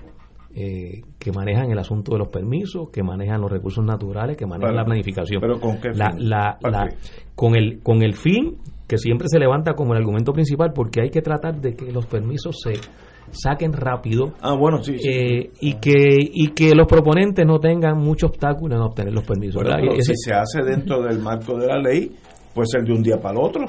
eh, 0.60 1.02
que 1.20 1.32
manejan 1.32 1.70
el 1.70 1.78
asunto 1.78 2.14
de 2.14 2.18
los 2.18 2.30
permisos, 2.30 2.90
que 2.90 3.04
manejan 3.04 3.40
los 3.42 3.52
recursos 3.52 3.86
naturales, 3.86 4.36
que 4.36 4.48
manejan 4.48 4.70
Pero- 4.72 4.80
la 4.82 4.86
planificación. 4.86 5.40
pero 5.40 5.60
¿con 5.60 5.80
qué 5.80 5.90
La- 5.94 6.10
fin? 6.12 6.28
la- 6.30 6.58
¿Para 6.60 6.86
la- 6.86 6.90
qué? 6.90 6.96
con 7.36 7.56
el 7.56 7.80
con 7.84 8.02
el 8.02 8.16
fin 8.16 8.58
que 8.88 8.98
siempre 8.98 9.28
se 9.30 9.38
levanta 9.38 9.74
como 9.74 9.94
el 9.94 10.00
argumento 10.00 10.34
principal, 10.34 10.72
porque 10.74 11.02
hay 11.02 11.10
que 11.12 11.22
tratar 11.22 11.62
de 11.62 11.76
que 11.76 11.92
los 11.92 12.06
permisos 12.08 12.56
se 12.64 12.74
saquen 13.30 13.74
rápido 13.74 14.34
Ah, 14.42 14.56
bueno, 14.56 14.82
sí, 14.82 14.98
sí. 14.98 15.08
eh, 15.10 15.52
y 15.60 15.74
que 15.76 16.16
y 16.20 16.48
que 16.56 16.74
los 16.74 16.88
proponentes 16.88 17.46
no 17.46 17.60
tengan 17.60 17.98
mucho 17.98 18.28
obstáculo 18.28 18.76
en 18.76 18.82
obtener 18.82 19.14
los 19.14 19.26
permisos. 19.26 19.62
Bueno, 19.62 19.76
pero 19.80 20.02
si 20.02 20.14
se 20.16 20.34
hace 20.34 20.64
dentro 20.64 21.02
del 21.04 21.20
marco 21.20 21.58
de 21.58 21.68
la 21.68 21.78
ley, 21.78 22.12
puede 22.56 22.68
ser 22.68 22.84
de 22.84 22.94
un 22.94 23.04
día 23.04 23.18
para 23.22 23.38
el 23.38 23.46
otro. 23.46 23.66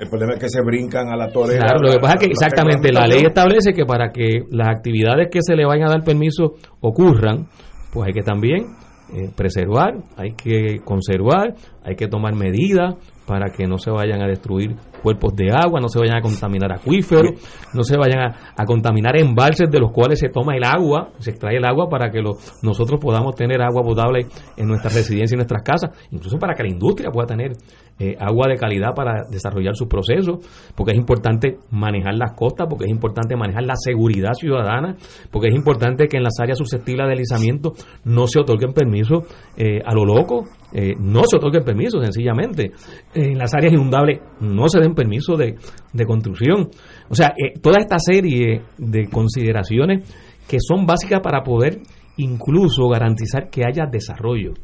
El 0.00 0.08
problema 0.08 0.32
es 0.32 0.40
que 0.40 0.48
se 0.48 0.62
brincan 0.62 1.08
a 1.08 1.16
la 1.16 1.28
torre. 1.28 1.58
Claro, 1.58 1.82
lo 1.82 1.92
que 1.92 1.98
pasa 1.98 2.14
es 2.14 2.20
que 2.20 2.30
exactamente 2.30 2.90
la 2.90 3.06
ley 3.06 3.22
establece 3.22 3.74
que 3.74 3.84
para 3.84 4.10
que 4.10 4.44
las 4.50 4.68
actividades 4.68 5.28
que 5.30 5.40
se 5.42 5.54
le 5.54 5.66
vayan 5.66 5.88
a 5.88 5.90
dar 5.90 6.02
permiso 6.02 6.54
ocurran, 6.80 7.48
pues 7.92 8.06
hay 8.06 8.14
que 8.14 8.22
también 8.22 8.64
eh, 9.12 9.28
preservar, 9.36 9.98
hay 10.16 10.32
que 10.32 10.78
conservar, 10.84 11.54
hay 11.84 11.96
que 11.96 12.08
tomar 12.08 12.34
medidas 12.34 12.94
para 13.26 13.50
que 13.50 13.66
no 13.66 13.76
se 13.76 13.90
vayan 13.90 14.22
a 14.22 14.26
destruir 14.26 14.74
cuerpos 15.00 15.34
de 15.34 15.50
agua, 15.50 15.80
no 15.80 15.88
se 15.88 15.98
vayan 15.98 16.16
a 16.18 16.20
contaminar 16.20 16.72
acuíferos, 16.72 17.32
no 17.74 17.82
se 17.82 17.96
vayan 17.96 18.20
a, 18.20 18.34
a 18.56 18.64
contaminar 18.64 19.18
embalses 19.20 19.70
de 19.70 19.78
los 19.80 19.90
cuales 19.92 20.18
se 20.18 20.28
toma 20.28 20.54
el 20.56 20.64
agua, 20.64 21.10
se 21.18 21.30
extrae 21.30 21.56
el 21.56 21.64
agua 21.64 21.88
para 21.88 22.10
que 22.10 22.20
lo- 22.20 22.36
nosotros 22.62 23.00
podamos 23.00 23.34
tener 23.34 23.60
agua 23.62 23.82
potable 23.82 24.26
en 24.56 24.66
nuestras 24.68 24.94
residencias 24.94 25.32
y 25.32 25.34
en 25.34 25.38
nuestras 25.38 25.62
casas, 25.62 25.90
incluso 26.10 26.38
para 26.38 26.54
que 26.54 26.62
la 26.62 26.68
industria 26.70 27.10
pueda 27.10 27.26
tener 27.26 27.52
eh, 27.98 28.16
agua 28.18 28.48
de 28.48 28.56
calidad 28.56 28.94
para 28.94 29.24
desarrollar 29.30 29.74
sus 29.76 29.86
procesos, 29.88 30.38
porque 30.74 30.92
es 30.92 30.98
importante 30.98 31.58
manejar 31.70 32.14
las 32.14 32.32
costas, 32.32 32.66
porque 32.68 32.84
es 32.86 32.90
importante 32.90 33.36
manejar 33.36 33.64
la 33.64 33.74
seguridad 33.76 34.32
ciudadana, 34.34 34.96
porque 35.30 35.48
es 35.48 35.54
importante 35.54 36.06
que 36.08 36.16
en 36.16 36.22
las 36.22 36.38
áreas 36.40 36.56
susceptibles 36.58 37.06
de 37.06 37.10
deslizamiento 37.10 37.72
no 38.04 38.26
se 38.26 38.40
otorguen 38.40 38.72
permisos 38.72 39.24
eh, 39.56 39.80
a 39.84 39.94
lo 39.94 40.04
loco, 40.04 40.44
eh, 40.72 40.94
no 40.98 41.22
se 41.28 41.36
otorguen 41.36 41.64
permisos 41.64 42.02
sencillamente. 42.02 42.70
En 43.14 43.36
las 43.36 43.52
áreas 43.54 43.72
inundables 43.74 44.20
no 44.40 44.68
se 44.68 44.80
den 44.80 44.89
permisos 44.94 45.38
de, 45.38 45.56
de 45.92 46.04
construcción. 46.04 46.70
O 47.08 47.14
sea, 47.14 47.28
eh, 47.28 47.58
toda 47.60 47.78
esta 47.78 47.98
serie 47.98 48.62
de 48.78 49.08
consideraciones 49.08 50.08
que 50.48 50.58
son 50.60 50.86
básicas 50.86 51.20
para 51.20 51.42
poder 51.42 51.80
incluso 52.16 52.88
garantizar 52.88 53.50
que 53.50 53.62
haya 53.64 53.86
desarrollo 53.86 54.54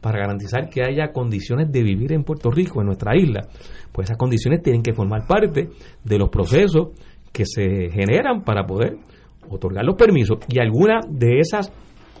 para 0.00 0.20
garantizar 0.20 0.68
que 0.68 0.82
haya 0.82 1.12
condiciones 1.12 1.70
de 1.72 1.82
vivir 1.82 2.12
en 2.12 2.22
Puerto 2.22 2.50
Rico, 2.50 2.80
en 2.80 2.86
nuestra 2.86 3.16
isla, 3.16 3.48
pues 3.92 4.06
esas 4.06 4.16
condiciones 4.16 4.62
tienen 4.62 4.82
que 4.82 4.92
formar 4.92 5.26
parte 5.26 5.70
de 6.04 6.18
los 6.18 6.28
procesos 6.28 6.88
que 7.32 7.44
se 7.44 7.90
generan 7.90 8.42
para 8.42 8.64
poder 8.64 8.96
otorgar 9.50 9.84
los 9.84 9.96
permisos. 9.96 10.38
Y 10.48 10.60
algunas 10.60 11.04
de 11.08 11.40
esas 11.40 11.72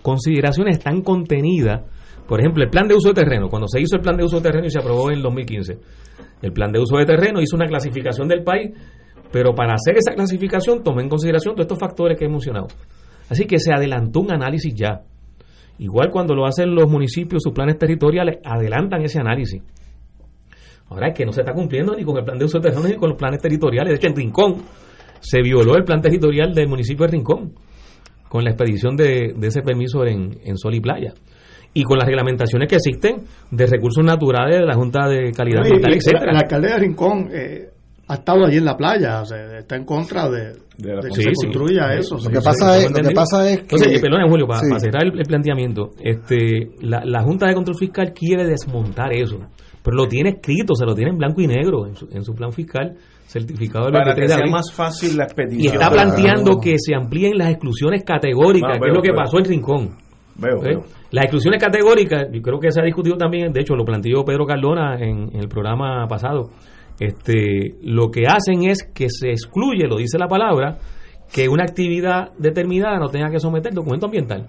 consideraciones 0.02 0.78
están 0.78 1.02
contenidas, 1.02 1.82
por 2.26 2.40
ejemplo, 2.40 2.64
el 2.64 2.70
plan 2.70 2.88
de 2.88 2.94
uso 2.94 3.08
de 3.08 3.14
terreno. 3.14 3.48
Cuando 3.48 3.68
se 3.68 3.80
hizo 3.80 3.96
el 3.96 4.02
plan 4.02 4.16
de 4.16 4.24
uso 4.24 4.36
de 4.36 4.42
terreno 4.42 4.66
y 4.66 4.70
se 4.70 4.78
aprobó 4.78 5.10
en 5.10 5.18
el 5.18 5.22
2015, 5.22 5.78
el 6.42 6.52
plan 6.52 6.72
de 6.72 6.78
uso 6.78 6.96
de 6.96 7.06
terreno 7.06 7.40
hizo 7.40 7.56
una 7.56 7.66
clasificación 7.66 8.28
del 8.28 8.42
país, 8.42 8.70
pero 9.32 9.54
para 9.54 9.74
hacer 9.74 9.96
esa 9.96 10.14
clasificación 10.14 10.82
tomó 10.82 11.00
en 11.00 11.08
consideración 11.08 11.54
todos 11.54 11.64
estos 11.64 11.78
factores 11.78 12.18
que 12.18 12.24
he 12.24 12.28
mencionado. 12.28 12.68
Así 13.28 13.46
que 13.46 13.58
se 13.58 13.72
adelantó 13.72 14.20
un 14.20 14.32
análisis 14.32 14.74
ya. 14.74 15.02
Igual 15.78 16.10
cuando 16.10 16.34
lo 16.34 16.46
hacen 16.46 16.74
los 16.74 16.90
municipios, 16.90 17.42
sus 17.42 17.52
planes 17.52 17.78
territoriales, 17.78 18.38
adelantan 18.44 19.02
ese 19.02 19.20
análisis. 19.20 19.62
Ahora 20.88 21.08
es 21.08 21.14
que 21.14 21.26
no 21.26 21.32
se 21.32 21.42
está 21.42 21.52
cumpliendo 21.52 21.94
ni 21.94 22.04
con 22.04 22.16
el 22.16 22.24
plan 22.24 22.38
de 22.38 22.46
uso 22.46 22.58
de 22.58 22.70
terreno 22.70 22.88
ni 22.88 22.94
con 22.94 23.10
los 23.10 23.18
planes 23.18 23.40
territoriales. 23.40 23.90
De 23.90 23.96
hecho, 23.96 24.08
en 24.08 24.16
Rincón 24.16 24.56
se 25.20 25.42
violó 25.42 25.76
el 25.76 25.84
plan 25.84 26.00
territorial 26.00 26.54
del 26.54 26.68
municipio 26.68 27.04
de 27.04 27.12
Rincón 27.12 27.54
con 28.28 28.44
la 28.44 28.50
expedición 28.50 28.96
de, 28.96 29.34
ese 29.42 29.62
permiso 29.62 30.04
en 30.04 30.56
Sol 30.56 30.74
y 30.74 30.80
Playa. 30.80 31.12
Y 31.74 31.82
con 31.84 31.98
las 31.98 32.06
reglamentaciones 32.06 32.68
que 32.68 32.76
existen 32.76 33.24
de 33.50 33.66
recursos 33.66 34.04
naturales 34.04 34.60
de 34.60 34.66
la 34.66 34.74
Junta 34.74 35.06
de 35.06 35.30
Calidad 35.32 35.60
Y- 35.60 35.66
Ambiental, 35.66 35.92
y 35.92 35.96
etcétera. 35.96 36.32
El 36.32 36.36
alcalde 36.38 36.68
de 36.68 36.78
Rincón 36.78 37.28
eh, 37.32 37.70
ha 38.08 38.14
estado 38.14 38.46
allí 38.46 38.56
en 38.56 38.64
la 38.64 38.76
playa, 38.76 39.20
o 39.20 39.24
sea, 39.24 39.58
está 39.58 39.76
en 39.76 39.84
contra 39.84 40.28
de, 40.30 40.54
de, 40.78 41.08
que 41.14 41.22
se 41.22 41.32
construya 41.34 41.92
eso. 41.94 42.16
Lo, 42.16 42.30
que 42.30 42.40
pasa 42.40 42.78
es, 42.78 42.90
lo 42.90 43.08
que 43.08 43.14
pasa 43.14 43.50
es 43.50 43.56
que... 43.58 43.62
Entonces, 43.76 44.00
perdón, 44.00 44.28
Julio, 44.28 44.46
para, 44.46 44.80
cerrar 44.80 45.04
el, 45.04 45.26
planteamiento, 45.26 45.90
este, 46.02 46.70
la, 46.80 47.02
la, 47.04 47.22
Junta 47.22 47.46
de 47.46 47.54
Control 47.54 47.76
Fiscal 47.76 48.12
quiere 48.14 48.46
desmontar 48.46 49.12
eso, 49.12 49.38
pero 49.82 49.96
lo 49.96 50.08
tiene 50.08 50.30
escrito, 50.30 50.74
se 50.74 50.86
lo 50.86 50.94
tiene 50.94 51.10
en 51.10 51.18
blanco 51.18 51.42
y 51.42 51.46
negro 51.46 51.86
en 51.86 51.94
su, 51.94 52.08
en 52.10 52.24
su 52.24 52.34
plan 52.34 52.50
fiscal 52.50 52.96
certificado 53.26 53.84
del 53.86 53.92
Para 53.92 54.14
que 54.14 54.26
sea 54.26 54.46
más 54.46 54.72
fácil 54.72 55.16
la 55.16 55.24
expedición. 55.24 55.62
Y 55.62 55.66
está 55.66 55.90
planteando 55.90 56.58
que 56.58 56.76
se 56.78 56.94
amplíen 56.94 57.36
las 57.36 57.50
exclusiones 57.50 58.04
categóricas, 58.04 58.78
que 58.80 58.88
es 58.88 58.94
lo 58.94 59.02
que 59.02 59.12
pasó 59.12 59.38
en 59.38 59.44
Rincón. 59.44 60.07
Veo, 60.38 60.60
veo. 60.60 60.84
Las 61.10 61.24
exclusiones 61.24 61.60
categóricas, 61.60 62.28
yo 62.32 62.40
creo 62.40 62.60
que 62.60 62.70
se 62.70 62.80
ha 62.80 62.84
discutido 62.84 63.16
también, 63.16 63.52
de 63.52 63.60
hecho 63.60 63.74
lo 63.74 63.84
planteó 63.84 64.24
Pedro 64.24 64.44
Cardona 64.46 64.96
en, 65.00 65.30
el 65.34 65.48
programa 65.48 66.06
pasado, 66.06 66.50
este, 67.00 67.76
lo 67.82 68.10
que 68.10 68.26
hacen 68.26 68.68
es 68.68 68.84
que 68.94 69.08
se 69.08 69.30
excluye, 69.30 69.86
lo 69.86 69.96
dice 69.96 70.18
la 70.18 70.28
palabra, 70.28 70.78
que 71.32 71.48
una 71.48 71.64
actividad 71.64 72.32
determinada 72.38 72.98
no 72.98 73.08
tenga 73.08 73.30
que 73.30 73.40
someter 73.40 73.72
documento 73.72 74.06
ambiental. 74.06 74.48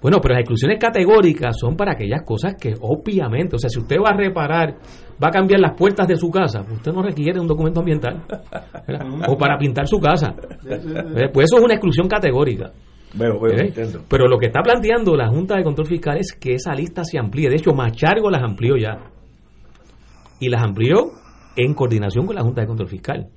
Bueno, 0.00 0.18
pero 0.20 0.34
las 0.34 0.42
exclusiones 0.42 0.78
categóricas 0.78 1.56
son 1.58 1.76
para 1.76 1.92
aquellas 1.92 2.22
cosas 2.24 2.56
que 2.60 2.74
obviamente, 2.78 3.56
o 3.56 3.58
sea, 3.58 3.70
si 3.70 3.78
usted 3.78 3.96
va 3.96 4.10
a 4.10 4.16
reparar, 4.16 4.76
va 5.22 5.28
a 5.28 5.30
cambiar 5.30 5.60
las 5.60 5.72
puertas 5.78 6.06
de 6.06 6.16
su 6.16 6.30
casa, 6.30 6.60
usted 6.60 6.92
no 6.92 7.02
requiere 7.02 7.40
un 7.40 7.46
documento 7.46 7.80
ambiental. 7.80 8.22
o 9.28 9.38
para 9.38 9.56
pintar 9.56 9.86
su 9.86 9.98
casa. 9.98 10.34
Pues 11.32 11.46
eso 11.46 11.56
es 11.56 11.64
una 11.64 11.74
exclusión 11.74 12.06
categórica. 12.06 12.70
Pero 14.08 14.28
lo 14.28 14.38
que 14.38 14.46
está 14.46 14.60
planteando 14.62 15.16
la 15.16 15.28
Junta 15.28 15.56
de 15.56 15.62
Control 15.62 15.86
Fiscal 15.86 16.18
es 16.18 16.32
que 16.32 16.54
esa 16.54 16.74
lista 16.74 17.04
se 17.04 17.18
amplíe. 17.18 17.48
De 17.48 17.56
hecho, 17.56 17.72
Machargo 17.72 18.30
las 18.30 18.42
amplió 18.42 18.76
ya. 18.76 18.98
Y 20.40 20.48
las 20.48 20.62
amplió 20.62 21.12
en 21.56 21.74
coordinación 21.74 22.26
con 22.26 22.34
la 22.34 22.42
Junta 22.42 22.62
de 22.62 22.66
Control 22.66 22.88
Fiscal. 22.88 23.28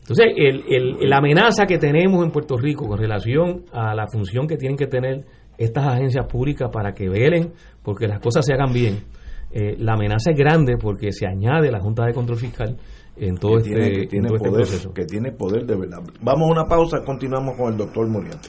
Entonces, 0.00 0.26
el, 0.36 1.08
la 1.08 1.18
amenaza 1.18 1.64
que 1.64 1.78
tenemos 1.78 2.22
en 2.24 2.30
Puerto 2.30 2.58
Rico 2.58 2.86
con 2.86 2.98
relación 2.98 3.64
a 3.72 3.94
la 3.94 4.06
función 4.06 4.46
que 4.46 4.56
tienen 4.56 4.76
que 4.76 4.86
tener 4.86 5.24
estas 5.56 5.86
agencias 5.86 6.26
públicas 6.26 6.68
para 6.70 6.92
que 6.92 7.08
velen 7.08 7.52
porque 7.82 8.06
las 8.06 8.20
cosas 8.20 8.44
se 8.44 8.52
hagan 8.52 8.72
bien, 8.72 9.04
eh, 9.50 9.76
la 9.78 9.94
amenaza 9.94 10.32
es 10.32 10.36
grande 10.36 10.76
porque 10.76 11.12
se 11.12 11.26
añade 11.26 11.70
la 11.70 11.80
Junta 11.80 12.04
de 12.04 12.12
Control 12.12 12.38
Fiscal 12.38 12.76
en 13.16 13.36
todo, 13.36 13.58
este, 13.58 13.70
que 13.70 14.06
tiene 14.08 14.28
este 14.28 14.48
poder, 14.48 14.68
Que 14.94 15.04
tiene 15.04 15.32
poder 15.32 15.64
de 15.64 15.76
verdad. 15.76 16.02
Vamos 16.20 16.48
a 16.48 16.52
una 16.52 16.64
pausa, 16.66 17.02
continuamos 17.04 17.56
con 17.56 17.72
el 17.72 17.78
doctor 17.78 18.06
Muriente. 18.08 18.48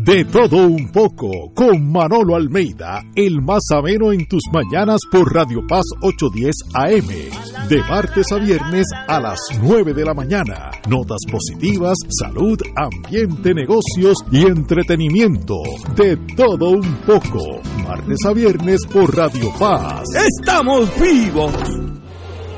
De 0.00 0.24
todo 0.26 0.58
un 0.68 0.92
poco, 0.92 1.52
con 1.52 1.90
Manolo 1.90 2.36
Almeida, 2.36 3.02
el 3.16 3.42
más 3.42 3.62
ameno 3.74 4.12
en 4.12 4.28
tus 4.28 4.42
mañanas 4.52 5.00
por 5.10 5.34
Radio 5.34 5.66
Paz 5.66 5.86
810 6.00 6.54
AM, 6.72 7.68
de 7.68 7.78
martes 7.82 8.30
a 8.30 8.36
viernes 8.36 8.86
a 9.08 9.18
las 9.18 9.40
9 9.60 9.92
de 9.94 10.04
la 10.04 10.14
mañana. 10.14 10.70
Notas 10.88 11.18
positivas, 11.28 11.96
salud, 12.10 12.56
ambiente, 12.76 13.52
negocios 13.52 14.18
y 14.30 14.46
entretenimiento. 14.46 15.56
De 15.96 16.16
todo 16.36 16.70
un 16.70 16.98
poco, 17.04 17.60
martes 17.82 18.24
a 18.24 18.32
viernes 18.32 18.86
por 18.86 19.12
Radio 19.16 19.52
Paz. 19.58 20.04
¡Estamos 20.14 20.88
vivos! 21.00 21.52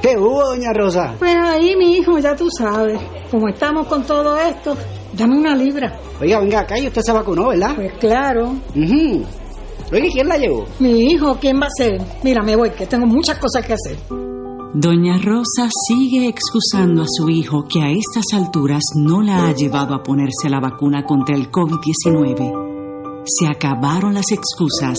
¿Qué 0.03 0.15
hubo, 0.19 0.45
doña 0.45 0.75
Rosa? 0.75 1.15
Pues 1.19 1.37
ahí, 1.37 1.75
mi 1.75 1.97
hijo, 1.97 2.19
ya 2.19 2.37
tú 2.37 2.49
sabes. 2.51 3.01
Como 3.31 3.49
estamos 3.49 3.87
con 3.87 4.05
todo 4.05 4.39
esto, 4.39 4.77
dame 5.13 5.39
una 5.39 5.55
libra. 5.55 5.99
Oiga, 6.21 6.41
venga 6.41 6.61
acá 6.61 6.79
y 6.79 6.87
usted 6.87 7.03
se 7.03 7.13
vacunó, 7.13 7.49
¿verdad? 7.49 7.75
Pues 7.75 7.93
claro. 7.95 8.57
Oiga, 9.93 10.09
¿quién 10.13 10.29
la 10.29 10.37
llevó? 10.37 10.67
Mi 10.79 11.11
hijo, 11.13 11.37
¿quién 11.41 11.61
va 11.61 11.67
a 11.67 11.71
ser? 11.77 12.01
Mira, 12.23 12.43
me 12.43 12.57
voy, 12.57 12.71
que 12.71 12.87
tengo 12.87 13.07
muchas 13.07 13.39
cosas 13.39 13.67
que 13.67 13.73
hacer. 13.73 13.97
Doña 14.73 15.19
Rosa 15.19 15.69
sigue 15.89 16.29
excusando 16.29 17.03
a 17.03 17.07
su 17.09 17.29
hijo 17.29 17.65
que 17.69 17.83
a 17.83 17.91
estas 17.91 18.25
alturas 18.33 18.83
no 18.95 19.21
la 19.21 19.49
ha 19.49 19.53
llevado 19.53 19.95
a 19.95 20.03
ponerse 20.03 20.49
la 20.49 20.61
vacuna 20.61 21.05
contra 21.05 21.35
el 21.35 21.51
COVID-19. 21.51 23.25
Se 23.25 23.49
acabaron 23.49 24.15
las 24.15 24.31
excusas. 24.31 24.97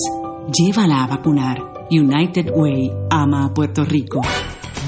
Llévala 0.52 1.04
a 1.04 1.08
vacunar. 1.08 1.88
United 1.90 2.52
Way 2.54 2.92
ama 3.10 3.46
a 3.46 3.54
Puerto 3.54 3.86
Rico. 3.86 4.20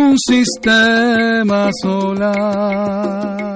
un 0.00 0.16
sistema 0.18 1.70
solar. 1.82 3.46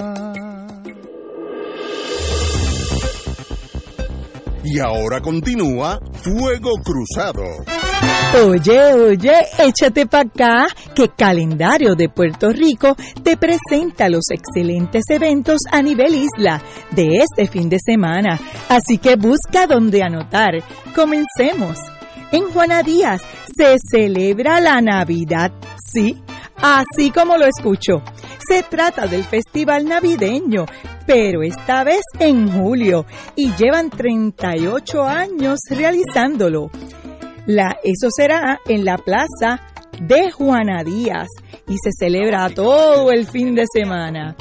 Y 4.65 4.79
ahora 4.79 5.21
continúa 5.21 5.99
Fuego 6.23 6.71
Cruzado. 6.85 7.43
Oye, 8.47 8.95
oye, 8.95 9.35
échate 9.59 10.07
para 10.07 10.29
acá, 10.29 10.69
que 10.95 11.09
Calendario 11.09 11.97
de 11.97 12.09
Puerto 12.09 12.51
Rico 12.51 12.97
te 13.25 13.37
presenta 13.37 14.09
los 14.09 14.23
excelentes 14.31 15.03
eventos 15.11 15.59
a 15.73 15.83
nivel 15.83 16.15
isla 16.15 16.63
de 16.93 17.17
este 17.17 17.49
fin 17.49 17.69
de 17.69 17.79
semana. 17.85 18.39
Así 18.69 18.99
que 18.99 19.17
busca 19.17 19.67
donde 19.67 20.03
anotar. 20.03 20.63
Comencemos. 20.95 21.79
En 22.31 22.45
Juana 22.53 22.85
Díaz 22.85 23.23
se 23.57 23.77
celebra 23.91 24.61
la 24.61 24.81
Navidad, 24.81 25.51
sí, 25.85 26.17
así 26.63 27.11
como 27.11 27.37
lo 27.37 27.47
escucho. 27.47 28.03
Se 28.49 28.63
trata 28.63 29.07
del 29.07 29.25
festival 29.25 29.87
navideño, 29.87 30.67
pero 31.07 31.43
esta 31.43 31.85
vez 31.85 32.03
en 32.19 32.51
julio, 32.51 33.07
y 33.37 33.53
llevan 33.55 33.91
38 33.91 35.05
años 35.05 35.59
realizándolo. 35.71 36.71
La, 37.47 37.77
eso 37.83 38.09
será 38.15 38.61
en 38.67 38.85
la 38.85 38.97
plaza 38.99 39.61
de 40.01 40.31
Juana 40.31 40.85
Díaz 40.85 41.29
y 41.69 41.75
se 41.83 41.91
celebra 41.99 42.49
todo 42.51 43.11
el 43.11 43.27
fin 43.27 43.55
de 43.55 43.65
semana. 43.73 44.37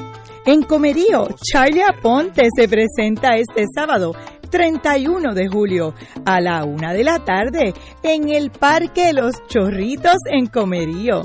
En 0.46 0.64
Comerío, 0.64 1.28
Charlie 1.42 1.84
Aponte 1.84 2.48
se 2.56 2.68
presenta 2.68 3.36
este 3.36 3.66
sábado 3.74 4.16
31 4.50 5.34
de 5.34 5.48
julio 5.48 5.94
a 6.26 6.42
la 6.42 6.64
una 6.64 6.94
de 6.94 7.04
la 7.04 7.20
tarde 7.24 7.74
en 8.04 8.30
el 8.30 8.50
Parque 8.50 9.14
Los 9.14 9.36
Chorritos 9.48 10.18
en 10.32 10.48
Comerío. 10.48 11.22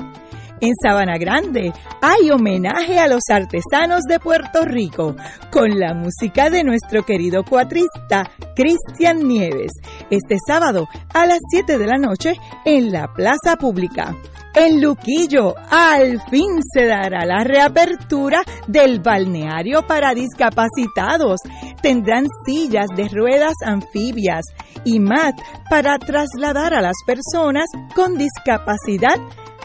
En 0.64 0.72
Sabana 0.82 1.18
Grande 1.18 1.74
hay 2.00 2.30
homenaje 2.30 2.98
a 2.98 3.06
los 3.06 3.24
artesanos 3.28 4.00
de 4.08 4.18
Puerto 4.18 4.64
Rico 4.64 5.14
con 5.50 5.78
la 5.78 5.92
música 5.92 6.48
de 6.48 6.64
nuestro 6.64 7.04
querido 7.04 7.44
cuatrista 7.44 8.30
Cristian 8.56 9.28
Nieves 9.28 9.72
este 10.08 10.36
sábado 10.46 10.88
a 11.12 11.26
las 11.26 11.40
7 11.50 11.76
de 11.76 11.86
la 11.86 11.98
noche 11.98 12.32
en 12.64 12.92
la 12.92 13.12
Plaza 13.12 13.56
Pública. 13.60 14.16
En 14.54 14.80
Luquillo, 14.80 15.54
al 15.70 16.18
fin 16.30 16.62
se 16.72 16.86
dará 16.86 17.26
la 17.26 17.44
reapertura 17.44 18.40
del 18.66 19.00
balneario 19.00 19.86
para 19.86 20.14
discapacitados. 20.14 21.40
Tendrán 21.82 22.24
sillas 22.46 22.86
de 22.96 23.08
ruedas 23.08 23.54
anfibias 23.66 24.46
y 24.84 24.98
mat 24.98 25.38
para 25.68 25.98
trasladar 25.98 26.72
a 26.72 26.80
las 26.80 26.96
personas 27.04 27.66
con 27.94 28.16
discapacidad 28.16 29.18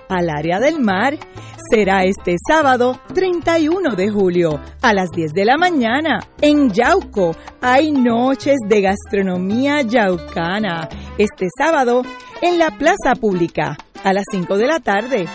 al 0.10 0.30
área 0.30 0.60
del 0.60 0.80
mar. 0.80 1.18
Será 1.72 2.04
este 2.04 2.36
sábado 2.48 3.00
31 3.14 3.96
de 3.96 4.10
julio 4.10 4.60
a 4.82 4.94
las 4.94 5.10
10 5.12 5.34
de 5.34 5.46
la 5.46 5.58
mañana 5.58 6.20
en 6.42 6.72
Yauco. 6.72 7.36
Hay 7.62 7.92
noches 7.92 8.58
de 8.68 8.82
gastronomía 8.82 9.82
yaucana. 9.84 10.90
Este 11.18 11.48
sábado 11.58 12.02
en 12.42 12.58
la 12.58 12.72
plaza 12.78 13.16
pública 13.20 13.78
a 14.04 14.14
las 14.14 14.26
5 14.32 14.58
de 14.58 14.68
la 14.68 14.80
tarde 14.80 15.28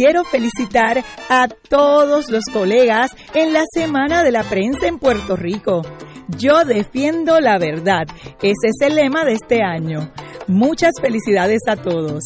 quiero 0.00 0.24
felicitar 0.24 1.04
a 1.28 1.48
todos 1.68 2.30
los 2.30 2.44
colegas 2.52 3.14
en 3.34 3.52
la 3.52 3.64
Semana 3.70 4.22
de 4.22 4.32
la 4.32 4.42
Prensa 4.44 4.86
en 4.86 4.98
Puerto 4.98 5.36
Rico. 5.36 5.82
Yo 6.38 6.64
defiendo 6.64 7.38
la 7.40 7.58
verdad. 7.58 8.06
Ese 8.40 8.68
es 8.68 8.80
el 8.80 8.94
lema 8.94 9.24
de 9.24 9.32
este 9.32 9.62
año. 9.62 10.10
Muchas 10.46 10.92
felicidades 11.00 11.60
a 11.68 11.76
todos. 11.76 12.22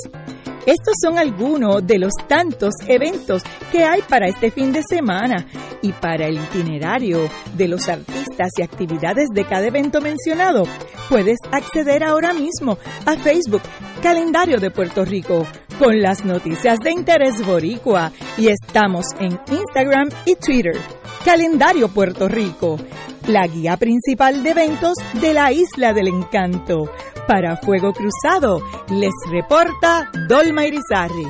Estos 0.67 0.95
son 1.03 1.19
algunos 1.19 1.87
de 1.87 1.99
los 1.99 2.13
tantos 2.27 2.73
eventos 2.87 3.43
que 3.71 3.85
hay 3.85 4.01
para 4.03 4.29
este 4.29 4.51
fin 4.51 4.73
de 4.73 4.83
semana 4.83 5.47
y 5.83 5.93
para 5.93 6.27
el 6.27 6.39
itinerario 6.39 7.29
de 7.55 7.69
los 7.69 7.87
artistas 7.89 8.49
y 8.57 8.63
actividades 8.63 9.29
de 9.35 9.45
cada 9.45 9.67
evento 9.67 10.01
mencionado. 10.01 10.65
Puedes 11.11 11.37
acceder 11.53 12.03
ahora 12.03 12.33
mismo 12.33 12.79
a 13.05 13.17
Facebook 13.17 13.61
Calendario 14.03 14.59
de 14.59 14.71
Puerto 14.71 15.05
Rico 15.05 15.47
con 15.79 16.01
las 16.01 16.25
noticias 16.25 16.79
de 16.79 16.93
interés 16.93 17.45
boricua 17.45 18.13
y 18.39 18.49
estamos 18.49 19.07
en 19.19 19.39
Instagram 19.51 20.09
y 20.25 20.35
Twitter. 20.37 20.79
Calendario 21.25 21.89
Puerto 21.89 22.29
Rico, 22.29 22.79
la 23.27 23.47
guía 23.47 23.77
principal 23.77 24.43
de 24.43 24.51
eventos 24.51 24.95
de 25.21 25.33
la 25.33 25.53
Isla 25.53 25.93
del 25.93 26.09
Encanto. 26.09 26.91
Para 27.27 27.57
Fuego 27.57 27.93
Cruzado, 27.93 28.61
les 28.91 29.13
reporta 29.31 30.11
Dolma 30.29 30.67
Irizarri. 30.67 31.27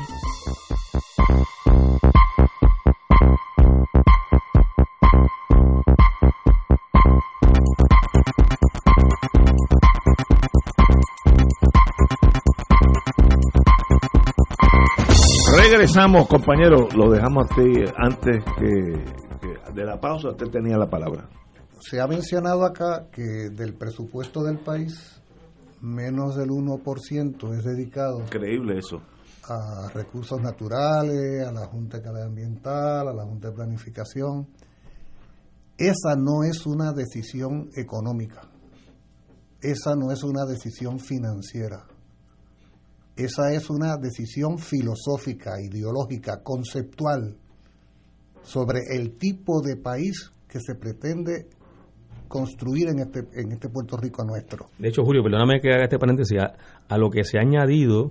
Regresamos, 15.56 16.26
compañero, 16.26 16.88
lo 16.96 17.10
dejamos 17.10 17.46
así 17.50 17.84
antes 17.96 18.44
que, 18.58 19.72
de 19.72 19.84
la 19.84 20.00
pausa, 20.00 20.30
usted 20.30 20.48
tenía 20.48 20.76
la 20.76 20.88
palabra. 20.88 21.28
Se 21.84 22.00
ha 22.00 22.06
mencionado 22.06 22.64
acá 22.64 23.08
que 23.12 23.50
del 23.50 23.74
presupuesto 23.74 24.42
del 24.42 24.58
país, 24.58 25.20
menos 25.82 26.34
del 26.34 26.48
1% 26.48 27.58
es 27.58 27.64
dedicado. 27.64 28.20
Increíble 28.20 28.78
eso. 28.78 29.02
A 29.46 29.90
recursos 29.92 30.40
naturales, 30.40 31.46
a 31.46 31.52
la 31.52 31.66
Junta 31.66 31.98
de 31.98 32.02
Calidad 32.02 32.28
Ambiental, 32.28 33.08
a 33.08 33.12
la 33.12 33.24
Junta 33.24 33.50
de 33.50 33.54
Planificación. 33.54 34.48
Esa 35.76 36.16
no 36.16 36.42
es 36.42 36.64
una 36.64 36.92
decisión 36.94 37.68
económica. 37.76 38.40
Esa 39.60 39.94
no 39.94 40.10
es 40.10 40.22
una 40.22 40.46
decisión 40.46 40.98
financiera. 40.98 41.84
Esa 43.14 43.52
es 43.52 43.68
una 43.68 43.98
decisión 43.98 44.56
filosófica, 44.56 45.60
ideológica, 45.60 46.42
conceptual 46.42 47.36
sobre 48.42 48.80
el 48.90 49.18
tipo 49.18 49.60
de 49.60 49.76
país 49.76 50.30
que 50.48 50.60
se 50.60 50.76
pretende 50.76 51.50
construir 52.34 52.88
en 52.88 52.98
este, 52.98 53.20
en 53.34 53.52
este 53.52 53.68
Puerto 53.68 53.96
Rico 53.96 54.24
nuestro. 54.24 54.70
De 54.76 54.88
hecho, 54.88 55.04
Julio, 55.04 55.22
perdóname 55.22 55.60
que 55.60 55.72
haga 55.72 55.84
este 55.84 56.00
paréntesis, 56.00 56.36
a, 56.40 56.54
a 56.88 56.98
lo 56.98 57.08
que 57.08 57.22
se 57.22 57.38
ha 57.38 57.42
añadido 57.42 58.10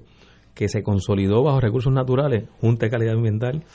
que 0.54 0.70
se 0.70 0.82
consolidó 0.82 1.44
bajo 1.44 1.60
recursos 1.60 1.92
naturales, 1.92 2.46
Junta 2.62 2.86
de 2.86 2.90
Calidad 2.90 3.16
Ambiental, 3.16 3.66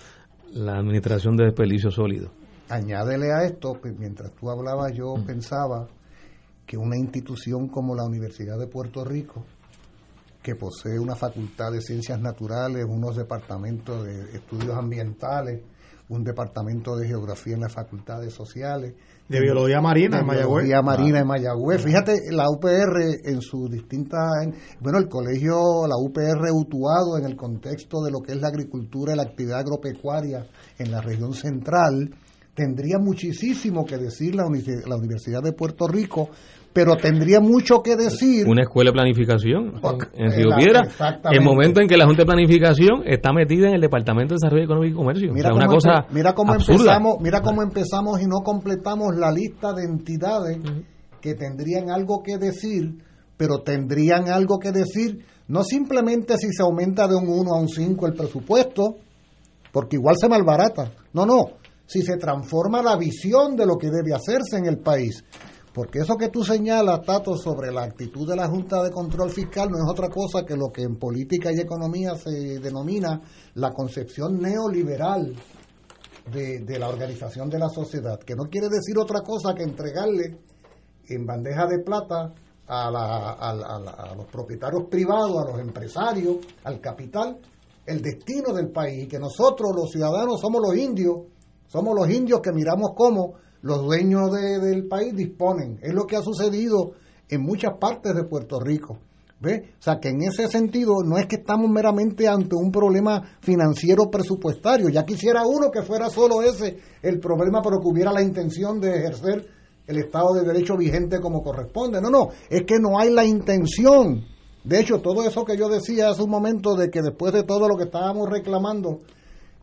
la 0.54 0.78
Administración 0.78 1.36
de 1.36 1.44
Desperdicios 1.44 1.96
Sólidos. 1.96 2.30
Añádele 2.70 3.30
a 3.30 3.44
esto, 3.44 3.74
pues, 3.78 3.98
mientras 3.98 4.32
tú 4.32 4.48
hablabas, 4.48 4.94
yo 4.94 5.16
pensaba 5.26 5.86
que 6.64 6.78
una 6.78 6.96
institución 6.96 7.68
como 7.68 7.94
la 7.94 8.04
Universidad 8.04 8.58
de 8.58 8.68
Puerto 8.68 9.04
Rico, 9.04 9.44
que 10.42 10.54
posee 10.54 10.98
una 10.98 11.14
facultad 11.14 11.72
de 11.72 11.82
ciencias 11.82 12.18
naturales, 12.22 12.86
unos 12.88 13.16
departamentos 13.16 14.02
de 14.02 14.34
estudios 14.34 14.74
ambientales, 14.78 15.60
un 16.08 16.24
departamento 16.24 16.96
de 16.96 17.06
geografía 17.06 17.54
en 17.54 17.60
las 17.60 17.74
facultades 17.74 18.32
sociales. 18.32 18.94
De 19.28 19.40
biología 19.40 19.82
marina 19.82 20.16
de 20.16 20.20
en 20.22 20.26
Mayagüez. 20.26 20.64
biología 20.64 20.80
marina 20.82 21.18
en 21.20 21.26
Mayagüez. 21.26 21.82
Fíjate, 21.84 22.14
la 22.30 22.48
UPR 22.48 23.28
en 23.30 23.42
sus 23.42 23.70
distintas... 23.70 24.22
Bueno, 24.80 24.98
el 24.98 25.06
colegio, 25.06 25.86
la 25.86 25.96
UPR 25.98 26.50
Utuado 26.50 27.18
en 27.18 27.26
el 27.26 27.36
contexto 27.36 28.00
de 28.00 28.10
lo 28.10 28.20
que 28.20 28.32
es 28.32 28.40
la 28.40 28.48
agricultura 28.48 29.12
y 29.12 29.16
la 29.16 29.24
actividad 29.24 29.60
agropecuaria 29.60 30.46
en 30.78 30.90
la 30.90 31.02
región 31.02 31.34
central, 31.34 32.10
tendría 32.54 32.98
muchísimo 32.98 33.84
que 33.84 33.98
decir 33.98 34.34
la, 34.34 34.44
la 34.44 34.96
Universidad 34.96 35.42
de 35.42 35.52
Puerto 35.52 35.86
Rico 35.86 36.30
pero 36.78 36.94
tendría 36.94 37.40
mucho 37.40 37.82
que 37.82 37.96
decir. 37.96 38.46
Una 38.46 38.62
escuela 38.62 38.90
de 38.90 38.92
planificación 38.92 39.74
en, 40.14 40.26
en 40.26 40.30
Río 40.30 40.50
Piedra, 40.56 40.86
el 41.28 41.40
momento 41.40 41.80
en 41.80 41.88
que 41.88 41.96
la 41.96 42.06
Junta 42.06 42.22
de 42.22 42.26
Planificación 42.26 43.02
está 43.04 43.32
metida 43.32 43.66
en 43.66 43.74
el 43.74 43.80
Departamento 43.80 44.34
de 44.34 44.36
Desarrollo 44.40 44.62
Económico 44.62 44.92
y 44.92 44.96
Comercio. 44.96 45.32
Mira 45.32 45.48
o 45.48 45.56
sea, 45.56 45.64
una 45.64 45.66
cosa 45.66 46.06
mira 46.12 46.34
cómo 46.36 46.52
absurda. 46.52 46.94
empezamos, 46.94 47.16
mira 47.20 47.40
cómo 47.42 47.62
empezamos 47.62 48.22
y 48.22 48.26
no 48.26 48.44
completamos 48.44 49.16
la 49.16 49.32
lista 49.32 49.72
de 49.72 49.86
entidades 49.86 50.58
que 51.20 51.34
tendrían 51.34 51.90
algo 51.90 52.22
que 52.22 52.38
decir, 52.38 53.02
pero 53.36 53.62
tendrían 53.62 54.28
algo 54.28 54.60
que 54.60 54.70
decir 54.70 55.24
no 55.48 55.64
simplemente 55.64 56.36
si 56.38 56.52
se 56.52 56.62
aumenta 56.62 57.08
de 57.08 57.16
un 57.16 57.28
1 57.28 57.54
a 57.54 57.60
un 57.60 57.68
5 57.68 58.06
el 58.06 58.12
presupuesto, 58.12 58.98
porque 59.72 59.96
igual 59.96 60.14
se 60.16 60.28
malbarata. 60.28 60.92
No, 61.12 61.26
no, 61.26 61.44
si 61.86 62.02
se 62.02 62.18
transforma 62.18 62.82
la 62.82 62.96
visión 62.96 63.56
de 63.56 63.66
lo 63.66 63.76
que 63.76 63.88
debe 63.88 64.14
hacerse 64.14 64.58
en 64.58 64.66
el 64.66 64.78
país. 64.78 65.24
Porque 65.78 66.00
eso 66.00 66.16
que 66.16 66.28
tú 66.28 66.42
señalas, 66.42 67.02
Tato, 67.02 67.36
sobre 67.36 67.70
la 67.70 67.84
actitud 67.84 68.28
de 68.28 68.34
la 68.34 68.48
Junta 68.48 68.82
de 68.82 68.90
Control 68.90 69.30
Fiscal 69.30 69.70
no 69.70 69.76
es 69.76 69.88
otra 69.88 70.08
cosa 70.08 70.44
que 70.44 70.56
lo 70.56 70.72
que 70.72 70.82
en 70.82 70.96
política 70.96 71.52
y 71.52 71.60
economía 71.60 72.16
se 72.16 72.58
denomina 72.58 73.20
la 73.54 73.70
concepción 73.72 74.40
neoliberal 74.40 75.36
de, 76.32 76.64
de 76.64 76.78
la 76.80 76.88
organización 76.88 77.48
de 77.48 77.60
la 77.60 77.68
sociedad, 77.68 78.18
que 78.18 78.34
no 78.34 78.50
quiere 78.50 78.68
decir 78.68 78.98
otra 78.98 79.20
cosa 79.20 79.54
que 79.54 79.62
entregarle 79.62 80.40
en 81.10 81.24
bandeja 81.24 81.68
de 81.68 81.78
plata 81.78 82.34
a, 82.66 82.90
la, 82.90 83.34
a, 83.34 83.54
la, 83.54 83.90
a, 83.92 84.16
los 84.16 84.26
propietarios 84.26 84.82
privados, 84.90 85.46
a 85.46 85.52
los 85.52 85.60
empresarios, 85.60 86.38
al 86.64 86.80
capital, 86.80 87.38
el 87.86 88.02
destino 88.02 88.52
del 88.52 88.72
país, 88.72 89.04
y 89.04 89.06
que 89.06 89.20
nosotros 89.20 89.70
los 89.76 89.92
ciudadanos 89.92 90.40
somos 90.40 90.60
los 90.60 90.76
indios, 90.76 91.18
somos 91.68 91.94
los 91.94 92.10
indios 92.10 92.40
que 92.40 92.50
miramos 92.50 92.94
cómo 92.96 93.34
los 93.62 93.82
dueños 93.82 94.32
de, 94.32 94.58
del 94.58 94.86
país 94.86 95.14
disponen. 95.14 95.78
Es 95.82 95.94
lo 95.94 96.06
que 96.06 96.16
ha 96.16 96.22
sucedido 96.22 96.92
en 97.28 97.42
muchas 97.42 97.72
partes 97.78 98.14
de 98.14 98.24
Puerto 98.24 98.60
Rico. 98.60 98.98
¿Ve? 99.40 99.70
O 99.78 99.82
sea 99.82 100.00
que 100.00 100.08
en 100.08 100.22
ese 100.22 100.48
sentido 100.48 100.94
no 101.04 101.16
es 101.16 101.26
que 101.26 101.36
estamos 101.36 101.70
meramente 101.70 102.26
ante 102.26 102.56
un 102.56 102.72
problema 102.72 103.22
financiero 103.40 104.10
presupuestario. 104.10 104.88
Ya 104.88 105.04
quisiera 105.04 105.46
uno 105.46 105.70
que 105.70 105.82
fuera 105.82 106.10
solo 106.10 106.42
ese 106.42 106.78
el 107.02 107.20
problema, 107.20 107.62
pero 107.62 107.78
que 107.78 107.86
hubiera 107.86 108.12
la 108.12 108.20
intención 108.20 108.80
de 108.80 108.96
ejercer 108.96 109.46
el 109.86 109.98
Estado 109.98 110.34
de 110.34 110.44
Derecho 110.44 110.76
vigente 110.76 111.20
como 111.20 111.42
corresponde. 111.42 112.00
No, 112.00 112.10
no, 112.10 112.30
es 112.50 112.64
que 112.64 112.80
no 112.80 112.98
hay 112.98 113.10
la 113.10 113.24
intención. 113.24 114.24
De 114.64 114.80
hecho, 114.80 115.00
todo 115.00 115.22
eso 115.22 115.44
que 115.44 115.56
yo 115.56 115.68
decía 115.68 116.10
hace 116.10 116.22
un 116.22 116.30
momento 116.30 116.74
de 116.74 116.90
que 116.90 117.00
después 117.00 117.32
de 117.32 117.44
todo 117.44 117.68
lo 117.68 117.76
que 117.76 117.84
estábamos 117.84 118.28
reclamando, 118.28 119.02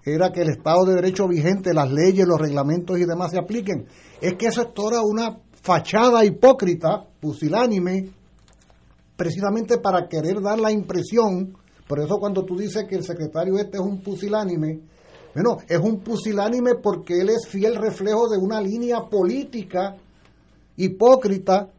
era 0.05 0.31
que 0.31 0.41
el 0.41 0.49
Estado 0.49 0.85
de 0.85 0.95
Derecho 0.95 1.27
vigente, 1.27 1.73
las 1.73 1.91
leyes, 1.91 2.27
los 2.27 2.39
reglamentos 2.39 2.99
y 2.99 3.05
demás 3.05 3.31
se 3.31 3.39
apliquen. 3.39 3.87
Es 4.21 4.35
que 4.35 4.47
eso 4.47 4.61
es 4.61 4.73
toda 4.73 5.01
una 5.03 5.39
fachada 5.61 6.23
hipócrita, 6.23 7.07
pusilánime, 7.19 8.09
precisamente 9.15 9.79
para 9.79 10.07
querer 10.07 10.41
dar 10.41 10.59
la 10.59 10.71
impresión, 10.71 11.57
por 11.87 11.99
eso 11.99 12.17
cuando 12.19 12.43
tú 12.43 12.57
dices 12.57 12.85
que 12.87 12.95
el 12.95 13.03
secretario 13.03 13.57
este 13.57 13.77
es 13.77 13.83
un 13.83 14.01
pusilánime, 14.01 14.79
bueno, 15.33 15.57
es 15.67 15.79
un 15.79 15.99
pusilánime 15.99 16.75
porque 16.81 17.19
él 17.19 17.29
es 17.29 17.47
fiel 17.47 17.75
reflejo 17.75 18.29
de 18.29 18.37
una 18.37 18.61
línea 18.61 19.01
política 19.09 19.97
hipócrita 20.77 21.69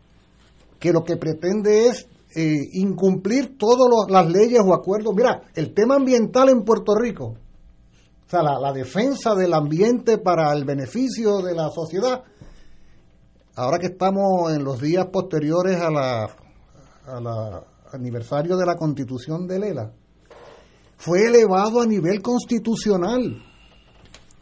que 0.78 0.92
lo 0.92 1.02
que 1.04 1.16
pretende 1.16 1.86
es 1.86 2.06
eh, 2.34 2.54
incumplir 2.72 3.56
todas 3.56 3.88
las 4.10 4.30
leyes 4.30 4.60
o 4.62 4.74
acuerdos. 4.74 5.14
Mira, 5.14 5.42
el 5.54 5.72
tema 5.72 5.94
ambiental 5.94 6.50
en 6.50 6.64
Puerto 6.64 6.94
Rico, 6.94 7.34
o 8.26 8.28
sea, 8.28 8.42
la, 8.42 8.58
la, 8.58 8.72
defensa 8.72 9.34
del 9.36 9.54
ambiente 9.54 10.18
para 10.18 10.52
el 10.52 10.64
beneficio 10.64 11.42
de 11.42 11.54
la 11.54 11.70
sociedad. 11.70 12.24
Ahora 13.54 13.78
que 13.78 13.86
estamos 13.86 14.52
en 14.52 14.64
los 14.64 14.80
días 14.80 15.06
posteriores 15.06 15.80
a 15.80 15.90
la, 15.90 16.24
a 17.06 17.20
la 17.20 17.64
aniversario 17.92 18.56
de 18.56 18.66
la 18.66 18.76
constitución 18.76 19.46
de 19.46 19.58
Lela, 19.58 19.92
fue 20.96 21.26
elevado 21.26 21.80
a 21.80 21.86
nivel 21.86 22.20
constitucional. 22.22 23.42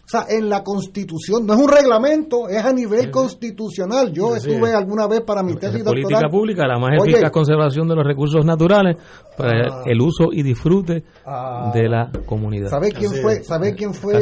O 0.05 0.07
sea, 0.07 0.27
en 0.29 0.51
la 0.51 0.63
constitución, 0.63 1.47
no 1.47 1.55
es 1.55 1.61
un 1.61 1.69
reglamento, 1.69 2.47
es 2.49 2.63
a 2.63 2.75
nivel 2.75 3.11
constitucional. 3.11 4.13
Yo 4.13 4.37
estuve 4.37 4.69
es. 4.69 4.75
alguna 4.75 5.07
vez 5.07 5.23
para 5.23 5.43
mi 5.43 5.55
tesis 5.55 5.77
Es 5.77 5.83
política 5.83 6.21
doctoral. 6.21 6.31
pública, 6.31 6.67
la 6.67 6.79
más 6.79 6.93
Oye, 7.01 7.13
eficaz 7.13 7.31
conservación 7.31 7.89
de 7.89 7.95
los 7.97 8.05
recursos 8.05 8.45
naturales 8.45 8.97
para 9.35 9.53
Ah. 9.79 9.83
el 9.87 10.01
uso 10.03 10.25
y 10.31 10.43
disfrute 10.43 11.05
Ah. 11.25 11.71
de 11.75 11.89
la 11.89 12.13
comunidad. 12.27 12.69
¿Sabe 12.69 12.93
quién 12.93 13.13
fue? 13.15 13.43
¿Sabe 13.43 13.75
quién 13.75 13.95
fue? 13.95 14.13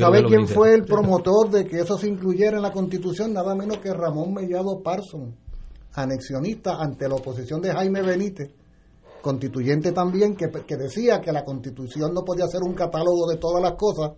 ¿Sabe 0.00 0.24
quién 0.24 0.48
fue 0.48 0.74
el 0.74 0.84
promotor 0.84 1.50
de 1.50 1.66
que 1.66 1.78
eso 1.78 1.96
se 1.96 2.08
incluyera 2.08 2.56
en 2.56 2.62
la 2.62 2.72
Constitución? 2.72 3.32
Nada 3.32 3.54
menos 3.54 3.78
que 3.78 3.92
Ramón 3.94 4.34
Mellado 4.34 4.82
Parson, 4.82 5.36
anexionista 5.94 6.76
ante 6.80 7.08
la 7.08 7.14
oposición 7.14 7.60
de 7.60 7.72
Jaime 7.72 8.02
Benítez, 8.02 8.50
constituyente 9.20 9.92
también, 9.92 10.34
que, 10.34 10.50
que 10.66 10.76
decía 10.76 11.20
que 11.20 11.30
la 11.30 11.44
Constitución 11.44 12.12
no 12.12 12.22
podía 12.24 12.46
ser 12.48 12.62
un 12.62 12.74
catálogo 12.74 13.28
de 13.30 13.36
todas 13.36 13.62
las 13.62 13.74
cosas 13.74 14.12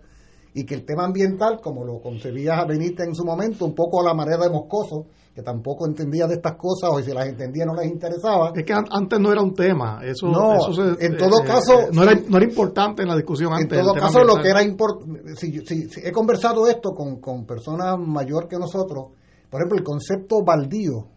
y 0.54 0.64
que 0.64 0.74
el 0.74 0.84
tema 0.84 1.04
ambiental, 1.04 1.60
como 1.60 1.84
lo 1.84 2.00
concebía 2.00 2.64
Benítez 2.64 3.08
en 3.08 3.14
su 3.14 3.24
momento, 3.24 3.64
un 3.66 3.74
poco 3.74 4.00
a 4.00 4.04
la 4.04 4.14
manera 4.14 4.44
de 4.44 4.50
Moscoso, 4.50 5.06
que 5.34 5.42
tampoco 5.42 5.84
entendía 5.86 6.28
de 6.28 6.34
estas 6.34 6.54
cosas 6.56 6.90
o 6.92 7.00
si 7.00 7.12
las 7.12 7.26
entendía 7.26 7.66
no 7.66 7.74
les 7.74 7.86
interesaba. 7.90 8.52
Es 8.54 8.64
que 8.64 8.72
an- 8.72 8.86
antes 8.90 9.18
no 9.18 9.32
era 9.32 9.42
un 9.42 9.52
tema. 9.52 10.00
Eso, 10.04 10.28
No, 10.28 10.54
eso 10.54 10.72
se- 10.94 11.04
en 11.06 11.16
todo 11.16 11.42
eh, 11.42 11.44
caso- 11.44 11.80
eh, 11.80 11.88
no, 11.92 12.04
era, 12.04 12.14
no 12.28 12.36
era 12.36 12.46
importante 12.46 13.02
en 13.02 13.08
la 13.08 13.16
discusión 13.16 13.52
En 13.54 13.62
antes. 13.62 13.78
el 13.80 13.84
todo 13.84 13.94
caso, 13.94 14.22
lo 14.22 14.36
que 14.40 14.48
era 14.48 14.62
importante, 14.62 15.34
si, 15.34 15.58
si- 15.66 15.88
si 15.88 16.00
he 16.06 16.12
conversado 16.12 16.68
esto 16.68 16.92
con, 16.94 17.20
con 17.20 17.44
personas 17.46 17.98
mayor 17.98 18.46
que 18.46 18.56
nosotros, 18.56 19.06
por 19.50 19.60
ejemplo, 19.60 19.76
el 19.78 19.82
concepto 19.84 20.44
baldío, 20.44 21.08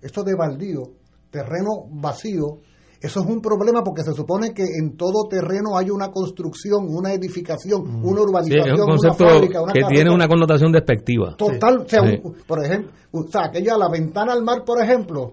esto 0.00 0.22
de 0.22 0.36
baldío, 0.36 0.82
terreno 1.30 1.86
vacío, 1.90 2.58
eso 3.04 3.20
es 3.20 3.26
un 3.26 3.40
problema 3.40 3.82
porque 3.84 4.02
se 4.02 4.12
supone 4.12 4.52
que 4.54 4.62
en 4.64 4.96
todo 4.96 5.28
terreno 5.28 5.76
hay 5.76 5.90
una 5.90 6.08
construcción, 6.10 6.86
una 6.88 7.12
edificación, 7.12 7.82
una 7.82 8.02
Sí, 8.02 8.08
es 8.14 8.20
urbanización, 8.20 8.74
un 8.74 8.80
una 8.82 8.86
concepto 8.90 9.28
fábrica, 9.28 9.62
una 9.62 9.72
que 9.72 9.80
carretera. 9.80 9.88
tiene 10.02 10.14
una 10.14 10.28
connotación 10.28 10.72
despectiva. 10.72 11.34
Total, 11.36 11.78
o 11.78 11.88
sea, 11.88 12.00
Sí. 12.02 12.20
un- 12.22 12.34
por 12.46 12.64
ejemplo, 12.64 12.90
o 13.12 13.22
sea, 13.30 13.44
aquella, 13.46 13.76
la 13.76 13.88
ventana 13.88 14.32
al 14.32 14.42
mar, 14.42 14.64
por 14.64 14.82
ejemplo, 14.82 15.32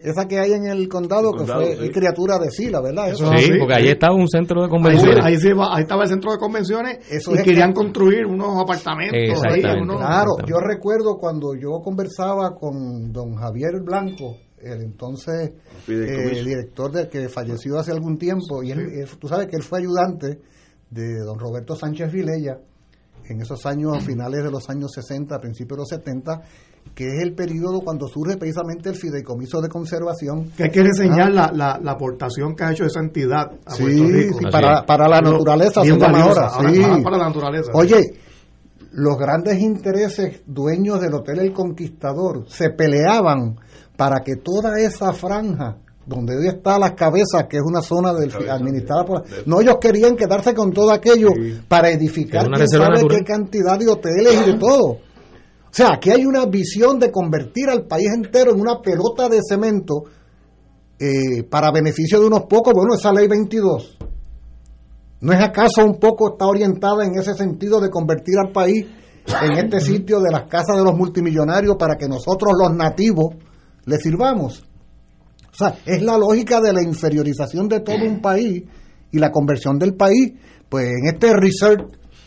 esa 0.00 0.28
que 0.28 0.38
hay 0.38 0.52
en 0.52 0.66
el 0.66 0.86
condado, 0.86 1.30
El 1.32 1.38
que 1.46 1.52
fue 1.52 1.76
sí. 1.86 1.90
criatura 1.90 2.38
de 2.38 2.50
Sila, 2.50 2.82
¿verdad? 2.82 3.08
Eso- 3.08 3.30
Sí, 3.38 3.52
porque 3.58 3.72
ahí 3.74 3.88
estaba 3.88 4.14
un 4.14 4.28
centro 4.28 4.60
de 4.60 4.66
Ahí, 4.66 4.70
convenciones. 4.70 5.24
ahí, 5.24 5.52
va- 5.54 5.74
ahí 5.76 5.82
estaba 5.82 6.02
el 6.02 6.08
centro 6.10 6.30
de 6.32 6.36
convenciones 6.38 6.98
Eso 7.10 7.30
y 7.32 7.38
es 7.38 7.42
querían 7.42 7.70
que- 7.70 7.76
construir 7.76 8.26
unos 8.26 8.60
apartamentos. 8.60 9.42
ahí, 9.50 9.62
unos- 9.80 9.96
Claro, 9.96 10.32
yo 10.46 10.56
recuerdo 10.60 11.16
cuando 11.18 11.54
yo 11.54 11.80
conversaba 11.82 12.54
con 12.54 13.12
don 13.12 13.34
Javier 13.36 13.80
Blanco, 13.82 14.36
el 14.64 14.82
entonces 14.82 15.52
eh, 15.88 16.42
director 16.44 16.90
de 16.92 17.08
que 17.08 17.28
falleció 17.28 17.78
hace 17.78 17.92
algún 17.92 18.18
tiempo, 18.18 18.62
y 18.62 18.70
él, 18.72 18.80
él- 18.80 19.08
tú 19.18 19.28
sabes 19.28 19.46
que 19.46 19.56
él 19.56 19.62
fue 19.62 19.80
ayudante 19.80 20.40
de 20.90 21.18
don 21.24 21.38
Roberto 21.38 21.74
Sánchez 21.76 22.12
Vilella 22.12 22.58
en 23.26 23.40
esos 23.40 23.64
años, 23.66 24.02
finales 24.04 24.42
de 24.44 24.50
los 24.50 24.68
años 24.70 24.92
60, 24.92 25.38
principios 25.40 25.76
de 25.76 25.80
los 25.82 25.88
70, 25.88 26.40
que 26.94 27.06
es 27.06 27.22
el 27.22 27.34
periodo 27.34 27.80
cuando 27.80 28.06
surge 28.06 28.36
precisamente 28.36 28.90
el 28.90 28.94
fideicomiso 28.96 29.62
de 29.62 29.68
conservación. 29.70 30.50
Que 30.56 30.64
hay 30.64 30.70
que 30.70 30.82
reseñar 30.82 31.28
Ah. 31.28 31.30
la, 31.30 31.52
la, 31.52 31.80
la 31.82 31.92
aportación 31.92 32.54
que 32.54 32.64
ha 32.64 32.72
hecho 32.72 32.84
esa 32.84 33.00
entidad 33.00 33.50
a 33.64 33.70
Sí, 33.74 33.82
Puerto 33.84 34.04
Rico. 34.08 34.38
sí, 34.38 34.44
para, 34.52 34.84
para 34.84 35.08
la 35.08 35.20
naturaleza, 35.22 35.80
bien 35.82 35.98
valiosa, 35.98 36.46
ahora. 36.48 36.70
sí. 36.72 36.82
para 37.02 37.16
la 37.16 37.24
naturaleza. 37.28 37.70
Oye, 37.74 38.00
los 38.92 39.16
grandes 39.18 39.58
intereses 39.60 40.42
dueños 40.46 41.00
del 41.00 41.14
Hotel 41.14 41.38
El 41.40 41.52
Conquistador 41.54 42.44
se 42.48 42.68
peleaban 42.70 43.56
para 43.96 44.20
que 44.20 44.36
toda 44.36 44.78
esa 44.80 45.12
franja 45.12 45.78
donde 46.06 46.36
hoy 46.36 46.48
está 46.48 46.78
las 46.78 46.92
cabezas, 46.92 47.46
que 47.48 47.56
es 47.56 47.62
una 47.64 47.80
zona 47.80 48.12
del, 48.12 48.30
administrada 48.50 49.04
por... 49.04 49.24
No, 49.46 49.60
ellos 49.60 49.76
querían 49.80 50.16
quedarse 50.16 50.52
con 50.54 50.70
todo 50.70 50.90
aquello 50.90 51.30
para 51.66 51.90
edificar 51.90 52.46
quién 52.50 52.68
sabe 52.68 52.88
natural. 52.88 53.18
qué 53.18 53.24
cantidad 53.24 53.78
de 53.78 53.88
hoteles 53.88 54.42
y 54.42 54.50
de 54.52 54.58
todo. 54.58 54.84
O 54.84 55.76
sea, 55.76 55.94
aquí 55.94 56.10
hay 56.10 56.26
una 56.26 56.44
visión 56.46 56.98
de 56.98 57.10
convertir 57.10 57.70
al 57.70 57.86
país 57.86 58.08
entero 58.14 58.52
en 58.52 58.60
una 58.60 58.80
pelota 58.82 59.28
de 59.28 59.40
cemento 59.48 60.04
eh, 60.98 61.42
para 61.48 61.72
beneficio 61.72 62.20
de 62.20 62.26
unos 62.26 62.42
pocos. 62.42 62.74
Bueno, 62.74 62.94
esa 62.94 63.12
ley 63.12 63.26
22 63.26 63.98
¿No 65.24 65.32
es 65.32 65.40
acaso 65.40 65.82
un 65.82 65.98
poco 65.98 66.32
está 66.32 66.46
orientada 66.46 67.02
en 67.02 67.18
ese 67.18 67.32
sentido 67.32 67.80
de 67.80 67.88
convertir 67.88 68.34
al 68.38 68.52
país 68.52 68.84
en 69.42 69.52
este 69.56 69.80
sitio 69.80 70.20
de 70.20 70.30
las 70.30 70.42
casas 70.42 70.76
de 70.76 70.84
los 70.84 70.94
multimillonarios 70.94 71.76
para 71.78 71.96
que 71.96 72.06
nosotros 72.06 72.52
los 72.54 72.76
nativos 72.76 73.34
le 73.86 73.96
sirvamos? 73.98 74.64
O 75.52 75.56
sea, 75.56 75.76
es 75.86 76.02
la 76.02 76.18
lógica 76.18 76.60
de 76.60 76.72
la 76.72 76.82
inferiorización 76.82 77.68
de 77.68 77.80
todo 77.80 77.96
un 78.04 78.20
país 78.20 78.62
y 79.12 79.18
la 79.18 79.30
conversión 79.30 79.78
del 79.78 79.94
país, 79.94 80.32
pues 80.68 80.86
en 80.86 81.14
este 81.14 81.32
research 81.36 81.82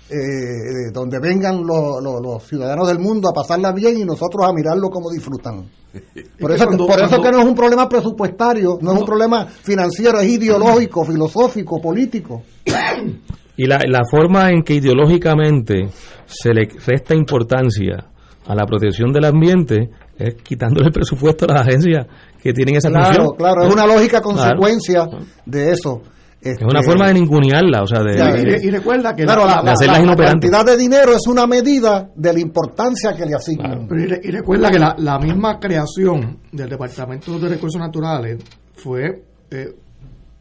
eh, 0.10 0.92
donde 0.94 1.20
vengan 1.20 1.58
los, 1.66 2.02
los- 2.02 2.22
los 2.22 2.44
ciudadanos 2.48 2.88
del 2.88 3.00
mundo 3.00 3.28
a 3.30 3.34
pasarla 3.34 3.74
bien 3.74 3.98
y 3.98 4.06
nosotros 4.06 4.46
a 4.48 4.54
mirarlo 4.54 4.90
como 4.90 5.10
disfrutan. 5.12 5.66
Por 6.40 6.52
eso, 6.54 6.66
cuando- 6.66 6.88
por 6.88 6.98
eso 7.00 7.10
cuando- 7.10 7.24
que 7.24 7.32
no 7.34 7.40
es 7.42 7.46
un 7.46 7.56
problema 7.56 7.90
presupuestario, 7.90 8.78
no 8.82 8.94
es 8.94 9.00
un 9.02 9.06
problema 9.06 9.46
financiero, 9.48 10.20
es 10.22 10.30
ideológico, 10.30 11.04
filosófico, 11.04 11.82
político. 11.82 12.44
Y 13.58 13.66
la, 13.66 13.80
la 13.88 14.02
forma 14.10 14.52
en 14.52 14.64
que 14.64 14.76
ideológicamente 14.76 15.90
se 16.26 16.54
le 16.54 16.68
resta 16.86 17.14
importancia 17.16 18.06
a 18.46 18.56
la 18.56 18.66
protección 18.66 19.12
del 19.12 19.26
ambiente 19.26 19.90
es 20.18 20.36
quitándole 20.44 20.88
el 20.88 20.94
presupuesto 20.94 21.46
a 21.46 21.54
las 21.54 21.62
agencias 21.68 22.06
que 22.42 22.54
tienen 22.54 22.76
esa 22.76 22.90
Claro, 22.90 23.06
función. 23.06 23.36
claro, 23.38 23.64
es 23.68 23.74
una 23.74 23.86
lógica 23.86 24.22
Claro. 24.22 24.24
consecuencia 24.24 25.08
de 25.46 25.72
eso. 25.72 26.02
Es 26.40 26.58
una 26.62 26.84
forma 26.84 27.08
de 27.08 27.16
ningunearla, 27.16 27.82
o 27.82 27.88
sea, 27.88 28.04
de, 28.04 28.16
Ya, 28.18 28.28
de- 28.32 28.60
y, 28.64 28.68
y 28.68 28.70
recuerda 28.70 29.14
que 29.16 29.24
Claro, 29.24 29.46
la- 29.46 29.76
cantidad 30.16 30.64
de 30.66 30.78
dinero 30.78 31.14
es 31.14 31.28
una 31.28 31.48
medida 31.48 32.10
de 32.16 32.32
la 32.34 32.40
importancia 32.40 33.14
que 33.14 33.26
le 33.26 33.34
asignan. 33.34 33.88
Y, 33.92 34.06
re- 34.06 34.22
y 34.24 34.32
recuerda 34.32 34.70
que 34.70 34.78
la, 34.80 34.96
la 35.00 35.18
misma 35.20 35.60
creación 35.60 36.38
del 36.52 36.70
Departamento 36.70 37.38
de 37.40 37.50
Recursos 37.50 37.82
Naturales 37.82 38.38
fue 38.76 39.24
eh, 39.50 39.66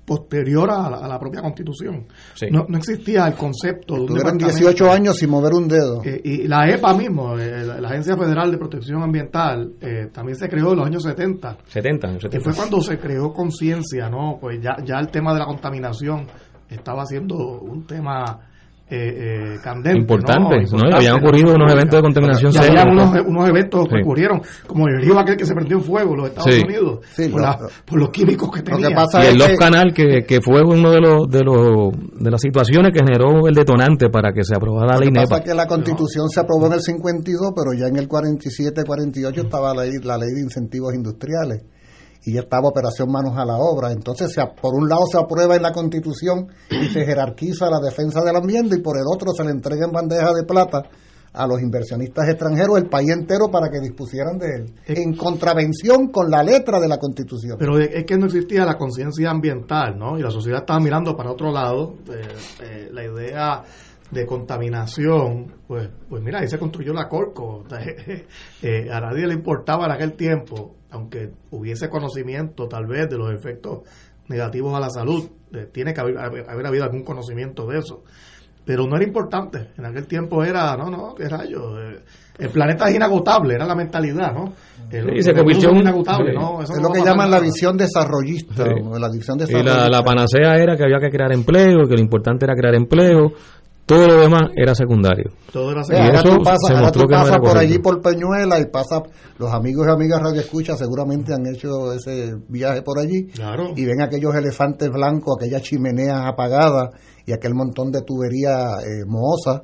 posterior 0.06 0.70
a 0.70 0.88
la, 0.88 0.96
a 0.98 1.08
la 1.08 1.18
propia 1.18 1.42
Constitución. 1.42 2.06
Sí. 2.34 2.46
No, 2.50 2.64
no 2.68 2.78
existía 2.78 3.26
el 3.26 3.34
concepto 3.34 3.94
de 3.94 4.00
un 4.02 4.06
Tuvieron 4.06 4.38
departamento. 4.38 4.70
18 4.70 4.90
años 4.92 5.16
sin 5.18 5.28
mover 5.30 5.52
un 5.52 5.66
dedo. 5.68 6.02
Eh, 6.04 6.20
y 6.24 6.48
la 6.48 6.70
EPA 6.70 6.94
mismo, 6.94 7.36
eh, 7.38 7.64
la, 7.66 7.80
la 7.80 7.88
Agencia 7.88 8.16
Federal 8.16 8.50
de 8.52 8.56
Protección 8.58 9.02
Ambiental, 9.02 9.72
eh, 9.80 10.08
también 10.12 10.36
se 10.38 10.48
creó 10.48 10.72
en 10.72 10.78
los 10.78 10.86
años 10.86 11.02
70. 11.02 11.58
70, 11.66 12.06
años 12.08 12.22
Que 12.22 12.28
70. 12.30 12.44
fue 12.44 12.54
cuando 12.54 12.80
se 12.80 12.98
creó 12.98 13.32
conciencia, 13.32 14.08
¿no? 14.08 14.38
Pues 14.40 14.60
ya, 14.62 14.76
ya 14.84 14.98
el 15.00 15.08
tema 15.08 15.32
de 15.32 15.40
la 15.40 15.46
contaminación 15.46 16.26
estaba 16.70 17.04
siendo 17.04 17.36
un 17.60 17.84
tema 17.86 18.40
eh, 18.88 19.54
eh, 19.54 19.58
candente. 19.64 19.98
Importante, 19.98 20.54
¿no? 20.56 20.60
Importante, 20.62 20.94
Habían 20.96 21.14
ocurrido 21.16 21.54
unos 21.56 21.72
eventos 21.72 21.96
de 21.98 22.02
contaminación 22.02 22.52
Ya 22.52 22.60
habían 22.62 22.88
unos, 22.90 23.10
unos 23.26 23.48
eventos 23.48 23.88
que 23.88 23.96
Sí. 23.96 24.02
ocurrieron, 24.02 24.40
como 24.66 24.86
el 24.86 25.02
río 25.02 25.18
aquel 25.18 25.36
que 25.36 25.44
se 25.44 25.54
prendió 25.54 25.78
en 25.78 25.82
fuego 25.82 26.14
los 26.14 26.28
Estados 26.28 26.54
Sí. 26.54 26.62
Unidos, 26.64 27.00
Sí, 27.12 27.28
por, 27.28 27.40
lo- 27.40 27.46
la- 27.48 27.58
por 27.84 27.98
los 27.98 28.10
químicos 28.10 28.50
que 28.52 28.62
tenía. 28.62 28.90
pasa 28.94 29.24
y 29.24 29.28
el 29.28 29.38
Love 29.38 29.48
que- 29.50 29.56
Canal, 29.56 29.92
que, 29.92 30.24
que 30.24 30.40
fue 30.40 30.62
uno 30.62 30.90
de 30.92 31.00
los, 31.00 31.28
de 31.28 31.42
los 31.42 31.90
de 32.16 32.30
las 32.30 32.40
situaciones 32.40 32.92
que 32.92 33.00
generó 33.00 33.48
el 33.48 33.54
detonante 33.54 34.08
para 34.08 34.32
que 34.32 34.44
se 34.44 34.54
aprobara 34.54 34.86
la 34.86 34.94
Lo 34.94 35.00
ley 35.00 35.08
que 35.08 35.14
pasa 35.14 35.24
NEPA. 35.34 35.36
es 35.38 35.50
que 35.50 35.54
la 35.56 35.66
constitución 35.66 36.28
se 36.28 36.40
aprobó 36.40 36.66
en 36.66 36.72
el 36.74 36.80
52, 36.80 37.52
pero 37.56 37.72
ya 37.76 37.88
en 37.88 37.96
el 37.96 38.08
47-48 38.08 39.42
estaba 39.42 39.74
la 39.74 39.82
ley, 39.82 39.92
la 40.02 40.16
ley 40.16 40.30
de 40.34 40.40
incentivos 40.42 40.94
industriales 40.94 41.62
y 42.26 42.34
ya 42.34 42.40
estaba 42.40 42.68
operación 42.68 43.10
manos 43.10 43.38
a 43.38 43.44
la 43.44 43.56
obra. 43.56 43.92
Entonces, 43.92 44.32
se, 44.32 44.44
por 44.60 44.74
un 44.74 44.88
lado 44.88 45.06
se 45.06 45.16
aprueba 45.16 45.54
en 45.54 45.62
la 45.62 45.72
constitución 45.72 46.48
y 46.68 46.88
se 46.88 47.04
jerarquiza 47.04 47.70
la 47.70 47.78
defensa 47.78 48.22
del 48.22 48.36
ambiente 48.36 48.76
y 48.76 48.82
por 48.82 48.96
el 48.96 49.04
otro 49.06 49.32
se 49.32 49.44
le 49.44 49.52
entrega 49.52 49.86
en 49.86 49.92
bandeja 49.92 50.34
de 50.34 50.42
plata 50.42 50.82
a 51.32 51.46
los 51.46 51.60
inversionistas 51.60 52.28
extranjeros 52.28 52.78
el 52.78 52.88
país 52.88 53.10
entero 53.10 53.48
para 53.50 53.68
que 53.68 53.78
dispusieran 53.78 54.38
de 54.38 54.46
él, 54.56 54.74
en 54.86 55.14
contravención 55.14 56.08
con 56.08 56.30
la 56.30 56.42
letra 56.42 56.80
de 56.80 56.88
la 56.88 56.98
constitución. 56.98 57.56
Pero 57.58 57.78
es 57.78 57.90
es 57.92 58.04
que 58.04 58.16
no 58.16 58.26
existía 58.26 58.64
la 58.64 58.76
conciencia 58.76 59.30
ambiental, 59.30 59.98
¿no? 59.98 60.18
Y 60.18 60.22
la 60.22 60.30
sociedad 60.30 60.60
estaba 60.60 60.80
mirando 60.80 61.14
para 61.14 61.30
otro 61.30 61.52
lado. 61.52 61.94
eh, 62.08 62.28
eh, 62.62 62.88
la 62.90 63.04
idea 63.04 63.62
de 64.10 64.24
contaminación, 64.24 65.52
pues, 65.66 65.88
pues 66.08 66.22
mira, 66.22 66.40
ahí 66.40 66.48
se 66.48 66.58
construyó 66.58 66.92
la 66.92 67.08
Corco. 67.08 67.64
Eh, 68.62 68.88
a 68.90 69.00
nadie 69.00 69.26
le 69.26 69.34
importaba 69.34 69.84
en 69.86 69.92
aquel 69.92 70.14
tiempo, 70.14 70.74
aunque 70.90 71.30
hubiese 71.50 71.88
conocimiento 71.88 72.68
tal 72.68 72.86
vez 72.86 73.08
de 73.08 73.18
los 73.18 73.32
efectos 73.32 73.80
negativos 74.28 74.74
a 74.74 74.80
la 74.80 74.90
salud. 74.90 75.28
eh, 75.54 75.68
tiene 75.72 75.94
que 75.94 76.00
haber, 76.00 76.18
haber, 76.18 76.50
haber 76.50 76.66
habido 76.66 76.84
algún 76.84 77.04
conocimiento 77.04 77.66
de 77.66 77.78
eso. 77.78 78.02
Pero 78.64 78.84
no 78.88 78.96
era 78.96 79.04
importante. 79.06 79.68
En 79.78 79.86
aquel 79.86 80.06
tiempo 80.08 80.42
era, 80.42 80.76
no, 80.76 80.90
no, 80.90 81.14
qué 81.14 81.28
rayos. 81.28 81.62
eh, 81.78 82.00
el 82.38 82.50
planeta 82.50 82.88
es 82.88 82.96
inagotable, 82.96 83.54
era 83.54 83.64
la 83.64 83.74
mentalidad, 83.76 84.34
¿no? 84.34 84.52
El- 84.90 85.08
Sí, 85.14 85.22
se 85.22 85.32
convirtió 85.34 85.70
en 85.70 85.76
inagotable, 85.78 86.32
sí. 86.32 86.36
¿no? 86.36 86.60
Eso 86.62 86.72
es 86.74 86.80
no 86.82 86.88
lo 86.88 86.94
que 86.94 87.00
llaman 87.02 87.30
la 87.30 87.38
visión 87.40 87.76
desarrollista, 87.78 88.64
Sí. 88.64 88.70
la 89.00 89.08
visión 89.08 89.36
Y 89.38 89.40
la, 89.40 89.46
desarrollista. 89.46 89.88
la 89.88 90.02
panacea 90.02 90.56
era 90.60 90.76
que 90.76 90.82
había 90.84 90.98
que 90.98 91.08
crear 91.10 91.32
empleo, 91.32 91.86
que 91.88 91.94
lo 91.94 92.00
importante 92.02 92.44
era 92.44 92.54
crear 92.54 92.74
empleo, 92.74 93.32
todo 93.86 94.06
lo 94.08 94.20
demás 94.20 94.50
era 94.56 94.74
secundario. 94.74 95.30
Todo 95.52 95.70
era 95.72 95.82
Y 95.86 95.90
Ve, 95.90 95.98
ahora 95.98 96.18
eso 96.20 96.36
tú 96.36 96.42
pasas, 96.42 96.58
se 96.66 96.72
ahora 96.72 96.82
mostró 96.84 97.02
tú 97.02 97.08
que 97.08 97.14
no 97.14 97.20
era 97.26 97.30
por 97.38 97.48
correcto. 97.48 97.58
allí 97.60 97.78
por 97.78 98.02
Peñuela 98.02 98.60
y 98.60 98.66
pasa 98.66 99.02
los 99.38 99.52
amigos 99.52 99.86
y 99.88 99.90
amigas 99.92 100.20
Radio 100.22 100.40
Escucha 100.40 100.76
seguramente 100.76 101.32
han 101.32 101.46
hecho 101.46 101.92
ese 101.92 102.34
viaje 102.48 102.82
por 102.82 102.98
allí 102.98 103.26
Claro. 103.28 103.68
y 103.76 103.84
ven 103.84 104.02
aquellos 104.02 104.34
elefantes 104.34 104.90
blancos, 104.90 105.36
aquellas 105.38 105.62
chimeneas 105.62 106.20
apagadas 106.26 106.90
y 107.24 107.32
aquel 107.32 107.54
montón 107.54 107.90
de 107.92 108.02
tubería 108.02 108.78
eh, 108.80 109.04
mohosa 109.06 109.62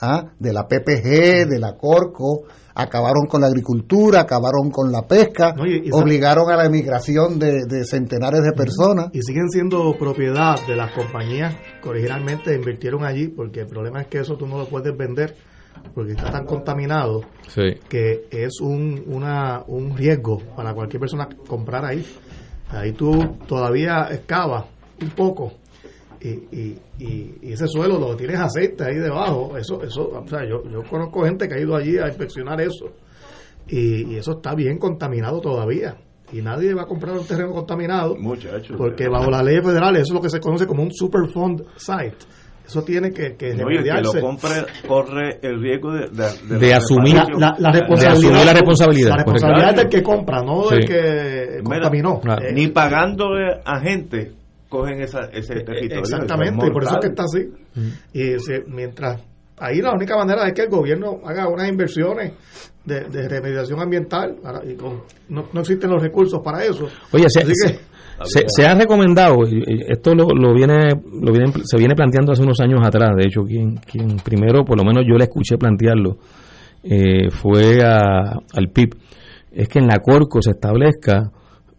¿ah? 0.00 0.24
de 0.38 0.52
la 0.52 0.66
PPG, 0.68 1.48
de 1.48 1.58
la 1.58 1.76
Corco, 1.76 2.42
acabaron 2.74 3.26
con 3.26 3.40
la 3.40 3.48
agricultura, 3.48 4.20
acabaron 4.20 4.70
con 4.70 4.90
la 4.90 5.02
pesca, 5.06 5.54
y 5.64 5.90
obligaron 5.92 6.50
a 6.50 6.56
la 6.56 6.66
emigración 6.66 7.38
de, 7.38 7.64
de 7.66 7.84
centenares 7.84 8.42
de 8.42 8.52
personas. 8.52 9.08
Y 9.12 9.22
siguen 9.22 9.48
siendo 9.50 9.96
propiedad 9.98 10.56
de 10.66 10.76
las 10.76 10.92
compañías 10.92 11.54
que 11.82 11.88
originalmente 11.88 12.54
invirtieron 12.54 13.04
allí, 13.04 13.28
porque 13.28 13.60
el 13.60 13.66
problema 13.66 14.02
es 14.02 14.06
que 14.08 14.18
eso 14.20 14.36
tú 14.36 14.46
no 14.46 14.58
lo 14.58 14.66
puedes 14.66 14.96
vender 14.96 15.34
porque 15.94 16.12
está 16.12 16.30
tan 16.30 16.44
contaminado 16.44 17.22
Sí. 17.48 17.74
que 17.88 18.26
es 18.30 18.60
un, 18.60 19.02
una, 19.06 19.62
un 19.66 19.96
riesgo 19.96 20.38
para 20.54 20.74
cualquier 20.74 21.00
persona 21.00 21.28
comprar 21.48 21.84
ahí. 21.84 22.06
Ahí 22.70 22.92
tú 22.92 23.36
todavía 23.46 24.08
excavas 24.10 24.64
un 25.00 25.10
poco 25.10 25.52
y, 26.22 26.28
y, 26.56 26.78
y, 27.00 27.34
y 27.42 27.52
ese 27.52 27.66
suelo 27.66 27.98
lo 27.98 28.14
tienes 28.16 28.38
aceite 28.38 28.84
ahí 28.84 28.96
debajo. 28.96 29.56
Eso, 29.58 29.82
eso, 29.82 30.08
o 30.08 30.26
sea, 30.28 30.40
yo, 30.48 30.62
yo 30.70 30.82
conozco 30.88 31.24
gente 31.24 31.48
que 31.48 31.54
ha 31.54 31.60
ido 31.60 31.74
allí 31.74 31.98
a 31.98 32.06
inspeccionar 32.06 32.60
eso 32.60 32.86
y, 33.68 34.12
y 34.12 34.16
eso 34.16 34.32
está 34.32 34.54
bien 34.54 34.78
contaminado 34.78 35.40
todavía. 35.40 35.96
Y 36.32 36.40
nadie 36.40 36.72
va 36.74 36.82
a 36.82 36.86
comprar 36.86 37.16
un 37.18 37.26
terreno 37.26 37.52
contaminado 37.52 38.16
Muchachos. 38.16 38.74
porque 38.78 39.06
bajo 39.08 39.30
la 39.30 39.42
ley 39.42 39.60
federal 39.62 39.94
eso 39.96 40.04
es 40.04 40.12
lo 40.14 40.20
que 40.22 40.30
se 40.30 40.40
conoce 40.40 40.66
como 40.66 40.82
un 40.82 40.90
Superfund 40.92 41.62
site. 41.76 42.16
Eso 42.64 42.82
tiene 42.84 43.10
que, 43.10 43.34
que 43.36 43.54
No, 43.54 43.68
y 43.70 43.76
el 43.78 43.82
que 43.82 44.00
lo 44.00 44.12
compre 44.20 44.50
corre 44.86 45.40
el 45.42 45.60
riesgo 45.60 45.92
de, 45.92 46.08
de, 46.08 46.58
De 46.58 46.74
asumir- 46.74 47.36
la, 47.36 47.54
la 47.58 47.72
de 47.72 47.80
responsabilidad, 47.80 48.12
asumir 48.12 48.46
la 48.46 48.52
responsabilidad, 48.52 49.10
La 49.10 49.16
responsabilidad 49.16 49.74
del 49.74 49.88
que 49.88 50.02
compra, 50.02 50.42
no 50.42 50.68
del 50.70 50.82
Sí. 50.82 50.86
que 50.88 51.60
Mira, 51.64 51.80
contaminó. 51.80 52.20
Eh, 52.40 52.52
Ni 52.54 52.68
pagándole 52.68 53.60
a 53.64 53.80
gente 53.80 54.32
cogen 54.72 55.00
esa, 55.02 55.26
ese 55.32 55.54
territorio. 55.60 55.98
Exactamente, 56.00 56.66
y 56.66 56.70
por 56.70 56.82
eso 56.84 56.94
es 56.94 57.00
que 57.00 57.06
está 57.08 57.24
así. 57.24 57.48
Y 58.14 58.38
se- 58.38 58.64
mientras 58.68 59.22
ahí 59.58 59.80
la 59.82 59.92
única 59.92 60.16
manera 60.16 60.46
es 60.46 60.54
que 60.54 60.62
el 60.62 60.70
gobierno 60.70 61.20
haga 61.24 61.46
unas 61.48 61.68
inversiones 61.68 62.32
de, 62.84 63.00
de 63.04 63.28
remediación 63.28 63.80
ambiental 63.80 64.36
y 64.66 64.74
con- 64.74 65.02
no, 65.28 65.44
no 65.52 65.60
existen 65.60 65.90
los 65.90 66.02
recursos 66.02 66.40
para 66.42 66.64
eso. 66.64 66.88
Oye, 67.12 67.26
se, 67.28 67.40
Así 67.42 67.52
se, 67.54 67.72
que- 67.72 67.78
se- 68.24 68.44
se 68.48 68.66
ha 68.66 68.74
recomendado, 68.74 69.36
esto 69.88 70.14
lo, 70.14 70.28
lo 70.30 70.54
viene, 70.54 70.88
lo 71.20 71.32
viene, 71.32 71.52
se 71.64 71.76
viene 71.76 71.94
planteando 71.94 72.32
hace 72.32 72.42
unos 72.42 72.58
años 72.60 72.80
atrás, 72.84 73.10
de 73.16 73.24
hecho, 73.26 73.42
quien, 73.42 73.76
quien 73.76 74.16
primero, 74.16 74.64
por 74.64 74.78
lo 74.78 74.84
menos 74.84 75.04
yo 75.06 75.16
le 75.16 75.24
escuché 75.24 75.56
plantearlo, 75.58 76.16
eh, 76.82 77.30
fue 77.30 77.82
a- 77.84 78.38
al 78.54 78.68
PIB, 78.72 78.94
es 79.52 79.68
que 79.68 79.78
en 79.78 79.86
la 79.86 79.98
Corco 79.98 80.40
se 80.42 80.50
establezca 80.52 81.30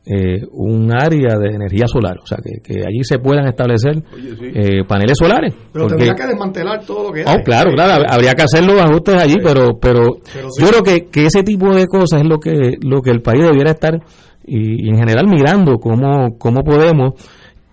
eh, 0.05 0.41
un 0.51 0.91
área 0.91 1.37
de 1.39 1.55
energía 1.55 1.87
solar, 1.87 2.17
o 2.21 2.25
sea, 2.25 2.37
que, 2.43 2.61
que 2.61 2.81
allí 2.85 3.03
se 3.03 3.19
puedan 3.19 3.47
establecer 3.47 4.03
Oye, 4.13 4.35
sí. 4.37 4.51
eh, 4.53 4.83
paneles 4.85 5.17
solares. 5.17 5.53
pero 5.71 5.85
porque- 5.85 5.95
tendría 6.03 6.13
que 6.15 6.27
desmantelar 6.27 6.85
todo 6.85 7.03
lo 7.07 7.13
que 7.13 7.23
Oh, 7.23 7.29
hay. 7.29 7.43
claro, 7.43 7.71
claro, 7.73 8.03
hab- 8.03 8.07
habría 8.13 8.33
que 8.33 8.41
hacer 8.43 8.65
los 8.65 8.79
ajustes 8.81 9.15
allí, 9.15 9.35
pero 9.41 9.79
pero, 9.79 10.17
Pero 10.33 10.49
sí. 10.51 10.61
yo 10.61 10.67
creo 10.69 10.83
que, 10.83 11.05
que 11.09 11.25
ese 11.27 11.43
tipo 11.43 11.73
de 11.73 11.87
cosas 11.87 12.21
es 12.21 12.27
lo 12.27 12.37
que 12.39 12.75
lo 12.81 13.01
que 13.01 13.11
el 13.11 13.21
país 13.21 13.43
debiera 13.45 13.71
estar 13.71 13.93
y, 14.45 14.85
y 14.85 14.89
en 14.89 14.97
general 14.97 15.25
mirando 15.27 15.75
cómo, 15.79 16.37
cómo 16.37 16.63
podemos 16.63 17.13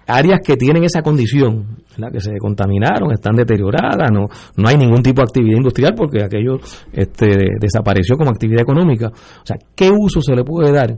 áreas 0.07 0.41
que 0.45 0.57
tienen 0.57 0.83
esa 0.85 1.03
condición, 1.03 1.79
¿verdad? 1.97 2.13
que 2.13 2.21
se 2.21 2.37
contaminaron, 2.39 3.13
están 3.13 3.35
deterioradas, 3.37 4.11
no 4.13 4.27
no 4.57 4.69
hay 4.69 4.77
ningún 4.77 5.03
tipo 5.03 5.21
de 5.21 5.25
actividad 5.29 5.57
industrial 5.57 5.95
porque 5.97 6.23
aquello 6.23 6.59
este 6.93 7.27
desapareció 7.61 8.17
como 8.17 8.31
actividad 8.31 8.63
económica. 8.63 9.09
O 9.09 9.47
sea, 9.47 9.57
¿qué 9.75 9.91
uso 9.91 10.21
se 10.21 10.35
le 10.35 10.45
puede 10.45 10.73
dar 10.73 10.97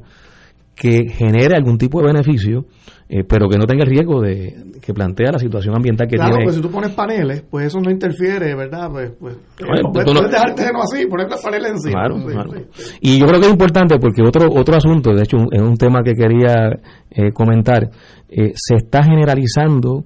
que 0.75 1.09
genere 1.11 1.55
algún 1.55 1.77
tipo 1.79 2.01
de 2.01 2.07
beneficio, 2.07 2.65
eh, 3.09 3.25
pero 3.29 3.49
que 3.49 3.59
no 3.59 3.67
tenga 3.67 3.85
el 3.85 3.91
riesgo 3.91 4.21
de 4.23 4.73
que 4.81 4.95
plantea 4.95 5.33
la 5.33 5.39
situación 5.39 5.77
ambiental 5.77 6.09
que 6.09 6.17
Claro, 6.17 6.31
tiene? 6.31 6.45
pues 6.45 6.57
si 6.57 6.63
tú 6.63 6.71
pones 6.71 6.91
paneles, 6.93 7.45
pues 7.49 7.67
eso 7.67 7.79
no 7.81 7.91
interfiere, 7.91 8.55
¿verdad? 8.55 8.89
Pues, 8.91 9.13
pues 9.21 9.37
puedes, 9.59 10.07
tú 10.07 10.15
no- 10.15 10.21
puedes 10.21 10.31
dejar 10.33 10.49
el 10.49 10.55
terreno 10.55 10.81
así, 10.83 11.07
poner 11.07 11.29
los 11.29 11.41
paneles 11.43 11.71
encima. 11.73 12.01
Claro, 12.01 12.19
Sí, 12.19 12.27
claro. 12.27 12.51
sí. 12.73 12.95
Y 13.03 13.19
yo 13.21 13.27
creo 13.27 13.39
que 13.41 13.47
es 13.47 13.53
importante 13.53 13.99
porque 13.99 14.23
otro 14.23 14.49
otro 14.51 14.75
asunto, 14.77 15.13
de 15.15 15.23
hecho, 15.23 15.37
es 15.53 15.61
un 15.61 15.77
tema 15.77 16.03
que 16.03 16.15
quería 16.15 16.71
eh, 17.11 17.33
comentar, 17.33 17.91
eh, 18.29 18.53
se 18.57 18.77
está 18.77 19.05
generalizando 19.05 20.05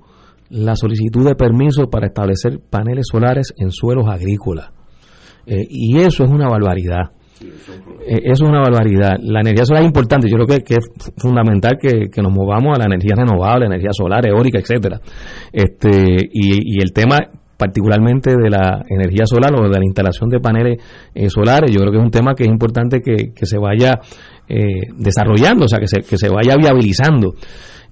la 0.51 0.75
solicitud 0.77 1.25
de 1.25 1.37
permiso 1.37 1.89
para 1.89 2.07
establecer 2.09 2.59
paneles 2.69 3.07
solares 3.11 3.53
en 3.57 3.71
suelos 3.71 4.07
agrícolas. 4.09 4.71
Eh, 5.47 5.65
y 5.69 5.99
eso 5.99 6.25
es 6.25 6.31
una 6.31 6.49
barbaridad. 6.49 7.13
Eh, 7.43 8.21
eso 8.25 8.45
es 8.45 8.51
una 8.51 8.61
barbaridad. 8.61 9.17
La 9.21 9.41
energía 9.41 9.65
solar 9.65 9.83
es 9.83 9.87
importante. 9.87 10.29
Yo 10.29 10.37
creo 10.37 10.47
que, 10.47 10.75
es 10.75 10.89
fundamental 11.17 11.77
que, 11.81 12.09
que 12.11 12.23
nos 12.23 12.33
movamos 12.33 12.75
a 12.77 12.79
la 12.79 12.87
energía 12.87 13.15
renovable, 13.17 13.67
energía 13.67 13.91
solar, 13.93 14.27
eólica, 14.27 14.59
etcétera. 14.59 15.01
Este 15.53 15.91
y, 16.33 16.77
y 16.77 16.81
el 16.81 16.93
tema 16.93 17.21
particularmente 17.57 18.37
de 18.37 18.51
la 18.51 18.85
energía 18.89 19.25
solar 19.27 19.55
o 19.55 19.69
de 19.69 19.79
la 19.79 19.85
instalación 19.85 20.29
de 20.29 20.41
paneles 20.41 20.79
eh, 21.15 21.31
solares, 21.31 21.71
yo 21.71 21.81
creo 21.81 21.93
que 21.93 21.99
es 21.99 22.05
un 22.05 22.11
tema 22.11 22.35
que 22.35 22.45
es 22.45 22.51
importante 22.51 23.01
que, 23.01 23.33
que 23.35 23.47
se 23.47 23.59
vaya 23.59 23.99
eh, 24.49 24.83
desarrollando, 24.97 25.65
o 25.65 25.69
sea, 25.69 25.79
que 25.79 25.89
se, 25.89 26.03
que 26.03 26.19
se 26.19 26.29
vaya 26.29 26.57
viabilizando. 26.57 27.35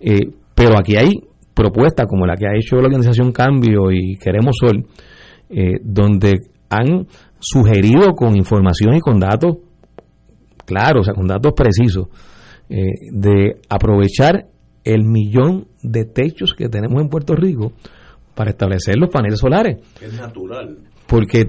Eh, 0.00 0.20
pero 0.54 0.78
aquí 0.78 0.96
hay 0.96 1.12
propuestas 1.54 2.06
como 2.06 2.26
la 2.26 2.36
que 2.36 2.46
ha 2.46 2.56
hecho 2.56 2.76
la 2.76 2.86
organización 2.86 3.32
Cambio 3.32 3.90
y 3.90 4.16
Queremos 4.16 4.56
Sol, 4.58 4.86
donde 5.82 6.34
han 6.68 7.06
sugerido 7.44 8.14
con 8.14 8.36
información 8.36 8.94
y 8.94 9.00
con 9.00 9.20
datos 9.20 9.58
claros, 10.64 11.00
o 11.00 11.04
sea, 11.04 11.14
con 11.14 11.26
datos 11.26 11.52
precisos, 11.54 12.08
eh, 12.68 12.84
de 13.12 13.60
aprovechar 13.68 14.46
el 14.82 15.04
millón 15.04 15.68
de 15.82 16.04
techos 16.04 16.54
que 16.56 16.68
tenemos 16.68 17.00
en 17.02 17.08
Puerto 17.08 17.34
Rico 17.34 17.72
para 18.34 18.50
establecer 18.50 18.96
los 18.96 19.10
paneles 19.10 19.38
solares. 19.38 19.78
Es 20.00 20.14
natural. 20.14 20.78
Porque 21.06 21.46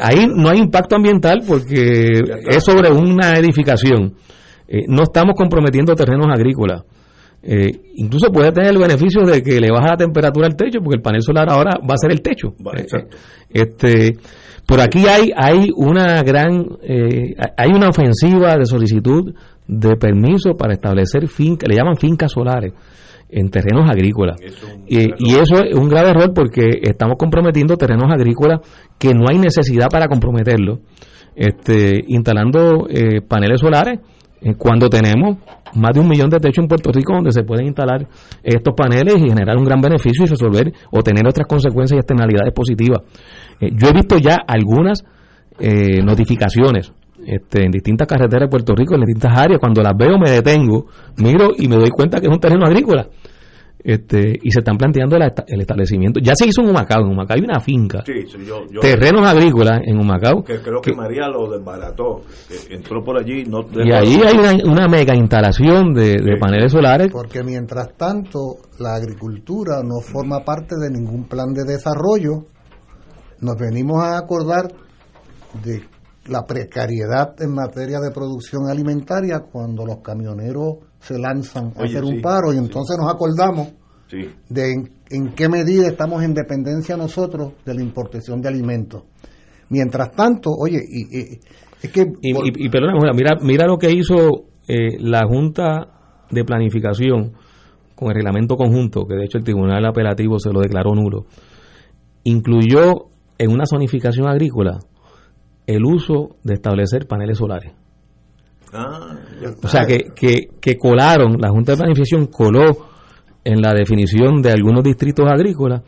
ahí 0.00 0.26
no 0.26 0.50
hay 0.50 0.58
impacto 0.58 0.96
ambiental 0.96 1.42
porque 1.46 2.20
es 2.48 2.64
sobre 2.64 2.90
una 2.90 3.36
edificación. 3.38 4.14
Eh, 4.68 4.84
no 4.88 5.02
estamos 5.02 5.34
comprometiendo 5.36 5.94
terrenos 5.94 6.26
agrícolas. 6.28 6.84
Eh, 7.46 7.70
incluso 7.96 8.32
puede 8.32 8.52
tener 8.52 8.70
el 8.70 8.78
beneficio 8.78 9.22
de 9.22 9.42
que 9.42 9.60
le 9.60 9.70
baja 9.70 9.88
la 9.90 9.96
temperatura 9.98 10.46
al 10.46 10.56
techo 10.56 10.78
porque 10.80 10.96
el 10.96 11.02
panel 11.02 11.20
solar 11.20 11.50
ahora 11.50 11.72
va 11.78 11.94
a 11.94 11.98
ser 11.98 12.12
el 12.12 12.22
techo. 12.22 12.54
Eh, 12.74 12.86
este, 13.50 14.16
por 14.66 14.80
aquí 14.80 15.06
hay 15.06 15.30
hay 15.36 15.70
una 15.76 16.22
gran 16.22 16.66
eh, 16.82 17.34
hay 17.56 17.70
una 17.70 17.88
ofensiva 17.88 18.56
de 18.56 18.66
solicitud 18.66 19.34
de 19.66 19.96
permiso 19.96 20.56
para 20.56 20.74
establecer 20.74 21.28
fincas, 21.28 21.68
le 21.68 21.76
llaman 21.76 21.96
fincas 21.96 22.32
solares 22.32 22.72
en 23.28 23.50
terrenos 23.50 23.88
agrícolas. 23.90 24.40
Eh, 24.86 25.10
y 25.18 25.34
eso 25.34 25.62
es 25.64 25.74
un 25.74 25.88
grave 25.88 26.10
error 26.10 26.32
porque 26.34 26.68
estamos 26.82 27.16
comprometiendo 27.18 27.76
terrenos 27.76 28.10
agrícolas 28.12 28.60
que 28.98 29.14
no 29.14 29.24
hay 29.28 29.38
necesidad 29.38 29.88
para 29.90 30.06
comprometerlos, 30.06 30.80
este, 31.34 32.04
instalando 32.06 32.86
eh, 32.88 33.20
paneles 33.26 33.60
solares 33.60 33.98
cuando 34.52 34.90
tenemos 34.90 35.38
más 35.74 35.94
de 35.94 36.00
un 36.00 36.08
millón 36.08 36.28
de 36.28 36.38
techos 36.38 36.62
en 36.62 36.68
Puerto 36.68 36.92
Rico 36.92 37.14
donde 37.14 37.32
se 37.32 37.42
pueden 37.42 37.66
instalar 37.66 38.06
estos 38.42 38.74
paneles 38.74 39.16
y 39.16 39.28
generar 39.28 39.56
un 39.56 39.64
gran 39.64 39.80
beneficio 39.80 40.24
y 40.24 40.28
resolver 40.28 40.72
o 40.90 41.02
tener 41.02 41.26
otras 41.26 41.46
consecuencias 41.46 41.96
y 41.96 42.00
externalidades 42.00 42.52
positivas. 42.52 43.00
Eh, 43.60 43.70
yo 43.72 43.88
he 43.88 43.92
visto 43.92 44.18
ya 44.18 44.36
algunas 44.46 45.04
eh, 45.58 46.02
notificaciones 46.02 46.92
este, 47.26 47.64
en 47.64 47.70
distintas 47.70 48.06
carreteras 48.06 48.42
de 48.42 48.50
Puerto 48.50 48.74
Rico, 48.74 48.94
en 48.94 49.00
distintas 49.00 49.36
áreas. 49.36 49.58
Cuando 49.58 49.82
las 49.82 49.96
veo 49.96 50.18
me 50.18 50.30
detengo, 50.30 50.86
miro 51.16 51.50
y 51.56 51.68
me 51.68 51.76
doy 51.76 51.90
cuenta 51.90 52.20
que 52.20 52.26
es 52.26 52.32
un 52.32 52.40
terreno 52.40 52.66
agrícola. 52.66 53.08
Este, 53.86 54.38
y 54.42 54.50
se 54.50 54.60
están 54.60 54.78
planteando 54.78 55.18
la 55.18 55.34
el 55.46 55.60
establecimiento. 55.60 56.18
Ya 56.18 56.32
se 56.34 56.46
hizo 56.46 56.62
en 56.62 56.70
Humacao, 56.70 57.02
en 57.02 57.08
Humacao 57.12 57.36
hay 57.36 57.42
una 57.42 57.60
finca. 57.60 58.02
Sí, 58.06 58.14
sí, 58.26 58.38
yo, 58.46 58.64
yo- 58.72 58.80
terrenos 58.80 59.26
agrícolas 59.26 59.82
en 59.84 59.98
Humacao. 60.00 60.42
que 60.42 60.58
creo 60.62 60.80
que, 60.80 60.94
María 60.94 61.28
lo 61.28 61.50
desbarató. 61.50 62.22
que 62.66 62.74
entró 62.76 63.04
por 63.04 63.18
allí. 63.18 63.44
No, 63.44 63.60
Y 63.84 63.92
ahí 63.92 64.20
hay 64.24 64.38
una, 64.38 64.72
una 64.72 64.88
mega 64.88 65.14
instalación 65.14 65.92
de, 65.92 66.12
de 66.16 66.36
paneles 66.40 66.72
solares. 66.72 67.12
Porque 67.12 67.44
mientras 67.44 67.94
tanto 67.94 68.56
la 68.78 68.94
agricultura 68.94 69.82
no 69.82 70.00
forma 70.00 70.40
parte 70.42 70.76
de 70.76 70.90
ningún 70.90 71.24
plan 71.28 71.52
de 71.52 71.64
desarrollo, 71.64 72.46
nos 73.42 73.56
venimos 73.58 74.02
a 74.02 74.16
acordar 74.16 74.66
de 75.62 75.82
la 76.26 76.42
precariedad 76.46 77.34
en 77.38 77.52
materia 77.52 78.00
de 78.00 78.10
producción 78.10 78.66
alimentaria 78.70 79.40
cuando 79.40 79.84
los 79.84 79.98
camioneros 79.98 80.76
se 81.06 81.18
lanzan 81.18 81.66
a 81.76 81.80
Oye, 81.82 81.90
hacer 81.98 82.04
sí, 82.04 82.14
un 82.14 82.20
paro 82.22 82.52
y 82.52 82.56
entonces 82.58 82.96
nos 82.98 83.12
acordamos 83.12 83.68
Sí. 84.08 84.28
de 84.48 84.70
en, 84.72 84.90
en 85.10 85.32
qué 85.34 85.48
medida 85.48 85.88
estamos 85.88 86.22
en 86.22 86.34
dependencia 86.34 86.96
nosotros 86.96 87.52
de 87.64 87.74
la 87.74 87.82
importación 87.82 88.40
de 88.40 88.48
alimentos. 88.48 89.02
Mientras 89.70 90.12
tanto, 90.12 90.50
oye, 90.50 90.78
y, 90.86 91.18
y- 91.18 91.40
es 91.82 91.90
que 91.90 92.02
Y, 92.20 92.30
y, 92.32 92.66
y 92.66 92.68
perdona, 92.68 92.94
Julia, 92.98 93.12
mira, 93.14 93.36
mira 93.42 93.66
lo 93.66 93.76
que 93.78 93.90
hizo 93.92 94.44
eh, 94.68 94.96
la 95.00 95.22
Junta 95.26 95.88
de 96.30 96.44
Planificación 96.44 97.32
con 97.94 98.08
el 98.08 98.14
reglamento 98.14 98.56
conjunto, 98.56 99.06
que 99.06 99.14
de 99.14 99.24
hecho 99.24 99.38
el 99.38 99.44
Tribunal 99.44 99.84
Apelativo 99.86 100.38
se 100.38 100.52
lo 100.52 100.60
declaró 100.60 100.94
nulo. 100.94 101.26
Incluyó 102.24 103.06
en 103.38 103.50
una 103.50 103.64
zonificación 103.66 104.26
agrícola 104.28 104.78
el 105.66 105.84
uso 105.84 106.36
de 106.42 106.54
establecer 106.54 107.06
paneles 107.06 107.38
solares. 107.38 107.72
Ah. 108.72 109.16
O 109.62 109.68
sea, 109.68 109.86
que, 109.86 110.06
que, 110.14 110.48
que 110.60 110.76
colaron, 110.76 111.36
la 111.38 111.50
Junta 111.50 111.72
de 111.72 111.78
Planificación 111.78 112.26
coló 112.26 112.64
en 113.44 113.60
la 113.60 113.74
definición 113.74 114.40
de 114.40 114.52
algunos 114.52 114.82
distritos 114.82 115.26
agrícolas 115.26 115.82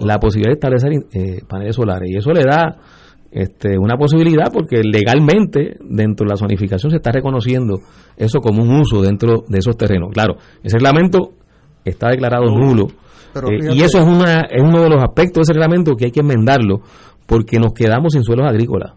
la 0.00 0.18
posibilidad 0.18 0.50
de 0.50 0.54
establecer 0.54 0.92
eh, 1.12 1.44
paneles 1.46 1.76
solares. 1.76 2.10
Y 2.10 2.16
eso 2.16 2.30
le 2.32 2.44
da 2.44 2.76
este, 3.30 3.78
una 3.78 3.96
posibilidad 3.96 4.50
porque 4.52 4.82
legalmente 4.82 5.76
dentro 5.80 6.24
de 6.24 6.30
la 6.30 6.36
zonificación 6.36 6.90
se 6.90 6.96
está 6.96 7.12
reconociendo 7.12 7.80
eso 8.16 8.40
como 8.40 8.62
un 8.62 8.80
uso 8.80 9.02
dentro 9.02 9.44
de 9.48 9.58
esos 9.58 9.76
terrenos. 9.76 10.10
Claro, 10.12 10.36
ese 10.62 10.76
reglamento 10.76 11.32
está 11.84 12.08
declarado 12.08 12.46
nulo. 12.46 12.88
Eh, 13.34 13.74
y 13.74 13.82
eso 13.82 13.98
es, 13.98 14.06
una, 14.06 14.42
es 14.42 14.62
uno 14.62 14.82
de 14.82 14.90
los 14.90 15.02
aspectos 15.02 15.34
de 15.34 15.42
ese 15.42 15.52
reglamento 15.54 15.94
que 15.94 16.06
hay 16.06 16.10
que 16.10 16.20
enmendarlo 16.20 16.80
porque 17.26 17.58
nos 17.58 17.72
quedamos 17.72 18.12
sin 18.12 18.22
suelos 18.22 18.46
agrícolas. 18.46 18.92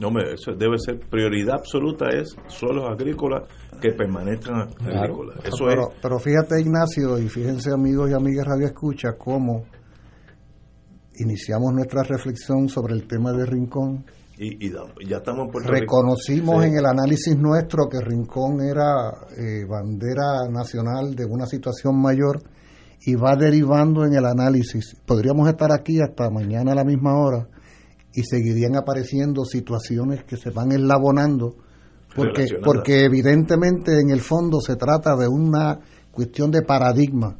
No, 0.00 0.08
eso 0.18 0.52
debe 0.52 0.78
ser 0.78 0.98
prioridad 0.98 1.56
absoluta 1.56 2.08
es 2.08 2.34
suelos 2.48 2.88
agrícolas 2.88 3.46
que 3.82 3.92
permanezcan 3.92 4.70
agrícolas. 4.80 5.44
Eso 5.44 5.66
pero, 5.66 5.92
pero 6.00 6.18
fíjate 6.18 6.58
Ignacio 6.58 7.18
y 7.18 7.28
fíjense 7.28 7.70
amigos 7.70 8.10
y 8.10 8.14
amigas 8.14 8.46
Radio 8.46 8.66
Escucha 8.66 9.12
cómo 9.18 9.66
iniciamos 11.16 11.74
nuestra 11.74 12.02
reflexión 12.02 12.70
sobre 12.70 12.94
el 12.94 13.06
tema 13.06 13.32
de 13.32 13.44
Rincón. 13.44 14.06
Y, 14.38 14.70
ya 15.06 15.18
estamos 15.18 15.54
en 15.54 15.64
Reconocimos 15.64 16.64
en 16.64 16.78
el 16.78 16.86
análisis 16.86 17.36
nuestro 17.36 17.90
que 17.90 18.00
Rincón 18.00 18.62
era 18.62 19.10
eh, 19.36 19.66
bandera 19.68 20.48
nacional 20.50 21.14
de 21.14 21.26
una 21.26 21.44
situación 21.44 22.00
mayor 22.00 22.42
y 23.02 23.16
va 23.16 23.36
derivando 23.36 24.06
en 24.06 24.14
el 24.14 24.24
análisis. 24.24 24.96
Podríamos 25.04 25.46
estar 25.46 25.70
aquí 25.72 26.00
hasta 26.00 26.30
mañana 26.30 26.72
a 26.72 26.74
la 26.74 26.84
misma 26.84 27.18
hora 27.18 27.46
y 28.14 28.22
seguirían 28.22 28.76
apareciendo 28.76 29.44
situaciones 29.44 30.24
que 30.24 30.36
se 30.36 30.50
van 30.50 30.72
enlabonando 30.72 31.56
porque, 32.14 32.46
porque 32.64 33.04
evidentemente 33.04 34.00
en 34.00 34.10
el 34.10 34.20
fondo 34.20 34.60
se 34.60 34.76
trata 34.76 35.16
de 35.16 35.28
una 35.28 35.78
cuestión 36.10 36.50
de 36.50 36.62
paradigma. 36.62 37.38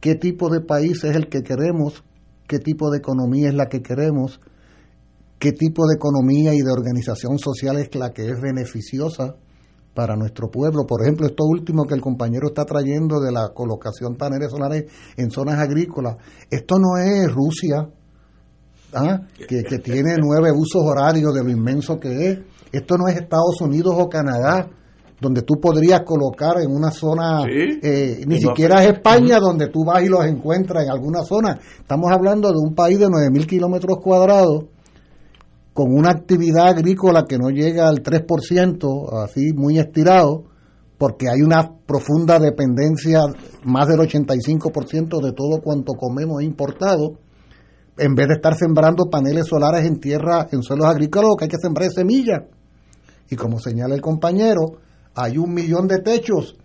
¿Qué 0.00 0.14
tipo 0.14 0.48
de 0.48 0.60
país 0.60 1.04
es 1.04 1.14
el 1.14 1.28
que 1.28 1.42
queremos? 1.42 2.04
¿Qué 2.46 2.58
tipo 2.58 2.90
de 2.90 2.98
economía 2.98 3.48
es 3.48 3.54
la 3.54 3.66
que 3.66 3.82
queremos? 3.82 4.40
¿Qué 5.38 5.52
tipo 5.52 5.86
de 5.86 5.96
economía 5.96 6.54
y 6.54 6.58
de 6.58 6.72
organización 6.72 7.38
social 7.38 7.78
es 7.78 7.94
la 7.94 8.12
que 8.12 8.26
es 8.26 8.40
beneficiosa 8.40 9.36
para 9.94 10.16
nuestro 10.16 10.50
pueblo? 10.50 10.86
Por 10.86 11.02
ejemplo, 11.02 11.26
esto 11.26 11.44
último 11.44 11.84
que 11.84 11.94
el 11.94 12.00
compañero 12.00 12.48
está 12.48 12.64
trayendo 12.64 13.20
de 13.20 13.30
la 13.30 13.50
colocación 13.54 14.12
de 14.12 14.18
paneles 14.18 14.50
solares 14.50 14.84
en 15.16 15.30
zonas 15.30 15.58
agrícolas. 15.58 16.16
Esto 16.50 16.76
no 16.78 16.96
es 16.96 17.30
Rusia, 17.30 17.88
¿ah? 18.94 19.20
que, 19.48 19.78
tiene 19.78 20.16
nueve 20.18 20.50
usos 20.52 20.82
horarios 20.84 21.34
de 21.34 21.44
lo 21.44 21.50
inmenso 21.50 21.98
que 21.98 22.30
es. 22.30 22.38
Esto 22.72 22.96
no 22.96 23.08
es 23.08 23.16
Estados 23.16 23.60
Unidos 23.60 23.94
o 23.98 24.08
Canadá, 24.08 24.68
donde 25.20 25.42
tú 25.42 25.54
podrías 25.60 26.02
colocar 26.02 26.60
en 26.60 26.70
una 26.70 26.90
zona, 26.90 27.44
eh, 27.48 28.22
ni 28.26 28.40
siquiera 28.40 28.82
es 28.82 28.92
España, 28.92 29.38
donde 29.40 29.68
tú 29.68 29.84
vas 29.84 30.02
y 30.02 30.08
los 30.08 30.24
encuentras 30.24 30.84
en 30.84 30.90
alguna 30.90 31.22
zona. 31.22 31.58
Estamos 31.78 32.10
hablando 32.10 32.50
de 32.50 32.58
un 32.58 32.74
país 32.74 32.98
de 32.98 33.06
9.000 33.06 33.46
kilómetros 33.46 33.98
cuadrados, 34.02 34.66
con 35.72 35.92
una 35.92 36.10
actividad 36.10 36.68
agrícola 36.68 37.24
que 37.28 37.38
no 37.38 37.50
llega 37.50 37.88
al 37.88 38.02
3%, 38.02 39.24
así 39.24 39.52
muy 39.54 39.78
estirado, 39.78 40.44
porque 40.98 41.28
hay 41.28 41.40
una 41.40 41.72
profunda 41.86 42.38
dependencia, 42.38 43.20
más 43.64 43.86
del 43.86 44.00
85% 44.00 45.22
de 45.22 45.32
todo 45.32 45.60
cuanto 45.62 45.94
comemos 45.94 46.42
importado 46.42 47.14
en 47.98 48.14
vez 48.14 48.28
de 48.28 48.34
estar 48.34 48.54
sembrando 48.56 49.10
paneles 49.10 49.46
solares 49.46 49.84
en 49.84 49.98
tierra, 49.98 50.48
en 50.50 50.62
suelos 50.62 50.86
agrícolas, 50.86 51.32
que 51.38 51.44
hay 51.44 51.50
que 51.50 51.58
sembrar 51.60 51.88
es 51.88 51.94
semilla. 51.94 52.46
Y 53.30 53.36
como 53.36 53.58
señala 53.58 53.94
el 53.94 54.00
compañero, 54.00 54.78
hay 55.14 55.36
un 55.36 55.52
millón 55.52 55.88
de 55.88 55.98
techos. 55.98 56.56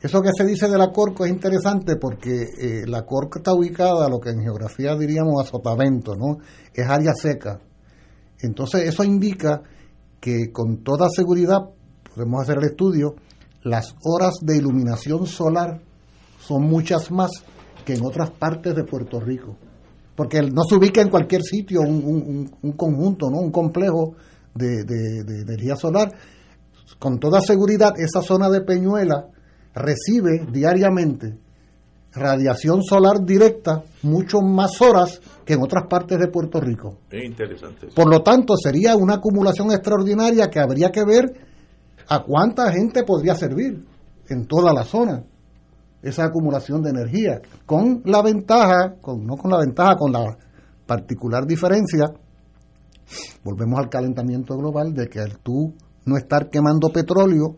Eso 0.00 0.22
que 0.22 0.30
se 0.36 0.44
dice 0.44 0.68
de 0.68 0.78
la 0.78 0.92
Corco 0.92 1.24
es 1.24 1.32
interesante 1.32 1.96
porque 1.96 2.42
eh, 2.60 2.86
la 2.86 3.04
Corco 3.04 3.38
está 3.38 3.52
ubicada, 3.52 4.08
lo 4.08 4.20
que 4.20 4.30
en 4.30 4.42
geografía 4.42 4.94
diríamos 4.94 5.42
a 5.42 5.48
sotavento, 5.48 6.14
¿no? 6.14 6.38
Es 6.72 6.86
área 6.86 7.12
seca. 7.14 7.58
Entonces 8.40 8.88
eso 8.88 9.02
indica 9.02 9.62
que 10.20 10.52
con 10.52 10.84
toda 10.84 11.08
seguridad, 11.10 11.58
podemos 12.14 12.42
hacer 12.42 12.58
el 12.58 12.70
estudio, 12.70 13.16
las 13.62 13.96
horas 14.04 14.34
de 14.40 14.56
iluminación 14.56 15.26
solar 15.26 15.80
son 16.40 16.62
muchas 16.62 17.10
más 17.10 17.30
que 17.84 17.94
en 17.94 18.04
otras 18.04 18.30
partes 18.30 18.76
de 18.76 18.84
Puerto 18.84 19.18
Rico 19.18 19.56
porque 20.18 20.42
no 20.42 20.64
se 20.68 20.74
ubica 20.74 21.00
en 21.00 21.10
cualquier 21.10 21.42
sitio 21.42 21.80
un, 21.80 22.74
conjunto, 22.76 23.30
¿no? 23.30 23.38
un 23.38 23.52
complejo 23.52 24.16
de, 24.52 24.80
energía 25.44 25.76
solar. 25.76 26.12
Con 26.98 27.20
toda 27.20 27.40
seguridad, 27.40 27.92
esa 27.96 28.20
zona 28.20 28.50
de 28.50 28.62
Peñuela 28.62 29.28
recibe 29.72 30.44
diariamente 30.50 31.38
radiación 32.12 32.82
solar 32.82 33.24
directa 33.24 33.84
mucho 34.02 34.40
más 34.40 34.82
horas 34.82 35.20
que 35.44 35.52
en 35.52 35.62
otras 35.62 35.84
partes 35.88 36.18
de 36.18 36.26
Puerto 36.26 36.60
Rico. 36.60 36.98
Es 37.12 37.24
interesante. 37.24 37.86
Por 37.94 38.10
lo 38.10 38.20
tanto, 38.20 38.56
sería 38.56 38.96
una 38.96 39.14
acumulación 39.14 39.70
extraordinaria 39.70 40.50
que 40.50 40.58
habría 40.58 40.90
que 40.90 41.04
ver 41.04 41.32
a 42.08 42.24
cuánta 42.24 42.72
gente 42.72 43.04
podría 43.04 43.36
servir 43.36 43.86
en 44.28 44.46
toda 44.48 44.72
la 44.72 44.82
zona 44.82 45.22
esa 46.02 46.24
acumulación 46.24 46.82
de 46.82 46.90
energía, 46.90 47.40
con 47.66 48.02
la 48.04 48.22
ventaja, 48.22 48.94
con, 49.00 49.26
no 49.26 49.36
con 49.36 49.50
la 49.50 49.58
ventaja, 49.58 49.96
con 49.96 50.12
la 50.12 50.36
particular 50.86 51.46
diferencia, 51.46 52.06
volvemos 53.42 53.78
al 53.78 53.88
calentamiento 53.88 54.56
global, 54.56 54.94
de 54.94 55.08
que 55.08 55.20
al 55.20 55.38
tú 55.38 55.74
no 56.04 56.16
estar 56.16 56.48
quemando 56.50 56.88
petróleo, 56.88 57.56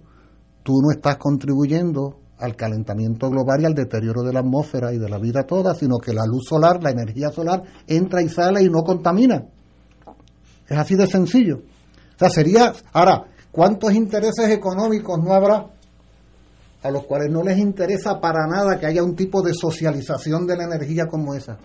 tú 0.62 0.80
no 0.82 0.90
estás 0.90 1.16
contribuyendo 1.16 2.16
al 2.38 2.56
calentamiento 2.56 3.28
global 3.28 3.60
y 3.60 3.66
al 3.66 3.74
deterioro 3.74 4.22
de 4.22 4.32
la 4.32 4.40
atmósfera 4.40 4.92
y 4.92 4.98
de 4.98 5.08
la 5.08 5.18
vida 5.18 5.44
toda, 5.44 5.74
sino 5.74 5.98
que 5.98 6.14
la 6.14 6.24
luz 6.26 6.46
solar, 6.48 6.82
la 6.82 6.90
energía 6.90 7.30
solar, 7.30 7.62
entra 7.86 8.22
y 8.22 8.28
sale 8.28 8.62
y 8.62 8.70
no 8.70 8.82
contamina. 8.82 9.44
Es 10.66 10.78
así 10.78 10.94
de 10.94 11.06
sencillo. 11.06 11.58
O 11.58 12.18
sea, 12.18 12.30
sería, 12.30 12.72
ahora, 12.92 13.24
¿cuántos 13.50 13.92
intereses 13.92 14.48
económicos 14.48 15.18
no 15.22 15.32
habrá 15.32 15.66
a 16.82 16.90
los 16.90 17.04
cuales 17.04 17.30
no 17.30 17.42
les 17.42 17.58
interesa 17.58 18.20
para 18.20 18.46
nada 18.46 18.78
que 18.78 18.86
haya 18.86 19.02
un 19.02 19.14
tipo 19.14 19.42
de 19.42 19.52
socialización 19.52 20.46
de 20.46 20.56
la 20.56 20.64
energía 20.64 21.06
como 21.06 21.34
esa, 21.34 21.58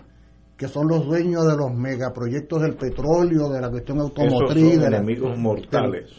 que 0.56 0.68
son 0.68 0.88
los 0.88 1.06
dueños 1.06 1.46
de 1.46 1.56
los 1.56 1.72
megaproyectos 1.72 2.62
del 2.62 2.76
petróleo, 2.76 3.48
de 3.48 3.60
la 3.60 3.70
cuestión 3.70 4.00
automotriz. 4.00 4.78
de 4.78 4.86
enemigos 4.86 5.38
mortales. 5.38 6.10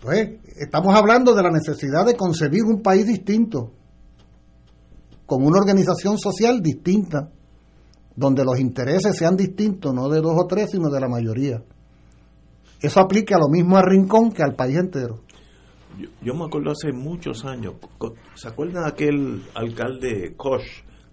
Pues 0.00 0.30
estamos 0.60 0.94
hablando 0.94 1.34
de 1.34 1.42
la 1.42 1.50
necesidad 1.50 2.04
de 2.04 2.16
concebir 2.16 2.62
un 2.64 2.82
país 2.82 3.06
distinto, 3.06 3.72
con 5.26 5.44
una 5.44 5.58
organización 5.58 6.18
social 6.18 6.60
distinta, 6.60 7.30
donde 8.16 8.44
los 8.44 8.60
intereses 8.60 9.16
sean 9.16 9.36
distintos, 9.36 9.94
no 9.94 10.08
de 10.08 10.20
dos 10.20 10.34
o 10.36 10.46
tres, 10.46 10.70
sino 10.70 10.90
de 10.90 11.00
la 11.00 11.08
mayoría. 11.08 11.62
Eso 12.80 13.00
aplica 13.00 13.38
lo 13.38 13.48
mismo 13.48 13.78
a 13.78 13.82
Rincón 13.82 14.30
que 14.30 14.42
al 14.42 14.54
país 14.54 14.76
entero. 14.76 15.23
Yo, 16.22 16.34
me 16.34 16.44
acuerdo 16.44 16.72
hace 16.72 16.92
muchos 16.92 17.44
años, 17.44 17.74
¿se 18.34 18.48
acuerdan 18.48 18.84
de 18.84 18.88
aquel 18.88 19.42
alcalde 19.54 20.34
Koch 20.36 20.62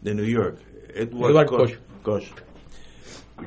de 0.01 0.15
New 0.15 0.25
York? 0.25 0.59
Edward, 0.93 1.47
Koch. 2.03 2.23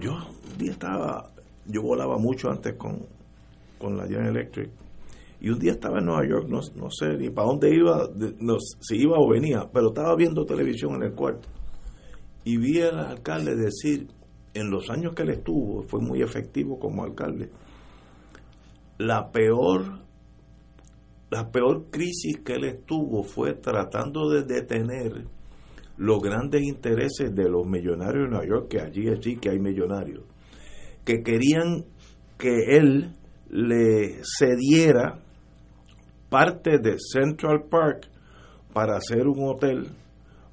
Yo 0.00 0.12
un 0.12 0.58
día 0.58 0.72
estaba, 0.72 1.30
yo 1.66 1.82
volaba 1.82 2.18
mucho 2.18 2.50
antes 2.50 2.74
con, 2.74 3.06
con 3.78 3.96
la 3.96 4.04
General 4.04 4.28
Electric 4.36 4.70
y 5.40 5.50
un 5.50 5.58
día 5.58 5.72
estaba 5.72 5.98
en 5.98 6.06
Nueva 6.06 6.26
York, 6.26 6.48
no, 6.48 6.60
no 6.76 6.90
sé 6.90 7.16
ni 7.16 7.30
para 7.30 7.48
dónde 7.48 7.74
iba, 7.74 8.08
no, 8.40 8.56
si 8.58 8.96
iba 8.96 9.18
o 9.18 9.28
venía, 9.28 9.68
pero 9.72 9.88
estaba 9.88 10.14
viendo 10.16 10.44
televisión 10.44 10.94
en 10.94 11.02
el 11.02 11.12
cuarto 11.12 11.48
y 12.44 12.56
vi 12.58 12.80
al 12.80 12.98
alcalde 12.98 13.56
decir, 13.56 14.08
en 14.52 14.70
los 14.70 14.88
años 14.90 15.14
que 15.14 15.22
él 15.22 15.30
estuvo, 15.30 15.82
fue 15.82 16.00
muy 16.00 16.22
efectivo 16.22 16.78
como 16.78 17.02
alcalde, 17.02 17.50
la 18.98 19.30
peor 19.32 20.03
la 21.34 21.50
peor 21.50 21.90
crisis 21.90 22.38
que 22.44 22.52
él 22.52 22.64
estuvo 22.64 23.24
fue 23.24 23.54
tratando 23.54 24.30
de 24.30 24.44
detener 24.44 25.24
los 25.96 26.22
grandes 26.22 26.62
intereses 26.62 27.34
de 27.34 27.48
los 27.48 27.66
millonarios 27.66 28.26
de 28.26 28.30
Nueva 28.30 28.46
York, 28.46 28.68
que 28.68 28.80
allí 28.80 29.06
sí 29.20 29.36
que 29.38 29.50
hay 29.50 29.58
millonarios, 29.58 30.22
que 31.04 31.24
querían 31.24 31.86
que 32.38 32.76
él 32.76 33.16
le 33.50 34.20
cediera 34.22 35.18
parte 36.28 36.78
de 36.78 36.98
Central 37.00 37.64
Park 37.68 38.08
para 38.72 38.96
hacer 38.96 39.26
un 39.26 39.48
hotel 39.48 39.88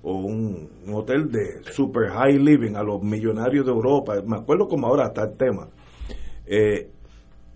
o 0.02 0.16
un, 0.16 0.68
hotel 0.91 1.30
de 1.30 1.64
super 1.72 2.10
high 2.10 2.40
living 2.40 2.74
a 2.76 2.82
los 2.82 3.03
millonarios 3.03 3.68
de 3.68 3.72
Europa. 3.72 4.16
Me 4.26 4.38
acuerdo 4.38 4.68
como 4.68 4.88
ahora 4.88 5.10
está 5.10 5.26
el 5.26 5.38
tema. 5.38 5.70
Eh, 6.48 6.90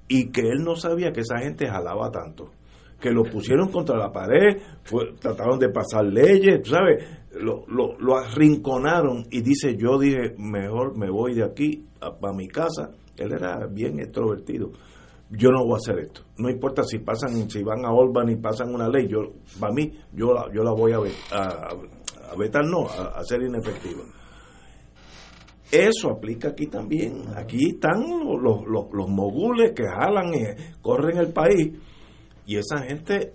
y 0.07 0.29
que 0.29 0.41
él 0.41 0.63
no 0.63 0.75
sabía 0.75 1.11
que 1.11 1.21
esa 1.21 1.39
gente 1.39 1.67
jalaba 1.67 2.11
tanto 2.11 2.51
que 3.05 3.11
lo 3.11 3.21
pusieron 3.21 3.69
contra 3.69 3.99
la 3.99 4.11
pared, 4.11 4.57
trataron 5.19 5.59
de 5.59 5.69
pasar 5.69 6.05
leyes, 6.05 6.67
¿sabes? 6.67 7.05
Lo, 7.39 8.17
arrinconaron 8.17 9.27
y 9.29 9.43
dice, 9.43 9.77
yo 9.77 9.99
dije, 9.99 10.33
mejor 10.39 10.97
me 10.97 11.11
voy 11.11 11.35
de 11.35 11.43
aquí 11.43 11.85
a, 12.01 12.33
mi 12.33 12.47
casa. 12.47 12.89
Él 13.15 13.31
era 13.31 13.67
bien 13.67 13.99
extrovertido. 13.99 14.71
Yo 15.29 15.51
no 15.51 15.65
voy 15.65 15.73
a 15.73 15.77
hacer 15.77 15.99
esto. 15.99 16.21
No 16.39 16.49
importa 16.49 16.81
si 16.81 16.97
pasan, 16.97 17.47
si 17.47 17.61
van 17.61 17.85
a 17.85 17.91
Olban 17.91 18.27
y 18.31 18.37
pasan 18.37 18.73
una 18.73 18.89
ley, 18.89 19.07
yo, 19.07 19.19
para 19.59 19.71
mí, 19.71 19.91
yo 20.11 20.33
la, 20.33 20.47
yo 20.51 20.63
la 20.63 20.71
voy 20.71 20.93
a, 20.93 20.97
a, 21.31 21.69
a 22.31 22.35
vetar, 22.35 22.65
no, 22.65 22.87
a, 22.87 23.19
hacer 23.19 23.43
inefectiva. 23.43 24.01
Eso 25.71 26.09
aplica 26.09 26.49
aquí 26.49 26.65
también. 26.65 27.21
Aquí 27.35 27.69
están 27.69 28.01
los, 28.01 28.65
los, 28.67 28.87
los 28.91 29.09
mogules 29.09 29.73
que 29.73 29.83
jalan 29.83 30.33
y 30.33 30.81
corren 30.81 31.17
el 31.17 31.31
país. 31.31 31.71
Y 32.45 32.57
esa 32.57 32.79
gente, 32.79 33.33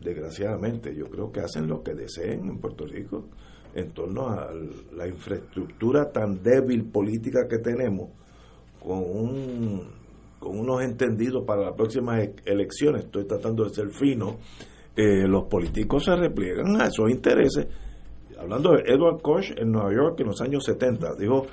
desgraciadamente, 0.00 0.94
yo 0.94 1.06
creo 1.06 1.30
que 1.30 1.40
hacen 1.40 1.68
lo 1.68 1.82
que 1.82 1.94
deseen 1.94 2.48
en 2.48 2.58
Puerto 2.58 2.86
Rico 2.86 3.28
en 3.74 3.90
torno 3.90 4.28
a 4.28 4.50
la 4.94 5.06
infraestructura 5.06 6.10
tan 6.10 6.42
débil 6.42 6.86
política 6.86 7.46
que 7.46 7.58
tenemos, 7.58 8.08
con, 8.80 8.98
un, 8.98 9.82
con 10.38 10.58
unos 10.58 10.82
entendidos 10.82 11.44
para 11.46 11.60
las 11.62 11.74
próximas 11.74 12.22
e-, 12.22 12.34
elecciones, 12.46 13.04
estoy 13.04 13.26
tratando 13.26 13.64
de 13.64 13.70
ser 13.70 13.90
fino, 13.90 14.38
eh, 14.96 15.28
los 15.28 15.44
políticos 15.44 16.04
se 16.04 16.16
repliegan 16.16 16.80
a 16.80 16.86
esos 16.86 17.10
intereses. 17.10 17.66
Hablando 18.38 18.72
de 18.72 18.84
Edward 18.86 19.20
Koch 19.20 19.50
en 19.56 19.72
Nueva 19.72 19.92
York 19.92 20.20
en 20.20 20.26
los 20.28 20.40
años 20.40 20.64
70, 20.64 21.14
dijo, 21.16 21.46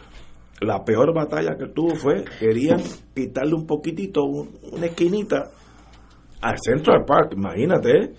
la 0.61 0.85
peor 0.85 1.14
batalla 1.14 1.57
que 1.57 1.68
tuvo 1.68 1.95
fue, 1.95 2.23
querían 2.40 2.81
quitarle 3.14 3.53
un 3.53 3.68
poquitito, 3.68 4.23
una 4.23 4.85
esquinita 4.85 5.52
al 6.44 6.57
Central 6.61 7.06
Park, 7.06 7.34
imagínate, 7.38 8.11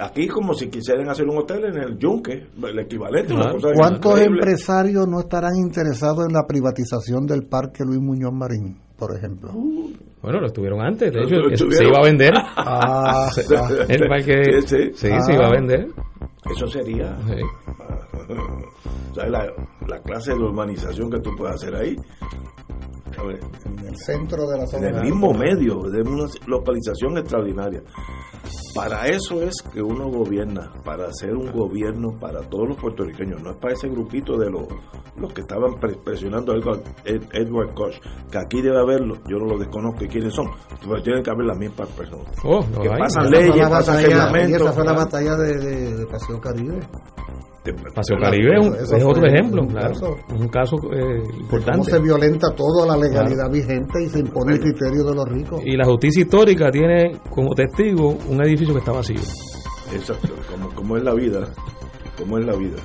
aquí 0.00 0.26
como 0.26 0.54
si 0.54 0.68
quisieran 0.68 1.08
hacer 1.08 1.26
un 1.26 1.38
hotel 1.38 1.66
en 1.66 1.76
el 1.78 1.98
Yunque, 1.98 2.48
el 2.62 2.78
equivalente. 2.80 3.32
Una 3.32 3.52
cosa 3.52 3.68
¿Cuántos 3.74 4.20
empresarios 4.20 5.06
no 5.06 5.20
estarán 5.20 5.54
interesados 5.56 6.26
en 6.26 6.32
la 6.32 6.46
privatización 6.46 7.26
del 7.26 7.44
Parque 7.44 7.84
Luis 7.84 8.00
Muñoz 8.00 8.32
Marín, 8.32 8.76
por 8.98 9.16
ejemplo? 9.16 9.52
Uh, 9.54 9.92
bueno, 10.20 10.40
lo 10.40 10.46
estuvieron 10.46 10.80
antes, 10.80 11.12
de 11.12 11.20
hecho, 11.22 11.70
se 11.70 11.84
iba 11.84 11.98
a 11.98 12.04
vender. 12.04 12.32
Ah, 12.34 13.30
el 13.88 14.08
parque 14.08 14.62
sí, 14.66 14.90
se 14.92 15.08
iba 15.08 15.44
a 15.44 15.48
ah. 15.48 15.52
vender. 15.52 15.86
Eso 16.50 16.66
sería 16.66 17.16
la, 19.16 19.46
la, 19.86 20.02
clase 20.02 20.32
de 20.32 20.38
urbanización 20.38 21.10
que 21.10 21.20
tú 21.20 21.30
puedes 21.36 21.54
hacer 21.56 21.74
ahí 21.76 21.94
en 23.18 23.86
el 23.86 23.96
centro 23.96 24.46
de 24.48 24.58
la 24.58 24.66
zona. 24.66 24.88
En 24.88 24.96
el 24.96 25.02
mismo 25.04 25.32
medio, 25.32 25.80
de 25.90 26.00
una 26.02 26.26
localización 26.46 27.18
extraordinaria. 27.18 27.82
Para 28.74 29.06
eso 29.06 29.42
es 29.42 29.54
que 29.72 29.82
uno 29.82 30.08
gobierna, 30.08 30.72
para 30.84 31.06
hacer 31.08 31.34
un 31.34 31.50
gobierno 31.52 32.08
para 32.20 32.40
todos 32.48 32.68
los 32.68 32.80
puertorriqueños, 32.80 33.42
no 33.42 33.50
es 33.50 33.56
para 33.58 33.74
ese 33.74 33.88
grupito 33.88 34.36
de 34.38 34.50
los, 34.50 34.64
los 35.16 35.32
que 35.32 35.42
estaban 35.42 35.74
presionando 36.04 36.52
a 36.52 36.56
Edward 36.56 37.74
Koch, 37.74 37.94
que 38.30 38.38
aquí 38.38 38.62
debe 38.62 38.78
haberlo, 38.78 39.16
yo 39.28 39.38
no 39.38 39.46
lo 39.46 39.58
desconozco 39.58 40.06
quiénes 40.06 40.34
son, 40.34 40.46
pero 40.80 41.02
tienen 41.02 41.22
que 41.22 41.30
haber 41.30 41.46
las 41.46 41.58
mismas 41.58 41.88
personas. 41.90 42.34
Oh, 42.44 42.60
que 42.80 42.88
pasan 42.88 43.30
leyes, 43.30 43.68
pasan 43.68 44.02
reglamentos. 44.02 44.62
Esa 44.62 44.72
fue 44.72 44.84
la 44.84 44.92
batalla 44.92 45.36
de, 45.36 45.58
de, 45.58 45.94
de 45.96 46.06
Paseo 46.06 46.40
Caribe. 46.40 46.80
Paseo 47.94 48.16
Caribe 48.18 48.54
es, 48.80 49.04
otro 49.04 49.26
ejemplo, 49.26 49.66
claro. 49.66 50.16
un 50.30 50.48
caso 50.48 50.76
eh, 50.92 51.22
importante. 51.38 51.72
Cómo 51.72 51.84
se 51.84 52.00
violenta 52.00 52.54
toda 52.54 52.86
la 52.86 52.96
legalidad 52.96 53.50
vigente 53.50 54.02
y 54.02 54.08
se 54.08 54.20
impone 54.20 54.54
el 54.54 54.60
criterio 54.60 55.04
de 55.04 55.14
los 55.14 55.28
ricos. 55.28 55.60
Y 55.64 55.76
la 55.76 55.84
justicia 55.84 56.22
histórica 56.22 56.70
tiene 56.70 57.20
como 57.28 57.54
testigo 57.54 58.16
un 58.28 58.42
edificio 58.42 58.72
que 58.72 58.78
está 58.78 58.92
vacío. 58.92 59.20
Exacto, 59.92 60.28
como, 60.74 60.96
es 60.96 61.02
la 61.02 61.12
vida. 61.12 61.48
Como 62.16 62.38
es 62.38 62.46
la 62.46 62.56
vida. 62.56 62.76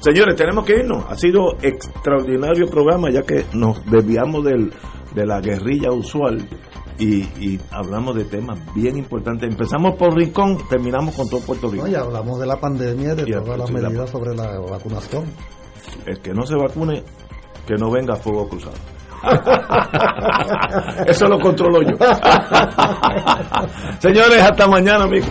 Señores, 0.00 0.36
tenemos 0.36 0.64
que 0.64 0.78
irnos. 0.78 1.04
Ha 1.08 1.16
sido 1.16 1.56
extraordinario 1.60 2.66
programa 2.68 3.10
ya 3.10 3.22
que 3.22 3.44
nos 3.52 3.84
desviamos 3.90 4.44
del, 4.44 4.72
de 5.14 5.26
la 5.26 5.40
guerrilla 5.40 5.90
usual 5.90 6.38
y, 6.98 7.58
hablamos 7.70 8.16
de 8.16 8.24
temas 8.24 8.58
bien 8.74 8.96
importantes. 8.96 9.50
Empezamos 9.50 9.96
por 9.96 10.14
Rincón, 10.14 10.58
terminamos 10.68 11.14
con 11.14 11.28
todo 11.28 11.40
Puerto 11.40 11.68
Rico. 11.68 11.88
y 11.88 11.94
hablamos 11.94 12.38
de 12.38 12.46
la 12.46 12.56
pandemia, 12.56 13.14
de 13.14 13.24
todas 13.24 13.58
las 13.58 13.70
medidas 13.70 14.10
sobre 14.10 14.34
la 14.34 14.58
vacunación. 14.60 15.24
El 16.06 16.20
que 16.20 16.32
no 16.32 16.46
se 16.46 16.54
vacune, 16.54 17.02
que 17.66 17.74
no 17.74 17.90
venga 17.90 18.14
a 18.14 18.16
fuego 18.16 18.48
cruzado. 18.48 18.76
Eso 21.06 21.28
lo 21.28 21.40
controlo 21.40 21.82
yo. 21.82 21.96
Señores, 23.98 24.42
hasta 24.42 24.66
mañana, 24.66 25.04
amigos. 25.04 25.30